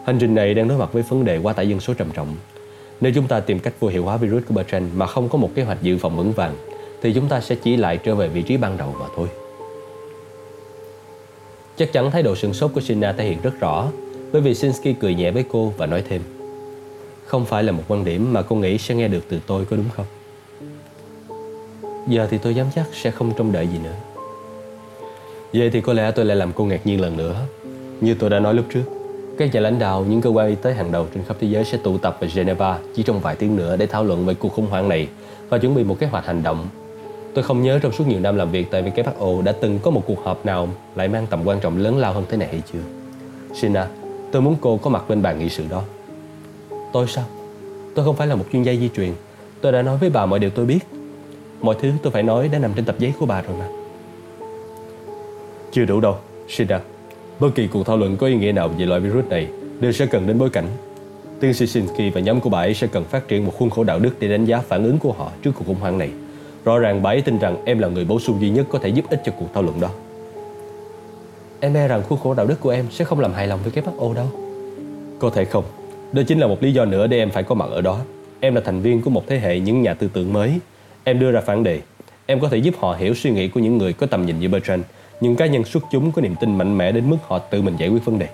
Hành 0.07 0.18
trình 0.18 0.34
này 0.34 0.55
đang 0.55 0.68
đối 0.68 0.78
mặt 0.78 0.92
với 0.92 1.03
vấn 1.03 1.24
đề 1.24 1.38
quá 1.38 1.53
tải 1.53 1.68
dân 1.68 1.80
số 1.80 1.94
trầm 1.94 2.11
trọng. 2.11 2.36
Nếu 3.01 3.12
chúng 3.14 3.26
ta 3.26 3.40
tìm 3.40 3.59
cách 3.59 3.74
vô 3.80 3.88
hiệu 3.88 4.05
hóa 4.05 4.16
virus 4.16 4.42
của 4.48 4.55
Bertrand 4.55 4.94
mà 4.94 5.07
không 5.07 5.28
có 5.28 5.38
một 5.38 5.51
kế 5.55 5.62
hoạch 5.62 5.82
dự 5.82 5.98
phòng 5.98 6.16
vững 6.16 6.32
vàng, 6.32 6.55
thì 7.03 7.12
chúng 7.12 7.28
ta 7.28 7.40
sẽ 7.40 7.55
chỉ 7.55 7.76
lại 7.76 7.96
trở 7.96 8.14
về 8.14 8.28
vị 8.28 8.42
trí 8.42 8.57
ban 8.57 8.76
đầu 8.76 8.94
mà 9.01 9.07
thôi. 9.16 9.28
Chắc 11.76 11.92
chắn 11.92 12.11
thái 12.11 12.22
độ 12.22 12.36
sừng 12.36 12.55
sốt 12.55 12.72
của 12.74 12.80
Sina 12.80 13.12
thể 13.12 13.24
hiện 13.24 13.38
rất 13.42 13.61
rõ, 13.61 13.88
bởi 14.32 14.42
vì 14.42 14.55
Sinsky 14.55 14.92
cười 14.92 15.14
nhẹ 15.14 15.30
với 15.30 15.44
cô 15.53 15.72
và 15.76 15.86
nói 15.86 16.05
thêm. 16.09 16.22
Không 17.26 17.44
phải 17.44 17.62
là 17.62 17.72
một 17.72 17.82
quan 17.88 18.05
điểm 18.05 18.32
mà 18.32 18.42
cô 18.42 18.57
nghĩ 18.57 18.78
sẽ 18.78 18.94
nghe 18.94 19.09
được 19.09 19.24
từ 19.28 19.40
tôi 19.46 19.64
có 19.64 19.76
đúng 19.76 19.88
không? 19.96 20.07
Giờ 22.09 22.26
thì 22.30 22.38
tôi 22.38 22.55
dám 22.55 22.66
chắc 22.74 22.86
sẽ 22.92 23.11
không 23.11 23.32
trông 23.36 23.53
đợi 23.53 23.66
gì 23.66 23.78
nữa. 23.84 23.94
Vậy 25.53 25.70
thì 25.70 25.80
có 25.80 25.92
lẽ 25.92 26.11
tôi 26.11 26.24
lại 26.24 26.36
làm 26.36 26.53
cô 26.53 26.64
ngạc 26.64 26.86
nhiên 26.86 27.01
lần 27.01 27.16
nữa. 27.16 27.36
Như 28.01 28.14
tôi 28.14 28.30
đã 28.30 28.40
nói 28.40 28.55
lúc 28.55 28.64
trước, 28.72 28.82
các 29.38 29.55
nhà 29.55 29.61
lãnh 29.61 29.78
đạo, 29.78 30.05
những 30.09 30.20
cơ 30.20 30.30
quan 30.30 30.48
y 30.48 30.55
tế 30.55 30.72
hàng 30.72 30.92
đầu 30.92 31.07
trên 31.14 31.24
khắp 31.24 31.36
thế 31.40 31.48
giới 31.48 31.64
sẽ 31.64 31.78
tụ 31.78 31.98
tập 31.98 32.18
ở 32.20 32.26
Geneva 32.34 32.78
chỉ 32.94 33.03
trong 33.03 33.20
vài 33.20 33.36
tiếng 33.36 33.57
nữa 33.57 33.76
để 33.76 33.86
thảo 33.86 34.05
luận 34.05 34.26
về 34.26 34.34
cuộc 34.34 34.53
khủng 34.53 34.66
hoảng 34.66 34.88
này 34.88 35.09
và 35.48 35.59
chuẩn 35.59 35.74
bị 35.74 35.84
một 35.84 35.98
kế 35.98 36.07
hoạch 36.07 36.26
hành 36.26 36.42
động. 36.42 36.68
Tôi 37.34 37.44
không 37.44 37.62
nhớ 37.62 37.78
trong 37.78 37.92
suốt 37.92 38.07
nhiều 38.09 38.20
năm 38.20 38.36
làm 38.36 38.51
việc 38.51 38.70
tại 38.70 38.82
WHO 38.82 39.42
đã 39.42 39.53
từng 39.53 39.78
có 39.82 39.90
một 39.90 40.03
cuộc 40.07 40.24
họp 40.24 40.46
nào 40.46 40.68
lại 40.94 41.09
mang 41.09 41.26
tầm 41.30 41.40
quan 41.44 41.61
trọng 41.61 41.78
lớn 41.78 41.98
lao 41.98 42.12
hơn 42.12 42.24
thế 42.28 42.36
này 42.36 42.48
hay 42.48 42.62
chưa. 42.72 42.80
Sina, 43.55 43.88
tôi 44.32 44.42
muốn 44.42 44.57
cô 44.61 44.76
có 44.76 44.90
mặt 44.90 45.09
bên 45.09 45.22
bàn 45.22 45.38
nghị 45.38 45.48
sự 45.48 45.64
đó. 45.70 45.82
Tôi 46.92 47.07
sao? 47.07 47.24
Tôi 47.94 48.05
không 48.05 48.16
phải 48.16 48.26
là 48.26 48.34
một 48.34 48.44
chuyên 48.53 48.62
gia 48.62 48.72
di 48.72 48.88
truyền. 48.96 49.12
Tôi 49.61 49.72
đã 49.72 49.82
nói 49.82 49.98
với 49.98 50.11
bà 50.11 50.26
mọi 50.26 50.38
điều 50.38 50.51
tôi 50.51 50.66
biết. 50.66 50.78
Mọi 51.61 51.76
thứ 51.80 51.92
tôi 52.03 52.12
phải 52.12 52.22
nói 52.22 52.48
đã 52.48 52.59
nằm 52.59 52.72
trên 52.74 52.84
tập 52.84 52.96
giấy 52.98 53.12
của 53.20 53.26
bà 53.26 53.42
rồi 53.42 53.57
mà. 53.59 53.80
Chưa 55.73 55.85
đủ 55.85 56.01
đâu, 56.01 56.16
Shida. 56.49 56.81
Bất 57.41 57.51
kỳ 57.55 57.66
cuộc 57.66 57.87
thảo 57.87 57.97
luận 57.97 58.16
có 58.16 58.27
ý 58.27 58.35
nghĩa 58.35 58.53
nào 58.53 58.68
về 58.68 58.87
loại 58.87 59.01
virus 59.01 59.25
này 59.25 59.49
đều 59.81 59.93
sẽ 59.93 60.07
cần 60.07 60.27
đến 60.27 60.39
bối 60.39 60.51
cảnh. 60.51 60.66
Tiến 61.41 61.55
sĩ 61.55 61.66
Shinsky 61.66 62.11
và 62.11 62.21
nhóm 62.21 62.41
của 62.41 62.51
bà 62.51 62.59
ấy 62.59 62.75
sẽ 62.75 62.87
cần 62.87 63.05
phát 63.05 63.29
triển 63.29 63.45
một 63.45 63.53
khuôn 63.59 63.71
khổ 63.71 63.85
đạo 63.85 63.99
đức 63.99 64.11
để 64.21 64.29
đánh 64.29 64.45
giá 64.45 64.59
phản 64.59 64.85
ứng 64.85 64.99
của 64.99 65.12
họ 65.12 65.31
trước 65.43 65.51
cuộc 65.55 65.64
khủng 65.66 65.81
hoảng 65.81 65.99
này. 65.99 66.11
Rõ 66.64 66.79
ràng 66.79 67.03
bà 67.03 67.11
ấy 67.11 67.21
tin 67.21 67.39
rằng 67.39 67.57
em 67.64 67.79
là 67.79 67.89
người 67.89 68.05
bổ 68.05 68.21
sung 68.21 68.41
duy 68.41 68.51
nhất 68.51 68.66
có 68.71 68.79
thể 68.79 68.89
giúp 68.89 69.05
ích 69.11 69.21
cho 69.25 69.33
cuộc 69.39 69.47
thảo 69.55 69.62
luận 69.62 69.81
đó. 69.81 69.91
Em 71.61 71.77
e 71.77 71.89
rằng 71.89 72.03
khuôn 72.09 72.18
khổ 72.18 72.35
đạo 72.35 72.47
đức 72.47 72.61
của 72.61 72.71
em 72.71 72.87
sẽ 72.91 73.05
không 73.05 73.21
làm 73.21 73.33
hài 73.33 73.47
lòng 73.47 73.61
với 73.62 73.73
cái 73.73 73.85
WHO 73.85 74.14
đâu. 74.14 74.27
Có 75.18 75.31
thể 75.31 75.45
không. 75.45 75.64
Đó 76.12 76.23
chính 76.27 76.39
là 76.39 76.47
một 76.47 76.62
lý 76.62 76.73
do 76.73 76.85
nữa 76.85 77.07
để 77.07 77.18
em 77.18 77.31
phải 77.31 77.43
có 77.43 77.55
mặt 77.55 77.68
ở 77.71 77.81
đó. 77.81 77.99
Em 78.41 78.55
là 78.55 78.61
thành 78.61 78.81
viên 78.81 79.03
của 79.03 79.11
một 79.11 79.25
thế 79.27 79.39
hệ 79.39 79.61
những 79.61 79.83
nhà 79.83 79.95
tư 79.95 80.09
tưởng 80.12 80.33
mới. 80.33 80.53
Em 81.05 81.21
đưa 81.21 81.31
ra 81.31 81.41
phản 81.41 81.64
đề. 81.64 81.81
Em 82.27 82.41
có 82.41 82.49
thể 82.49 82.57
giúp 82.59 82.75
họ 82.79 82.95
hiểu 82.99 83.14
suy 83.14 83.31
nghĩ 83.31 83.49
của 83.49 83.61
những 83.61 83.79
người 83.79 83.93
có 83.93 84.07
tầm 84.07 84.27
nhìn 84.27 84.41
như 84.41 84.49
Bertrand 84.49 84.83
những 85.21 85.37
cá 85.37 85.47
nhân 85.47 85.64
xuất 85.64 85.83
chúng 85.91 86.12
có 86.12 86.23
niềm 86.23 86.35
tin 86.41 86.59
mạnh 86.59 86.79
mẽ 86.79 86.93
đến 86.93 87.11
mức 87.11 87.16
họ 87.27 87.39
tự 87.39 87.62
mình 87.62 87.77
giải 87.77 87.89
quyết 87.89 88.05
vấn 88.05 88.18
đề. 88.18 88.29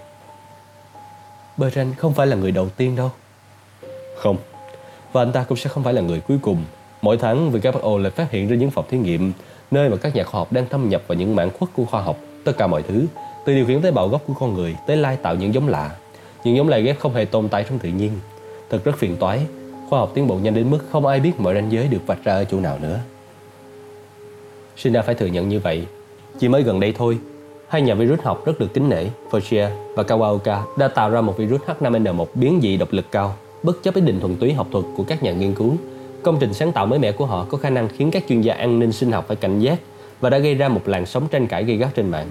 Bertrand 1.57 1.97
không 1.97 2.14
phải 2.14 2.26
là 2.26 2.37
người 2.37 2.51
đầu 2.51 2.68
tiên 2.68 2.97
đâu. 2.97 3.11
Không, 4.16 4.37
và 5.12 5.22
anh 5.22 5.32
ta 5.32 5.45
cũng 5.45 5.59
sẽ 5.59 5.70
không 5.70 5.82
phải 5.82 5.95
là 5.95 6.01
người 6.01 6.20
cuối 6.20 6.39
cùng. 6.43 6.64
Mỗi 7.03 7.16
tháng 7.16 7.53
WHO 7.53 7.99
lại 7.99 8.11
phát 8.11 8.30
hiện 8.30 8.49
ra 8.49 8.57
những 8.57 8.70
phòng 8.70 8.84
thí 8.89 8.99
nghiệm 8.99 9.32
nơi 9.70 9.89
mà 9.89 9.97
các 9.97 10.16
nhà 10.16 10.24
khoa 10.24 10.39
học 10.39 10.53
đang 10.53 10.68
thâm 10.68 10.89
nhập 10.89 11.03
vào 11.07 11.18
những 11.18 11.37
mảng 11.37 11.51
khuất 11.51 11.70
của 11.74 11.84
khoa 11.84 12.03
học, 12.03 12.18
tất 12.45 12.53
cả 12.59 12.66
mọi 12.66 12.82
thứ, 12.82 13.07
từ 13.45 13.55
điều 13.55 13.66
khiển 13.66 13.82
tế 13.82 13.91
bào 13.91 14.09
gốc 14.09 14.22
của 14.26 14.34
con 14.41 14.55
người 14.55 14.76
tới 14.87 14.97
lai 14.97 15.16
tạo 15.22 15.34
những 15.34 15.55
giống 15.55 15.68
lạ. 15.68 15.91
Những 16.45 16.57
giống 16.57 16.68
lai 16.68 16.82
ghép 16.82 16.99
không 16.99 17.14
hề 17.14 17.24
tồn 17.24 17.49
tại 17.49 17.64
trong 17.68 17.78
tự 17.78 17.89
nhiên. 17.89 18.12
Thật 18.70 18.84
rất 18.84 18.99
phiền 18.99 19.16
toái, 19.16 19.47
khoa 19.91 19.99
học 19.99 20.11
tiến 20.14 20.26
bộ 20.26 20.34
nhanh 20.34 20.55
đến 20.55 20.70
mức 20.70 20.78
không 20.91 21.07
ai 21.07 21.20
biết 21.20 21.41
mọi 21.41 21.55
ranh 21.55 21.72
giới 21.72 21.89
được 21.89 22.07
vạch 22.07 22.24
ra 22.24 22.34
ở 22.34 22.45
chỗ 22.45 22.61
nào 22.61 22.78
nữa. 22.78 23.01
Sina 24.76 25.03
phải 25.03 25.14
thừa 25.14 25.26
nhận 25.26 25.49
như 25.49 25.61
vậy 25.61 25.87
chỉ 26.39 26.49
mới 26.49 26.62
gần 26.62 26.80
đây 26.80 26.93
thôi, 26.99 27.18
hai 27.68 27.82
nhà 27.82 27.95
virus 27.95 28.20
học 28.20 28.47
rất 28.47 28.59
được 28.59 28.74
kính 28.74 28.89
nể, 28.89 29.07
Fauci 29.30 29.68
và 29.95 30.03
Kawaoka 30.03 30.61
đã 30.78 30.89
tạo 30.89 31.11
ra 31.11 31.20
một 31.20 31.37
virus 31.37 31.61
H5N1 31.66 32.26
biến 32.34 32.61
dị 32.62 32.76
độc 32.76 32.93
lực 32.93 33.05
cao, 33.11 33.34
bất 33.62 33.82
chấp 33.82 33.95
ý 33.95 34.01
định 34.01 34.20
thuần 34.20 34.37
túy 34.37 34.53
học 34.53 34.66
thuật 34.72 34.84
của 34.97 35.05
các 35.05 35.22
nhà 35.22 35.32
nghiên 35.32 35.55
cứu. 35.55 35.74
Công 36.22 36.37
trình 36.41 36.55
sáng 36.55 36.72
tạo 36.72 36.87
mới 36.87 36.99
mẻ 36.99 37.12
của 37.12 37.26
họ 37.26 37.47
có 37.51 37.59
khả 37.59 37.70
năng 37.70 37.89
khiến 37.89 38.11
các 38.11 38.24
chuyên 38.28 38.41
gia 38.41 38.55
an 38.55 38.78
ninh 38.78 38.93
sinh 38.93 39.12
học 39.12 39.24
phải 39.28 39.37
cảnh 39.37 39.61
giác 39.61 39.78
và 40.20 40.30
đã 40.30 40.39
gây 40.39 40.55
ra 40.55 40.68
một 40.68 40.89
làn 40.89 41.07
sóng 41.07 41.28
tranh 41.28 41.47
cãi 41.47 41.64
gây 41.64 41.76
gắt 41.76 41.95
trên 41.95 42.11
mạng. 42.11 42.26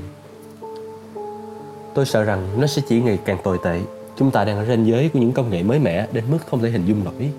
Tôi 1.94 2.06
sợ 2.06 2.24
rằng 2.24 2.48
nó 2.58 2.68
sẽ 2.68 2.82
chỉ 2.88 3.02
ngày 3.02 3.20
càng 3.26 3.38
tồi 3.44 3.58
tệ. 3.64 3.80
Chúng 4.18 4.32
ta 4.32 4.46
đang 4.46 4.58
ở 4.58 4.66
ranh 4.66 4.88
giới 4.88 5.10
của 5.10 5.20
những 5.20 5.32
công 5.32 5.50
nghệ 5.50 5.64
mới 5.64 5.80
mẻ 5.80 6.08
đến 6.12 6.24
mức 6.32 6.38
không 6.50 6.60
thể 6.62 6.70
hình 6.70 6.86
dung 6.86 7.04
nổi. 7.04 7.30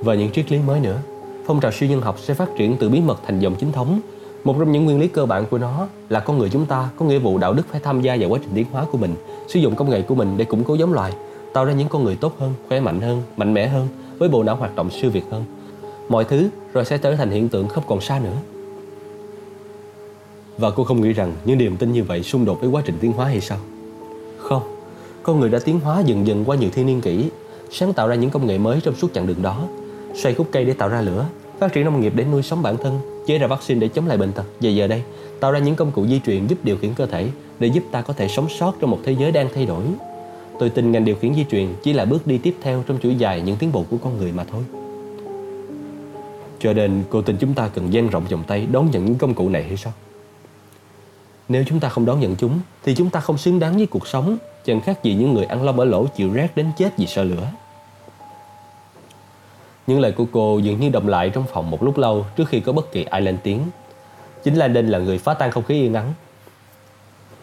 Và 0.00 0.14
những 0.14 0.30
triết 0.30 0.52
lý 0.52 0.58
mới 0.66 0.80
nữa. 0.80 0.98
Phong 1.46 1.60
trào 1.60 1.72
siêu 1.72 1.88
nhân 1.88 2.00
học 2.00 2.18
sẽ 2.18 2.34
phát 2.34 2.48
triển 2.58 2.76
từ 2.76 2.88
bí 2.88 3.00
mật 3.00 3.20
thành 3.26 3.40
dòng 3.40 3.54
chính 3.54 3.72
thống 3.72 4.00
một 4.44 4.56
trong 4.58 4.72
những 4.72 4.84
nguyên 4.84 5.00
lý 5.00 5.08
cơ 5.08 5.26
bản 5.26 5.46
của 5.50 5.58
nó 5.58 5.86
là 6.08 6.20
con 6.20 6.38
người 6.38 6.50
chúng 6.50 6.66
ta 6.66 6.88
có 6.96 7.06
nghĩa 7.06 7.18
vụ 7.18 7.38
đạo 7.38 7.52
đức 7.52 7.62
phải 7.70 7.80
tham 7.80 8.02
gia 8.02 8.16
vào 8.20 8.28
quá 8.28 8.38
trình 8.42 8.50
tiến 8.54 8.66
hóa 8.72 8.84
của 8.92 8.98
mình, 8.98 9.14
sử 9.48 9.60
dụng 9.60 9.74
công 9.74 9.90
nghệ 9.90 10.02
của 10.02 10.14
mình 10.14 10.36
để 10.36 10.44
củng 10.44 10.64
cố 10.64 10.74
giống 10.74 10.92
loài, 10.92 11.12
tạo 11.52 11.64
ra 11.64 11.72
những 11.72 11.88
con 11.88 12.04
người 12.04 12.16
tốt 12.16 12.34
hơn, 12.38 12.54
khỏe 12.68 12.80
mạnh 12.80 13.00
hơn, 13.00 13.22
mạnh 13.36 13.54
mẽ 13.54 13.66
hơn, 13.66 13.88
với 14.18 14.28
bộ 14.28 14.42
não 14.42 14.56
hoạt 14.56 14.76
động 14.76 14.90
siêu 14.90 15.10
việt 15.10 15.24
hơn. 15.30 15.44
Mọi 16.08 16.24
thứ 16.24 16.48
rồi 16.72 16.84
sẽ 16.84 16.98
trở 16.98 17.16
thành 17.16 17.30
hiện 17.30 17.48
tượng 17.48 17.68
không 17.68 17.84
còn 17.86 18.00
xa 18.00 18.20
nữa. 18.24 18.36
Và 20.58 20.70
cô 20.70 20.84
không 20.84 21.00
nghĩ 21.00 21.12
rằng 21.12 21.32
những 21.44 21.58
niềm 21.58 21.76
tin 21.76 21.92
như 21.92 22.04
vậy 22.04 22.22
xung 22.22 22.44
đột 22.44 22.60
với 22.60 22.70
quá 22.70 22.82
trình 22.84 22.94
tiến 23.00 23.12
hóa 23.12 23.26
hay 23.26 23.40
sao? 23.40 23.58
Không, 24.38 24.62
con 25.22 25.40
người 25.40 25.50
đã 25.50 25.58
tiến 25.58 25.80
hóa 25.80 26.00
dần 26.00 26.26
dần 26.26 26.44
qua 26.44 26.56
nhiều 26.56 26.70
thiên 26.72 26.86
niên 26.86 27.00
kỷ, 27.00 27.30
sáng 27.70 27.92
tạo 27.92 28.08
ra 28.08 28.14
những 28.14 28.30
công 28.30 28.46
nghệ 28.46 28.58
mới 28.58 28.80
trong 28.80 28.94
suốt 28.94 29.08
chặng 29.14 29.26
đường 29.26 29.42
đó, 29.42 29.64
xoay 30.14 30.34
khúc 30.34 30.46
cây 30.52 30.64
để 30.64 30.72
tạo 30.72 30.88
ra 30.88 31.00
lửa, 31.00 31.26
phát 31.58 31.72
triển 31.72 31.84
nông 31.84 32.00
nghiệp 32.00 32.12
để 32.16 32.24
nuôi 32.24 32.42
sống 32.42 32.62
bản 32.62 32.76
thân, 32.76 33.00
chế 33.26 33.38
ra 33.38 33.46
vaccine 33.46 33.80
để 33.80 33.88
chống 33.88 34.06
lại 34.06 34.18
bệnh 34.18 34.32
tật. 34.32 34.44
Giờ 34.60 34.70
giờ 34.70 34.86
đây, 34.86 35.02
tạo 35.40 35.52
ra 35.52 35.58
những 35.58 35.74
công 35.74 35.90
cụ 35.90 36.06
di 36.06 36.20
truyền 36.26 36.46
giúp 36.46 36.58
điều 36.62 36.76
khiển 36.76 36.94
cơ 36.94 37.06
thể 37.06 37.28
để 37.58 37.66
giúp 37.66 37.84
ta 37.90 38.02
có 38.02 38.12
thể 38.12 38.28
sống 38.28 38.48
sót 38.48 38.74
trong 38.80 38.90
một 38.90 38.98
thế 39.04 39.16
giới 39.18 39.32
đang 39.32 39.48
thay 39.54 39.66
đổi. 39.66 39.84
Tôi 40.58 40.70
tin 40.70 40.92
ngành 40.92 41.04
điều 41.04 41.16
khiển 41.16 41.34
di 41.34 41.44
truyền 41.50 41.68
chỉ 41.82 41.92
là 41.92 42.04
bước 42.04 42.26
đi 42.26 42.38
tiếp 42.38 42.54
theo 42.62 42.84
trong 42.86 42.98
chuỗi 43.02 43.14
dài 43.14 43.40
những 43.40 43.56
tiến 43.56 43.72
bộ 43.72 43.84
của 43.90 43.96
con 43.96 44.18
người 44.18 44.32
mà 44.32 44.44
thôi. 44.44 44.62
Cho 46.60 46.72
nên 46.72 47.04
cô 47.10 47.22
tin 47.22 47.36
chúng 47.36 47.54
ta 47.54 47.68
cần 47.68 47.92
dang 47.92 48.08
rộng 48.08 48.24
vòng 48.24 48.42
tay 48.46 48.66
đón 48.72 48.90
nhận 48.90 49.04
những 49.04 49.14
công 49.14 49.34
cụ 49.34 49.48
này 49.48 49.62
hay 49.62 49.76
sao? 49.76 49.92
Nếu 51.48 51.64
chúng 51.68 51.80
ta 51.80 51.88
không 51.88 52.06
đón 52.06 52.20
nhận 52.20 52.36
chúng 52.36 52.60
thì 52.84 52.94
chúng 52.94 53.10
ta 53.10 53.20
không 53.20 53.38
xứng 53.38 53.60
đáng 53.60 53.76
với 53.76 53.86
cuộc 53.86 54.06
sống, 54.06 54.36
chẳng 54.64 54.80
khác 54.80 55.04
gì 55.04 55.14
những 55.14 55.34
người 55.34 55.44
ăn 55.44 55.62
lông 55.62 55.78
ở 55.80 55.84
lỗ 55.84 56.06
chịu 56.06 56.32
rét 56.32 56.48
đến 56.56 56.66
chết 56.78 56.98
vì 56.98 57.06
sợ 57.06 57.24
lửa. 57.24 57.48
Những 59.86 60.00
lời 60.00 60.12
của 60.12 60.24
cô 60.32 60.58
dường 60.58 60.80
như 60.80 60.88
động 60.88 61.08
lại 61.08 61.30
trong 61.30 61.44
phòng 61.52 61.70
một 61.70 61.82
lúc 61.82 61.98
lâu 61.98 62.26
trước 62.36 62.48
khi 62.48 62.60
có 62.60 62.72
bất 62.72 62.92
kỳ 62.92 63.04
ai 63.04 63.20
lên 63.20 63.36
tiếng. 63.42 63.60
Chính 64.44 64.54
Landon 64.54 64.86
là 64.86 64.98
người 64.98 65.18
phá 65.18 65.34
tan 65.34 65.50
không 65.50 65.64
khí 65.64 65.74
yên 65.74 65.94
ắng. 65.94 66.12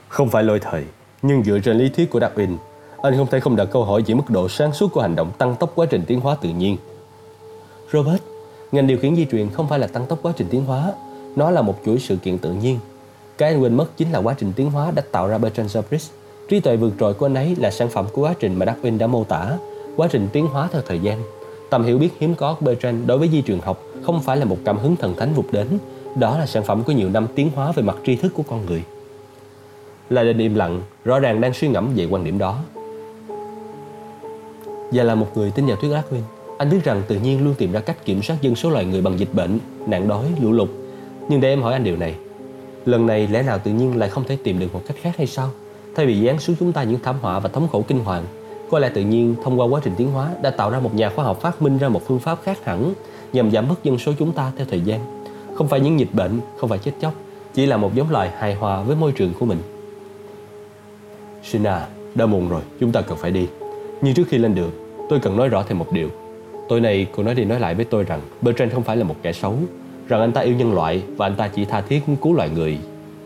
Không 0.07 0.29
phải 0.29 0.43
lỗi 0.43 0.59
thời, 0.59 0.83
nhưng 1.21 1.43
dựa 1.43 1.59
trên 1.59 1.77
lý 1.77 1.89
thuyết 1.89 2.09
của 2.09 2.19
Darwin, 2.19 2.57
anh 3.01 3.17
không 3.17 3.27
thể 3.27 3.39
không 3.39 3.55
đặt 3.55 3.65
câu 3.65 3.83
hỏi 3.83 4.03
về 4.07 4.13
mức 4.13 4.29
độ 4.29 4.49
sáng 4.49 4.73
suốt 4.73 4.93
của 4.93 5.01
hành 5.01 5.15
động 5.15 5.31
tăng 5.37 5.55
tốc 5.55 5.71
quá 5.75 5.85
trình 5.89 6.03
tiến 6.07 6.19
hóa 6.19 6.35
tự 6.41 6.49
nhiên. 6.49 6.77
Robert, 7.91 8.21
ngành 8.71 8.87
điều 8.87 8.97
khiển 8.97 9.15
di 9.15 9.25
truyền 9.31 9.49
không 9.49 9.67
phải 9.67 9.79
là 9.79 9.87
tăng 9.87 10.05
tốc 10.05 10.19
quá 10.21 10.33
trình 10.37 10.47
tiến 10.49 10.65
hóa, 10.65 10.93
nó 11.35 11.51
là 11.51 11.61
một 11.61 11.79
chuỗi 11.85 11.99
sự 11.99 12.15
kiện 12.15 12.37
tự 12.37 12.53
nhiên. 12.53 12.79
Cái 13.37 13.49
anh 13.49 13.61
quên 13.61 13.77
mất 13.77 13.97
chính 13.97 14.11
là 14.11 14.19
quá 14.19 14.35
trình 14.39 14.53
tiến 14.55 14.71
hóa 14.71 14.91
đã 14.91 15.03
tạo 15.11 15.27
ra 15.27 15.37
Bertrand 15.37 15.71
Sabris. 15.71 16.09
Trí 16.49 16.59
tuệ 16.59 16.75
vượt 16.75 16.93
trội 16.99 17.13
của 17.13 17.25
anh 17.25 17.33
ấy 17.33 17.55
là 17.59 17.71
sản 17.71 17.89
phẩm 17.89 18.05
của 18.13 18.21
quá 18.21 18.33
trình 18.39 18.59
mà 18.59 18.65
Darwin 18.65 18.97
đã 18.97 19.07
mô 19.07 19.23
tả, 19.23 19.57
quá 19.95 20.07
trình 20.11 20.27
tiến 20.33 20.47
hóa 20.47 20.69
theo 20.71 20.81
thời 20.87 20.99
gian. 20.99 21.21
Tầm 21.71 21.83
hiểu 21.83 21.97
biết 21.97 22.09
hiếm 22.19 22.35
có 22.35 22.53
của 22.53 22.65
Bertrand 22.65 23.07
đối 23.07 23.17
với 23.17 23.29
di 23.29 23.41
truyền 23.41 23.59
học 23.59 23.83
không 24.03 24.21
phải 24.21 24.37
là 24.37 24.45
một 24.45 24.57
cảm 24.65 24.77
hứng 24.77 24.95
thần 24.95 25.15
thánh 25.15 25.33
vụt 25.33 25.45
đến, 25.51 25.67
đó 26.19 26.37
là 26.37 26.45
sản 26.45 26.63
phẩm 26.63 26.83
của 26.83 26.91
nhiều 26.91 27.09
năm 27.09 27.27
tiến 27.35 27.51
hóa 27.55 27.71
về 27.71 27.83
mặt 27.83 27.95
tri 28.05 28.15
thức 28.15 28.33
của 28.35 28.43
con 28.43 28.65
người. 28.65 28.83
Là 30.09 30.23
đình 30.23 30.37
im 30.37 30.55
lặng, 30.55 30.81
rõ 31.05 31.19
ràng 31.19 31.41
đang 31.41 31.53
suy 31.53 31.67
ngẫm 31.67 31.89
về 31.95 32.05
quan 32.05 32.23
điểm 32.23 32.37
đó. 32.37 32.59
Và 34.91 35.03
là 35.03 35.15
một 35.15 35.27
người 35.35 35.51
tin 35.51 35.65
vào 35.65 35.75
thuyết 35.75 35.89
Darwin, 35.89 36.21
Anh 36.57 36.69
biết 36.69 36.83
rằng 36.83 37.01
tự 37.07 37.19
nhiên 37.19 37.43
luôn 37.43 37.53
tìm 37.57 37.71
ra 37.71 37.79
cách 37.79 38.05
kiểm 38.05 38.21
soát 38.21 38.41
dân 38.41 38.55
số 38.55 38.69
loài 38.69 38.85
người 38.85 39.01
bằng 39.01 39.19
dịch 39.19 39.33
bệnh, 39.33 39.59
nạn 39.87 40.07
đói, 40.07 40.25
lũ 40.41 40.51
lụt. 40.51 40.69
Nhưng 41.29 41.41
để 41.41 41.49
em 41.49 41.61
hỏi 41.61 41.73
anh 41.73 41.83
điều 41.83 41.97
này, 41.97 42.15
lần 42.85 43.05
này 43.05 43.27
lẽ 43.27 43.43
nào 43.43 43.59
tự 43.59 43.71
nhiên 43.71 43.97
lại 43.97 44.09
không 44.09 44.23
thể 44.23 44.37
tìm 44.43 44.59
được 44.59 44.73
một 44.73 44.81
cách 44.87 44.97
khác 45.01 45.17
hay 45.17 45.27
sao? 45.27 45.49
Thay 45.95 46.05
vì 46.05 46.25
giáng 46.25 46.39
xuống 46.39 46.55
chúng 46.59 46.73
ta 46.73 46.83
những 46.83 46.99
thảm 47.03 47.15
họa 47.21 47.39
và 47.39 47.49
thống 47.49 47.67
khổ 47.67 47.83
kinh 47.87 47.99
hoàng, 47.99 48.23
có 48.71 48.79
lẽ 48.79 48.89
tự 48.89 49.01
nhiên 49.01 49.35
thông 49.43 49.59
qua 49.59 49.65
quá 49.65 49.81
trình 49.83 49.93
tiến 49.97 50.11
hóa 50.11 50.31
đã 50.41 50.49
tạo 50.49 50.69
ra 50.69 50.79
một 50.79 50.95
nhà 50.95 51.09
khoa 51.09 51.25
học 51.25 51.41
phát 51.41 51.61
minh 51.61 51.77
ra 51.77 51.89
một 51.89 52.01
phương 52.07 52.19
pháp 52.19 52.39
khác 52.43 52.65
hẳn 52.65 52.93
nhằm 53.33 53.51
giảm 53.51 53.67
bớt 53.69 53.83
dân 53.83 53.97
số 53.97 54.13
chúng 54.19 54.31
ta 54.31 54.51
theo 54.57 54.65
thời 54.69 54.81
gian. 54.81 54.99
Không 55.55 55.67
phải 55.67 55.79
những 55.79 55.99
dịch 55.99 56.13
bệnh, 56.13 56.39
không 56.57 56.69
phải 56.69 56.79
chết 56.79 56.91
chóc, 57.01 57.13
chỉ 57.53 57.65
là 57.65 57.77
một 57.77 57.95
giống 57.95 58.11
loài 58.11 58.31
hài 58.37 58.55
hòa 58.55 58.81
với 58.81 58.95
môi 58.95 59.11
trường 59.11 59.33
của 59.39 59.45
mình. 59.45 59.57
Sina, 61.43 61.87
đã 62.15 62.25
muộn 62.25 62.49
rồi, 62.49 62.61
chúng 62.79 62.91
ta 62.91 63.01
cần 63.01 63.17
phải 63.17 63.31
đi. 63.31 63.47
Nhưng 64.01 64.13
trước 64.13 64.23
khi 64.29 64.37
lên 64.37 64.55
đường, 64.55 64.71
tôi 65.09 65.19
cần 65.19 65.37
nói 65.37 65.49
rõ 65.49 65.63
thêm 65.63 65.79
một 65.79 65.91
điều. 65.91 66.09
Tối 66.69 66.81
nay 66.81 67.07
cô 67.15 67.23
nói 67.23 67.35
đi 67.35 67.45
nói 67.45 67.59
lại 67.59 67.75
với 67.75 67.85
tôi 67.85 68.03
rằng 68.03 68.21
Bertrand 68.41 68.73
không 68.73 68.83
phải 68.83 68.97
là 68.97 69.03
một 69.03 69.15
kẻ 69.21 69.31
xấu, 69.31 69.55
rằng 70.07 70.21
anh 70.21 70.31
ta 70.31 70.41
yêu 70.41 70.55
nhân 70.55 70.73
loại 70.73 71.03
và 71.17 71.25
anh 71.25 71.35
ta 71.35 71.47
chỉ 71.47 71.65
tha 71.65 71.81
thiết 71.81 72.01
cứu 72.21 72.33
loài 72.33 72.49
người, 72.49 72.77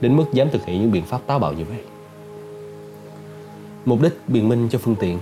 đến 0.02 0.18
mức 0.18 0.26
dám 0.34 0.48
thực 0.52 0.66
hiện 0.66 0.82
những 0.82 0.92
biện 0.92 1.04
pháp 1.04 1.22
táo 1.28 1.40
bạo 1.40 1.54
như 1.54 1.64
vậy. 1.66 1.80
Mục 3.86 4.02
đích 4.02 4.14
biện 4.28 4.50
minh 4.50 4.68
cho 4.72 4.80
phương 4.80 4.96
tiện 4.96 5.20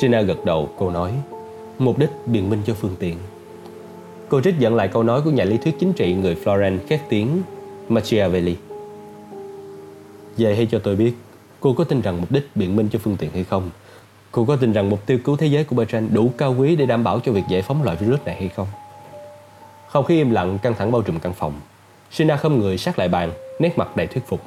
Sina 0.00 0.22
gật 0.22 0.44
đầu, 0.44 0.68
cô 0.76 0.90
nói 0.90 1.12
Mục 1.78 1.98
đích 1.98 2.10
biện 2.26 2.50
minh 2.50 2.62
cho 2.66 2.74
phương 2.74 2.96
tiện 2.98 3.18
Cô 4.28 4.40
trích 4.40 4.58
dẫn 4.58 4.74
lại 4.74 4.88
câu 4.88 5.02
nói 5.02 5.22
của 5.22 5.30
nhà 5.30 5.44
lý 5.44 5.56
thuyết 5.56 5.74
chính 5.80 5.92
trị 5.92 6.14
người 6.14 6.36
Florence 6.44 6.78
khét 6.88 7.00
tiếng 7.08 7.42
Machiavelli. 7.88 8.56
Vậy 10.38 10.56
hãy 10.56 10.68
cho 10.70 10.78
tôi 10.78 10.96
biết, 10.96 11.12
cô 11.60 11.72
có 11.72 11.84
tin 11.84 12.00
rằng 12.00 12.20
mục 12.20 12.30
đích 12.30 12.50
biện 12.54 12.76
minh 12.76 12.88
cho 12.92 12.98
phương 12.98 13.16
tiện 13.16 13.30
hay 13.30 13.44
không? 13.44 13.70
Cô 14.32 14.44
có 14.44 14.56
tin 14.56 14.72
rằng 14.72 14.90
mục 14.90 15.06
tiêu 15.06 15.18
cứu 15.24 15.36
thế 15.36 15.46
giới 15.46 15.64
của 15.64 15.76
Bertrand 15.76 16.12
đủ 16.12 16.30
cao 16.38 16.54
quý 16.58 16.76
để 16.76 16.86
đảm 16.86 17.04
bảo 17.04 17.20
cho 17.20 17.32
việc 17.32 17.44
giải 17.48 17.62
phóng 17.62 17.82
loại 17.82 17.96
virus 17.96 18.20
này 18.24 18.34
hay 18.34 18.48
không? 18.48 18.66
Không 19.88 20.04
khí 20.04 20.16
im 20.16 20.30
lặng 20.30 20.58
căng 20.62 20.74
thẳng 20.74 20.92
bao 20.92 21.02
trùm 21.02 21.18
căn 21.18 21.32
phòng. 21.32 21.52
Sina 22.10 22.36
không 22.36 22.58
người 22.58 22.78
sát 22.78 22.98
lại 22.98 23.08
bàn, 23.08 23.32
nét 23.58 23.78
mặt 23.78 23.96
đầy 23.96 24.06
thuyết 24.06 24.26
phục. 24.26 24.40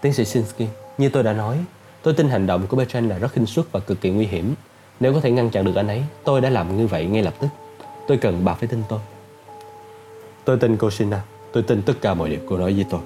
Tiến 0.00 0.12
sĩ 0.12 0.24
Sinsky, 0.24 0.66
như 0.98 1.08
tôi 1.08 1.22
đã 1.22 1.32
nói, 1.32 1.58
tôi 2.02 2.14
tin 2.14 2.28
hành 2.28 2.46
động 2.46 2.66
của 2.66 2.76
Bertrand 2.76 3.10
là 3.10 3.18
rất 3.18 3.32
khinh 3.32 3.46
suất 3.46 3.72
và 3.72 3.80
cực 3.80 4.00
kỳ 4.00 4.10
nguy 4.10 4.26
hiểm. 4.26 4.54
Nếu 5.00 5.14
có 5.14 5.20
thể 5.20 5.30
ngăn 5.30 5.50
chặn 5.50 5.64
được 5.64 5.74
anh 5.74 5.88
ấy, 5.88 6.02
tôi 6.24 6.40
đã 6.40 6.50
làm 6.50 6.76
như 6.76 6.86
vậy 6.86 7.06
ngay 7.06 7.22
lập 7.22 7.34
tức. 7.40 7.48
Tôi 8.10 8.16
cần 8.16 8.40
bà 8.44 8.54
phải 8.54 8.68
tin 8.68 8.82
tôi 8.88 8.98
Tôi 10.44 10.56
tin 10.56 10.76
cô 10.76 10.90
Sina 10.90 11.22
Tôi 11.52 11.62
tin 11.62 11.82
tất 11.82 11.92
cả 12.00 12.14
mọi 12.14 12.30
điều 12.30 12.38
cô 12.48 12.58
nói 12.58 12.72
với 12.72 12.84
tôi 12.90 13.00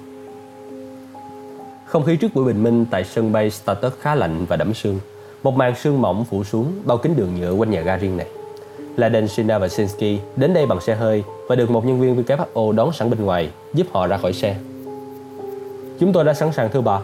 Không 1.85 2.03
khí 2.05 2.17
trước 2.17 2.33
buổi 2.33 2.45
bình 2.45 2.63
minh 2.63 2.85
tại 2.91 3.03
sân 3.03 3.31
bay 3.31 3.49
Status 3.49 3.93
khá 3.99 4.15
lạnh 4.15 4.45
và 4.49 4.55
đẫm 4.55 4.73
sương 4.73 4.99
Một 5.43 5.55
màn 5.55 5.75
sương 5.75 6.01
mỏng 6.01 6.25
phủ 6.25 6.43
xuống 6.43 6.81
bao 6.85 6.97
kính 6.97 7.15
đường 7.15 7.35
nhựa 7.39 7.53
quanh 7.53 7.71
nhà 7.71 7.81
ga 7.81 7.97
riêng 7.97 8.17
này 8.17 8.27
Laden, 8.97 9.27
Sina 9.27 9.59
và 9.59 9.67
Sinsky 9.67 10.19
đến 10.35 10.53
đây 10.53 10.65
bằng 10.65 10.81
xe 10.81 10.95
hơi 10.95 11.23
và 11.49 11.55
được 11.55 11.69
một 11.71 11.85
nhân 11.85 12.01
viên 12.01 12.23
WHO 12.23 12.71
đón 12.71 12.93
sẵn 12.93 13.09
bên 13.09 13.25
ngoài 13.25 13.49
giúp 13.73 13.87
họ 13.91 14.07
ra 14.07 14.17
khỏi 14.17 14.33
xe. 14.33 14.57
Chúng 15.99 16.13
tôi 16.13 16.23
đã 16.23 16.33
sẵn 16.33 16.51
sàng 16.51 16.69
thưa 16.73 16.81
bà. 16.81 16.99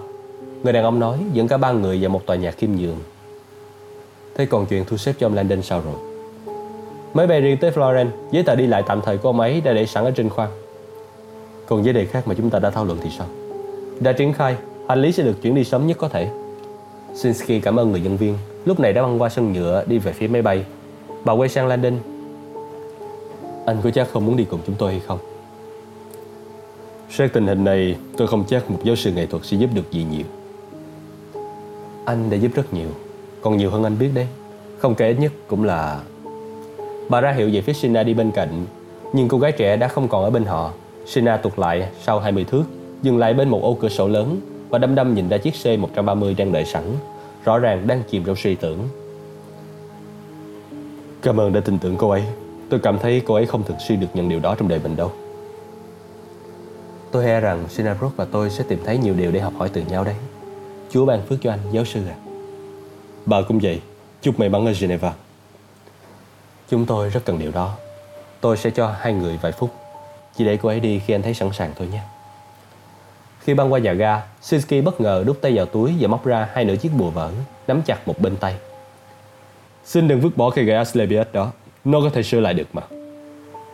Người 0.64 0.74
đàn 0.74 0.84
ông 0.84 1.00
nói 1.00 1.20
dẫn 1.34 1.48
cả 1.48 1.58
ba 1.58 1.72
người 1.72 2.00
vào 2.02 2.10
một 2.10 2.26
tòa 2.26 2.36
nhà 2.36 2.52
kim 2.52 2.76
nhường. 2.76 2.98
Thế 4.36 4.46
còn 4.46 4.66
chuyện 4.66 4.86
thu 4.86 4.98
xếp 4.98 5.14
cho 5.20 5.28
ông 5.28 5.34
Landon 5.34 5.62
sao 5.62 5.82
rồi? 5.86 5.96
Máy 7.14 7.28
bay 7.28 7.42
riêng 7.42 7.58
tới 7.62 7.72
Florence, 7.72 8.10
giấy 8.32 8.44
tờ 8.44 8.56
đi 8.56 8.68
lại 8.68 8.84
tạm 8.88 9.02
thời 9.02 9.18
của 9.18 9.30
ông 9.30 9.40
ấy 9.40 9.62
đã 9.62 9.74
để 9.74 9.86
sẵn 9.86 10.04
ở 10.04 10.12
trên 10.12 10.30
khoang. 10.30 10.50
Còn 11.66 11.86
giấy 11.86 11.94
đề 11.94 12.06
khác 12.06 12.28
mà 12.28 12.36
chúng 12.38 12.50
ta 12.50 12.60
đã 12.60 12.70
thảo 12.70 12.86
luận 12.86 13.00
thì 13.02 13.10
sao? 13.18 13.28
Đã 14.00 14.12
triển 14.12 14.34
khai, 14.34 14.56
hành 14.88 15.02
lý 15.02 15.12
sẽ 15.12 15.24
được 15.24 15.42
chuyển 15.42 15.56
đi 15.56 15.64
sớm 15.64 15.88
nhất 15.88 15.98
có 15.98 16.08
thể. 16.08 16.30
Sinsky 17.16 17.60
cảm 17.60 17.80
ơn 17.80 17.92
người 17.92 18.02
nhân 18.02 18.18
viên, 18.18 18.38
lúc 18.66 18.80
này 18.80 18.94
đã 18.94 19.02
băng 19.02 19.22
qua 19.22 19.30
sân 19.30 19.54
nhựa 19.54 19.84
đi 19.88 19.98
về 19.98 20.12
phía 20.12 20.28
máy 20.28 20.42
bay. 20.42 20.66
Bà 21.26 21.34
quay 21.34 21.50
sang 21.50 21.68
Landon. 21.68 21.94
Anh 23.66 23.78
có 23.84 23.92
chắc 23.92 24.12
không 24.12 24.26
muốn 24.26 24.38
đi 24.38 24.46
cùng 24.50 24.60
chúng 24.66 24.76
tôi 24.76 24.92
hay 24.92 25.02
không? 25.08 25.20
Xét 27.10 27.34
tình 27.34 27.48
hình 27.48 27.64
này, 27.64 27.96
tôi 28.18 28.28
không 28.28 28.44
chắc 28.48 28.72
một 28.72 28.80
giáo 28.84 28.96
sư 28.96 29.12
nghệ 29.12 29.26
thuật 29.26 29.46
sẽ 29.46 29.58
giúp 29.58 29.70
được 29.74 29.92
gì 29.92 30.06
nhiều. 30.12 30.26
Anh 32.06 32.30
đã 32.30 32.38
giúp 32.38 32.52
rất 32.56 32.74
nhiều, 32.74 32.90
còn 33.42 33.58
nhiều 33.58 33.70
hơn 33.70 33.84
anh 33.84 34.00
biết 34.00 34.10
đấy. 34.14 34.28
Không 34.78 34.96
kể 34.96 35.08
ít 35.08 35.20
nhất 35.20 35.32
cũng 35.48 35.64
là 35.64 36.00
Bà 37.10 37.22
ra 37.22 37.32
hiệu 37.32 37.50
về 37.54 37.62
phía 37.62 37.74
Sina 37.74 38.04
đi 38.04 38.14
bên 38.14 38.32
cạnh. 38.32 38.66
Nhưng 39.14 39.28
cô 39.28 39.40
gái 39.40 39.52
trẻ 39.52 39.78
đã 39.78 39.88
không 39.88 40.08
còn 40.08 40.24
ở 40.24 40.30
bên 40.30 40.46
họ. 40.46 40.72
Sina 41.06 41.38
tụt 41.38 41.60
lại 41.60 41.90
sau 42.02 42.20
20 42.20 42.44
thước 42.44 42.64
Dừng 43.02 43.18
lại 43.18 43.34
bên 43.34 43.50
một 43.50 43.60
ô 43.64 43.78
cửa 43.82 43.90
sổ 43.90 44.08
lớn 44.08 44.42
Và 44.70 44.80
đăm 44.80 44.96
đăm 44.96 45.16
nhìn 45.16 45.30
ra 45.30 45.38
chiếc 45.38 45.54
C-130 45.54 46.36
đang 46.38 46.52
đợi 46.52 46.66
sẵn 46.66 46.84
Rõ 47.46 47.60
ràng 47.60 47.88
đang 47.88 48.04
chìm 48.10 48.24
trong 48.24 48.36
suy 48.36 48.56
tưởng. 48.56 48.80
Cảm 51.22 51.40
ơn 51.40 51.54
đã 51.54 51.60
tin 51.60 51.80
tưởng 51.80 51.96
cô 51.98 52.10
ấy. 52.10 52.24
Tôi 52.70 52.80
cảm 52.80 53.00
thấy 53.00 53.22
cô 53.26 53.34
ấy 53.34 53.46
không 53.46 53.64
thực 53.64 53.76
sự 53.88 53.96
được 53.96 54.08
nhận 54.14 54.30
điều 54.30 54.40
đó 54.40 54.56
trong 54.56 54.68
đời 54.68 54.80
mình 54.84 54.96
đâu. 54.96 55.12
Tôi 57.12 57.26
e 57.26 57.40
rằng 57.40 57.66
Sina 57.70 57.94
Brooke 57.94 58.16
và 58.18 58.26
tôi 58.32 58.50
sẽ 58.50 58.64
tìm 58.68 58.80
thấy 58.86 58.98
nhiều 58.98 59.14
điều 59.14 59.32
để 59.32 59.40
học 59.40 59.54
hỏi 59.58 59.70
từ 59.74 59.82
nhau 59.90 60.04
đấy. 60.04 60.16
Chúa 60.94 61.06
ban 61.06 61.22
phước 61.22 61.40
cho 61.42 61.52
anh, 61.52 61.60
giáo 61.72 61.86
sư 61.86 62.02
à 62.08 62.16
Bà 63.26 63.42
cũng 63.42 63.60
vậy 63.60 63.82
Chúc 64.22 64.40
may 64.40 64.50
mắn 64.50 64.66
ở 64.66 64.74
Geneva 64.80 65.14
Chúng 66.70 66.86
tôi 66.86 67.10
rất 67.10 67.26
cần 67.26 67.40
điều 67.40 67.52
đó. 67.52 67.76
Tôi 68.42 68.58
sẽ 68.58 68.70
cho 68.70 68.96
hai 69.00 69.14
người 69.14 69.40
vài 69.42 69.52
phút. 69.52 69.70
Chỉ 70.36 70.46
để 70.46 70.58
cô 70.62 70.70
ấy 70.70 70.80
đi 70.80 71.00
khi 71.00 71.14
anh 71.14 71.22
thấy 71.22 71.34
sẵn 71.34 71.54
sàng 71.54 71.72
thôi 71.78 71.88
nhé. 71.92 72.00
Khi 73.40 73.54
băng 73.54 73.74
qua 73.74 73.80
nhà 73.80 73.94
ga, 73.94 74.22
Sinsky 74.42 74.82
bất 74.82 75.02
ngờ 75.02 75.24
đút 75.28 75.42
tay 75.42 75.56
vào 75.56 75.66
túi 75.66 75.94
và 76.00 76.08
móc 76.08 76.26
ra 76.26 76.50
hai 76.54 76.66
nửa 76.66 76.76
chiếc 76.76 76.92
bùa 76.98 77.10
vỡ, 77.10 77.32
nắm 77.68 77.82
chặt 77.82 78.08
một 78.08 78.20
bên 78.20 78.38
tay. 78.38 78.56
Xin 79.86 80.08
đừng 80.08 80.22
vứt 80.22 80.38
bỏ 80.38 80.50
cây 80.50 80.66
gậy 80.66 80.76
Asclepius 80.76 81.28
đó, 81.34 81.52
nó 81.86 82.02
có 82.02 82.10
thể 82.10 82.24
sửa 82.24 82.40
lại 82.40 82.54
được 82.54 82.68
mà. 82.74 82.82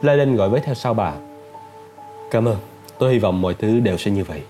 Leiden 0.01 0.35
gọi 0.35 0.49
với 0.49 0.61
theo 0.61 0.75
sau 0.75 0.93
bà. 0.93 1.13
Cảm 2.31 2.47
ơn, 2.47 2.57
tôi 2.99 3.13
hy 3.13 3.19
vọng 3.19 3.41
mọi 3.41 3.53
thứ 3.53 3.79
đều 3.79 3.97
sẽ 3.97 4.11
như 4.11 4.23
vậy. 4.23 4.41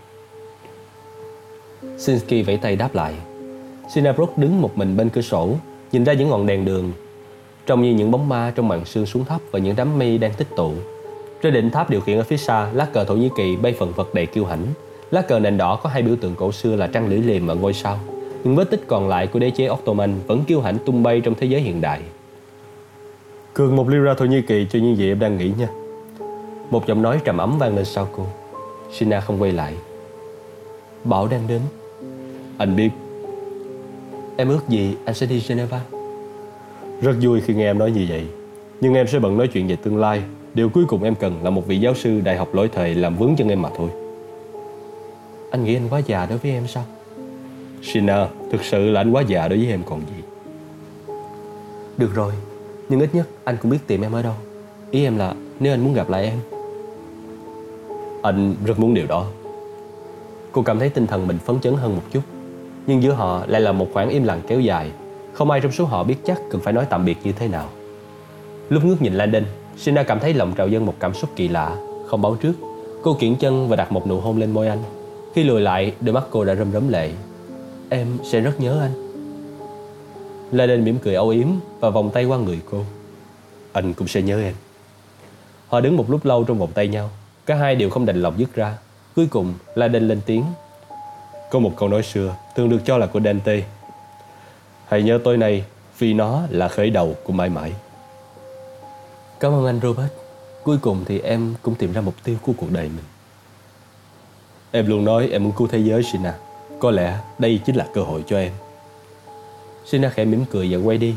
Sinsky 1.98 2.42
vẫy 2.42 2.58
tay 2.58 2.76
đáp 2.76 2.96
lại. 2.96 3.14
Sinabrook 3.94 4.38
đứng 4.38 4.62
một 4.62 4.78
mình 4.78 4.98
bên 4.98 5.10
cửa 5.10 5.22
sổ, 5.22 5.50
nhìn 5.92 6.04
ra 6.04 6.14
những 6.14 6.30
ngọn 6.30 6.46
đèn 6.46 6.66
đường 6.66 6.92
trông 7.68 7.82
như 7.82 7.94
những 7.94 8.12
bóng 8.12 8.30
ma 8.30 8.54
trong 8.56 8.68
màn 8.68 8.86
sương 8.86 9.06
xuống 9.06 9.26
thấp 9.26 9.42
và 9.52 9.60
những 9.60 9.76
đám 9.76 10.00
mây 10.00 10.18
đang 10.18 10.34
tích 10.34 10.48
tụ. 10.56 10.72
Trên 11.42 11.54
đỉnh 11.54 11.70
tháp 11.70 11.90
điều 11.90 12.02
khiển 12.02 12.18
ở 12.18 12.24
phía 12.24 12.38
xa, 12.38 12.70
lá 12.74 12.86
cờ 12.94 13.04
Thổ 13.04 13.16
Nhĩ 13.16 13.30
Kỳ 13.38 13.56
bay 13.56 13.76
phần 13.80 13.94
vật 13.96 14.14
đầy 14.14 14.26
kiêu 14.26 14.46
hãnh. 14.46 14.66
Lá 15.12 15.22
cờ 15.22 15.40
nền 15.40 15.58
đỏ 15.58 15.80
có 15.84 15.90
hai 15.90 16.02
biểu 16.02 16.16
tượng 16.16 16.36
cổ 16.36 16.52
xưa 16.52 16.76
là 16.76 16.88
trăng 16.88 17.08
lưỡi 17.08 17.20
liềm 17.20 17.48
và 17.48 17.54
ngôi 17.54 17.74
sao. 17.74 18.00
Những 18.44 18.56
vết 18.56 18.70
tích 18.70 18.84
còn 18.88 19.08
lại 19.08 19.28
của 19.28 19.40
đế 19.40 19.50
chế 19.50 19.70
Ottoman 19.70 20.16
vẫn 20.28 20.44
kiêu 20.44 20.62
hãnh 20.62 20.78
tung 20.86 21.04
bay 21.04 21.22
trong 21.22 21.36
thế 21.36 21.48
giới 21.48 21.62
hiện 21.62 21.82
đại. 21.82 22.02
Cường 23.54 23.76
một 23.76 23.90
lira 23.90 24.14
Thổ 24.14 24.26
Nhĩ 24.26 24.42
Kỳ 24.42 24.68
cho 24.70 24.80
những 24.80 24.98
gì 24.98 25.12
em 25.12 25.20
đang 25.20 25.38
nghĩ 25.38 25.52
nha. 25.58 25.68
Một 26.70 26.88
giọng 26.88 27.02
nói 27.02 27.20
trầm 27.24 27.38
ấm 27.38 27.58
vang 27.58 27.76
lên 27.76 27.86
sau 27.86 28.08
cô. 28.18 28.26
Sina 28.92 29.20
không 29.20 29.42
quay 29.42 29.52
lại. 29.52 29.74
Bảo 31.08 31.28
đang 31.28 31.48
đến. 31.48 31.62
Anh 32.58 32.76
biết. 32.76 32.90
Em 34.38 34.50
ước 34.50 34.70
gì 34.70 34.96
anh 35.06 35.16
sẽ 35.16 35.26
đi 35.26 35.44
Geneva? 35.48 35.82
Rất 37.02 37.16
vui 37.22 37.42
khi 37.42 37.54
nghe 37.54 37.70
em 37.70 37.80
nói 37.80 37.92
như 37.92 38.06
vậy 38.10 38.26
Nhưng 38.82 38.94
em 38.94 39.08
sẽ 39.08 39.20
bận 39.20 39.38
nói 39.38 39.48
chuyện 39.48 39.68
về 39.68 39.76
tương 39.76 39.98
lai 39.98 40.22
Điều 40.54 40.70
cuối 40.70 40.86
cùng 40.88 41.04
em 41.04 41.16
cần 41.16 41.44
là 41.44 41.50
một 41.50 41.68
vị 41.68 41.80
giáo 41.80 41.94
sư 41.96 42.22
đại 42.22 42.38
học 42.38 42.54
lỗi 42.54 42.70
thời 42.74 42.96
làm 42.96 43.18
vướng 43.18 43.36
chân 43.36 43.50
em 43.50 43.62
mà 43.62 43.70
thôi 43.78 43.90
Anh 45.52 45.64
nghĩ 45.64 45.76
anh 45.76 45.90
quá 45.90 46.00
già 46.06 46.26
đối 46.26 46.38
với 46.38 46.52
em 46.52 46.68
sao? 46.68 46.84
Sina, 47.84 48.28
thực 48.52 48.64
sự 48.64 48.90
là 48.90 49.02
anh 49.02 49.12
quá 49.12 49.24
già 49.28 49.48
đối 49.48 49.60
với 49.60 49.68
em 49.68 49.84
còn 49.86 50.00
gì 50.00 50.24
Được 51.98 52.16
rồi, 52.16 52.34
nhưng 52.90 53.00
ít 53.00 53.16
nhất 53.16 53.28
anh 53.44 53.58
cũng 53.62 53.72
biết 53.72 53.80
tìm 53.88 54.02
em 54.02 54.12
ở 54.12 54.22
đâu 54.22 54.34
Ý 54.92 55.04
em 55.04 55.18
là 55.18 55.36
nếu 55.60 55.74
anh 55.74 55.84
muốn 55.84 55.94
gặp 55.94 56.10
lại 56.10 56.24
em 56.24 56.40
Anh 58.22 58.56
rất 58.66 58.80
muốn 58.80 58.94
điều 58.94 59.08
đó 59.08 59.28
Cô 60.58 60.64
cảm 60.64 60.80
thấy 60.80 60.90
tinh 60.90 61.08
thần 61.08 61.28
mình 61.28 61.38
phấn 61.38 61.60
chấn 61.60 61.76
hơn 61.76 61.96
một 61.96 62.02
chút. 62.12 62.22
Nhưng 62.88 63.04
giữa 63.04 63.12
họ 63.12 63.44
lại 63.48 63.62
là 63.62 63.72
một 63.72 63.88
khoảng 63.94 64.10
im 64.10 64.24
lặng 64.24 64.42
kéo 64.48 64.60
dài. 64.60 64.92
Không 65.34 65.52
ai 65.52 65.62
trong 65.62 65.72
số 65.72 65.86
họ 65.86 66.04
biết 66.04 66.16
chắc 66.26 66.42
cần 66.52 66.62
phải 66.62 66.74
nói 66.74 66.86
tạm 66.90 67.06
biệt 67.06 67.18
như 67.24 67.32
thế 67.32 67.48
nào. 67.48 67.70
Lúc 68.70 68.86
ngước 68.86 69.02
nhìn 69.02 69.14
Landon, 69.14 69.44
Sina 69.78 70.04
cảm 70.04 70.20
thấy 70.20 70.34
lòng 70.34 70.54
trào 70.54 70.68
dân 70.68 70.86
một 70.86 70.94
cảm 71.00 71.14
xúc 71.14 71.30
kỳ 71.36 71.48
lạ. 71.48 71.78
Không 72.08 72.22
báo 72.22 72.36
trước, 72.36 72.54
Cô 73.04 73.14
kiển 73.14 73.36
chân 73.36 73.70
và 73.70 73.76
đặt 73.76 73.92
một 73.92 74.08
nụ 74.08 74.20
hôn 74.20 74.38
lên 74.38 74.52
môi 74.52 74.68
anh. 74.68 74.84
Khi 75.36 75.44
lùi 75.44 75.62
lại, 75.62 75.94
đôi 76.02 76.14
mắt 76.14 76.24
cô 76.32 76.46
đã 76.46 76.56
rơm 76.56 76.72
rớm 76.72 76.90
lệ. 76.90 77.12
Em 77.90 78.08
sẽ 78.24 78.40
rất 78.40 78.60
nhớ 78.60 78.80
anh. 78.82 78.92
Landon 80.52 80.84
mỉm 80.84 80.98
cười 81.04 81.16
âu 81.16 81.30
yếm 81.30 81.48
Và 81.80 81.90
vòng 81.90 82.10
tay 82.14 82.26
qua 82.26 82.38
người 82.38 82.60
cô. 82.72 82.84
Anh 83.74 83.94
cũng 83.94 84.08
sẽ 84.08 84.22
nhớ 84.22 84.42
em. 84.42 84.54
Họ 85.68 85.80
đứng 85.80 85.98
một 85.98 86.12
lúc 86.12 86.26
lâu 86.26 86.44
trong 86.44 86.60
vòng 86.60 86.72
tay 86.74 86.88
nhau. 86.88 87.10
Cả 87.46 87.56
hai 87.56 87.76
đều 87.76 87.90
không 87.90 88.06
đành 88.06 88.22
lòng 88.22 88.34
dứt 88.38 88.56
ra. 88.56 88.78
Cuối 89.18 89.28
cùng 89.28 89.54
Landon 89.76 90.08
lên 90.08 90.22
tiếng 90.26 90.44
Có 91.52 91.60
một 91.60 91.72
câu 91.78 91.90
nói 91.90 92.04
xưa 92.04 92.36
Thường 92.56 92.70
được 92.70 92.80
cho 92.86 92.98
là 92.98 93.08
của 93.08 93.20
Dante 93.26 93.64
Hãy 94.88 95.04
nhớ 95.04 95.20
tối 95.24 95.38
nay 95.38 95.64
vì 96.00 96.14
nó 96.14 96.42
là 96.50 96.68
khởi 96.68 96.90
đầu 96.90 97.16
của 97.24 97.34
mãi 97.34 97.50
mãi. 97.50 97.74
Cảm 99.40 99.54
ơn 99.54 99.66
anh 99.66 99.80
Robert. 99.84 100.12
Cuối 100.64 100.78
cùng 100.82 101.04
thì 101.06 101.20
em 101.20 101.54
cũng 101.62 101.76
tìm 101.76 101.94
ra 101.94 102.02
mục 102.02 102.14
tiêu 102.24 102.36
của 102.42 102.54
cuộc 102.58 102.72
đời 102.72 102.84
mình. 102.84 103.06
Em 104.72 104.88
luôn 104.88 105.06
nói 105.06 105.30
em 105.32 105.44
muốn 105.44 105.54
cứu 105.58 105.68
thế 105.68 105.80
giới 105.80 106.04
Sina. 106.04 106.36
Có 106.80 106.92
lẽ 106.92 107.20
đây 107.40 107.60
chính 107.66 107.76
là 107.76 107.88
cơ 107.94 108.02
hội 108.02 108.24
cho 108.28 108.38
em. 108.38 108.52
Sina 109.86 110.10
khẽ 110.10 110.26
mỉm 110.26 110.46
cười 110.52 110.68
và 110.72 110.84
quay 110.86 110.98
đi. 110.98 111.16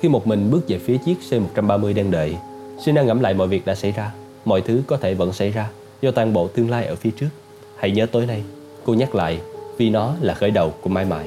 Khi 0.00 0.08
một 0.08 0.26
mình 0.26 0.50
bước 0.50 0.68
về 0.68 0.78
phía 0.78 0.98
chiếc 0.98 1.16
C-130 1.30 1.94
đang 1.94 2.10
đợi, 2.10 2.36
Sina 2.84 3.02
ngẫm 3.02 3.20
lại 3.20 3.34
mọi 3.34 3.48
việc 3.48 3.66
đã 3.66 3.74
xảy 3.74 3.92
ra. 3.92 4.12
Mọi 4.44 4.60
thứ 4.60 4.82
có 4.86 4.96
thể 4.96 5.14
vẫn 5.14 5.32
xảy 5.32 5.50
ra 5.50 5.70
do 6.02 6.10
toàn 6.10 6.32
bộ 6.32 6.48
tương 6.48 6.70
lai 6.70 6.86
ở 6.86 6.96
phía 6.96 7.10
trước. 7.10 7.28
Hãy 7.82 7.90
nhớ 7.90 8.06
tối 8.06 8.26
nay, 8.26 8.42
cô 8.84 8.94
nhắc 8.94 9.14
lại, 9.14 9.40
vì 9.76 9.90
nó 9.90 10.14
là 10.20 10.34
khởi 10.34 10.50
đầu 10.50 10.72
của 10.80 10.88
mãi 10.88 11.04
mãi. 11.04 11.26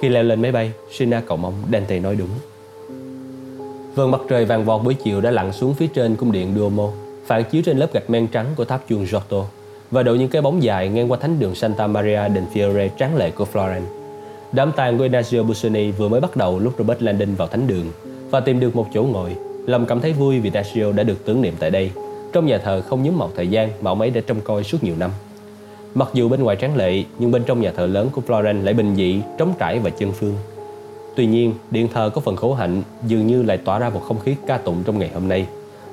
Khi 0.00 0.08
leo 0.08 0.22
lên 0.22 0.42
máy 0.42 0.52
bay, 0.52 0.72
Sina 0.90 1.20
cầu 1.20 1.36
mong 1.36 1.54
Dante 1.72 1.98
nói 1.98 2.16
đúng. 2.16 2.28
Vầng 3.94 4.10
mặt 4.10 4.20
trời 4.28 4.44
vàng 4.44 4.64
vọt 4.64 4.82
buổi 4.82 4.94
chiều 4.94 5.20
đã 5.20 5.30
lặn 5.30 5.52
xuống 5.52 5.74
phía 5.74 5.86
trên 5.86 6.16
cung 6.16 6.32
điện 6.32 6.54
Duomo, 6.56 6.90
phản 7.26 7.44
chiếu 7.44 7.62
trên 7.62 7.78
lớp 7.78 7.92
gạch 7.92 8.10
men 8.10 8.26
trắng 8.26 8.46
của 8.56 8.64
tháp 8.64 8.88
chuông 8.88 9.06
Giotto 9.06 9.44
và 9.90 10.02
đội 10.02 10.18
những 10.18 10.28
cái 10.28 10.42
bóng 10.42 10.62
dài 10.62 10.88
ngang 10.88 11.10
qua 11.10 11.18
thánh 11.20 11.38
đường 11.38 11.54
Santa 11.54 11.86
Maria 11.86 12.20
del 12.34 12.44
Fiore 12.54 12.88
tráng 12.98 13.16
lệ 13.16 13.30
của 13.30 13.46
Florence. 13.52 13.86
Đám 14.52 14.72
tang 14.72 14.98
của 14.98 15.06
Ignazio 15.06 15.44
Busoni 15.44 15.90
vừa 15.90 16.08
mới 16.08 16.20
bắt 16.20 16.36
đầu 16.36 16.58
lúc 16.58 16.74
Robert 16.78 17.02
Landon 17.02 17.34
vào 17.34 17.48
thánh 17.48 17.66
đường 17.66 17.86
và 18.30 18.40
tìm 18.40 18.60
được 18.60 18.76
một 18.76 18.86
chỗ 18.94 19.02
ngồi. 19.02 19.36
Lâm 19.66 19.86
cảm 19.86 20.00
thấy 20.00 20.12
vui 20.12 20.40
vì 20.40 20.50
Ignazio 20.50 20.92
đã 20.92 21.02
được 21.02 21.24
tưởng 21.24 21.42
niệm 21.42 21.54
tại 21.58 21.70
đây. 21.70 21.90
Trong 22.32 22.46
nhà 22.46 22.58
thờ 22.58 22.82
không 22.88 23.02
nhúm 23.02 23.18
màu 23.18 23.30
thời 23.36 23.48
gian 23.48 23.70
mà 23.80 23.90
ông 23.90 24.00
ấy 24.00 24.10
đã 24.10 24.20
trông 24.26 24.40
coi 24.40 24.64
suốt 24.64 24.84
nhiều 24.84 24.94
năm. 24.98 25.10
Mặc 25.94 26.08
dù 26.14 26.28
bên 26.28 26.42
ngoài 26.42 26.56
tráng 26.60 26.76
lệ, 26.76 27.04
nhưng 27.18 27.30
bên 27.30 27.44
trong 27.44 27.60
nhà 27.60 27.72
thờ 27.76 27.86
lớn 27.86 28.08
của 28.12 28.22
Florence 28.26 28.64
lại 28.64 28.74
bình 28.74 28.96
dị, 28.96 29.20
trống 29.38 29.54
trải 29.58 29.78
và 29.78 29.90
chân 29.90 30.12
phương. 30.12 30.34
Tuy 31.16 31.26
nhiên, 31.26 31.54
điện 31.70 31.88
thờ 31.94 32.10
có 32.14 32.20
phần 32.20 32.36
khổ 32.36 32.54
hạnh 32.54 32.82
dường 33.06 33.26
như 33.26 33.42
lại 33.42 33.58
tỏa 33.58 33.78
ra 33.78 33.90
một 33.90 34.00
không 34.08 34.20
khí 34.20 34.34
ca 34.46 34.58
tụng 34.58 34.82
trong 34.86 34.98
ngày 34.98 35.10
hôm 35.14 35.28
nay. 35.28 35.46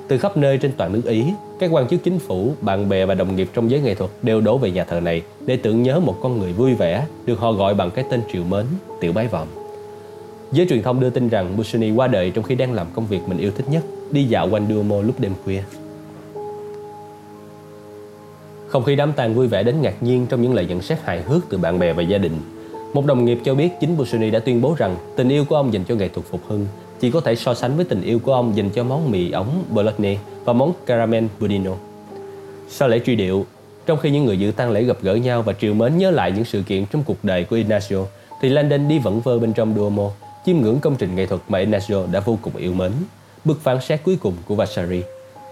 Từ 0.08 0.18
khắp 0.18 0.36
nơi 0.36 0.58
trên 0.58 0.72
toàn 0.76 0.92
nước 0.92 1.02
Ý, 1.04 1.24
các 1.58 1.70
quan 1.72 1.88
chức 1.88 2.04
chính 2.04 2.18
phủ, 2.18 2.52
bạn 2.60 2.88
bè 2.88 3.06
và 3.06 3.14
đồng 3.14 3.36
nghiệp 3.36 3.48
trong 3.54 3.70
giới 3.70 3.80
nghệ 3.80 3.94
thuật 3.94 4.10
đều 4.22 4.40
đổ 4.40 4.58
về 4.58 4.70
nhà 4.70 4.84
thờ 4.84 5.00
này 5.00 5.22
để 5.46 5.56
tưởng 5.56 5.82
nhớ 5.82 6.00
một 6.00 6.16
con 6.22 6.38
người 6.38 6.52
vui 6.52 6.74
vẻ 6.74 7.06
được 7.26 7.38
họ 7.38 7.52
gọi 7.52 7.74
bằng 7.74 7.90
cái 7.90 8.04
tên 8.10 8.20
triều 8.32 8.44
mến, 8.44 8.64
tiểu 9.00 9.12
bái 9.12 9.26
vọng. 9.26 9.48
Giới 10.52 10.66
truyền 10.66 10.82
thông 10.82 11.00
đưa 11.00 11.10
tin 11.10 11.28
rằng 11.28 11.56
Busoni 11.56 11.90
qua 11.90 12.06
đời 12.06 12.30
trong 12.30 12.44
khi 12.44 12.54
đang 12.54 12.72
làm 12.72 12.86
công 12.94 13.06
việc 13.06 13.20
mình 13.26 13.38
yêu 13.38 13.50
thích 13.56 13.68
nhất, 13.68 13.84
đi 14.10 14.24
dạo 14.24 14.48
quanh 14.50 14.66
Duomo 14.68 15.02
lúc 15.02 15.20
đêm 15.20 15.32
khuya. 15.44 15.62
Không 18.74 18.84
khí 18.84 18.96
đám 18.96 19.12
tang 19.12 19.34
vui 19.34 19.46
vẻ 19.46 19.62
đến 19.62 19.82
ngạc 19.82 20.02
nhiên 20.02 20.26
trong 20.26 20.42
những 20.42 20.54
lời 20.54 20.66
nhận 20.66 20.82
xét 20.82 20.98
hài 21.04 21.22
hước 21.22 21.42
từ 21.48 21.58
bạn 21.58 21.78
bè 21.78 21.92
và 21.92 22.02
gia 22.02 22.18
đình. 22.18 22.32
Một 22.94 23.06
đồng 23.06 23.24
nghiệp 23.24 23.38
cho 23.44 23.54
biết 23.54 23.68
chính 23.80 23.96
Busoni 23.96 24.30
đã 24.30 24.38
tuyên 24.38 24.60
bố 24.60 24.74
rằng 24.78 24.96
tình 25.16 25.28
yêu 25.28 25.44
của 25.44 25.56
ông 25.56 25.72
dành 25.72 25.84
cho 25.84 25.94
nghệ 25.94 26.08
thuật 26.08 26.26
phục 26.26 26.40
hưng 26.48 26.66
chỉ 27.00 27.10
có 27.10 27.20
thể 27.20 27.34
so 27.34 27.54
sánh 27.54 27.76
với 27.76 27.84
tình 27.84 28.02
yêu 28.02 28.18
của 28.18 28.34
ông 28.34 28.56
dành 28.56 28.70
cho 28.70 28.84
món 28.84 29.10
mì 29.10 29.30
ống 29.30 29.64
Bologna 29.70 30.10
và 30.44 30.52
món 30.52 30.72
caramel 30.86 31.24
budino. 31.40 31.70
Sau 32.68 32.88
lễ 32.88 33.00
truy 33.06 33.16
điệu, 33.16 33.46
trong 33.86 33.98
khi 33.98 34.10
những 34.10 34.24
người 34.24 34.38
dự 34.38 34.50
tang 34.50 34.70
lễ 34.70 34.82
gặp 34.82 34.96
gỡ 35.02 35.14
nhau 35.14 35.42
và 35.42 35.52
triều 35.52 35.74
mến 35.74 35.98
nhớ 35.98 36.10
lại 36.10 36.32
những 36.32 36.44
sự 36.44 36.62
kiện 36.62 36.86
trong 36.86 37.02
cuộc 37.06 37.24
đời 37.24 37.44
của 37.44 37.56
Ignacio, 37.56 37.98
thì 38.40 38.48
Landon 38.48 38.88
đi 38.88 38.98
vẩn 38.98 39.20
vơ 39.20 39.38
bên 39.38 39.52
trong 39.52 39.74
Duomo, 39.76 40.10
chiêm 40.46 40.56
ngưỡng 40.56 40.80
công 40.80 40.96
trình 40.96 41.16
nghệ 41.16 41.26
thuật 41.26 41.40
mà 41.48 41.58
Ignacio 41.58 42.06
đã 42.12 42.20
vô 42.20 42.38
cùng 42.42 42.56
yêu 42.56 42.72
mến, 42.72 42.92
bức 43.44 43.60
phán 43.62 43.80
xét 43.80 44.00
cuối 44.04 44.16
cùng 44.20 44.34
của 44.46 44.54
Vasari. 44.54 45.02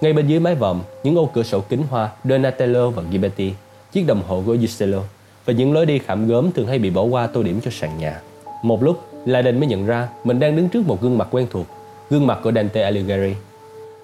Ngay 0.02 0.12
bên 0.12 0.26
dưới 0.26 0.40
mái 0.40 0.54
vòm, 0.54 0.80
những 1.02 1.16
ô 1.16 1.30
cửa 1.34 1.42
sổ 1.42 1.60
kính 1.68 1.82
hoa 1.90 2.10
Donatello 2.24 2.90
và 2.90 3.02
Ghiberti, 3.10 3.52
chiếc 3.92 4.06
đồng 4.06 4.22
hồ 4.28 4.42
của 4.46 4.56
Giustello 4.56 4.98
và 5.44 5.52
những 5.52 5.72
lối 5.72 5.86
đi 5.86 5.98
khảm 5.98 6.28
gớm 6.28 6.52
thường 6.52 6.66
hay 6.66 6.78
bị 6.78 6.90
bỏ 6.90 7.02
qua 7.02 7.26
tô 7.26 7.42
điểm 7.42 7.60
cho 7.64 7.70
sàn 7.70 7.98
nhà. 7.98 8.20
Một 8.62 8.82
lúc, 8.82 9.00
Laden 9.26 9.60
mới 9.60 9.66
nhận 9.66 9.86
ra 9.86 10.08
mình 10.24 10.40
đang 10.40 10.56
đứng 10.56 10.68
trước 10.68 10.86
một 10.86 11.02
gương 11.02 11.18
mặt 11.18 11.28
quen 11.30 11.46
thuộc, 11.50 11.66
gương 12.10 12.26
mặt 12.26 12.38
của 12.42 12.52
Dante 12.52 12.82
Alighieri. 12.82 13.34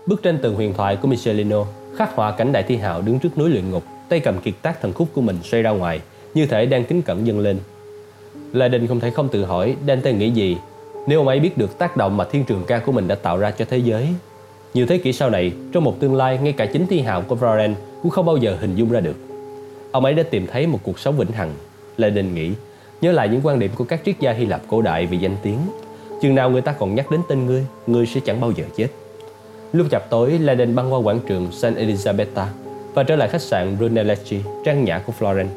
Bức 0.07 0.23
tranh 0.23 0.39
tường 0.43 0.55
huyền 0.55 0.75
thoại 0.75 0.97
của 0.97 1.09
Michelino 1.09 1.65
khắc 1.97 2.15
họa 2.15 2.31
cảnh 2.31 2.53
đại 2.53 2.63
thi 2.63 2.77
hào 2.77 3.03
đứng 3.03 3.19
trước 3.19 3.39
núi 3.39 3.51
luyện 3.51 3.71
ngục, 3.71 3.83
tay 4.09 4.21
cầm 4.21 4.41
kiệt 4.41 4.55
tác 4.63 4.83
thần 4.83 4.93
khúc 4.93 5.09
của 5.15 5.21
mình 5.21 5.39
xoay 5.45 5.63
ra 5.63 5.71
ngoài, 5.71 6.01
như 6.35 6.47
thể 6.47 6.67
đang 6.67 6.85
kính 6.85 7.03
cẩn 7.03 7.27
dâng 7.27 7.39
lên. 7.39 7.59
Laden 8.53 8.87
không 8.87 9.01
thể 9.01 9.11
không 9.11 9.29
tự 9.29 9.45
hỏi 9.45 9.77
Dante 9.87 10.13
nghĩ 10.13 10.31
gì 10.31 10.57
nếu 11.07 11.21
ông 11.21 11.29
ấy 11.29 11.41
biết 11.41 11.59
được 11.59 11.79
tác 11.79 11.97
động 11.97 12.17
mà 12.17 12.25
thiên 12.25 12.45
trường 12.45 12.65
ca 12.67 12.79
của 12.79 12.93
mình 12.93 13.09
đã 13.09 13.15
tạo 13.15 13.39
ra 13.39 13.51
cho 13.51 13.65
thế 13.71 13.79
giới. 13.79 14.09
Nhiều 14.79 14.87
thế 14.87 14.99
kỷ 14.99 15.13
sau 15.13 15.31
này, 15.31 15.53
trong 15.73 15.85
một 15.85 16.01
tương 16.01 16.15
lai 16.15 16.39
ngay 16.43 16.53
cả 16.53 16.67
chính 16.67 16.87
thi 16.87 17.01
hào 17.01 17.23
của 17.23 17.37
Florence 17.37 17.75
cũng 18.03 18.11
không 18.11 18.27
bao 18.27 18.37
giờ 18.37 18.57
hình 18.61 18.75
dung 18.75 18.91
ra 18.91 19.01
được. 19.01 19.17
Ông 19.91 20.05
ấy 20.05 20.15
đã 20.15 20.23
tìm 20.23 20.47
thấy 20.47 20.67
một 20.67 20.79
cuộc 20.83 20.99
sống 20.99 21.17
vĩnh 21.17 21.31
hằng. 21.31 21.55
Lenin 21.97 22.35
nghĩ, 22.35 22.53
nhớ 23.01 23.13
lại 23.13 23.29
những 23.29 23.41
quan 23.45 23.59
điểm 23.59 23.71
của 23.75 23.85
các 23.85 24.01
triết 24.05 24.21
gia 24.21 24.33
Hy 24.33 24.47
Lạp 24.47 24.61
cổ 24.69 24.83
đại 24.83 25.07
về 25.07 25.19
danh 25.21 25.37
tiếng. 25.43 25.59
Chừng 26.23 26.35
nào 26.35 26.51
người 26.51 26.61
ta 26.61 26.73
còn 26.73 26.95
nhắc 26.95 27.11
đến 27.11 27.21
tên 27.29 27.47
ngươi, 27.47 27.67
ngươi 27.87 28.07
sẽ 28.07 28.21
chẳng 28.25 28.41
bao 28.41 28.53
giờ 28.53 28.65
chết. 28.77 28.89
Lúc 29.73 29.87
chập 29.91 30.11
tối, 30.11 30.39
Lenin 30.39 30.75
băng 30.75 30.93
qua 30.93 30.99
quảng 30.99 31.21
trường 31.27 31.53
San 31.53 31.75
Elisabetta 31.75 32.49
và 32.95 33.03
trở 33.03 33.17
lại 33.17 33.29
khách 33.29 33.43
sạn 33.43 33.79
Brunelleschi, 33.79 34.39
trang 34.65 34.85
nhã 34.85 34.99
của 34.99 35.13
Florence. 35.19 35.49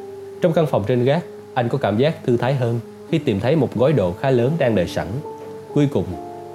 Trong 0.41 0.53
căn 0.53 0.65
phòng 0.65 0.83
trên 0.87 1.05
gác, 1.05 1.23
anh 1.53 1.69
có 1.69 1.77
cảm 1.77 1.97
giác 1.97 2.15
thư 2.25 2.37
thái 2.37 2.53
hơn 2.53 2.79
khi 3.11 3.17
tìm 3.17 3.39
thấy 3.39 3.55
một 3.55 3.75
gói 3.75 3.93
đồ 3.93 4.11
khá 4.11 4.29
lớn 4.29 4.51
đang 4.57 4.75
đợi 4.75 4.87
sẵn. 4.87 5.07
Cuối 5.73 5.87
cùng, 5.91 6.05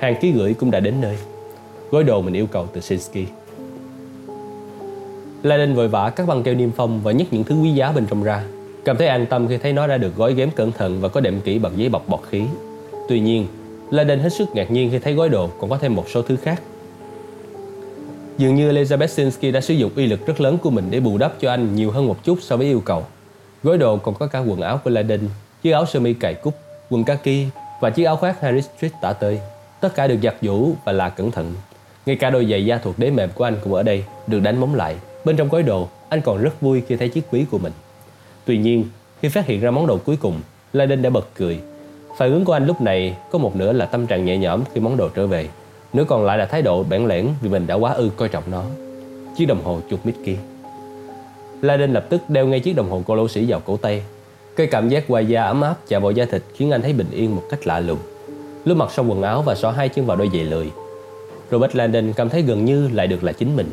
hàng 0.01 0.17
ký 0.21 0.33
gửi 0.33 0.55
cũng 0.55 0.71
đã 0.71 0.81
đến 0.81 0.95
nơi. 1.01 1.17
Gói 1.91 2.05
đồ 2.05 2.23
mình 2.23 2.35
yêu 2.35 2.47
cầu 2.47 2.69
từ 2.73 2.81
Sinsky. 2.81 3.27
Laden 5.43 5.75
vội 5.75 5.89
vã 5.89 6.11
cắt 6.11 6.27
băng 6.27 6.43
keo 6.43 6.55
niêm 6.55 6.71
phong 6.77 7.01
và 7.03 7.13
nhấc 7.13 7.33
những 7.33 7.45
thứ 7.45 7.55
quý 7.55 7.71
giá 7.71 7.93
bên 7.93 8.07
trong 8.07 8.23
ra. 8.23 8.45
Cảm 8.85 8.97
thấy 8.97 9.07
an 9.07 9.27
tâm 9.27 9.49
khi 9.49 9.59
thấy 9.59 9.73
nó 9.73 9.87
đã 9.87 9.99
được 9.99 10.17
gói 10.17 10.35
ghém 10.35 10.51
cẩn 10.51 10.73
thận 10.73 11.01
và 11.01 11.09
có 11.09 11.21
đệm 11.21 11.41
kỹ 11.41 11.59
bằng 11.59 11.73
giấy 11.77 11.89
bọc 11.89 12.09
bọt 12.09 12.21
khí. 12.31 12.43
Tuy 13.09 13.21
nhiên, 13.21 13.47
Laden 13.91 14.21
hết 14.21 14.33
sức 14.33 14.49
ngạc 14.55 14.71
nhiên 14.71 14.91
khi 14.91 14.99
thấy 14.99 15.15
gói 15.15 15.29
đồ 15.29 15.51
còn 15.61 15.71
có 15.71 15.79
thêm 15.79 15.95
một 15.95 16.09
số 16.09 16.23
thứ 16.23 16.37
khác. 16.37 16.63
Dường 18.39 18.55
như 18.55 18.73
Elizabeth 18.73 19.07
Sinsky 19.07 19.51
đã 19.51 19.61
sử 19.61 19.75
dụng 19.75 19.91
uy 19.97 20.07
lực 20.07 20.27
rất 20.27 20.41
lớn 20.41 20.59
của 20.59 20.71
mình 20.71 20.85
để 20.91 21.01
bù 21.01 21.19
đắp 21.19 21.41
cho 21.41 21.51
anh 21.51 21.77
nhiều 21.77 21.91
hơn 21.91 22.07
một 22.07 22.25
chút 22.25 22.39
so 22.43 22.57
với 22.57 22.67
yêu 22.67 22.81
cầu. 22.81 23.05
Gói 23.63 23.79
đồ 23.79 23.97
còn 23.97 24.15
có 24.15 24.27
cả 24.27 24.39
quần 24.39 24.61
áo 24.61 24.81
của 24.85 24.91
Laden, 24.91 25.21
chiếc 25.63 25.73
áo 25.73 25.87
sơ 25.87 26.01
mi 26.01 26.15
cài 26.15 26.35
cúc, 26.35 26.55
quần 26.91 27.05
kaki 27.05 27.51
và 27.81 27.91
chiếc 27.91 28.05
áo 28.05 28.17
khoác 28.17 28.41
Harry 28.41 28.61
Street 28.61 28.93
tả 29.03 29.13
tơi. 29.13 29.41
Tất 29.81 29.95
cả 29.95 30.07
được 30.07 30.19
giặt 30.23 30.35
giũ 30.43 30.73
và 30.85 30.93
là 30.93 31.09
cẩn 31.09 31.31
thận. 31.31 31.55
Ngay 32.07 32.17
cả 32.17 32.31
đôi 32.31 32.47
giày 32.47 32.65
da 32.67 32.79
thuộc 32.79 32.99
đế 32.99 33.11
mềm 33.11 33.31
của 33.35 33.45
anh 33.45 33.57
cũng 33.65 33.75
ở 33.75 33.83
đây, 33.83 34.05
được 34.27 34.41
đánh 34.41 34.61
móng 34.61 34.75
lại. 34.75 34.97
Bên 35.25 35.37
trong 35.37 35.49
gói 35.49 35.63
đồ, 35.63 35.89
anh 36.09 36.21
còn 36.21 36.43
rất 36.43 36.61
vui 36.61 36.83
khi 36.89 36.97
thấy 36.97 37.09
chiếc 37.09 37.31
ví 37.31 37.45
của 37.51 37.59
mình. 37.59 37.73
Tuy 38.45 38.59
nhiên, 38.59 38.85
khi 39.23 39.29
phát 39.29 39.47
hiện 39.47 39.61
ra 39.61 39.71
món 39.71 39.87
đồ 39.87 39.99
cuối 40.05 40.17
cùng, 40.17 40.41
Laden 40.73 41.03
đã 41.03 41.11
bật 41.11 41.29
cười. 41.35 41.59
Phản 42.19 42.33
ứng 42.33 42.45
của 42.45 42.53
anh 42.53 42.67
lúc 42.67 42.81
này 42.81 43.17
có 43.31 43.39
một 43.39 43.57
nửa 43.57 43.73
là 43.73 43.87
tâm 43.87 44.07
trạng 44.07 44.25
nhẹ 44.25 44.37
nhõm 44.37 44.63
khi 44.75 44.81
món 44.81 44.97
đồ 44.97 45.09
trở 45.09 45.27
về, 45.27 45.49
nửa 45.93 46.05
còn 46.05 46.25
lại 46.25 46.39
là 46.39 46.47
thái 46.47 46.63
độ 46.63 46.83
bản 46.83 47.07
lẻn 47.07 47.29
vì 47.43 47.49
mình 47.49 47.67
đã 47.67 47.75
quá 47.75 47.93
ư 47.93 48.11
coi 48.17 48.29
trọng 48.29 48.45
nó. 48.51 48.65
Chiếc 49.37 49.47
đồng 49.47 49.65
hồ 49.65 49.81
chuột 49.91 50.01
Mickey. 50.05 50.37
Laden 51.63 51.93
lập 51.93 52.07
tức 52.09 52.21
đeo 52.29 52.47
ngay 52.47 52.61
chiếc 52.61 52.77
đồng 52.77 52.91
hồ 52.91 53.03
cô 53.07 53.15
lỗ 53.15 53.29
sĩ 53.29 53.45
vào 53.49 53.61
cổ 53.61 53.77
tay. 53.77 54.03
Cái 54.57 54.67
cảm 54.67 54.89
giác 54.89 55.05
qua 55.09 55.21
da 55.21 55.43
ấm 55.43 55.61
áp 55.61 55.75
chạm 55.89 56.03
vào 56.03 56.13
da 56.13 56.25
thịt 56.25 56.43
khiến 56.55 56.71
anh 56.71 56.83
thấy 56.83 56.93
bình 56.93 57.11
yên 57.11 57.37
một 57.37 57.43
cách 57.51 57.67
lạ 57.67 57.81
lùng. 57.81 57.99
Lúc 58.65 58.77
mặc 58.77 58.91
xong 58.93 59.11
quần 59.11 59.23
áo 59.23 59.43
và 59.43 59.55
xỏ 59.55 59.71
hai 59.71 59.89
chân 59.89 60.07
vào 60.07 60.17
đôi 60.17 60.31
giày 60.33 60.45
lười, 60.45 60.71
Robert 61.51 61.77
Landon 61.77 62.13
cảm 62.13 62.29
thấy 62.29 62.43
gần 62.43 62.65
như 62.65 62.89
lại 62.89 63.07
được 63.07 63.25
là 63.25 63.33
chính 63.33 63.57
mình. 63.57 63.67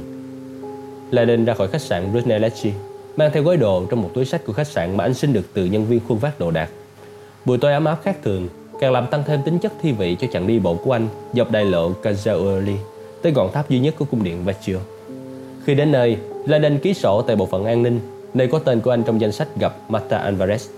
Landon 1.11 1.45
ra 1.45 1.53
khỏi 1.53 1.67
khách 1.67 1.81
sạn 1.81 2.11
Brunelleschi, 2.11 2.71
mang 3.15 3.31
theo 3.33 3.43
gói 3.43 3.57
đồ 3.57 3.85
trong 3.89 4.01
một 4.01 4.09
túi 4.13 4.25
sách 4.25 4.41
của 4.45 4.53
khách 4.53 4.67
sạn 4.67 4.97
mà 4.97 5.03
anh 5.03 5.13
xin 5.13 5.33
được 5.33 5.45
từ 5.53 5.65
nhân 5.65 5.85
viên 5.85 5.99
khuôn 6.07 6.17
vác 6.17 6.39
đồ 6.39 6.51
đạc. 6.51 6.69
Buổi 7.45 7.57
tối 7.57 7.73
ấm 7.73 7.85
áp 7.85 7.99
khác 8.03 8.17
thường 8.23 8.47
càng 8.79 8.91
làm 8.91 9.07
tăng 9.07 9.23
thêm 9.27 9.41
tính 9.45 9.59
chất 9.59 9.73
thi 9.81 9.91
vị 9.91 10.17
cho 10.19 10.27
chặng 10.33 10.47
đi 10.47 10.59
bộ 10.59 10.75
của 10.75 10.91
anh 10.91 11.07
dọc 11.33 11.51
đại 11.51 11.65
lộ 11.65 11.91
Cazzaoli 12.03 12.75
tới 13.21 13.31
ngọn 13.31 13.51
tháp 13.51 13.69
duy 13.69 13.79
nhất 13.79 13.95
của 13.99 14.05
cung 14.05 14.23
điện 14.23 14.45
Vecchio. 14.45 14.77
Khi 15.65 15.75
đến 15.75 15.91
nơi, 15.91 16.17
Landon 16.45 16.77
ký 16.77 16.93
sổ 16.93 17.21
tại 17.21 17.35
bộ 17.35 17.45
phận 17.45 17.65
an 17.65 17.83
ninh, 17.83 17.99
nơi 18.33 18.47
có 18.47 18.59
tên 18.59 18.81
của 18.81 18.91
anh 18.91 19.03
trong 19.03 19.21
danh 19.21 19.31
sách 19.31 19.47
gặp 19.59 19.75
Marta 19.89 20.31
Alvarez. 20.31 20.69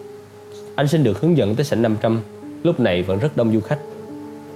Anh 0.75 0.87
xin 0.87 1.03
được 1.03 1.21
hướng 1.21 1.37
dẫn 1.37 1.55
tới 1.55 1.65
sảnh 1.65 1.81
500, 1.81 2.21
lúc 2.63 2.79
này 2.79 3.03
vẫn 3.03 3.19
rất 3.19 3.37
đông 3.37 3.53
du 3.53 3.59
khách. 3.59 3.79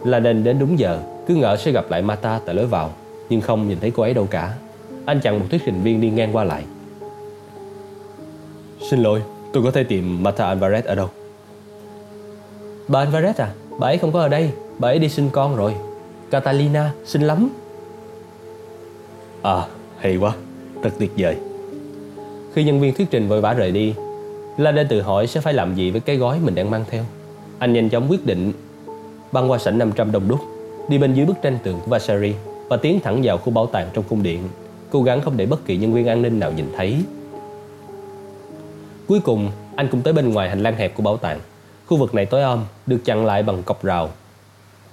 Landon 0.03 0.43
đến 0.43 0.59
đúng 0.59 0.79
giờ. 0.79 0.99
Cứ 1.27 1.35
ngỡ 1.35 1.57
sẽ 1.57 1.71
gặp 1.71 1.85
lại 1.89 2.01
Mata 2.01 2.39
tại 2.45 2.55
lối 2.55 2.65
vào 2.65 2.91
Nhưng 3.29 3.41
không 3.41 3.69
nhìn 3.69 3.79
thấy 3.79 3.91
cô 3.91 4.03
ấy 4.03 4.13
đâu 4.13 4.27
cả. 4.31 4.53
Anh 5.05 5.19
chặn 5.21 5.39
một 5.39 5.45
thuyết 5.49 5.61
trình 5.65 5.81
viên 5.83 6.01
đi 6.01 6.09
ngang 6.09 6.35
qua 6.35 6.43
lại. 6.43 6.63
Xin 8.89 8.99
lỗi, 8.99 9.21
tôi 9.53 9.63
có 9.63 9.71
thể 9.71 9.83
tìm 9.83 10.23
Mata 10.23 10.55
Alvarez 10.55 10.81
ở 10.85 10.95
đâu? 10.95 11.09
Bà 12.87 13.05
Alvarez 13.05 13.33
à, 13.37 13.51
bà 13.79 13.87
ấy 13.87 13.97
không 13.97 14.11
có 14.11 14.19
ở 14.19 14.29
đây. 14.29 14.51
Bà 14.79 14.87
ấy 14.87 14.99
đi 14.99 15.09
sinh 15.09 15.29
con 15.31 15.55
rồi. 15.55 15.75
Catalina, 16.31 16.91
xinh 17.05 17.21
lắm. 17.21 17.49
À, 19.41 19.67
hay 19.97 20.17
quá, 20.17 20.33
thật 20.83 20.89
tuyệt 20.99 21.11
vời. 21.17 21.35
Khi 22.53 22.63
nhân 22.63 22.79
viên 22.79 22.93
thuyết 22.93 23.07
trình 23.11 23.27
vội 23.27 23.41
vã 23.41 23.53
rời 23.53 23.71
đi 23.71 23.93
La 24.57 24.71
đã 24.71 24.83
tự 24.89 25.01
hỏi 25.01 25.27
sẽ 25.27 25.41
phải 25.41 25.53
làm 25.53 25.75
gì 25.75 25.91
với 25.91 26.01
cái 26.01 26.17
gói 26.17 26.39
mình 26.39 26.55
đang 26.55 26.71
mang 26.71 26.85
theo. 26.89 27.03
Anh 27.59 27.73
nhanh 27.73 27.89
chóng 27.89 28.11
quyết 28.11 28.25
định 28.25 28.51
băng 29.32 29.51
qua 29.51 29.57
sảnh 29.57 29.77
500 29.77 30.11
đông 30.11 30.27
đúc 30.27 30.39
đi 30.89 30.97
bên 30.97 31.13
dưới 31.13 31.25
bức 31.25 31.41
tranh 31.41 31.57
tường 31.63 31.80
của 31.86 31.91
Vasari 31.91 32.34
và 32.69 32.77
tiến 32.77 32.99
thẳng 32.99 33.21
vào 33.23 33.38
khu 33.38 33.51
bảo 33.51 33.65
tàng 33.65 33.89
trong 33.93 34.03
cung 34.09 34.23
điện, 34.23 34.49
cố 34.89 35.03
gắng 35.03 35.21
không 35.21 35.38
để 35.38 35.45
bất 35.45 35.65
kỳ 35.65 35.77
nhân 35.77 35.93
viên 35.93 36.07
an 36.07 36.21
ninh 36.21 36.39
nào 36.39 36.51
nhìn 36.51 36.65
thấy. 36.77 36.97
Cuối 39.07 39.19
cùng, 39.19 39.51
anh 39.75 39.88
cũng 39.91 40.01
tới 40.01 40.13
bên 40.13 40.34
ngoài 40.34 40.49
hành 40.49 40.63
lang 40.63 40.75
hẹp 40.75 40.95
của 40.95 41.03
bảo 41.03 41.17
tàng. 41.17 41.39
Khu 41.88 41.97
vực 41.97 42.15
này 42.15 42.25
tối 42.25 42.43
om, 42.43 42.65
được 42.88 42.99
chặn 43.05 43.25
lại 43.25 43.43
bằng 43.43 43.63
cọc 43.63 43.84
rào. 43.84 44.09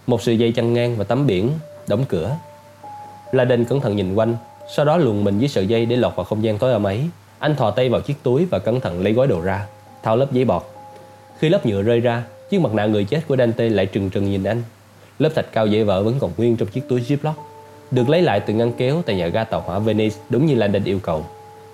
Một 0.07 0.22
sợi 0.22 0.39
dây 0.39 0.53
chăn 0.53 0.72
ngang 0.72 0.97
và 0.97 1.05
tấm 1.05 1.26
biển, 1.26 1.51
đóng 1.89 2.05
cửa. 2.09 2.37
Laden 3.32 3.64
cẩn 3.64 3.80
thận 3.80 3.97
nhìn 3.97 4.14
quanh, 4.14 4.37
sau 4.76 4.84
đó 4.84 4.97
luồn 4.97 5.24
mình 5.24 5.39
dưới 5.39 5.49
sợi 5.49 5.66
dây 5.66 5.87
để 5.87 5.97
lọt 5.97 6.16
vào 6.16 6.24
không 6.24 6.45
gian 6.45 6.59
tối 6.59 6.72
om 6.72 6.87
ấy. 6.87 7.09
Anh 7.39 7.57
thò 7.57 7.70
tay 7.70 7.89
vào 7.89 8.01
chiếc 8.01 8.22
túi 8.22 8.45
và 8.45 8.59
cẩn 8.59 8.80
thận 8.80 9.03
lấy 9.03 9.12
gói 9.12 9.26
đồ 9.26 9.41
ra, 9.41 9.66
tháo 10.03 10.16
lớp 10.16 10.32
giấy 10.32 10.45
bọt. 10.45 10.62
Khi 11.39 11.49
lớp 11.49 11.66
nhựa 11.66 11.82
rơi 11.82 12.01
ra, 12.01 12.22
chiếc 12.51 12.61
mặt 12.61 12.74
nạ 12.74 12.86
người 12.86 13.05
chết 13.05 13.20
của 13.28 13.36
Dante 13.36 13.68
lại 13.68 13.86
trừng 13.86 14.11
trừng 14.11 14.30
nhìn 14.30 14.44
anh 14.44 14.62
Lớp 15.18 15.30
thạch 15.34 15.53
cao 15.53 15.66
dễ 15.66 15.82
vỡ 15.82 16.03
vẫn 16.03 16.14
còn 16.20 16.30
nguyên 16.36 16.57
trong 16.57 16.68
chiếc 16.68 16.88
túi 16.88 17.01
Ziploc, 17.01 17.32
được 17.90 18.09
lấy 18.09 18.22
lại 18.22 18.40
từ 18.40 18.55
ngăn 18.55 18.72
kéo 18.72 19.03
tại 19.07 19.16
nhà 19.16 19.28
ga 19.28 19.44
tàu 19.44 19.61
hỏa 19.61 19.78
Venice 19.78 20.16
đúng 20.30 20.47
như 20.47 20.55
Landon 20.55 20.84
yêu 20.84 20.99
cầu. 21.03 21.26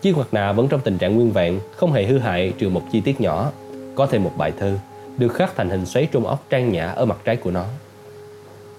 Chiếc 0.02 0.16
mặt 0.16 0.28
nạ 0.32 0.52
vẫn 0.52 0.68
trong 0.68 0.80
tình 0.80 0.98
trạng 0.98 1.14
nguyên 1.14 1.32
vẹn, 1.32 1.60
không 1.76 1.92
hề 1.92 2.04
hư 2.04 2.18
hại 2.18 2.52
trừ 2.58 2.68
một 2.68 2.82
chi 2.92 3.00
tiết 3.00 3.20
nhỏ. 3.20 3.50
Có 3.94 4.06
thêm 4.06 4.24
một 4.24 4.32
bài 4.36 4.52
thơ, 4.58 4.78
được 5.18 5.28
khắc 5.28 5.56
thành 5.56 5.70
hình 5.70 5.86
xoáy 5.86 6.08
trung 6.12 6.26
ốc 6.26 6.44
trang 6.50 6.72
nhã 6.72 6.86
ở 6.86 7.04
mặt 7.04 7.18
trái 7.24 7.36
của 7.36 7.50
nó. 7.50 7.64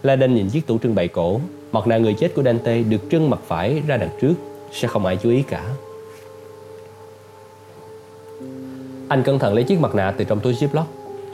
Landon 0.04 0.36
nhìn 0.36 0.50
chiếc 0.50 0.68
tủ 0.68 0.78
trưng 0.78 0.96
bày 0.96 1.08
cổ, 1.08 1.40
mặt 1.72 1.88
nạ 1.88 1.98
người 1.98 2.14
chết 2.14 2.34
của 2.36 2.44
Dante 2.44 2.84
được 2.84 3.02
trưng 3.12 3.30
mặt 3.30 3.40
phải 3.48 3.82
ra 3.88 3.98
đằng 3.98 4.10
trước, 4.22 4.34
sẽ 4.72 4.88
không 4.88 5.06
ai 5.06 5.18
chú 5.24 5.30
ý 5.30 5.44
cả. 5.44 5.64
Anh 9.08 9.24
cẩn 9.24 9.40
thận 9.40 9.54
lấy 9.54 9.64
chiếc 9.64 9.80
mặt 9.80 9.96
nạ 9.96 10.14
từ 10.18 10.26
trong 10.26 10.40
túi 10.40 10.54
Ziploc. 10.54 10.84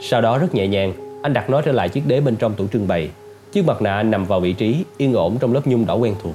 Sau 0.02 0.20
đó 0.20 0.38
rất 0.38 0.54
nhẹ 0.54 0.66
nhàng, 0.66 0.92
anh 1.22 1.32
đặt 1.32 1.50
nó 1.50 1.60
trở 1.60 1.72
lại 1.72 1.88
chiếc 1.88 2.06
đế 2.06 2.20
bên 2.20 2.36
trong 2.36 2.54
tủ 2.54 2.66
trưng 2.66 2.88
bày. 2.88 3.10
Chiếc 3.52 3.64
mặt 3.66 3.82
nạ 3.82 4.02
nằm 4.02 4.24
vào 4.24 4.40
vị 4.40 4.52
trí, 4.52 4.84
yên 4.96 5.12
ổn 5.12 5.38
trong 5.40 5.52
lớp 5.52 5.60
nhung 5.66 5.86
đỏ 5.86 5.94
quen 5.94 6.14
thuộc. 6.22 6.34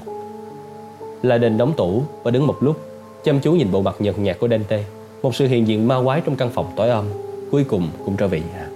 La 1.22 1.38
Đình 1.38 1.57
đóng 1.57 1.74
tủ 1.78 2.03
và 2.24 2.32
đứng 2.32 2.47
một 2.47 2.63
lúc, 2.63 2.80
chăm 3.24 3.39
chú 3.39 3.51
nhìn 3.51 3.72
bộ 3.72 3.82
mặt 3.82 3.95
nhợt 3.99 4.20
nhạt 4.20 4.39
của 4.39 4.47
Dante, 4.47 4.84
một 5.22 5.36
sự 5.36 5.47
hiện 5.47 5.68
diện 5.68 5.88
ma 5.88 6.01
quái 6.03 6.22
trong 6.22 6.36
căn 6.36 6.49
phòng 6.49 6.72
tối 6.76 6.89
âm, 6.89 7.05
cuối 7.51 7.63
cùng 7.63 7.89
cũng 8.05 8.18
trở 8.18 8.28
về 8.28 8.39
nhà. 8.53 8.68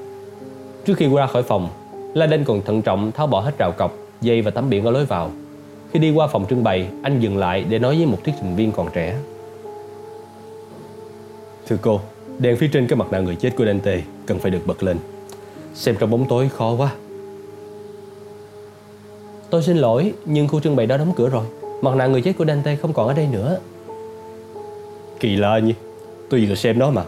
Trước 0.85 0.97
khi 0.97 1.07
ra 1.15 1.25
khỏi 1.25 1.43
phòng, 1.43 1.69
La 2.13 2.25
Đinh 2.25 2.45
còn 2.45 2.61
thận 2.61 2.81
trọng 2.81 3.11
tháo 3.11 3.27
bỏ 3.27 3.39
hết 3.39 3.57
rào 3.57 3.71
cọc, 3.77 3.97
dây 4.21 4.41
và 4.41 4.51
tấm 4.51 4.69
biển 4.69 4.85
ở 4.85 4.91
lối 4.91 5.05
vào. 5.05 5.31
Khi 5.91 5.99
đi 5.99 6.11
qua 6.11 6.27
phòng 6.27 6.45
trưng 6.49 6.63
bày, 6.63 6.87
anh 7.03 7.19
dừng 7.19 7.37
lại 7.37 7.65
để 7.69 7.79
nói 7.79 7.95
với 7.95 8.05
một 8.05 8.17
thuyết 8.23 8.33
trình 8.41 8.55
viên 8.55 8.71
còn 8.71 8.87
trẻ. 8.93 9.15
Thưa 11.67 11.77
cô, 11.81 12.01
đèn 12.39 12.57
phía 12.57 12.67
trên 12.67 12.87
cái 12.87 12.97
mặt 12.97 13.11
nạ 13.11 13.19
người 13.19 13.35
chết 13.35 13.55
của 13.57 13.65
Dante 13.65 14.01
cần 14.25 14.39
phải 14.39 14.51
được 14.51 14.61
bật 14.65 14.83
lên. 14.83 14.97
Xem 15.73 15.95
trong 15.99 16.11
bóng 16.11 16.25
tối 16.29 16.49
khó 16.49 16.75
quá. 16.77 16.91
Tôi 19.49 19.63
xin 19.63 19.77
lỗi, 19.77 20.13
nhưng 20.25 20.47
khu 20.47 20.59
trưng 20.59 20.75
bày 20.75 20.85
đó 20.85 20.97
đóng 20.97 21.13
cửa 21.15 21.29
rồi. 21.29 21.45
Mặt 21.81 21.95
nạ 21.95 22.07
người 22.07 22.21
chết 22.21 22.33
của 22.37 22.45
Dante 22.45 22.75
không 22.75 22.93
còn 22.93 23.07
ở 23.07 23.13
đây 23.13 23.27
nữa. 23.31 23.59
Kỳ 25.19 25.35
lạ 25.35 25.59
nhỉ? 25.59 25.73
Tôi 26.29 26.45
vừa 26.49 26.55
xem 26.55 26.79
nó 26.79 26.91
mà. 26.91 27.03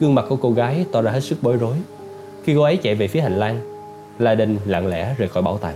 Gương 0.00 0.14
mặt 0.14 0.24
của 0.28 0.36
cô 0.36 0.50
gái 0.50 0.84
tỏ 0.92 1.02
ra 1.02 1.10
hết 1.10 1.20
sức 1.20 1.38
bối 1.42 1.56
rối. 1.56 1.76
Khi 2.44 2.54
cô 2.54 2.62
ấy 2.62 2.76
chạy 2.76 2.94
về 2.94 3.08
phía 3.08 3.20
hành 3.20 3.38
lang, 3.38 3.60
La 4.18 4.34
Đinh 4.34 4.58
lặng 4.64 4.86
lẽ 4.86 5.14
rời 5.18 5.28
khỏi 5.28 5.42
bảo 5.42 5.58
tàng. 5.58 5.74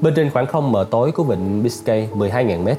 Bên 0.00 0.14
trên 0.14 0.30
khoảng 0.30 0.46
không 0.46 0.72
mờ 0.72 0.86
tối 0.90 1.12
của 1.12 1.24
vịnh 1.24 1.62
Biscay 1.62 2.08
12.000 2.14 2.62
mét, 2.62 2.78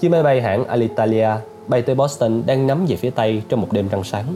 chiếc 0.00 0.08
máy 0.08 0.22
bay 0.22 0.42
hãng 0.42 0.64
Alitalia 0.64 1.28
bay 1.68 1.82
tới 1.82 1.94
Boston 1.94 2.42
đang 2.46 2.66
nắm 2.66 2.86
về 2.86 2.96
phía 2.96 3.10
tây 3.10 3.42
trong 3.48 3.60
một 3.60 3.68
đêm 3.72 3.88
trăng 3.88 4.04
sáng. 4.04 4.34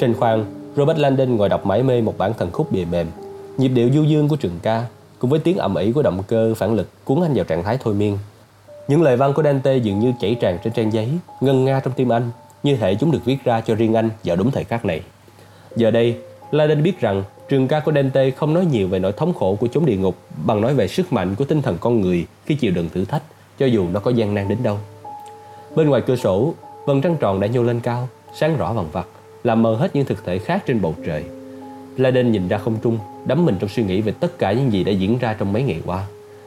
Trên 0.00 0.14
khoang, 0.14 0.44
Robert 0.76 0.98
Landon 0.98 1.36
ngồi 1.36 1.48
đọc 1.48 1.66
mải 1.66 1.82
mê 1.82 2.00
một 2.00 2.18
bản 2.18 2.32
thần 2.38 2.50
khúc 2.52 2.72
bìa 2.72 2.84
mềm, 2.84 3.06
nhịp 3.56 3.68
điệu 3.68 3.90
du 3.94 4.02
dương 4.02 4.28
của 4.28 4.36
trường 4.36 4.58
ca 4.62 4.84
cùng 5.18 5.30
với 5.30 5.40
tiếng 5.40 5.56
ầm 5.56 5.74
ĩ 5.74 5.92
của 5.92 6.02
động 6.02 6.22
cơ 6.28 6.54
phản 6.54 6.74
lực 6.74 6.88
cuốn 7.04 7.22
anh 7.22 7.34
vào 7.34 7.44
trạng 7.44 7.64
thái 7.64 7.78
thôi 7.82 7.94
miên. 7.94 8.18
Những 8.88 9.02
lời 9.02 9.16
văn 9.16 9.32
của 9.32 9.42
Dante 9.42 9.76
dường 9.76 10.00
như 10.00 10.12
chảy 10.20 10.36
tràn 10.40 10.58
trên 10.64 10.72
trang 10.72 10.92
giấy, 10.92 11.08
ngân 11.40 11.64
nga 11.64 11.80
trong 11.80 11.92
tim 11.96 12.12
anh, 12.12 12.30
như 12.62 12.76
thể 12.76 12.94
chúng 12.94 13.10
được 13.10 13.24
viết 13.24 13.44
ra 13.44 13.60
cho 13.60 13.74
riêng 13.74 13.94
anh 13.94 14.10
vào 14.24 14.36
đúng 14.36 14.50
thời 14.50 14.64
khắc 14.64 14.84
này. 14.84 15.00
Giờ 15.76 15.90
đây, 15.90 16.16
Landon 16.50 16.82
biết 16.82 17.00
rằng 17.00 17.24
trường 17.48 17.68
ca 17.68 17.80
của 17.80 17.92
Dante 17.92 18.30
không 18.30 18.54
nói 18.54 18.66
nhiều 18.66 18.88
về 18.88 18.98
nỗi 18.98 19.12
thống 19.12 19.34
khổ 19.34 19.54
của 19.60 19.66
chốn 19.66 19.86
địa 19.86 19.96
ngục 19.96 20.16
bằng 20.46 20.60
nói 20.60 20.74
về 20.74 20.88
sức 20.88 21.12
mạnh 21.12 21.34
của 21.34 21.44
tinh 21.44 21.62
thần 21.62 21.76
con 21.80 22.00
người 22.00 22.26
khi 22.46 22.54
chịu 22.54 22.72
đựng 22.72 22.88
thử 22.94 23.04
thách, 23.04 23.22
cho 23.58 23.66
dù 23.66 23.88
nó 23.92 24.00
có 24.00 24.10
gian 24.10 24.34
nan 24.34 24.48
đến 24.48 24.58
đâu. 24.62 24.78
Bên 25.76 25.88
ngoài 25.88 26.02
cửa 26.06 26.16
sổ, 26.16 26.54
vầng 26.86 27.00
trăng 27.00 27.16
tròn 27.20 27.40
đã 27.40 27.46
nhô 27.46 27.62
lên 27.62 27.80
cao, 27.80 28.08
sáng 28.34 28.56
rõ 28.56 28.72
vằn 28.72 28.84
vặt, 28.92 29.06
làm 29.44 29.62
mờ 29.62 29.74
hết 29.74 29.96
những 29.96 30.04
thực 30.04 30.24
thể 30.24 30.38
khác 30.38 30.62
trên 30.66 30.82
bầu 30.82 30.94
trời. 31.06 31.24
Laden 31.96 32.32
nhìn 32.32 32.48
ra 32.48 32.58
không 32.58 32.76
trung, 32.82 32.98
đắm 33.26 33.44
mình 33.44 33.56
trong 33.60 33.68
suy 33.68 33.82
nghĩ 33.82 34.00
về 34.00 34.12
tất 34.20 34.38
cả 34.38 34.52
những 34.52 34.72
gì 34.72 34.84
đã 34.84 34.92
diễn 34.92 35.18
ra 35.18 35.36
trong 35.38 35.52
mấy 35.52 35.62
ngày 35.62 35.80
qua. 35.86 36.06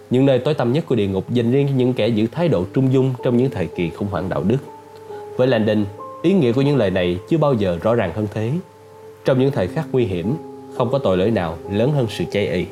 Những 0.09 0.25
nơi 0.25 0.39
tối 0.39 0.53
tăm 0.53 0.73
nhất 0.73 0.85
của 0.87 0.95
địa 0.95 1.07
ngục 1.07 1.29
dành 1.29 1.51
riêng 1.51 1.67
cho 1.67 1.73
những 1.75 1.93
kẻ 1.93 2.07
giữ 2.07 2.27
thái 2.31 2.47
độ 2.47 2.65
trung 2.73 2.93
dung 2.93 3.13
trong 3.23 3.37
những 3.37 3.49
thời 3.49 3.67
kỳ 3.67 3.89
khủng 3.89 4.07
hoảng 4.11 4.29
đạo 4.29 4.43
đức. 4.43 4.57
Với 5.37 5.47
Landon, 5.47 5.85
ý 6.21 6.33
nghĩa 6.33 6.51
của 6.51 6.61
những 6.61 6.77
lời 6.77 6.91
này 6.91 7.19
chưa 7.29 7.37
bao 7.37 7.53
giờ 7.53 7.77
rõ 7.81 7.95
ràng 7.95 8.11
hơn 8.13 8.27
thế. 8.33 8.51
Trong 9.25 9.39
những 9.39 9.51
thời 9.51 9.67
khắc 9.67 9.85
nguy 9.91 10.05
hiểm, 10.05 10.35
không 10.77 10.91
có 10.91 10.97
tội 10.97 11.17
lỗi 11.17 11.31
nào 11.31 11.57
lớn 11.71 11.91
hơn 11.91 12.07
sự 12.09 12.23
cháy 12.31 12.47
y. 12.47 12.65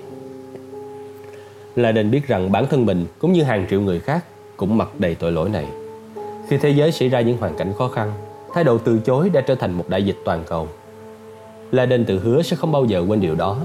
Landon 1.75 2.11
biết 2.11 2.27
rằng 2.27 2.51
bản 2.51 2.67
thân 2.67 2.85
mình 2.85 3.05
cũng 3.19 3.33
như 3.33 3.43
hàng 3.43 3.65
triệu 3.69 3.81
người 3.81 3.99
khác 3.99 4.25
cũng 4.57 4.77
mặc 4.77 4.89
đầy 4.99 5.15
tội 5.15 5.31
lỗi 5.31 5.49
này. 5.49 5.65
Khi 6.49 6.57
thế 6.57 6.69
giới 6.69 6.91
xảy 6.91 7.09
ra 7.09 7.21
những 7.21 7.37
hoàn 7.37 7.55
cảnh 7.55 7.73
khó 7.77 7.87
khăn, 7.87 8.11
thái 8.53 8.63
độ 8.63 8.77
từ 8.77 8.99
chối 8.99 9.29
đã 9.29 9.41
trở 9.41 9.55
thành 9.55 9.71
một 9.73 9.89
đại 9.89 10.03
dịch 10.03 10.17
toàn 10.25 10.43
cầu. 10.47 10.67
Laden 11.71 12.05
tự 12.05 12.19
hứa 12.19 12.41
sẽ 12.41 12.55
không 12.55 12.71
bao 12.71 12.85
giờ 12.85 13.03
quên 13.07 13.21
điều 13.21 13.35
đó. 13.35 13.57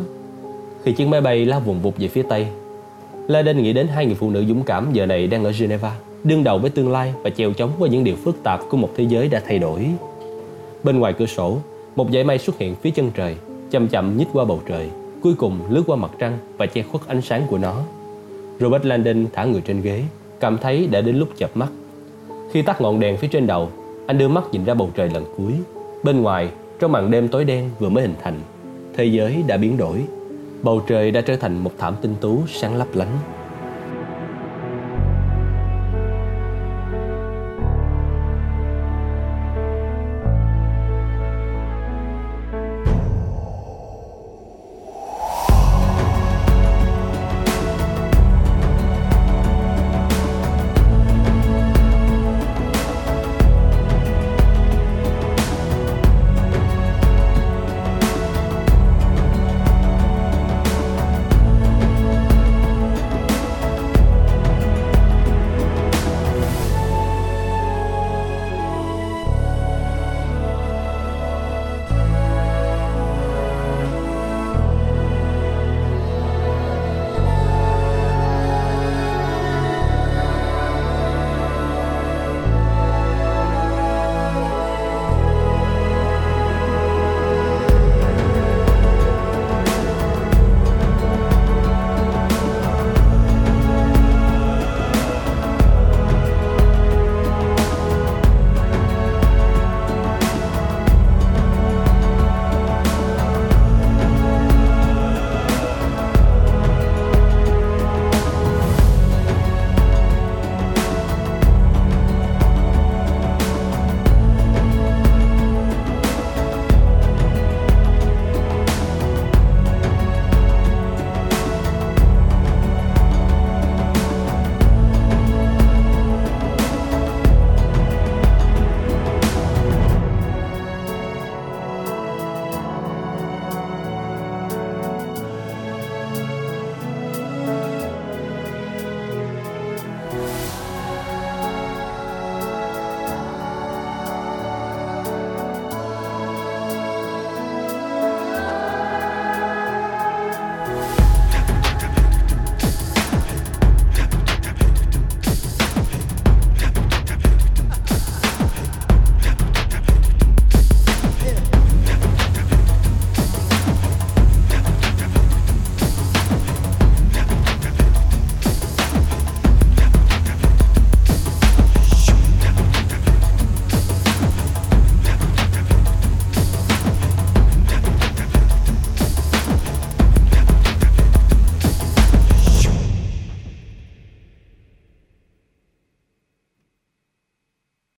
Khi 0.85 0.93
chiếc 0.93 1.09
máy 1.09 1.21
bay 1.21 1.45
lao 1.45 1.61
vùng 1.61 1.83
vụt 1.83 1.95
về 1.99 2.09
phía 2.09 2.23
Tây, 2.23 2.47
Laden 3.29 3.63
nghĩ 3.63 3.73
đến 3.73 3.89
hai 3.89 4.07
người 4.07 4.15
phụ 4.15 4.31
nữ 4.31 4.45
dũng 4.49 4.63
cảm 4.63 4.93
giờ 4.93 5.07
này 5.07 5.27
đang 5.27 5.45
ở 5.45 5.53
Geneva, 5.59 5.97
đương 6.25 6.45
đầu 6.45 6.59
với 6.59 6.71
tương 6.71 6.93
lai 6.93 7.15
và 7.23 7.31
chèo 7.31 7.53
chống 7.53 7.71
với 7.79 7.91
những 7.91 8.05
điều 8.05 8.17
phức 8.17 8.43
tạp 8.43 8.61
của 8.69 8.77
một 8.77 8.91
thế 8.97 9.05
giới 9.05 9.29
đã 9.29 9.43
thay 9.47 9.59
đổi. 9.59 9.87
Bên 10.83 10.99
ngoài 10.99 11.13
cửa 11.13 11.27
sổ, 11.27 11.59
một 11.97 12.11
dải 12.13 12.25
mây 12.25 12.39
xuất 12.39 12.59
hiện 12.59 12.75
phía 12.75 12.91
chân 12.91 13.11
trời, 13.15 13.37
chậm 13.71 13.89
chậm 13.89 14.17
nhích 14.17 14.29
qua 14.33 14.45
bầu 14.45 14.61
trời, 14.69 14.91
cuối 15.23 15.35
cùng 15.35 15.59
lướt 15.71 15.83
qua 15.87 15.97
mặt 15.97 16.11
trăng 16.19 16.39
và 16.57 16.67
che 16.67 16.83
khuất 16.83 17.07
ánh 17.07 17.23
sáng 17.23 17.43
của 17.51 17.59
nó. 17.59 17.83
Robert 18.61 18.85
Landon 18.85 19.27
thả 19.33 19.45
người 19.45 19.61
trên 19.61 19.83
ghế, 19.83 20.03
cảm 20.41 20.59
thấy 20.59 20.87
đã 20.87 21.01
đến 21.01 21.17
lúc 21.17 21.29
chập 21.37 21.57
mắt. 21.57 21.69
Khi 22.53 22.63
tắt 22.63 22.81
ngọn 22.81 23.01
đèn 23.01 23.17
phía 23.17 23.29
trên 23.29 23.47
đầu, 23.47 23.71
anh 24.07 24.19
đưa 24.19 24.29
mắt 24.29 24.45
nhìn 24.53 24.65
ra 24.65 24.75
bầu 24.75 24.91
trời 24.95 25.11
lần 25.11 25.25
cuối. 25.37 25.53
Bên 26.03 26.23
ngoài, 26.23 26.49
trong 26.81 26.93
màn 26.93 27.11
đêm 27.11 27.29
tối 27.29 27.45
đen 27.45 27.71
vừa 27.79 27.89
mới 27.89 28.03
hình 28.03 28.15
thành, 28.23 28.41
thế 28.97 29.05
giới 29.05 29.45
đã 29.47 29.57
biến 29.57 29.77
đổi. 29.77 30.05
Bầu 30.63 30.83
trời 30.87 31.11
đã 31.11 31.21
trở 31.21 31.37
thành 31.37 31.59
một 31.59 31.71
thảm 31.79 31.95
tinh 32.03 32.15
tú 32.21 32.39
sáng 32.49 32.77
lấp 32.77 32.87
lánh. 32.95 33.19